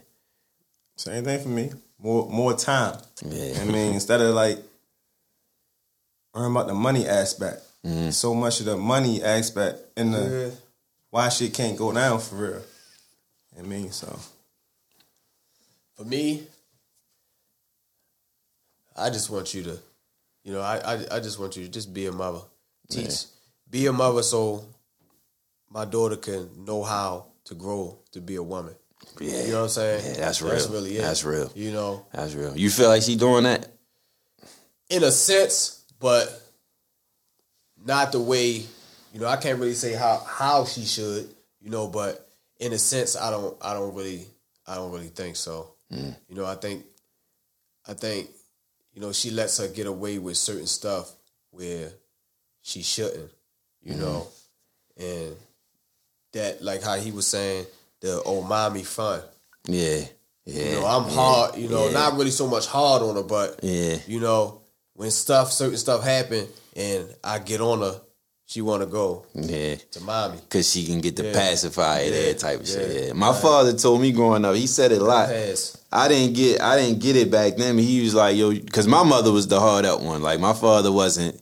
Same 0.97 1.25
thing 1.25 1.43
for 1.43 1.49
me. 1.49 1.71
More 1.99 2.29
more 2.29 2.55
time. 2.55 2.99
yeah, 3.25 3.61
I 3.61 3.65
mean, 3.65 3.95
instead 3.95 4.21
of 4.21 4.35
like 4.35 4.59
worrying 6.35 6.51
about 6.53 6.67
the 6.67 6.75
money 6.75 7.07
aspect, 7.07 7.63
Mm-hmm. 7.85 8.11
so 8.13 8.35
much 8.35 8.61
of 8.61 8.67
the 8.67 8.79
money 8.79 9.23
aspect 9.23 9.79
in 9.99 10.11
the 10.11 10.55
why 11.11 11.29
shit 11.29 11.53
can't 11.53 11.77
go 11.77 11.93
down 11.93 12.19
for 12.19 12.37
real. 12.37 12.63
I 13.59 13.63
mean, 13.63 13.93
so 13.93 14.19
For 15.95 16.05
me, 16.05 16.47
I 18.97 19.11
just 19.11 19.29
want 19.29 19.53
you 19.53 19.65
to, 19.65 19.79
you 20.45 20.53
know, 20.55 20.61
I 20.63 20.79
I, 20.79 21.17
I 21.17 21.21
just 21.21 21.39
want 21.39 21.57
you 21.57 21.65
to 21.65 21.71
just 21.71 21.93
be 21.93 22.07
a 22.07 22.13
mother. 22.13 22.41
Teach, 22.91 23.25
be 23.71 23.87
a 23.87 23.93
mother, 23.93 24.23
so 24.23 24.65
my 25.71 25.85
daughter 25.85 26.17
can 26.17 26.65
know 26.65 26.83
how 26.85 27.27
to 27.45 27.55
grow 27.55 27.99
to 28.13 28.21
be 28.21 28.37
a 28.37 28.43
woman. 28.43 28.75
Yeah. 29.21 29.43
You 29.45 29.53
know 29.53 29.59
what 29.59 29.63
I'm 29.65 29.69
saying? 29.71 30.05
Yeah, 30.05 30.13
that's 30.25 30.41
That's 30.41 30.67
real. 30.69 30.73
really 30.73 30.97
it. 30.97 31.03
That's 31.03 31.25
real. 31.25 31.51
You 31.55 31.73
know, 31.73 32.07
That's 32.13 32.35
real. 32.35 32.57
You 32.57 32.71
feel 32.71 32.89
like 32.89 33.03
she 33.03 33.17
doing 33.17 33.45
that? 33.45 33.69
in 34.91 35.03
a 35.03 35.11
sense, 35.11 35.85
but 35.99 36.29
not 37.85 38.13
the 38.13 38.21
way. 38.21 38.65
You 39.13 39.21
know, 39.21 39.27
I 39.27 39.37
can't 39.37 39.59
really 39.59 39.75
say 39.75 39.95
how 39.95 40.19
how 40.27 40.65
she 40.65 40.85
should. 40.85 41.29
You 41.61 41.71
know, 41.71 41.87
but 41.89 42.29
in 42.61 42.73
a 42.73 42.79
sense, 42.79 43.17
I 43.17 43.31
don't 43.31 43.57
I 43.63 43.73
don't 43.73 43.95
really 43.95 44.27
I 44.67 44.75
don't 44.75 44.93
really 44.93 45.09
think 45.09 45.37
so. 45.37 45.75
Mm. 45.93 46.15
You 46.29 46.37
know, 46.37 46.45
I 46.45 46.55
think 46.57 46.85
I 47.89 47.95
think 47.95 48.29
you 48.93 49.01
know 49.01 49.13
she 49.13 49.31
lets 49.31 49.59
her 49.59 49.69
get 49.69 49.87
away 49.87 50.19
with 50.19 50.37
certain 50.37 50.67
stuff 50.67 51.11
where 51.51 51.91
she 52.63 52.83
shouldn't. 52.83 53.31
You 53.83 53.97
know, 53.97 54.27
and 54.97 55.37
that 56.33 56.63
like 56.63 56.83
how 56.83 56.97
he 56.97 57.11
was 57.11 57.27
saying 57.27 57.67
the 58.01 58.23
mommy 58.49 58.83
fun. 58.83 59.23
Yeah, 59.67 60.01
yeah. 60.45 60.65
You 60.65 60.81
know, 60.81 60.87
I'm 60.87 61.11
hard. 61.11 61.57
You 61.57 61.69
know, 61.69 61.87
yeah. 61.87 61.93
not 61.93 62.15
really 62.15 62.31
so 62.31 62.47
much 62.47 62.67
hard 62.67 63.03
on 63.03 63.17
her, 63.17 63.23
but 63.23 63.61
Yeah. 63.63 63.97
you 64.07 64.21
know, 64.21 64.61
when 64.95 65.11
stuff, 65.11 65.53
certain 65.53 65.79
stuff 65.79 66.03
happen, 66.05 66.47
and 66.77 67.07
I 67.23 67.39
get 67.39 67.61
on 67.61 67.81
her, 67.81 68.01
she 68.47 68.61
want 68.61 68.83
to 68.83 68.87
go 68.87 69.25
yeah. 69.35 69.77
to 69.93 70.01
mommy. 70.03 70.39
Cause 70.51 70.71
she 70.71 70.85
can 70.85 71.01
get 71.01 71.17
the 71.17 71.25
Yeah. 71.25 71.33
pacifier 71.33 72.05
Yeah. 72.05 72.11
there 72.11 72.35
type 72.35 72.61
of 72.61 72.69
shit. 72.69 72.91
Yeah. 72.95 73.07
Yeah. 73.07 73.13
My 73.15 73.33
father 73.33 73.73
told 73.73 74.03
me 74.03 74.13
growing 74.13 74.45
up, 74.45 74.55
he 74.55 74.67
said 74.67 74.93
it 74.93 75.01
a 75.01 75.05
lot. 75.05 75.29
Pass. 75.31 75.79
I 75.91 76.09
didn't 76.09 76.35
get 76.35 76.61
I 76.61 76.77
didn't 76.77 76.99
get 77.01 77.17
it 77.17 77.31
back 77.31 77.57
then. 77.57 77.79
He 77.79 78.03
was 78.03 78.15
like, 78.15 78.37
yo, 78.37 78.51
because 78.53 78.87
my 78.87 79.03
mother 79.03 79.33
was 79.33 79.49
the 79.49 79.61
hard 79.61 79.87
up 79.87 80.01
one. 80.03 80.23
Like 80.23 80.41
my 80.41 80.53
father 80.53 80.93
wasn't. 80.93 81.41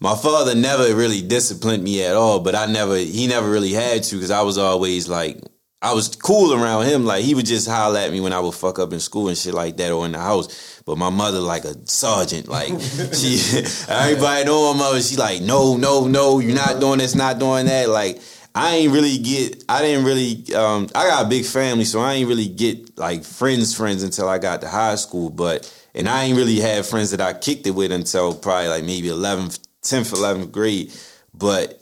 My 0.00 0.16
father 0.16 0.56
never 0.56 0.92
really 0.96 1.22
disciplined 1.22 1.84
me 1.84 2.02
at 2.02 2.16
all. 2.16 2.40
But 2.40 2.56
I 2.56 2.66
never 2.66 2.96
he 2.96 3.28
never 3.28 3.48
really 3.48 3.72
had 3.72 4.02
to 4.04 4.16
because 4.16 4.32
I 4.32 4.42
was 4.42 4.58
always 4.58 5.08
like 5.08 5.38
I 5.82 5.92
was 5.94 6.14
cool 6.14 6.54
around 6.54 6.86
him. 6.86 7.04
Like 7.04 7.24
he 7.24 7.34
would 7.34 7.44
just 7.44 7.68
holler 7.68 7.98
at 7.98 8.12
me 8.12 8.20
when 8.20 8.32
I 8.32 8.38
would 8.38 8.54
fuck 8.54 8.78
up 8.78 8.92
in 8.92 9.00
school 9.00 9.28
and 9.28 9.36
shit 9.36 9.52
like 9.52 9.76
that 9.78 9.90
or 9.90 10.06
in 10.06 10.12
the 10.12 10.20
house. 10.20 10.80
But 10.86 10.96
my 10.96 11.10
mother 11.10 11.40
like 11.40 11.64
a 11.64 11.74
sergeant. 11.86 12.48
Like 12.48 12.68
she 13.12 13.40
everybody 13.88 14.44
know 14.44 14.72
my 14.72 14.78
mother. 14.78 15.02
She 15.02 15.16
like 15.16 15.42
no 15.42 15.76
no 15.76 16.06
no 16.06 16.38
you're 16.38 16.54
not 16.54 16.80
doing 16.80 16.98
this 16.98 17.16
not 17.16 17.40
doing 17.40 17.66
that. 17.66 17.88
Like 17.88 18.20
I 18.54 18.76
ain't 18.76 18.92
really 18.92 19.18
get. 19.18 19.64
I 19.68 19.82
didn't 19.82 20.04
really. 20.04 20.54
Um, 20.54 20.88
I 20.94 21.08
got 21.08 21.26
a 21.26 21.28
big 21.28 21.44
family, 21.44 21.84
so 21.84 22.00
I 22.00 22.14
ain't 22.14 22.28
really 22.28 22.48
get 22.48 22.98
like 22.98 23.24
friends, 23.24 23.74
friends 23.74 24.02
until 24.02 24.28
I 24.28 24.38
got 24.38 24.60
to 24.60 24.68
high 24.68 24.96
school. 24.96 25.30
But 25.30 25.72
and 25.94 26.08
I 26.08 26.24
ain't 26.24 26.36
really 26.36 26.60
had 26.60 26.84
friends 26.86 27.10
that 27.10 27.20
I 27.20 27.32
kicked 27.32 27.66
it 27.66 27.72
with 27.72 27.92
until 27.92 28.34
probably 28.34 28.68
like 28.68 28.84
maybe 28.84 29.08
11th, 29.08 29.58
10th, 29.82 30.12
11th 30.14 30.52
grade. 30.52 30.92
But 31.34 31.81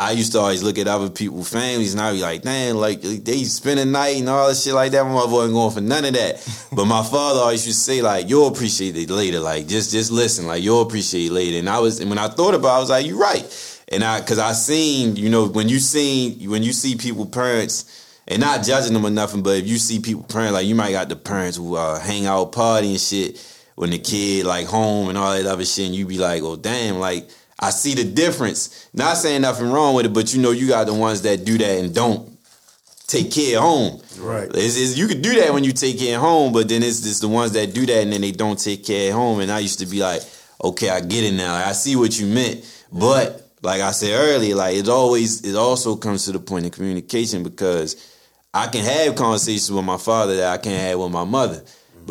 I 0.00 0.12
used 0.12 0.32
to 0.32 0.38
always 0.38 0.62
look 0.62 0.78
at 0.78 0.88
other 0.88 1.10
people's 1.10 1.50
families 1.50 1.92
and 1.92 2.00
I'd 2.00 2.12
be 2.14 2.22
like, 2.22 2.40
damn, 2.40 2.76
like 2.76 3.02
they 3.02 3.44
spend 3.44 3.80
a 3.80 3.84
night 3.84 4.16
and 4.16 4.30
all 4.30 4.48
that 4.48 4.56
shit 4.56 4.72
like 4.72 4.92
that. 4.92 5.04
My 5.04 5.12
mother 5.12 5.30
wasn't 5.30 5.52
going 5.52 5.74
for 5.74 5.82
none 5.82 6.06
of 6.06 6.14
that. 6.14 6.68
but 6.72 6.86
my 6.86 7.02
father 7.02 7.40
always 7.40 7.66
used 7.66 7.80
to 7.80 7.84
say, 7.84 8.00
like, 8.00 8.26
you'll 8.26 8.48
appreciate 8.48 8.96
it 8.96 9.10
later. 9.10 9.40
Like, 9.40 9.68
just 9.68 9.92
just 9.92 10.10
listen, 10.10 10.46
like 10.46 10.62
you'll 10.62 10.80
appreciate 10.80 11.26
it 11.26 11.32
later. 11.32 11.58
And 11.58 11.68
I 11.68 11.80
was 11.80 12.00
and 12.00 12.08
when 12.08 12.18
I 12.18 12.28
thought 12.28 12.54
about 12.54 12.68
it, 12.68 12.76
I 12.76 12.80
was 12.80 12.88
like, 12.88 13.06
you're 13.06 13.18
right. 13.18 13.82
And 13.88 14.02
I 14.02 14.22
cause 14.22 14.38
I 14.38 14.52
seen, 14.52 15.16
you 15.16 15.28
know, 15.28 15.46
when 15.48 15.68
you 15.68 15.78
seen 15.78 16.48
when 16.48 16.62
you 16.62 16.72
see 16.72 16.96
people 16.96 17.26
parents 17.26 17.84
and 18.26 18.40
not 18.40 18.64
judging 18.64 18.94
them 18.94 19.04
or 19.04 19.10
nothing, 19.10 19.42
but 19.42 19.58
if 19.58 19.68
you 19.68 19.76
see 19.76 20.00
people 20.00 20.22
parents, 20.22 20.54
like 20.54 20.66
you 20.66 20.74
might 20.74 20.92
got 20.92 21.10
the 21.10 21.16
parents 21.16 21.58
who 21.58 21.76
uh, 21.76 22.00
hang 22.00 22.24
out 22.24 22.52
party 22.52 22.92
and 22.92 23.00
shit 23.00 23.46
when 23.74 23.90
the 23.90 23.98
kid 23.98 24.46
like 24.46 24.66
home 24.66 25.10
and 25.10 25.18
all 25.18 25.34
that 25.34 25.44
other 25.44 25.64
shit, 25.66 25.88
and 25.88 25.94
you 25.94 26.06
be 26.06 26.16
like, 26.16 26.42
oh 26.42 26.56
damn, 26.56 26.98
like 26.98 27.28
I 27.60 27.70
see 27.70 27.94
the 27.94 28.04
difference. 28.04 28.88
Not 28.94 29.18
saying 29.18 29.42
nothing 29.42 29.70
wrong 29.70 29.94
with 29.94 30.06
it, 30.06 30.12
but 30.14 30.32
you 30.34 30.40
know 30.40 30.50
you 30.50 30.66
got 30.68 30.86
the 30.86 30.94
ones 30.94 31.22
that 31.22 31.44
do 31.44 31.58
that 31.58 31.78
and 31.84 31.94
don't 31.94 32.28
take 33.06 33.30
care 33.30 33.58
of 33.58 33.64
home. 33.64 34.02
Right. 34.18 34.48
It's, 34.54 34.76
it's- 34.76 34.96
you 34.96 35.06
could 35.06 35.20
do 35.22 35.34
that 35.40 35.52
when 35.52 35.64
you 35.64 35.72
take 35.72 35.98
care 35.98 36.16
of 36.16 36.22
home, 36.22 36.52
but 36.52 36.68
then 36.68 36.82
it's 36.82 37.00
just 37.02 37.20
the 37.20 37.28
ones 37.28 37.52
that 37.52 37.74
do 37.74 37.84
that 37.86 38.02
and 38.02 38.12
then 38.12 38.20
they 38.22 38.32
don't 38.32 38.58
take 38.58 38.84
care 38.84 39.10
of 39.10 39.16
home. 39.16 39.40
And 39.40 39.50
I 39.52 39.58
used 39.58 39.78
to 39.80 39.86
be 39.86 40.00
like, 40.00 40.22
okay, 40.64 40.88
I 40.88 41.00
get 41.00 41.24
it 41.24 41.32
now. 41.34 41.54
I 41.54 41.72
see 41.72 41.96
what 41.96 42.18
you 42.18 42.26
meant, 42.26 42.64
but 42.92 43.46
like 43.62 43.82
I 43.82 43.90
said 43.90 44.12
earlier, 44.18 44.54
like 44.54 44.76
it 44.76 44.88
always 44.88 45.42
it 45.44 45.54
also 45.54 45.96
comes 45.96 46.24
to 46.24 46.32
the 46.32 46.38
point 46.40 46.64
of 46.66 46.72
communication 46.72 47.42
because 47.42 47.96
I 48.54 48.68
can 48.68 48.84
have 48.84 49.16
conversations 49.16 49.70
with 49.70 49.84
my 49.84 49.98
father 49.98 50.36
that 50.36 50.48
I 50.52 50.56
can't 50.58 50.80
have 50.80 50.98
with 50.98 51.12
my 51.12 51.24
mother. 51.24 51.62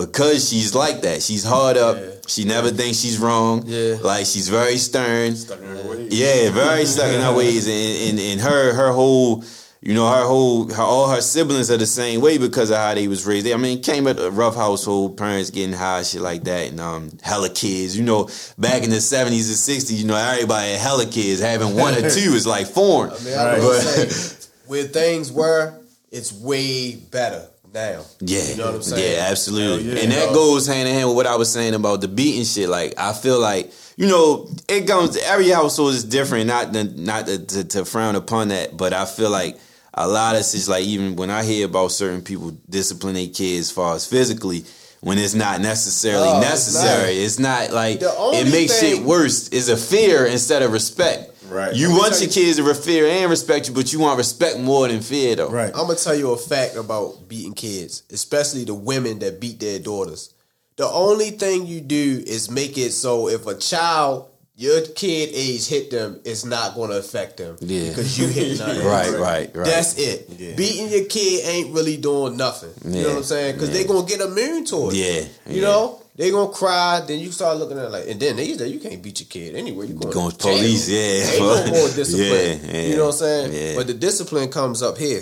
Because 0.06 0.48
she's 0.50 0.74
like 0.74 1.02
that. 1.02 1.22
She's 1.22 1.44
hard 1.44 1.78
up. 1.78 1.98
Yeah. 1.98 2.06
She 2.28 2.46
never 2.46 2.70
thinks 2.70 3.00
she's 3.00 3.18
wrong. 3.18 3.64
Yeah. 3.66 3.98
Like 4.02 4.26
she's 4.26 4.48
very 4.50 4.78
stern. 4.78 5.36
Stuck 5.36 5.60
in 5.60 5.66
her 5.68 5.90
ways. 5.90 6.14
Yeah, 6.20 6.52
very 6.52 6.86
stuck 6.86 7.12
in 7.12 7.22
her 7.22 7.36
ways, 7.36 7.68
and, 7.68 8.10
and 8.12 8.20
and 8.20 8.42
her 8.42 8.74
her 8.76 8.92
whole, 8.92 9.44
you 9.82 9.96
know, 9.96 10.08
her 10.08 10.24
whole 10.26 10.72
her, 10.72 10.84
all 10.84 11.10
her 11.10 11.22
siblings 11.22 11.72
are 11.72 11.78
the 11.78 11.88
same 11.88 12.22
way 12.22 12.38
because 12.38 12.70
of 12.70 12.78
how 12.78 12.94
they 12.94 13.08
was 13.08 13.26
raised. 13.26 13.48
I 13.48 13.58
mean, 13.58 13.82
came 13.82 14.06
at 14.08 14.20
a 14.20 14.30
rough 14.30 14.56
household, 14.56 15.18
parents 15.18 15.50
getting 15.50 15.74
high, 15.74 16.04
shit 16.04 16.22
like 16.22 16.44
that, 16.44 16.70
and 16.70 16.80
um, 16.80 17.10
hella 17.24 17.50
kids. 17.50 17.98
You 17.98 18.04
know, 18.04 18.30
back 18.60 18.84
in 18.84 18.92
the 18.92 19.02
seventies 19.02 19.50
and 19.50 19.58
sixties, 19.58 20.00
you 20.02 20.08
know, 20.08 20.16
everybody 20.16 20.70
had 20.74 20.80
hella 20.82 21.08
kids. 21.08 21.42
Having 21.42 21.76
one 21.76 21.96
or 21.96 22.02
two 22.10 22.32
is 22.38 22.46
like 22.46 22.68
foreign. 22.68 23.12
I 23.20 23.24
mean, 23.24 23.34
I 23.38 23.46
Right. 23.54 23.62
would 23.64 23.82
say 23.82 24.50
where 24.68 24.84
things 24.84 25.32
were, 25.32 25.74
it's 26.12 26.32
way 26.32 26.96
better 26.96 27.49
now. 27.74 28.04
Yeah, 28.22 28.44
you 28.44 28.56
know 28.58 28.66
what 28.68 28.76
I'm 28.76 28.82
saying. 28.82 29.16
Yeah, 29.16 29.28
absolutely. 29.30 29.92
Yeah. 29.92 30.02
And 30.04 30.12
that 30.12 30.30
know? 30.30 30.34
goes 30.36 30.68
hand 30.68 30.88
in 30.88 30.94
hand 30.96 31.08
with 31.10 31.16
what 31.16 31.28
I 31.28 31.36
was 31.36 31.52
saying 31.52 31.74
about 31.74 32.02
the 32.02 32.08
beating 32.08 32.44
shit. 32.46 32.70
Like 32.70 32.94
I 32.98 33.14
feel 33.14 33.40
like 33.40 33.72
you 33.98 34.08
know 34.08 34.50
it 34.68 34.88
comes. 34.88 35.18
Every 35.18 35.50
household 35.50 35.94
is 35.94 36.04
different. 36.04 36.48
Not 36.48 36.74
the, 36.74 36.84
not 36.84 37.28
to, 37.28 37.46
to, 37.46 37.64
to 37.64 37.86
frown 37.86 38.16
upon 38.16 38.50
that, 38.50 38.76
but 38.78 38.94
I 38.94 39.06
feel 39.06 39.30
like 39.30 39.58
a 39.94 40.08
lot 40.08 40.36
of 40.36 40.42
it's 40.42 40.68
like 40.68 40.86
even 40.86 41.16
when 41.16 41.30
I 41.30 41.44
hear 41.44 41.66
about 41.66 41.92
certain 41.92 42.22
people 42.22 42.52
discipline 42.70 43.16
their 43.16 43.28
kids 43.28 43.68
as 43.68 43.72
far 43.72 43.96
as 43.96 44.06
physically. 44.06 44.66
When 45.02 45.18
it's 45.18 45.34
not 45.34 45.62
necessarily 45.62 46.28
Oh, 46.28 46.42
it's 46.42 46.50
necessary, 46.50 47.16
not. 47.16 47.24
it's 47.24 47.40
not 47.40 47.72
like 47.72 48.00
it 48.02 48.52
makes 48.52 48.82
shit 48.82 49.02
worse. 49.02 49.48
Is 49.48 49.70
a 49.70 49.78
fear 49.78 50.26
instead 50.26 50.62
of 50.62 50.74
respect. 50.74 51.29
Right. 51.50 51.76
You 51.76 51.92
want 51.92 52.14
your 52.14 52.24
you- 52.24 52.28
kids 52.30 52.58
to 52.58 52.64
revere 52.64 53.08
and 53.08 53.30
respect 53.30 53.68
you, 53.68 53.74
but 53.74 53.92
you 53.92 54.00
want 54.00 54.18
respect 54.18 54.60
more 54.60 54.88
than 54.88 55.02
fear, 55.02 55.36
though. 55.36 55.50
Right. 55.50 55.72
I'm 55.74 55.88
gonna 55.88 55.96
tell 55.96 56.16
you 56.16 56.32
a 56.32 56.38
fact 56.38 56.76
about 56.76 57.28
beating 57.28 57.54
kids, 57.54 58.04
especially 58.12 58.64
the 58.66 58.74
women 58.74 59.20
that 59.20 59.40
beat 59.40 59.60
their 59.60 59.80
daughters. 59.80 60.34
The 60.78 60.88
only 60.88 61.32
thing 61.32 61.66
you 61.68 61.82
do 61.82 62.24
is 62.26 62.50
make 62.50 62.78
it 62.78 62.92
so 62.92 63.28
if 63.28 63.46
a 63.48 63.56
child, 63.56 64.28
your 64.56 64.82
kid 64.82 65.30
age 65.34 65.68
hit 65.68 65.90
them, 65.92 66.20
it's 66.26 66.44
not 66.46 66.76
gonna 66.76 66.96
affect 66.96 67.38
them. 67.38 67.56
Yeah. 67.62 67.90
Because 67.90 68.18
you 68.20 68.28
hit 68.28 68.60
nothing. 68.60 68.86
Right, 68.86 69.12
right, 69.12 69.56
right. 69.56 69.66
That's 69.66 69.98
it. 69.98 70.28
Yeah. 70.38 70.56
Beating 70.56 70.90
your 70.90 71.06
kid 71.06 71.46
ain't 71.46 71.74
really 71.74 71.98
doing 71.98 72.36
nothing. 72.38 72.72
You 72.86 72.92
Yeah. 72.92 73.02
know 73.04 73.10
what 73.10 73.18
I'm 73.18 73.24
saying? 73.24 73.54
Because 73.56 73.72
they 73.72 73.84
gonna 73.86 74.06
get 74.08 74.20
immune 74.22 74.66
to 74.66 74.90
it. 74.90 74.96
Yeah, 74.96 75.20
You 75.54 75.62
yeah. 75.62 75.62
know? 75.62 76.02
They 76.20 76.32
gonna 76.32 76.52
cry, 76.52 77.02
then 77.08 77.20
you 77.20 77.32
start 77.32 77.58
looking 77.60 77.78
at 77.78 77.86
it 77.86 77.92
like, 77.92 78.10
and 78.10 78.20
then 78.20 78.36
they 78.36 78.54
say 78.54 78.68
you 78.68 78.82
can't 78.82 79.02
beat 79.02 79.22
your 79.22 79.28
kid 79.28 79.56
anywhere. 79.56 79.86
You 79.86 79.94
going, 79.94 80.14
Going 80.14 80.32
to 80.32 80.38
jail. 80.38 80.58
police, 80.58 80.90
yeah. 80.90 81.32
Ain't 81.32 81.40
no 81.40 81.80
more 81.80 81.88
discipline. 81.96 82.60
Yeah, 82.62 82.82
yeah. 82.82 82.88
You 82.90 82.98
know 82.98 83.06
what 83.06 83.12
I'm 83.12 83.18
saying? 83.20 83.54
Yeah. 83.54 83.76
But 83.78 83.88
the 83.88 83.94
discipline 83.94 84.52
comes 84.52 84.84
up 84.84 84.98
here. 84.98 85.22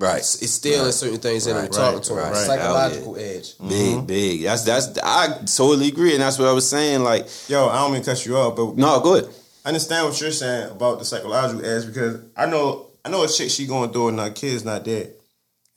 Right. 0.00 0.16
It's, 0.16 0.40
it's 0.40 0.52
still 0.52 0.86
in 0.86 0.92
certain 0.92 1.18
things 1.18 1.46
in 1.46 1.54
them 1.54 1.64
Right, 1.64 1.72
talking 1.72 1.98
right, 1.98 2.04
to 2.04 2.14
right. 2.14 2.34
Psychological 2.34 3.16
edge. 3.18 3.58
Big, 3.58 3.68
mm-hmm. 3.68 4.06
big. 4.06 4.42
That's 4.44 4.64
that's. 4.64 4.98
I 5.04 5.38
totally 5.54 5.88
agree, 5.88 6.14
and 6.14 6.22
that's 6.22 6.38
what 6.38 6.48
I 6.48 6.52
was 6.52 6.66
saying. 6.66 7.02
Like, 7.02 7.28
Yo, 7.50 7.68
I 7.68 7.80
don't 7.80 7.92
mean 7.92 8.00
to 8.00 8.10
cut 8.10 8.24
you 8.24 8.38
off, 8.38 8.56
but 8.56 8.74
no, 8.74 9.00
good. 9.00 9.28
I 9.66 9.68
understand 9.68 10.06
what 10.06 10.18
you're 10.18 10.30
saying 10.30 10.70
about 10.70 10.98
the 10.98 11.04
psychological 11.04 11.62
edge 11.62 11.86
because 11.86 12.22
I 12.34 12.46
know 12.46 12.86
I 13.04 13.10
know 13.10 13.22
a 13.22 13.28
chick 13.28 13.50
she 13.50 13.66
going 13.66 13.90
through 13.90 14.06
it 14.06 14.10
and 14.12 14.20
her 14.20 14.30
kid's 14.30 14.64
not 14.64 14.82
dead. 14.82 15.12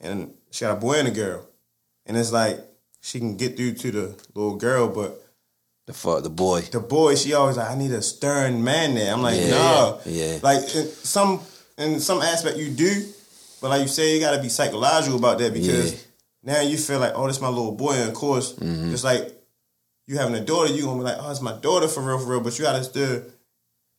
And 0.00 0.32
she 0.50 0.64
got 0.64 0.78
a 0.78 0.80
boy 0.80 0.94
and 0.94 1.08
a 1.08 1.10
girl. 1.10 1.46
And 2.06 2.16
it's 2.16 2.32
like 2.32 2.58
she 3.02 3.18
can 3.18 3.36
get 3.36 3.56
through 3.56 3.74
to 3.74 3.90
the 3.90 4.06
little 4.34 4.56
girl, 4.56 4.88
but 4.88 5.20
The 5.86 5.92
fuck 5.92 6.22
the 6.22 6.30
boy. 6.30 6.60
the 6.70 6.80
boy, 6.80 7.14
she 7.16 7.34
always 7.34 7.56
like, 7.56 7.70
I 7.70 7.74
need 7.74 7.90
a 7.90 8.00
stern 8.02 8.62
man 8.64 8.94
there. 8.94 9.12
I'm 9.12 9.20
like, 9.22 9.38
Yeah, 9.40 9.50
nah. 9.50 9.98
yeah. 10.06 10.38
Like 10.42 10.62
in 10.74 10.86
some 10.86 11.40
in 11.76 12.00
some 12.00 12.22
aspect 12.22 12.56
you 12.56 12.70
do, 12.70 13.04
but 13.60 13.68
like 13.70 13.82
you 13.82 13.88
say, 13.88 14.14
you 14.14 14.20
gotta 14.20 14.40
be 14.40 14.48
psychological 14.48 15.18
about 15.18 15.38
that 15.40 15.52
because 15.52 15.92
Yeah. 15.92 15.98
now 16.54 16.60
you 16.62 16.78
feel 16.78 17.00
like, 17.00 17.12
oh, 17.16 17.26
this 17.26 17.40
my 17.40 17.48
little 17.48 17.72
boy, 17.72 17.92
and 17.94 18.08
of 18.08 18.14
course, 18.14 18.54
Mm-hmm. 18.54 18.90
just 18.90 19.04
like 19.04 19.28
you 20.06 20.18
having 20.18 20.34
a 20.34 20.44
daughter, 20.44 20.72
you 20.72 20.84
gonna 20.84 20.98
be 20.98 21.04
like, 21.04 21.18
oh, 21.20 21.30
it's 21.30 21.40
my 21.40 21.56
daughter 21.60 21.88
for 21.88 22.00
real, 22.02 22.18
for 22.18 22.26
real. 22.30 22.40
But 22.40 22.56
you 22.58 22.64
gotta 22.64 22.84
still 22.84 23.22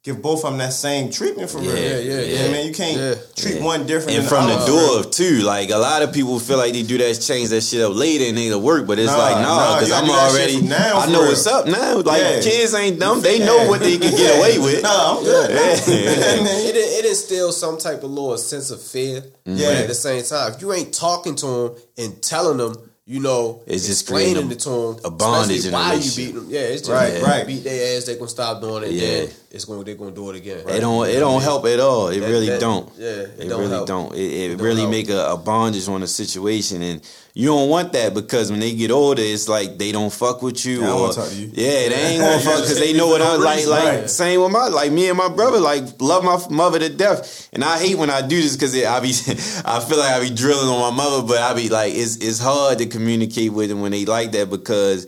give 0.04 0.22
both 0.22 0.44
of 0.44 0.52
them 0.52 0.58
that 0.60 0.74
same 0.74 1.10
treatment 1.10 1.50
for 1.50 1.60
real. 1.60 1.74
Yeah, 1.76 1.98
yeah, 1.98 1.98
You 2.00 2.10
know 2.36 2.42
yeah. 2.44 2.46
I 2.50 2.52
mean, 2.52 2.68
you 2.68 2.74
can't 2.74 2.98
Yeah. 3.00 3.16
treat 3.38 3.56
Yeah. 3.56 3.64
one 3.64 3.86
different 3.88 4.18
And 4.18 4.24
than 4.24 4.30
from 4.30 4.48
the 4.48 4.54
other. 4.56 4.72
door 4.72 5.04
too, 5.06 5.40
like 5.44 5.70
a 5.70 5.78
lot 5.78 6.02
of 6.02 6.12
people 6.12 6.40
feel 6.40 6.58
like 6.58 6.74
they 6.74 6.84
do 6.84 6.98
that, 6.98 7.22
change 7.22 7.50
that 7.50 7.62
shit 7.62 7.82
up 7.82 7.96
later 7.96 8.26
and 8.26 8.38
it'll 8.38 8.60
work, 8.60 8.86
but 8.86 9.00
it's 9.00 9.12
Nah, 9.14 9.18
like 9.18 9.38
nah, 9.38 9.44
nah, 9.58 9.74
because 9.76 9.88
you 9.88 9.94
gotta 9.94 10.04
I'm 10.04 10.10
do 10.10 10.14
that 10.14 10.32
shit 10.32 10.56
already, 10.56 10.68
now, 10.68 11.00
I 11.00 11.06
know 11.06 11.20
real. 11.22 11.30
what's 11.30 11.48
up 11.48 11.68
now. 11.68 11.96
Like 12.02 12.22
Yeah. 12.22 12.42
kids 12.42 12.74
ain't 12.74 13.00
dumb; 13.00 13.22
they 13.22 13.40
know 13.40 13.70
what 13.70 13.80
they 13.80 13.98
can 13.98 14.12
get 14.12 14.38
away 14.38 14.60
with. 14.60 14.84
Nah, 14.84 15.18
I'm 15.18 15.24
good. 15.24 15.52
it, 15.88 16.76
it 16.76 17.06
instills 17.06 17.58
some 17.58 17.78
type 17.78 18.04
of 18.04 18.12
little 18.12 18.38
sense 18.38 18.72
of 18.72 18.82
fear. 18.82 19.24
Yeah. 19.46 19.68
But 19.70 19.76
at 19.78 19.88
the 19.88 19.96
same 19.96 20.24
time, 20.24 20.52
if 20.54 20.62
you 20.62 20.74
ain't 20.74 20.94
talking 20.94 21.36
to 21.36 21.46
them 21.48 21.72
and 21.98 22.22
telling 22.22 22.58
them, 22.58 22.76
you 23.06 23.20
know, 23.20 23.62
It's 23.68 23.86
just 23.86 24.04
explaining 24.04 24.50
it 24.50 24.60
to 24.62 24.70
them, 24.70 25.00
a 25.04 25.12
bondage 25.12 25.66
in 25.66 25.74
a 25.74 25.78
why 25.78 25.94
you 25.96 26.12
beating 26.16 26.36
them. 26.36 26.48
Yeah, 26.50 26.60
it's 26.62 26.84
just 26.84 26.92
Right, 26.92 27.22
right. 27.22 27.46
Beat 27.46 27.64
their 27.66 27.98
ass, 27.98 28.06
they 28.06 28.16
gonna 28.16 28.30
stop 28.30 28.62
doing 28.62 28.84
it. 28.84 28.92
Yeah. 28.92 29.08
Then 29.26 29.30
it's 29.52 29.66
gonna 29.66 29.84
they're 29.84 29.96
gonna 29.96 30.12
do 30.12 30.30
it 30.30 30.38
again. 30.38 30.60
It 30.70 30.80
don't. 30.80 31.10
It 31.10 31.20
don't 31.20 31.42
help 31.42 31.66
at 31.66 31.80
all. 31.82 32.08
It 32.08 32.22
That- 32.22 32.30
really 32.30 32.48
that- 32.48 32.62
don't. 32.62 32.90
yeah, 32.98 33.10
it 33.10 33.40
it, 33.40 33.50
don't 33.50 33.60
really 33.60 33.72
help. 33.74 33.88
don't. 33.88 34.16
It, 34.16 34.20
it, 34.20 34.48
don't 34.58 34.62
really 34.66 34.82
help. 34.82 34.92
make 34.92 35.10
a, 35.10 35.32
a 35.32 35.38
bondage 35.38 35.88
on 35.90 36.02
a 36.02 36.08
situation, 36.08 36.82
and 36.82 37.02
you 37.36 37.48
don't 37.48 37.68
want 37.68 37.94
that 37.94 38.14
because 38.14 38.52
when 38.52 38.60
they 38.60 38.76
get 38.76 38.92
older, 38.92 39.24
it's 39.24 39.50
like 39.50 39.80
they 39.80 39.92
don't 39.92 40.14
fuck 40.14 40.44
with 40.44 40.64
you. 40.66 40.82
Don't 40.82 41.10
or, 41.10 41.14
talk 41.14 41.30
to 41.30 41.36
you. 41.36 41.48
Yeah, 41.52 41.90
they 41.90 41.96
ain't 42.12 42.22
gonna 42.22 42.36
Yeah, 42.36 42.40
fuck 42.40 42.62
because 42.62 42.80
they 42.80 42.94
know 42.94 43.08
what 43.08 43.24
I 43.24 43.38
no 43.38 43.44
like. 43.44 43.66
Like 43.66 43.84
right. 43.84 44.10
same 44.10 44.40
with 44.42 44.52
my 44.52 44.68
like 44.68 44.92
me 44.92 45.10
and 45.10 45.18
my 45.18 45.30
brother. 45.30 45.60
Like 45.60 46.00
love 46.00 46.24
my 46.24 46.40
mother 46.56 46.78
to 46.78 46.90
death, 46.90 47.50
and 47.52 47.64
I 47.64 47.80
hate 47.80 47.98
when 47.98 48.12
I 48.12 48.22
do 48.22 48.40
this 48.40 48.56
because 48.56 48.76
I 48.76 49.00
be 49.00 49.08
I 49.66 49.80
feel 49.80 49.98
like 49.98 50.14
I 50.14 50.20
be 50.22 50.30
drilling 50.30 50.70
on 50.70 50.80
my 50.80 50.96
mother, 50.96 51.28
but 51.28 51.40
I 51.40 51.56
be 51.56 51.70
like 51.70 51.94
it's 51.96 52.18
it's 52.18 52.40
hard 52.40 52.78
to 52.78 52.86
communicate 52.86 53.52
with 53.52 53.70
them 53.70 53.82
when 53.82 53.94
they 53.94 54.06
like 54.06 54.32
that 54.34 54.52
because 54.52 55.08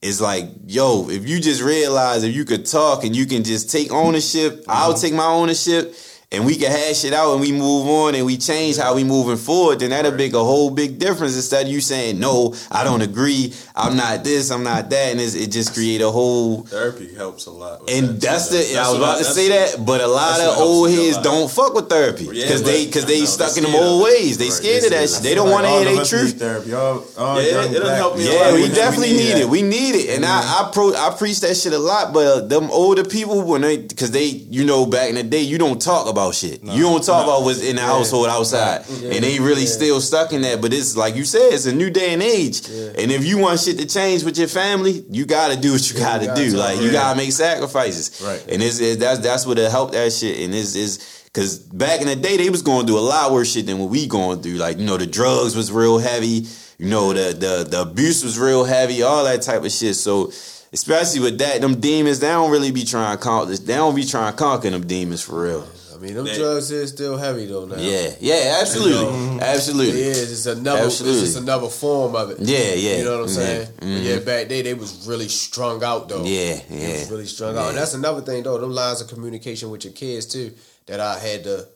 it's 0.00 0.20
like, 0.20 0.48
yo, 0.66 1.10
if 1.10 1.28
you 1.28 1.40
just 1.40 1.62
realize 1.62 2.22
if 2.22 2.34
you 2.34 2.46
could 2.46 2.64
talk 2.64 3.04
and 3.04 3.14
you 3.14 3.26
can 3.26 3.44
just 3.44 3.70
take 3.70 3.92
ownership, 3.92 4.64
I'll 4.66 4.92
mm-hmm. 4.92 5.00
take 5.00 5.12
my 5.12 5.26
ownership 5.26 5.94
and 6.32 6.44
we 6.44 6.56
can 6.56 6.70
hash 6.70 7.04
it 7.04 7.12
out 7.12 7.32
and 7.32 7.40
we 7.40 7.52
move 7.52 7.86
on 7.86 8.14
and 8.16 8.26
we 8.26 8.36
change 8.36 8.76
how 8.76 8.94
we 8.96 9.04
moving 9.04 9.36
forward, 9.36 9.78
then 9.78 9.90
that'll 9.90 10.12
make 10.12 10.32
a 10.34 10.42
whole 10.42 10.70
big 10.70 10.98
difference 10.98 11.36
instead 11.36 11.66
of 11.66 11.72
you 11.72 11.80
saying, 11.80 12.18
no, 12.18 12.52
I 12.70 12.82
don't 12.82 13.00
agree, 13.00 13.54
I'm 13.76 13.96
not 13.96 14.24
this, 14.24 14.50
I'm 14.50 14.64
not 14.64 14.90
that, 14.90 15.12
and 15.12 15.20
it's, 15.20 15.34
it 15.36 15.52
just 15.52 15.72
create 15.72 16.00
a 16.00 16.10
whole 16.10 16.62
Therapy 16.62 17.14
helps 17.14 17.46
a 17.46 17.52
lot. 17.52 17.88
and 17.88 18.08
that, 18.08 18.20
that's 18.20 18.48
the 18.50 18.76
I 18.76 18.88
was 18.88 18.98
about 18.98 19.18
to 19.18 19.24
say 19.24 19.48
that, 19.50 19.86
but 19.86 20.00
a 20.00 20.06
lot 20.08 20.40
of 20.40 20.58
old 20.58 20.90
heads 20.90 21.18
don't 21.18 21.48
fuck 21.50 21.74
with 21.74 21.88
therapy 21.88 22.24
Yeah, 22.24 22.42
because 22.44 22.62
they 22.64 22.86
because 22.86 23.06
they 23.06 23.20
know, 23.20 23.26
stuck 23.26 23.56
in 23.56 23.62
them 23.62 23.74
old 23.76 24.02
ways. 24.02 24.36
They 24.38 24.46
right, 24.46 24.52
scared 24.52 24.84
of 24.84 24.90
that 24.90 25.08
shit. 25.08 25.22
They 25.22 25.34
don't 25.36 25.46
Like, 25.50 25.62
want 25.62 25.66
to 25.66 25.70
hear 25.70 25.88
of 25.88 25.96
their 25.96 26.04
truth. 26.04 26.38
Therapy. 26.40 26.72
All, 26.74 27.04
all 27.18 27.40
Yeah, 27.42 27.62
young 27.62 27.74
it'll 27.74 27.88
help 27.88 28.16
me 28.18 28.26
a 28.26 28.30
lot. 28.30 28.34
Yeah, 28.34 28.54
we 28.54 28.62
We 28.64 28.68
definitely 28.74 29.12
need 29.14 29.34
need 29.34 29.40
it. 29.42 29.48
We 29.48 29.62
need 29.62 29.94
it, 29.94 30.16
and 30.16 30.24
I 30.26 30.40
I, 30.40 30.70
pro, 30.72 30.92
I 30.92 31.14
preach 31.16 31.38
that 31.40 31.54
shit 31.56 31.72
a 31.72 31.78
lot. 31.78 32.12
But 32.12 32.26
uh, 32.26 32.40
them 32.46 32.68
older 32.72 33.04
people, 33.04 33.42
when 33.42 33.60
they 33.62 33.76
because 33.78 34.10
they 34.10 34.24
you 34.26 34.64
know 34.64 34.86
back 34.86 35.08
in 35.08 35.14
the 35.14 35.22
day, 35.22 35.40
you 35.42 35.56
don't 35.56 35.80
talk 35.80 36.08
about 36.08 36.15
shit. 36.34 36.62
you 36.64 36.82
don't 36.82 37.02
talk 37.04 37.24
about 37.24 37.42
what's 37.42 37.62
in 37.62 37.76
the 37.76 37.82
household 37.82 38.26
outside, 38.28 38.84
and 38.88 39.22
they 39.24 39.38
really 39.38 39.66
still 39.66 40.00
stuck 40.00 40.32
in 40.32 40.42
that. 40.42 40.60
But 40.60 40.72
it's 40.72 40.96
like 40.96 41.14
you 41.16 41.24
said, 41.24 41.52
it's 41.52 41.66
a 41.66 41.74
new 41.74 41.90
day 41.90 42.12
and 42.12 42.22
age, 42.22 42.66
and 42.68 43.10
if 43.12 43.24
you 43.24 43.38
want 43.38 43.60
shit 43.60 43.78
to 43.78 43.86
change 43.86 44.24
with 44.24 44.38
your 44.38 44.48
family, 44.48 45.04
you 45.10 45.24
got 45.26 45.52
to 45.54 45.60
do 45.60 45.72
what 45.72 45.90
you 45.90 45.98
got 45.98 46.20
to 46.20 46.26
gotta 46.26 46.40
do. 46.50 46.56
Like 46.56 46.80
you 46.80 46.90
gotta 46.92 47.16
make 47.16 47.32
sacrifices, 47.32 48.22
Right. 48.24 48.42
And 48.48 48.62
it's, 48.62 48.80
it, 48.80 48.98
that's 48.98 49.20
that's 49.20 49.46
what 49.46 49.58
it 49.58 49.70
helped 49.70 49.92
that 49.92 50.12
shit, 50.12 50.38
and 50.40 50.54
it's 50.54 50.74
is. 50.74 51.12
Cause 51.32 51.58
back 51.58 52.00
in 52.00 52.06
the 52.06 52.16
day, 52.16 52.38
they 52.38 52.48
was 52.48 52.62
going 52.62 52.86
through 52.86 52.98
a 52.98 53.00
lot 53.00 53.30
worse 53.30 53.52
shit 53.52 53.66
than 53.66 53.78
what 53.78 53.90
we 53.90 54.06
going 54.06 54.40
through. 54.40 54.54
Like 54.54 54.78
you 54.78 54.86
know, 54.86 54.96
the 54.96 55.06
drugs 55.06 55.54
was 55.54 55.70
real 55.70 55.98
heavy. 55.98 56.46
You 56.78 56.88
know, 56.88 57.12
the 57.12 57.34
the 57.34 57.66
the 57.68 57.82
abuse 57.82 58.24
was 58.24 58.38
real 58.38 58.64
heavy. 58.64 59.02
All 59.02 59.22
that 59.24 59.42
type 59.42 59.62
of 59.62 59.70
shit. 59.70 59.96
So, 59.96 60.32
especially 60.72 61.20
with 61.20 61.36
that, 61.40 61.60
them 61.60 61.78
demons, 61.78 62.20
they 62.20 62.28
don't 62.28 62.50
really 62.50 62.70
be 62.70 62.84
trying 62.84 63.14
to 63.18 63.22
conquer. 63.22 63.54
They 63.54 63.74
don't 63.74 63.94
be 63.94 64.04
trying 64.06 64.32
to 64.32 64.38
conquer 64.38 64.70
them 64.70 64.86
demons 64.86 65.20
for 65.20 65.42
real. 65.42 65.68
I 65.96 65.98
mean, 65.98 66.14
them 66.14 66.26
They- 66.26 66.36
drugs 66.36 66.70
is 66.70 66.90
still 66.90 67.16
heavy 67.16 67.46
though 67.46 67.64
now. 67.64 67.76
Yeah, 67.76 68.14
yeah, 68.20 68.58
absolutely, 68.60 69.36
It 69.36 69.42
absolutely. 69.42 70.00
Yeah, 70.02 70.08
It's 70.08 70.46
another. 70.46 70.84
Absolutely. 70.84 71.18
It's 71.22 71.28
just 71.32 71.42
another 71.42 71.68
form 71.68 72.14
of 72.14 72.30
it. 72.32 72.38
Yeah, 72.40 72.74
yeah. 72.74 72.96
You 72.98 73.04
know 73.04 73.10
what 73.20 73.20
I'm 73.22 73.28
Yeah. 73.28 73.34
saying? 73.34 73.68
But 73.76 73.84
mm-hmm. 73.86 74.04
yeah, 74.06 74.18
back 74.18 74.48
then 74.48 74.64
they 74.64 74.74
was 74.74 75.06
really 75.06 75.28
strung 75.28 75.82
out 75.82 76.08
though. 76.08 76.24
Yeah, 76.24 76.60
They 76.68 76.80
yeah. 76.82 76.92
was 77.00 77.10
really 77.10 77.26
strung 77.26 77.56
out. 77.56 77.70
And 77.70 77.78
that's 77.78 77.94
another 77.94 78.20
thing 78.20 78.42
though. 78.42 78.58
Them 78.58 78.72
lines 78.72 79.00
of 79.00 79.08
communication 79.08 79.70
with 79.70 79.84
your 79.84 79.92
kids 79.94 80.26
too. 80.26 80.52
That 80.86 81.00
I 81.00 81.18
had 81.18 81.44
to. 81.44 81.66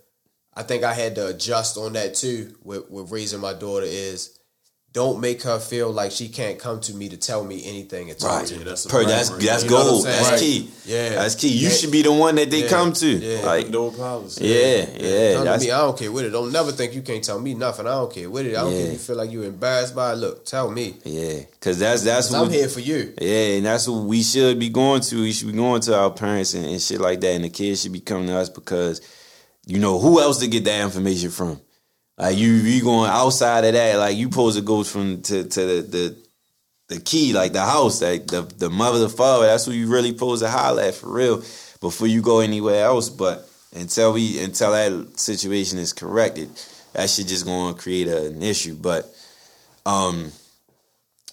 I 0.55 0.63
think 0.65 0.83
I 0.85 0.93
had 0.93 1.15
to 1.15 1.29
adjust 1.29 1.79
on 1.79 1.93
that 1.95 2.15
too 2.15 2.55
with, 2.65 2.91
with 2.91 3.11
raising 3.11 3.41
my 3.41 3.55
daughter. 3.55 3.87
Is 3.87 4.39
don't 4.93 5.21
make 5.21 5.43
her 5.45 5.61
feel 5.61 5.93
like 5.93 6.11
she 6.11 6.29
can't 6.29 6.59
come 6.59 6.81
to 6.81 6.93
me 6.95 7.09
to 7.09 7.17
tell 7.17 7.45
me 7.45 7.63
anything 7.65 8.11
and 8.11 8.19
talk 8.19 8.41
Right. 8.41 8.47
to 8.49 8.59
that's 8.65 8.87
Per, 8.87 9.05
that's 9.05 9.29
that's 9.29 9.63
You 9.63 9.71
know 9.71 9.77
what 9.77 9.83
I'm 9.85 9.89
gold. 9.93 10.07
That's 10.07 10.31
Right. 10.31 10.41
key. 10.41 10.71
Yeah. 10.85 11.09
that's 11.11 11.37
key. 11.37 11.47
You 11.49 11.69
Yeah. 11.69 11.75
should 11.75 11.93
be 11.93 12.03
the 12.03 12.11
one 12.13 12.35
that 12.35 12.51
they 12.51 12.63
Yeah. 12.65 12.69
come 12.69 12.93
to. 12.95 13.07
Yeah. 13.09 13.47
Like, 13.47 13.71
No 13.71 13.91
policy. 13.93 14.49
yeah, 14.49 14.87
yeah. 14.99 15.35
Come 15.35 15.45
to 15.61 15.65
me, 15.65 15.71
I 15.71 15.79
don't 15.79 15.97
care 15.97 16.11
with 16.11 16.25
it. 16.25 16.31
Don't 16.31 16.51
never 16.51 16.73
think 16.73 16.93
you 16.95 17.03
can't 17.03 17.23
tell 17.23 17.39
me 17.39 17.55
nothing. 17.55 17.87
I 17.87 17.91
don't 17.93 18.13
care 18.13 18.29
with 18.29 18.47
it. 18.47 18.57
I 18.57 18.63
don't 18.63 18.73
care 18.73 18.87
if 18.87 18.93
you 18.95 18.99
feel 18.99 19.17
like 19.17 19.31
you're 19.31 19.45
embarrassed 19.45 19.95
by 19.95 20.13
it. 20.15 20.17
Look, 20.17 20.45
tell 20.45 20.69
me. 20.71 20.97
yeah, 21.05 21.43
cause 21.61 21.79
that's 21.79 22.03
that's 22.03 22.27
'Cause 22.27 22.37
what 22.37 22.47
I'm 22.49 22.53
here 22.53 22.69
for 22.69 22.81
you. 22.81 23.13
Yeah, 23.21 23.57
and 23.59 23.67
that's 23.67 23.87
what 23.87 24.03
we 24.05 24.25
should 24.25 24.59
be 24.59 24.71
going 24.71 25.03
to. 25.03 25.21
We 25.23 25.31
should 25.33 25.47
be 25.53 25.53
going 25.57 25.83
to 25.83 25.95
our 25.97 26.11
parents 26.11 26.55
and, 26.55 26.67
and 26.67 26.83
shit 26.83 27.01
like 27.01 27.21
that, 27.21 27.31
and 27.35 27.45
the 27.45 27.49
kids 27.49 27.83
should 27.83 27.93
be 27.93 28.01
coming 28.01 28.27
to 28.27 28.37
us 28.37 28.49
because 28.49 29.01
you 29.67 29.79
know 29.79 30.01
who 30.01 30.21
else 30.21 30.39
to 30.39 30.49
get 30.49 30.65
that 30.65 30.81
information 30.83 31.31
from. 31.31 31.61
Like 32.21 32.37
you, 32.37 32.53
you 32.53 32.83
going 32.83 33.11
outside 33.11 33.65
of 33.65 33.73
that. 33.73 33.97
Like 33.97 34.17
you 34.17 34.31
supposed 34.31 34.59
to 34.59 34.63
go 34.63 34.85
from 34.85 35.23
to 35.23 35.45
to 35.45 35.61
the 35.67 35.83
the, 35.83 36.17
the 36.89 37.01
key, 37.01 37.33
like 37.33 37.53
the 37.55 37.65
house, 37.65 38.03
like 38.03 38.27
the 38.27 38.43
the 38.43 38.69
mother, 38.69 38.99
the 38.99 39.09
father. 39.09 39.47
That's 39.47 39.65
who 39.65 39.73
you 39.73 39.89
really 39.89 40.11
supposed 40.11 40.43
to 40.43 40.51
holler 40.51 40.83
at 40.83 40.95
for 40.95 41.11
real 41.11 41.43
before 41.81 42.09
you 42.09 42.21
go 42.21 42.41
anywhere 42.41 42.85
else. 42.85 43.09
But 43.09 43.49
until 43.75 44.13
we 44.13 44.39
until 44.43 44.73
that 44.73 45.19
situation 45.19 45.79
is 45.79 45.95
corrected, 45.95 46.51
that 46.93 47.09
shit 47.09 47.27
just 47.27 47.47
to 47.47 47.75
create 47.79 48.07
a, 48.07 48.27
an 48.27 48.43
issue. 48.43 48.75
But 48.75 49.07
um 49.87 50.31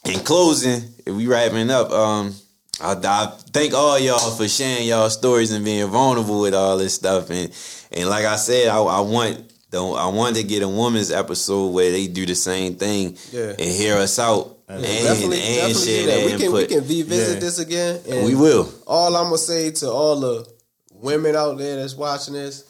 in 0.06 0.20
closing, 0.22 0.84
if 1.06 1.14
we 1.14 1.28
wrapping 1.28 1.70
up, 1.70 1.92
um, 1.92 2.34
I, 2.80 2.94
I 2.94 3.26
thank 3.52 3.74
all 3.74 4.00
y'all 4.00 4.32
for 4.32 4.48
sharing 4.48 4.88
y'all 4.88 5.10
stories 5.10 5.52
and 5.52 5.66
being 5.66 5.86
vulnerable 5.88 6.40
with 6.40 6.54
all 6.54 6.78
this 6.78 6.96
stuff. 6.96 7.30
And 7.30 7.54
and 7.92 8.08
like 8.08 8.24
I 8.24 8.38
said, 8.38 8.70
I, 8.70 8.78
I 8.80 9.02
want 9.02 9.52
the 9.70 9.82
I 9.84 10.08
wanted 10.08 10.38
to 10.42 10.44
get 10.48 10.64
a 10.64 10.68
woman's 10.70 11.12
episode 11.12 11.68
where 11.70 11.92
they 11.92 12.08
do 12.08 12.26
the 12.26 12.36
same 12.36 12.76
thing 12.76 13.18
Yeah. 13.32 13.50
and 13.52 13.60
hear 13.60 13.98
us 13.98 14.18
out 14.20 14.58
and, 14.70 14.82
definitely, 14.84 15.38
and 15.42 15.56
definitely 15.56 15.74
share 15.86 16.06
that. 16.08 16.16
that 16.16 16.26
We 16.26 16.40
can, 16.44 16.52
we 16.54 16.68
can 16.68 16.88
revisit 16.88 17.34
Yeah. 17.36 17.40
this 17.40 17.60
again. 17.60 18.02
And 18.10 18.26
we 18.26 18.36
will. 18.36 18.70
All 18.86 19.16
I'm 19.16 19.26
gonna 19.26 19.38
say 19.38 19.72
to 19.72 19.90
all 19.92 20.20
the 20.20 20.48
women 20.94 21.36
out 21.36 21.58
there 21.58 21.76
that's 21.78 21.96
watching 21.96 22.34
this, 22.34 22.64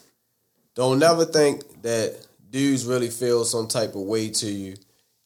don't 0.74 0.98
never 0.98 1.24
think 1.24 1.82
that 1.82 2.16
dudes 2.50 2.84
really 2.84 3.10
feel 3.10 3.44
some 3.44 3.66
type 3.68 3.94
of 3.94 4.02
way 4.02 4.30
to 4.30 4.48
you. 4.50 4.74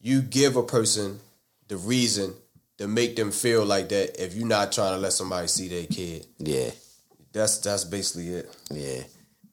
You 0.01 0.23
give 0.23 0.57
a 0.57 0.63
person 0.63 1.21
the 1.69 1.77
reason 1.77 2.35
to 2.79 2.89
make 2.89 3.17
them 3.17 3.31
feel 3.31 3.65
like 3.65 3.89
that 3.91 4.23
if 4.23 4.35
you're 4.35 4.47
not 4.47 4.73
trying 4.73 4.93
to 4.95 4.99
let 4.99 5.13
somebody 5.13 5.47
see 5.49 5.69
their 5.69 5.87
kid. 5.87 6.27
Yeah, 6.39 6.71
That's 7.33 7.59
that's 7.59 7.85
basically 7.85 8.29
it. 8.29 8.51
yeah. 8.71 9.03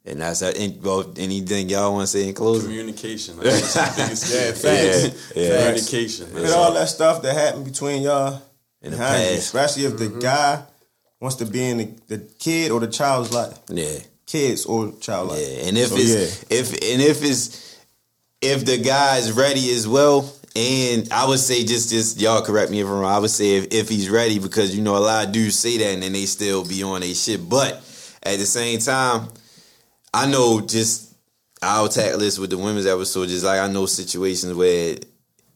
And 0.05 0.21
that's 0.21 0.39
that. 0.39 0.57
And, 0.57 0.81
well, 0.81 1.11
anything 1.17 1.69
y'all 1.69 1.93
want 1.93 2.03
to 2.03 2.17
say 2.17 2.27
in 2.27 2.33
closing? 2.33 2.69
Communication. 2.69 3.37
That's 3.37 3.73
the 3.73 3.93
biggest 3.97 4.33
Yeah, 4.33 4.51
thing. 4.51 5.11
facts. 5.11 5.33
Yeah, 5.35 5.43
yeah. 5.43 5.65
Communication. 5.67 6.33
With 6.33 6.51
all 6.53 6.73
that 6.73 6.89
stuff 6.89 7.21
that 7.21 7.33
happened 7.35 7.65
between 7.65 8.01
y'all, 8.03 8.41
In 8.81 8.91
the 8.91 8.97
behind 8.97 9.21
you, 9.23 9.29
past. 9.35 9.39
especially 9.39 9.83
if 9.85 9.97
the 9.97 10.05
mm-hmm. 10.05 10.19
guy 10.19 10.63
wants 11.19 11.35
to 11.37 11.45
be 11.45 11.63
in 11.69 11.77
the, 11.77 11.85
the 12.07 12.17
kid 12.39 12.71
or 12.71 12.79
the 12.79 12.87
child's 12.87 13.33
life, 13.33 13.57
Yeah. 13.69 13.99
kids 14.25 14.65
or 14.65 14.93
child 14.99 15.29
life. 15.29 15.39
Yeah, 15.41 15.67
and 15.67 15.77
if 15.77 15.89
So, 15.89 15.95
it's 15.97 16.43
if 16.49 16.71
and 16.71 17.01
if 17.01 17.21
it's 17.23 17.77
if 18.41 18.63
the 18.65 18.77
guy 18.77 19.17
is 19.17 19.33
ready 19.33 19.69
as 19.73 19.85
well, 19.85 20.33
and 20.55 21.07
I 21.11 21.27
would 21.27 21.39
say 21.39 21.65
just 21.65 21.89
just 21.89 22.19
y'all 22.21 22.41
correct 22.41 22.71
me 22.71 22.79
if 22.79 22.87
I'm 22.87 22.93
wrong. 22.93 23.13
I 23.13 23.19
would 23.19 23.29
say 23.29 23.57
if, 23.57 23.67
if 23.73 23.89
he's 23.89 24.09
ready 24.09 24.39
because 24.39 24.73
you 24.75 24.81
know 24.81 24.95
a 24.95 24.99
lot 24.99 25.25
of 25.27 25.33
dudes 25.33 25.59
say 25.59 25.77
that 25.77 25.93
and 25.93 26.01
then 26.01 26.13
they 26.13 26.25
still 26.25 26.65
be 26.65 26.81
on 26.83 27.03
a 27.03 27.13
shit. 27.13 27.47
But 27.49 27.73
at 28.23 28.39
the 28.39 28.45
same 28.45 28.79
time, 28.79 29.27
I 30.13 30.29
know 30.29 30.61
just 30.61 31.13
I'll 31.61 31.89
tackle 31.89 32.19
this 32.19 32.39
with 32.39 32.49
the 32.49 32.57
women's 32.57 32.85
episode. 32.85 33.27
Just 33.27 33.43
like 33.45 33.59
I 33.59 33.67
know 33.67 33.85
situations 33.85 34.53
where 34.53 34.95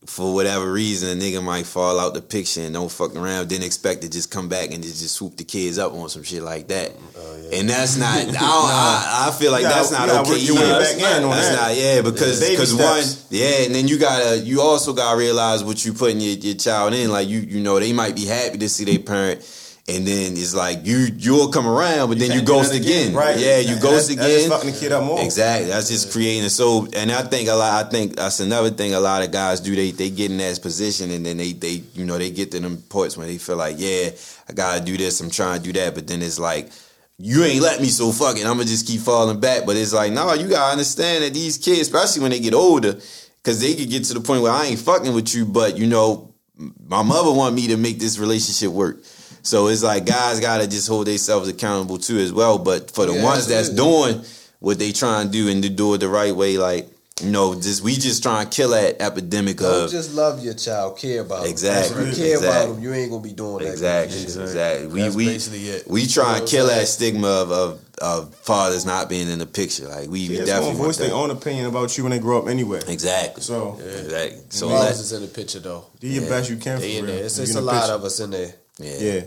for 0.06 0.34
whatever 0.34 0.72
reason, 0.72 1.18
a 1.18 1.22
nigga 1.22 1.42
might 1.42 1.66
fall 1.66 2.00
out 2.00 2.14
the 2.14 2.22
picture 2.22 2.62
and 2.62 2.74
don't 2.74 2.92
fuck 2.92 3.16
around, 3.16 3.50
then 3.50 3.64
expect 3.64 4.02
to 4.02 4.10
just 4.10 4.30
come 4.30 4.50
back 4.50 4.72
and 4.72 4.84
just, 4.84 5.02
just 5.02 5.16
swoop 5.16 5.38
the 5.38 5.44
kids 5.44 5.78
up 5.78 5.94
on 5.94 6.10
some 6.10 6.24
shit 6.24 6.44
like 6.44 6.68
that. 6.68 6.92
Oh, 7.16 7.40
yeah. 7.42 7.60
And 7.60 7.70
that's 7.70 7.96
not. 7.98 8.18
I, 8.18 8.24
don't, 8.26 8.36
I, 8.36 9.28
I 9.30 9.32
feel 9.40 9.52
like 9.52 9.62
gotta- 9.64 9.76
that's 9.76 9.92
not 9.92 10.10
okay. 10.10 10.40
You 10.40 10.58
either. 10.58 10.80
back 10.80 10.96
in 10.96 11.24
on 11.24 11.30
that's 11.32 11.50
that. 11.50 11.56
not. 11.56 11.78
Yeah, 11.78 12.02
because 12.02 12.50
because 12.50 12.74
one, 12.76 13.04
yeah, 13.30 13.66
and 13.66 13.74
then 13.74 13.88
you 13.88 13.98
gotta. 13.98 14.40
You 14.40 14.62
also 14.62 14.94
gotta 14.94 15.18
realize 15.18 15.64
what 15.64 15.84
you 15.86 15.94
putting 15.94 16.20
your, 16.20 16.36
your 16.36 16.56
child 16.56 16.94
in. 16.94 17.10
Like 17.12 17.28
you, 17.28 17.40
you 17.40 17.62
know, 17.62 17.80
they 17.80 17.94
might 17.94 18.16
be 18.16 18.26
happy 18.26 18.58
to 18.58 18.70
see 18.70 18.84
their 18.84 19.00
parent. 19.00 19.42
And 19.86 20.08
then 20.08 20.32
it's 20.38 20.56
like 20.56 20.86
you 20.86 21.10
you'll 21.18 21.50
come 21.50 21.68
around, 21.68 22.08
but 22.08 22.18
then 22.18 22.32
you 22.32 22.42
ghost 22.42 22.72
that 22.72 22.80
again. 22.80 23.14
Right. 23.14 23.38
Yeah, 23.38 23.58
you 23.58 23.78
ghost 23.82 24.08
that's, 24.08 24.10
again. 24.12 24.18
That's 24.18 24.36
just 24.36 24.50
fucking 24.50 24.72
the 24.72 24.80
kid 24.80 24.92
up 24.94 25.04
more. 25.04 25.22
Exactly. 25.22 25.72
That's 25.72 25.90
just 25.90 26.14
creating 26.14 26.48
so 26.48 26.88
and 26.94 27.12
I 27.12 27.22
think 27.24 27.50
a 27.50 27.54
lot 27.54 27.86
I 27.86 27.90
think 27.90 28.16
that's 28.16 28.40
another 28.40 28.70
thing 28.70 28.94
a 28.94 29.02
lot 29.02 29.24
of 29.24 29.32
guys 29.32 29.60
do. 29.60 29.76
They 29.76 29.92
they 29.92 30.10
get 30.10 30.32
in 30.32 30.38
that 30.38 30.62
position 30.62 31.12
and 31.12 31.26
then 31.26 31.36
they 31.36 31.52
they 31.52 31.84
you 31.94 32.06
know, 32.06 32.18
they 32.18 32.32
get 32.32 32.52
to 32.52 32.62
them 32.62 32.78
points 32.78 33.18
when 33.18 33.28
they 33.28 33.38
feel 33.38 33.58
like, 33.58 33.76
Yeah, 33.78 34.12
I 34.48 34.54
gotta 34.54 34.80
do 34.80 34.96
this, 34.96 35.20
I'm 35.20 35.30
trying 35.30 35.60
to 35.60 35.66
do 35.66 35.74
that, 35.74 35.96
but 35.96 36.08
then 36.08 36.22
it's 36.22 36.40
like 36.40 36.70
you 37.18 37.44
ain't 37.44 37.62
let 37.62 37.80
me 37.80 37.88
so 37.88 38.12
fuck 38.12 38.38
it. 38.38 38.46
I'm 38.46 38.58
gonna 38.58 38.66
just 38.66 38.88
keep 38.88 39.02
falling 39.02 39.40
back. 39.40 39.66
But 39.66 39.76
it's 39.76 39.94
like, 39.94 40.12
no, 40.12 40.34
you 40.34 40.48
gotta 40.48 40.72
understand 40.72 41.24
that 41.24 41.34
these 41.34 41.58
kids, 41.58 41.82
especially 41.82 42.22
when 42.22 42.32
they 42.32 42.40
get 42.40 42.54
older, 42.54 42.94
because 43.38 43.60
they 43.60 43.76
could 43.76 43.90
get 43.90 44.06
to 44.06 44.14
the 44.14 44.22
point 44.22 44.42
where 44.42 44.52
I 44.52 44.66
ain't 44.66 44.80
fucking 44.80 45.14
with 45.14 45.34
you, 45.36 45.46
but 45.46 45.78
you 45.78 45.88
know, 45.88 46.34
my 46.56 47.04
mother 47.04 47.32
want 47.32 47.56
me 47.56 47.68
to 47.68 47.78
make 47.78 48.00
this 48.00 48.18
relationship 48.18 48.70
work. 48.70 49.04
So 49.44 49.68
it's 49.68 49.84
like 49.84 50.06
guys 50.06 50.40
gotta 50.40 50.68
just 50.68 50.88
hold 50.88 51.08
themselves 51.08 51.48
accountable 51.50 51.98
too 51.98 52.18
as 52.18 52.32
well. 52.34 52.58
But 52.58 52.92
for 52.92 53.06
the 53.06 53.14
Yeah, 53.14 53.24
ones 53.24 53.48
that's 53.48 53.70
absolutely. 53.70 54.14
doing 54.14 54.26
what 54.60 54.80
they 54.80 54.92
trying 54.94 55.28
to 55.28 55.32
do 55.32 55.50
and 55.50 55.62
to 55.64 55.70
do 55.70 55.94
it 55.94 55.98
the 56.00 56.08
right 56.10 56.36
way, 56.36 56.58
like 56.58 56.88
you 57.22 57.30
know, 57.30 57.54
just 57.54 57.84
we 57.84 57.94
just 57.94 58.24
trying 58.24 58.50
to 58.50 58.56
kill 58.56 58.70
that 58.72 59.00
epidemic 59.00 59.58
Don't 59.58 59.86
of 59.86 59.92
just 59.92 60.16
love 60.16 60.44
your 60.44 60.56
child, 60.56 60.98
care 60.98 61.22
about 61.22 61.46
Exactly, 61.46 61.96
Him. 62.02 62.10
If 62.10 62.18
you 62.18 62.24
care 62.24 62.34
exactly. 62.36 62.48
about 62.64 62.74
them, 62.76 62.84
you 62.84 62.94
ain't 62.94 63.12
gonna 63.12 63.22
be 63.24 63.34
doing 63.34 63.64
that. 63.66 63.72
exactly, 63.72 64.18
good 64.20 64.30
shit. 64.32 64.42
exactly. 64.42 64.88
We 64.88 65.02
That's 65.02 65.16
we 65.16 65.26
basically 65.28 65.60
it. 65.70 65.88
we 65.88 66.08
try 66.08 66.38
and 66.40 66.48
kill 66.48 66.66
that 66.68 66.88
saying? 66.88 67.14
stigma 67.14 67.28
of 67.28 67.52
of, 67.52 67.80
of 68.02 68.36
fathers 68.36 68.86
not 68.86 69.10
being 69.10 69.30
in 69.30 69.38
the 69.40 69.46
picture. 69.46 69.88
Like 69.88 70.10
we, 70.10 70.28
we 70.28 70.38
definitely 70.38 70.76
voice 70.76 70.98
their 70.98 71.14
own 71.14 71.30
opinion 71.30 71.68
about 71.68 71.96
you 71.98 72.04
when 72.04 72.12
they 72.12 72.20
grow 72.20 72.40
up 72.42 72.48
anyway. 72.48 72.80
Exactly. 72.88 73.44
So 73.44 73.78
exactly. 73.80 74.42
So 74.50 74.70
Moms 74.70 74.82
let, 74.82 74.92
is 74.94 75.12
in 75.14 75.22
the 75.22 75.28
picture 75.28 75.60
though. 75.60 75.86
do 76.00 76.08
your 76.08 76.28
best 76.28 76.50
you 76.50 76.56
can 76.58 76.78
for 76.78 76.82
They 76.82 76.98
in 76.98 77.06
real. 77.06 77.14
there. 77.16 77.26
It's, 77.26 77.38
it's 77.38 77.56
a 77.56 77.62
lot 77.62 77.82
picture. 77.82 77.94
of 77.94 78.04
us 78.06 78.20
in 78.22 78.32
there. 78.32 78.56
Yeah. 78.80 78.98
Yeah. 79.00 79.22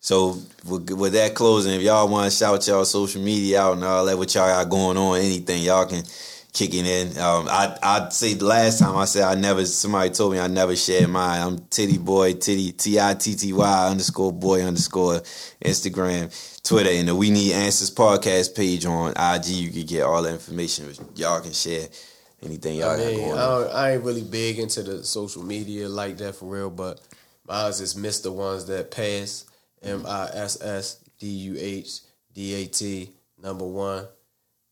So 0.00 0.36
with, 0.66 0.90
with 0.90 1.12
that 1.14 1.34
closing, 1.34 1.72
if 1.72 1.82
y'all 1.82 2.08
want 2.08 2.30
to 2.30 2.36
shout 2.36 2.66
y'all 2.66 2.84
social 2.84 3.22
media 3.22 3.62
out 3.62 3.72
and 3.74 3.84
all 3.84 4.04
that, 4.04 4.18
what 4.18 4.34
y'all 4.34 4.46
got 4.46 4.68
going 4.68 4.98
on, 4.98 5.18
anything 5.18 5.62
y'all 5.62 5.86
can 5.86 6.04
kick 6.54 6.72
it 6.72 6.86
in. 6.86 7.08
Um, 7.18 7.48
I 7.50 7.76
I'd 7.82 8.12
say 8.12 8.34
the 8.34 8.44
last 8.46 8.78
time 8.78 8.96
I 8.96 9.04
said 9.04 9.24
I 9.24 9.34
never. 9.34 9.66
Somebody 9.66 10.10
told 10.10 10.32
me 10.32 10.38
I 10.38 10.46
never 10.46 10.74
shared 10.76 11.10
mine. 11.10 11.42
I'm 11.42 11.58
Titty 11.68 11.98
Boy 11.98 12.34
Titty 12.34 12.72
T 12.72 12.98
I 12.98 13.14
T 13.14 13.34
T 13.34 13.52
Y 13.52 13.88
underscore 13.88 14.32
Boy 14.32 14.62
underscore 14.62 15.20
Instagram, 15.64 16.30
Twitter, 16.62 16.90
and 16.90 17.08
the 17.08 17.14
We 17.14 17.30
Need 17.30 17.52
Answers 17.52 17.90
podcast 17.90 18.54
page 18.54 18.86
on 18.86 19.12
IG. 19.12 19.46
You 19.48 19.70
can 19.70 19.84
get 19.84 20.02
all 20.04 20.22
the 20.22 20.30
information. 20.30 20.94
Y'all 21.16 21.40
can 21.40 21.52
share 21.52 21.88
anything 22.42 22.76
y'all 22.76 22.90
I 22.90 22.96
got 22.98 23.06
mean, 23.06 23.20
going 23.20 23.38
I, 23.38 23.62
I 23.72 23.92
ain't 23.92 24.04
really 24.04 24.22
big 24.22 24.58
into 24.58 24.82
the 24.82 25.02
social 25.02 25.42
media 25.42 25.88
like 25.88 26.18
that 26.18 26.36
for 26.36 26.46
real, 26.46 26.70
but 26.70 27.00
mine's 27.46 27.80
is 27.80 27.96
miss 27.96 28.20
the 28.20 28.32
ones 28.32 28.66
that 28.66 28.90
pass. 28.90 29.44
M 29.82 30.04
I 30.06 30.28
S 30.32 30.60
S 30.62 30.98
D 31.18 31.26
U 31.28 31.56
H 31.58 32.00
D 32.34 32.54
A 32.54 32.66
T 32.66 33.10
number 33.42 33.66
one 33.66 34.06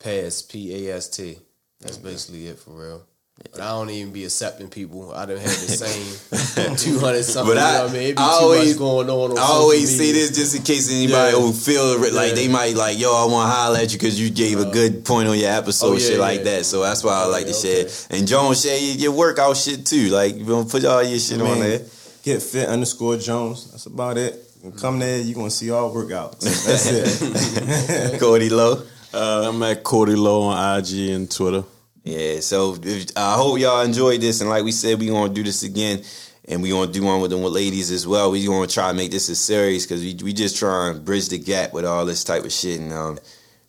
pass 0.01 0.43
P 0.43 0.89
A 0.89 0.97
S 0.97 1.09
T. 1.09 1.37
That's 1.81 1.99
basically 1.99 2.47
it 2.47 2.59
for 2.59 2.71
real. 2.71 3.03
But 3.51 3.61
I 3.63 3.69
don't 3.71 3.91
even 3.91 4.13
be 4.13 4.25
accepting 4.25 4.69
people. 4.69 5.13
I 5.13 5.27
done 5.27 5.37
had 5.39 5.49
the 5.49 5.51
same 5.51 6.77
two 6.77 6.99
hundred 7.01 7.25
something. 7.25 7.55
But 7.57 7.63
I- 7.63 7.73
you 7.73 7.79
know 7.79 7.85
what 7.87 7.91
I 7.91 7.99
mean, 7.99 8.15
I 8.19 8.23
always- 8.23 8.77
going 8.77 9.11
on. 9.11 9.33
on 9.33 9.39
I 9.39 9.43
always 9.43 9.97
say 9.97 10.13
this 10.13 10.31
just 10.37 10.55
in 10.55 10.63
case 10.63 10.91
anybody 10.93 11.33
Yeah. 11.37 11.43
will 11.43 11.53
feel 11.53 11.99
like 12.13 12.31
Yeah. 12.31 12.35
they 12.35 12.49
might 12.49 12.77
like, 12.77 12.99
yo, 12.99 13.11
I 13.13 13.25
want 13.31 13.51
to 13.51 13.55
holler 13.55 13.79
at 13.79 13.93
you 13.93 13.99
because 13.99 14.21
you 14.21 14.31
gave 14.31 14.61
a 14.61 14.67
good 14.71 15.05
point 15.05 15.29
on 15.29 15.37
your 15.39 15.51
episode, 15.51 15.87
Oh, 15.89 15.93
yeah, 15.95 15.99
shit 15.99 16.21
like 16.21 16.45
that. 16.45 16.65
So 16.67 16.83
that's 16.83 17.03
why 17.03 17.15
I 17.15 17.25
like 17.27 17.47
to 17.47 17.51
Okay, 17.59 17.87
share. 17.89 18.17
And 18.19 18.29
Jones 18.29 18.63
share 18.63 18.79
your, 18.79 19.13
workout 19.13 19.57
shit 19.57 19.85
too. 19.87 20.09
Like 20.09 20.37
you 20.37 20.45
gonna 20.45 20.69
put 20.69 20.85
all 20.85 21.03
your 21.03 21.19
shit 21.19 21.41
I 21.41 21.51
on 21.51 21.59
there. 21.61 21.81
Get 22.23 22.43
fit 22.43 22.69
underscore 22.69 23.17
Jones. 23.17 23.71
That's 23.71 23.87
about 23.87 24.17
it. 24.17 24.39
You 24.63 24.71
come 24.71 25.01
there, 25.01 25.19
you're 25.19 25.35
gonna 25.35 25.51
see 25.51 25.71
all 25.73 25.93
workouts. 25.93 26.41
That's 26.41 26.87
it. 26.87 28.21
Cody 28.21 28.49
Low. 28.49 28.85
Uh, 29.13 29.49
I'm 29.49 29.63
at 29.65 29.83
Cody 29.83 30.15
Low 30.15 30.43
on 30.43 30.79
IG 30.79 31.11
and 31.11 31.29
Twitter. 31.29 31.65
Yeah, 32.05 32.41
so 32.41 32.77
if, 32.83 33.07
I 33.17 33.35
hope 33.35 33.59
y'all 33.59 33.83
enjoyed 33.83 34.21
this, 34.21 34.41
and 34.41 34.49
like 34.49 34.63
we 34.63 34.73
said, 34.73 35.01
we 35.01 35.09
gonna 35.09 35.35
do 35.35 35.43
this 35.43 35.65
again, 35.65 36.03
and 36.47 36.63
we 36.63 36.71
gonna 36.71 36.93
do 36.93 37.03
one 37.03 37.21
with 37.21 37.33
them 37.33 37.43
with 37.43 37.53
ladies 37.53 37.91
as 37.91 38.07
well. 38.07 38.31
We 38.31 38.47
gonna 38.47 38.69
try 38.69 38.89
to 38.89 38.95
make 38.95 39.11
this 39.11 39.29
a 39.29 39.35
series 39.35 39.85
because 39.85 40.03
we 40.03 40.15
we 40.23 40.33
just 40.33 40.57
try 40.57 40.91
and 40.91 41.05
bridge 41.05 41.29
the 41.29 41.39
gap 41.39 41.73
with 41.73 41.85
all 41.85 42.05
this 42.05 42.23
type 42.23 42.45
of 42.45 42.53
shit 42.53 42.81
and 42.81 42.93
um 42.93 43.19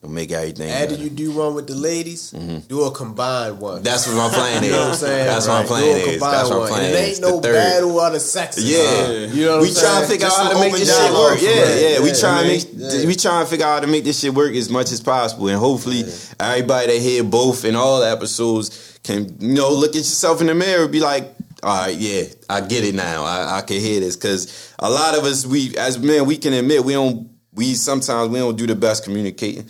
make 0.09 0.31
everything. 0.31 0.69
After 0.69 0.89
better. 0.91 1.01
you 1.03 1.09
do 1.09 1.31
one 1.31 1.53
with 1.55 1.67
the 1.67 1.75
ladies, 1.75 2.31
do 2.31 2.83
a 2.83 2.91
combined 2.91 3.59
one. 3.59 3.75
Mm-hmm. 3.75 3.83
That's 3.83 4.07
what 4.07 4.15
my 4.17 4.29
plan 4.29 4.63
is. 4.63 4.69
You 4.69 4.75
know 4.75 4.79
what 4.81 4.87
I'm 4.89 4.95
saying? 4.95 5.25
That's 5.27 5.47
what 5.47 5.53
my 5.53 5.59
Right. 5.59 5.67
plan 5.67 5.81
Do 5.83 5.89
a 5.89 6.13
is. 6.13 6.21
That's 6.21 6.49
what 6.49 6.59
my 6.59 6.67
plan 6.67 6.83
And 6.85 6.93
it 6.93 6.99
is. 6.99 7.09
ain't 7.09 7.21
no 7.21 7.39
third. 7.41 7.53
battle 7.53 7.99
of 7.99 8.13
the 8.13 8.19
sexes. 8.19 8.69
Yeah, 8.69 9.07
You 9.33 9.45
know 9.45 9.51
what 9.53 9.61
we 9.61 9.67
I'm 9.69 9.73
trying 9.75 10.01
to 10.01 10.07
figure 10.07 10.27
out 10.27 10.33
how 10.33 10.49
to 10.53 10.59
make 10.59 10.73
this 10.73 10.97
shit 10.97 11.13
work. 11.13 11.41
Yeah, 11.41 11.49
yeah, 11.75 11.99
we 12.01 12.07
Yeah, 12.09 12.13
trying 12.19 12.43
to 12.43 12.47
make 12.49 12.67
yeah. 12.93 13.05
we 13.07 13.15
trying 13.15 13.45
to 13.45 13.49
figure 13.49 13.65
out 13.65 13.73
how 13.75 13.79
to 13.81 13.87
make 13.87 14.03
this 14.03 14.19
shit 14.19 14.33
work 14.33 14.53
as 14.55 14.69
much 14.69 14.91
as 14.91 14.99
possible, 15.01 15.47
and 15.47 15.57
hopefully 15.57 16.03
everybody 16.39 16.87
that 16.93 17.01
hear 17.01 17.23
both 17.23 17.63
and 17.63 17.77
all 17.77 18.03
episodes 18.03 18.99
can 19.03 19.35
you 19.39 19.53
know 19.55 19.71
look 19.71 19.91
at 19.91 19.95
yourself 19.97 20.41
in 20.41 20.47
the 20.47 20.53
mirror 20.55 20.83
and 20.83 20.91
be 20.91 20.99
like. 20.99 21.33
All 21.65 21.85
right, 21.85 21.95
yeah, 21.95 22.23
I 22.49 22.59
get 22.59 22.83
it 22.83 22.93
now. 22.93 23.23
I, 23.23 23.59
I 23.59 23.61
can 23.61 23.79
hear 23.79 24.01
this 24.01 24.17
because 24.17 24.73
a 24.79 24.89
lot 24.89 25.17
of 25.17 25.23
us, 25.23 25.45
we 25.45 25.73
as 25.77 25.97
men, 25.97 26.25
we 26.25 26.35
can 26.35 26.51
admit 26.51 26.83
we 26.83 26.91
don't. 26.91 27.29
We 27.53 27.73
sometimes 27.75 28.27
we 28.31 28.39
don't 28.39 28.57
do 28.57 28.67
the 28.67 28.75
best 28.75 29.05
communicating 29.05 29.69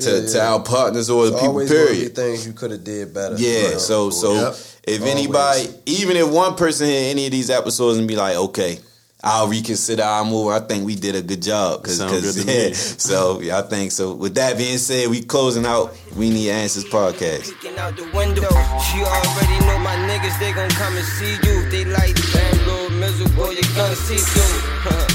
to, 0.00 0.20
Yeah, 0.22 0.26
to 0.28 0.42
our 0.42 0.60
partners 0.60 1.10
or 1.10 1.26
the 1.26 1.32
It's 1.32 1.36
people. 1.40 1.48
always 1.48 1.70
gonna 1.70 1.84
be 1.86 1.92
Period. 1.94 2.14
things 2.14 2.46
you 2.46 2.52
could 2.54 2.70
have 2.70 2.84
did 2.84 3.12
better. 3.14 3.36
Yeah, 3.38 3.72
You 3.72 3.78
so 3.78 4.10
so 4.10 4.34
Yep. 4.34 4.56
if 4.84 5.00
Always. 5.00 5.14
anybody, 5.14 5.68
even 5.86 6.16
if 6.16 6.28
one 6.28 6.54
person 6.54 6.86
hear 6.86 7.10
any 7.10 7.26
of 7.26 7.32
these 7.32 7.50
episodes 7.50 7.98
and 7.98 8.08
be 8.08 8.16
like, 8.16 8.36
okay, 8.36 8.78
I'll 9.24 9.46
reconsider 9.46 10.02
our 10.02 10.24
move. 10.24 10.48
I 10.50 10.58
think 10.58 10.84
we 10.84 10.96
did 10.96 11.14
a 11.14 11.22
good 11.22 11.40
job. 11.42 11.84
Cause, 11.84 11.98
Sound 11.98 12.10
'cause, 12.10 12.34
good 12.34 12.44
to 12.46 12.52
yeah, 12.52 12.68
me. 12.70 12.74
so 12.74 13.40
yeah, 13.40 13.58
I 13.58 13.62
think 13.62 13.92
so. 13.92 14.14
With 14.14 14.34
that 14.34 14.56
being 14.58 14.78
said, 14.78 15.08
we 15.10 15.22
closing 15.22 15.64
out. 15.64 15.94
We 16.16 16.28
need 16.30 16.50
answers 16.50 16.84
podcast. 16.86 17.44
Peeking 17.44 17.78
out 17.78 17.96
the 17.96 18.02
window. 18.16 18.48
You 18.96 19.04
already 19.04 19.64
know 19.66 19.78
my 19.78 19.94
niggas, 20.08 20.36
they 20.40 20.52
gon' 20.52 20.70
come 20.70 20.96
and 20.96 21.06
see 21.06 21.36
you. 21.48 21.70
They 21.70 21.84
like, 21.84 22.16
damn, 22.32 22.98
miserable, 22.98 23.52
you 23.52 23.62
gonna 23.76 23.94
see 23.94 24.16
through. 24.16 25.06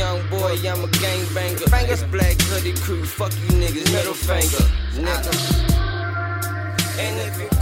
Young 0.00 0.26
boy, 0.30 0.56
I'm 0.64 0.82
a 0.82 0.88
gangbanger. 0.96 1.68
This 1.86 2.02
black 2.04 2.40
hoodie 2.40 2.72
crew, 2.72 3.04
fuck 3.04 3.32
you 3.34 3.48
niggas, 3.60 3.92
middle 3.92 4.14
finger. 4.14 4.64
Nigga. 4.96 5.30
And 6.98 7.20
if 7.20 7.38
you 7.38 7.59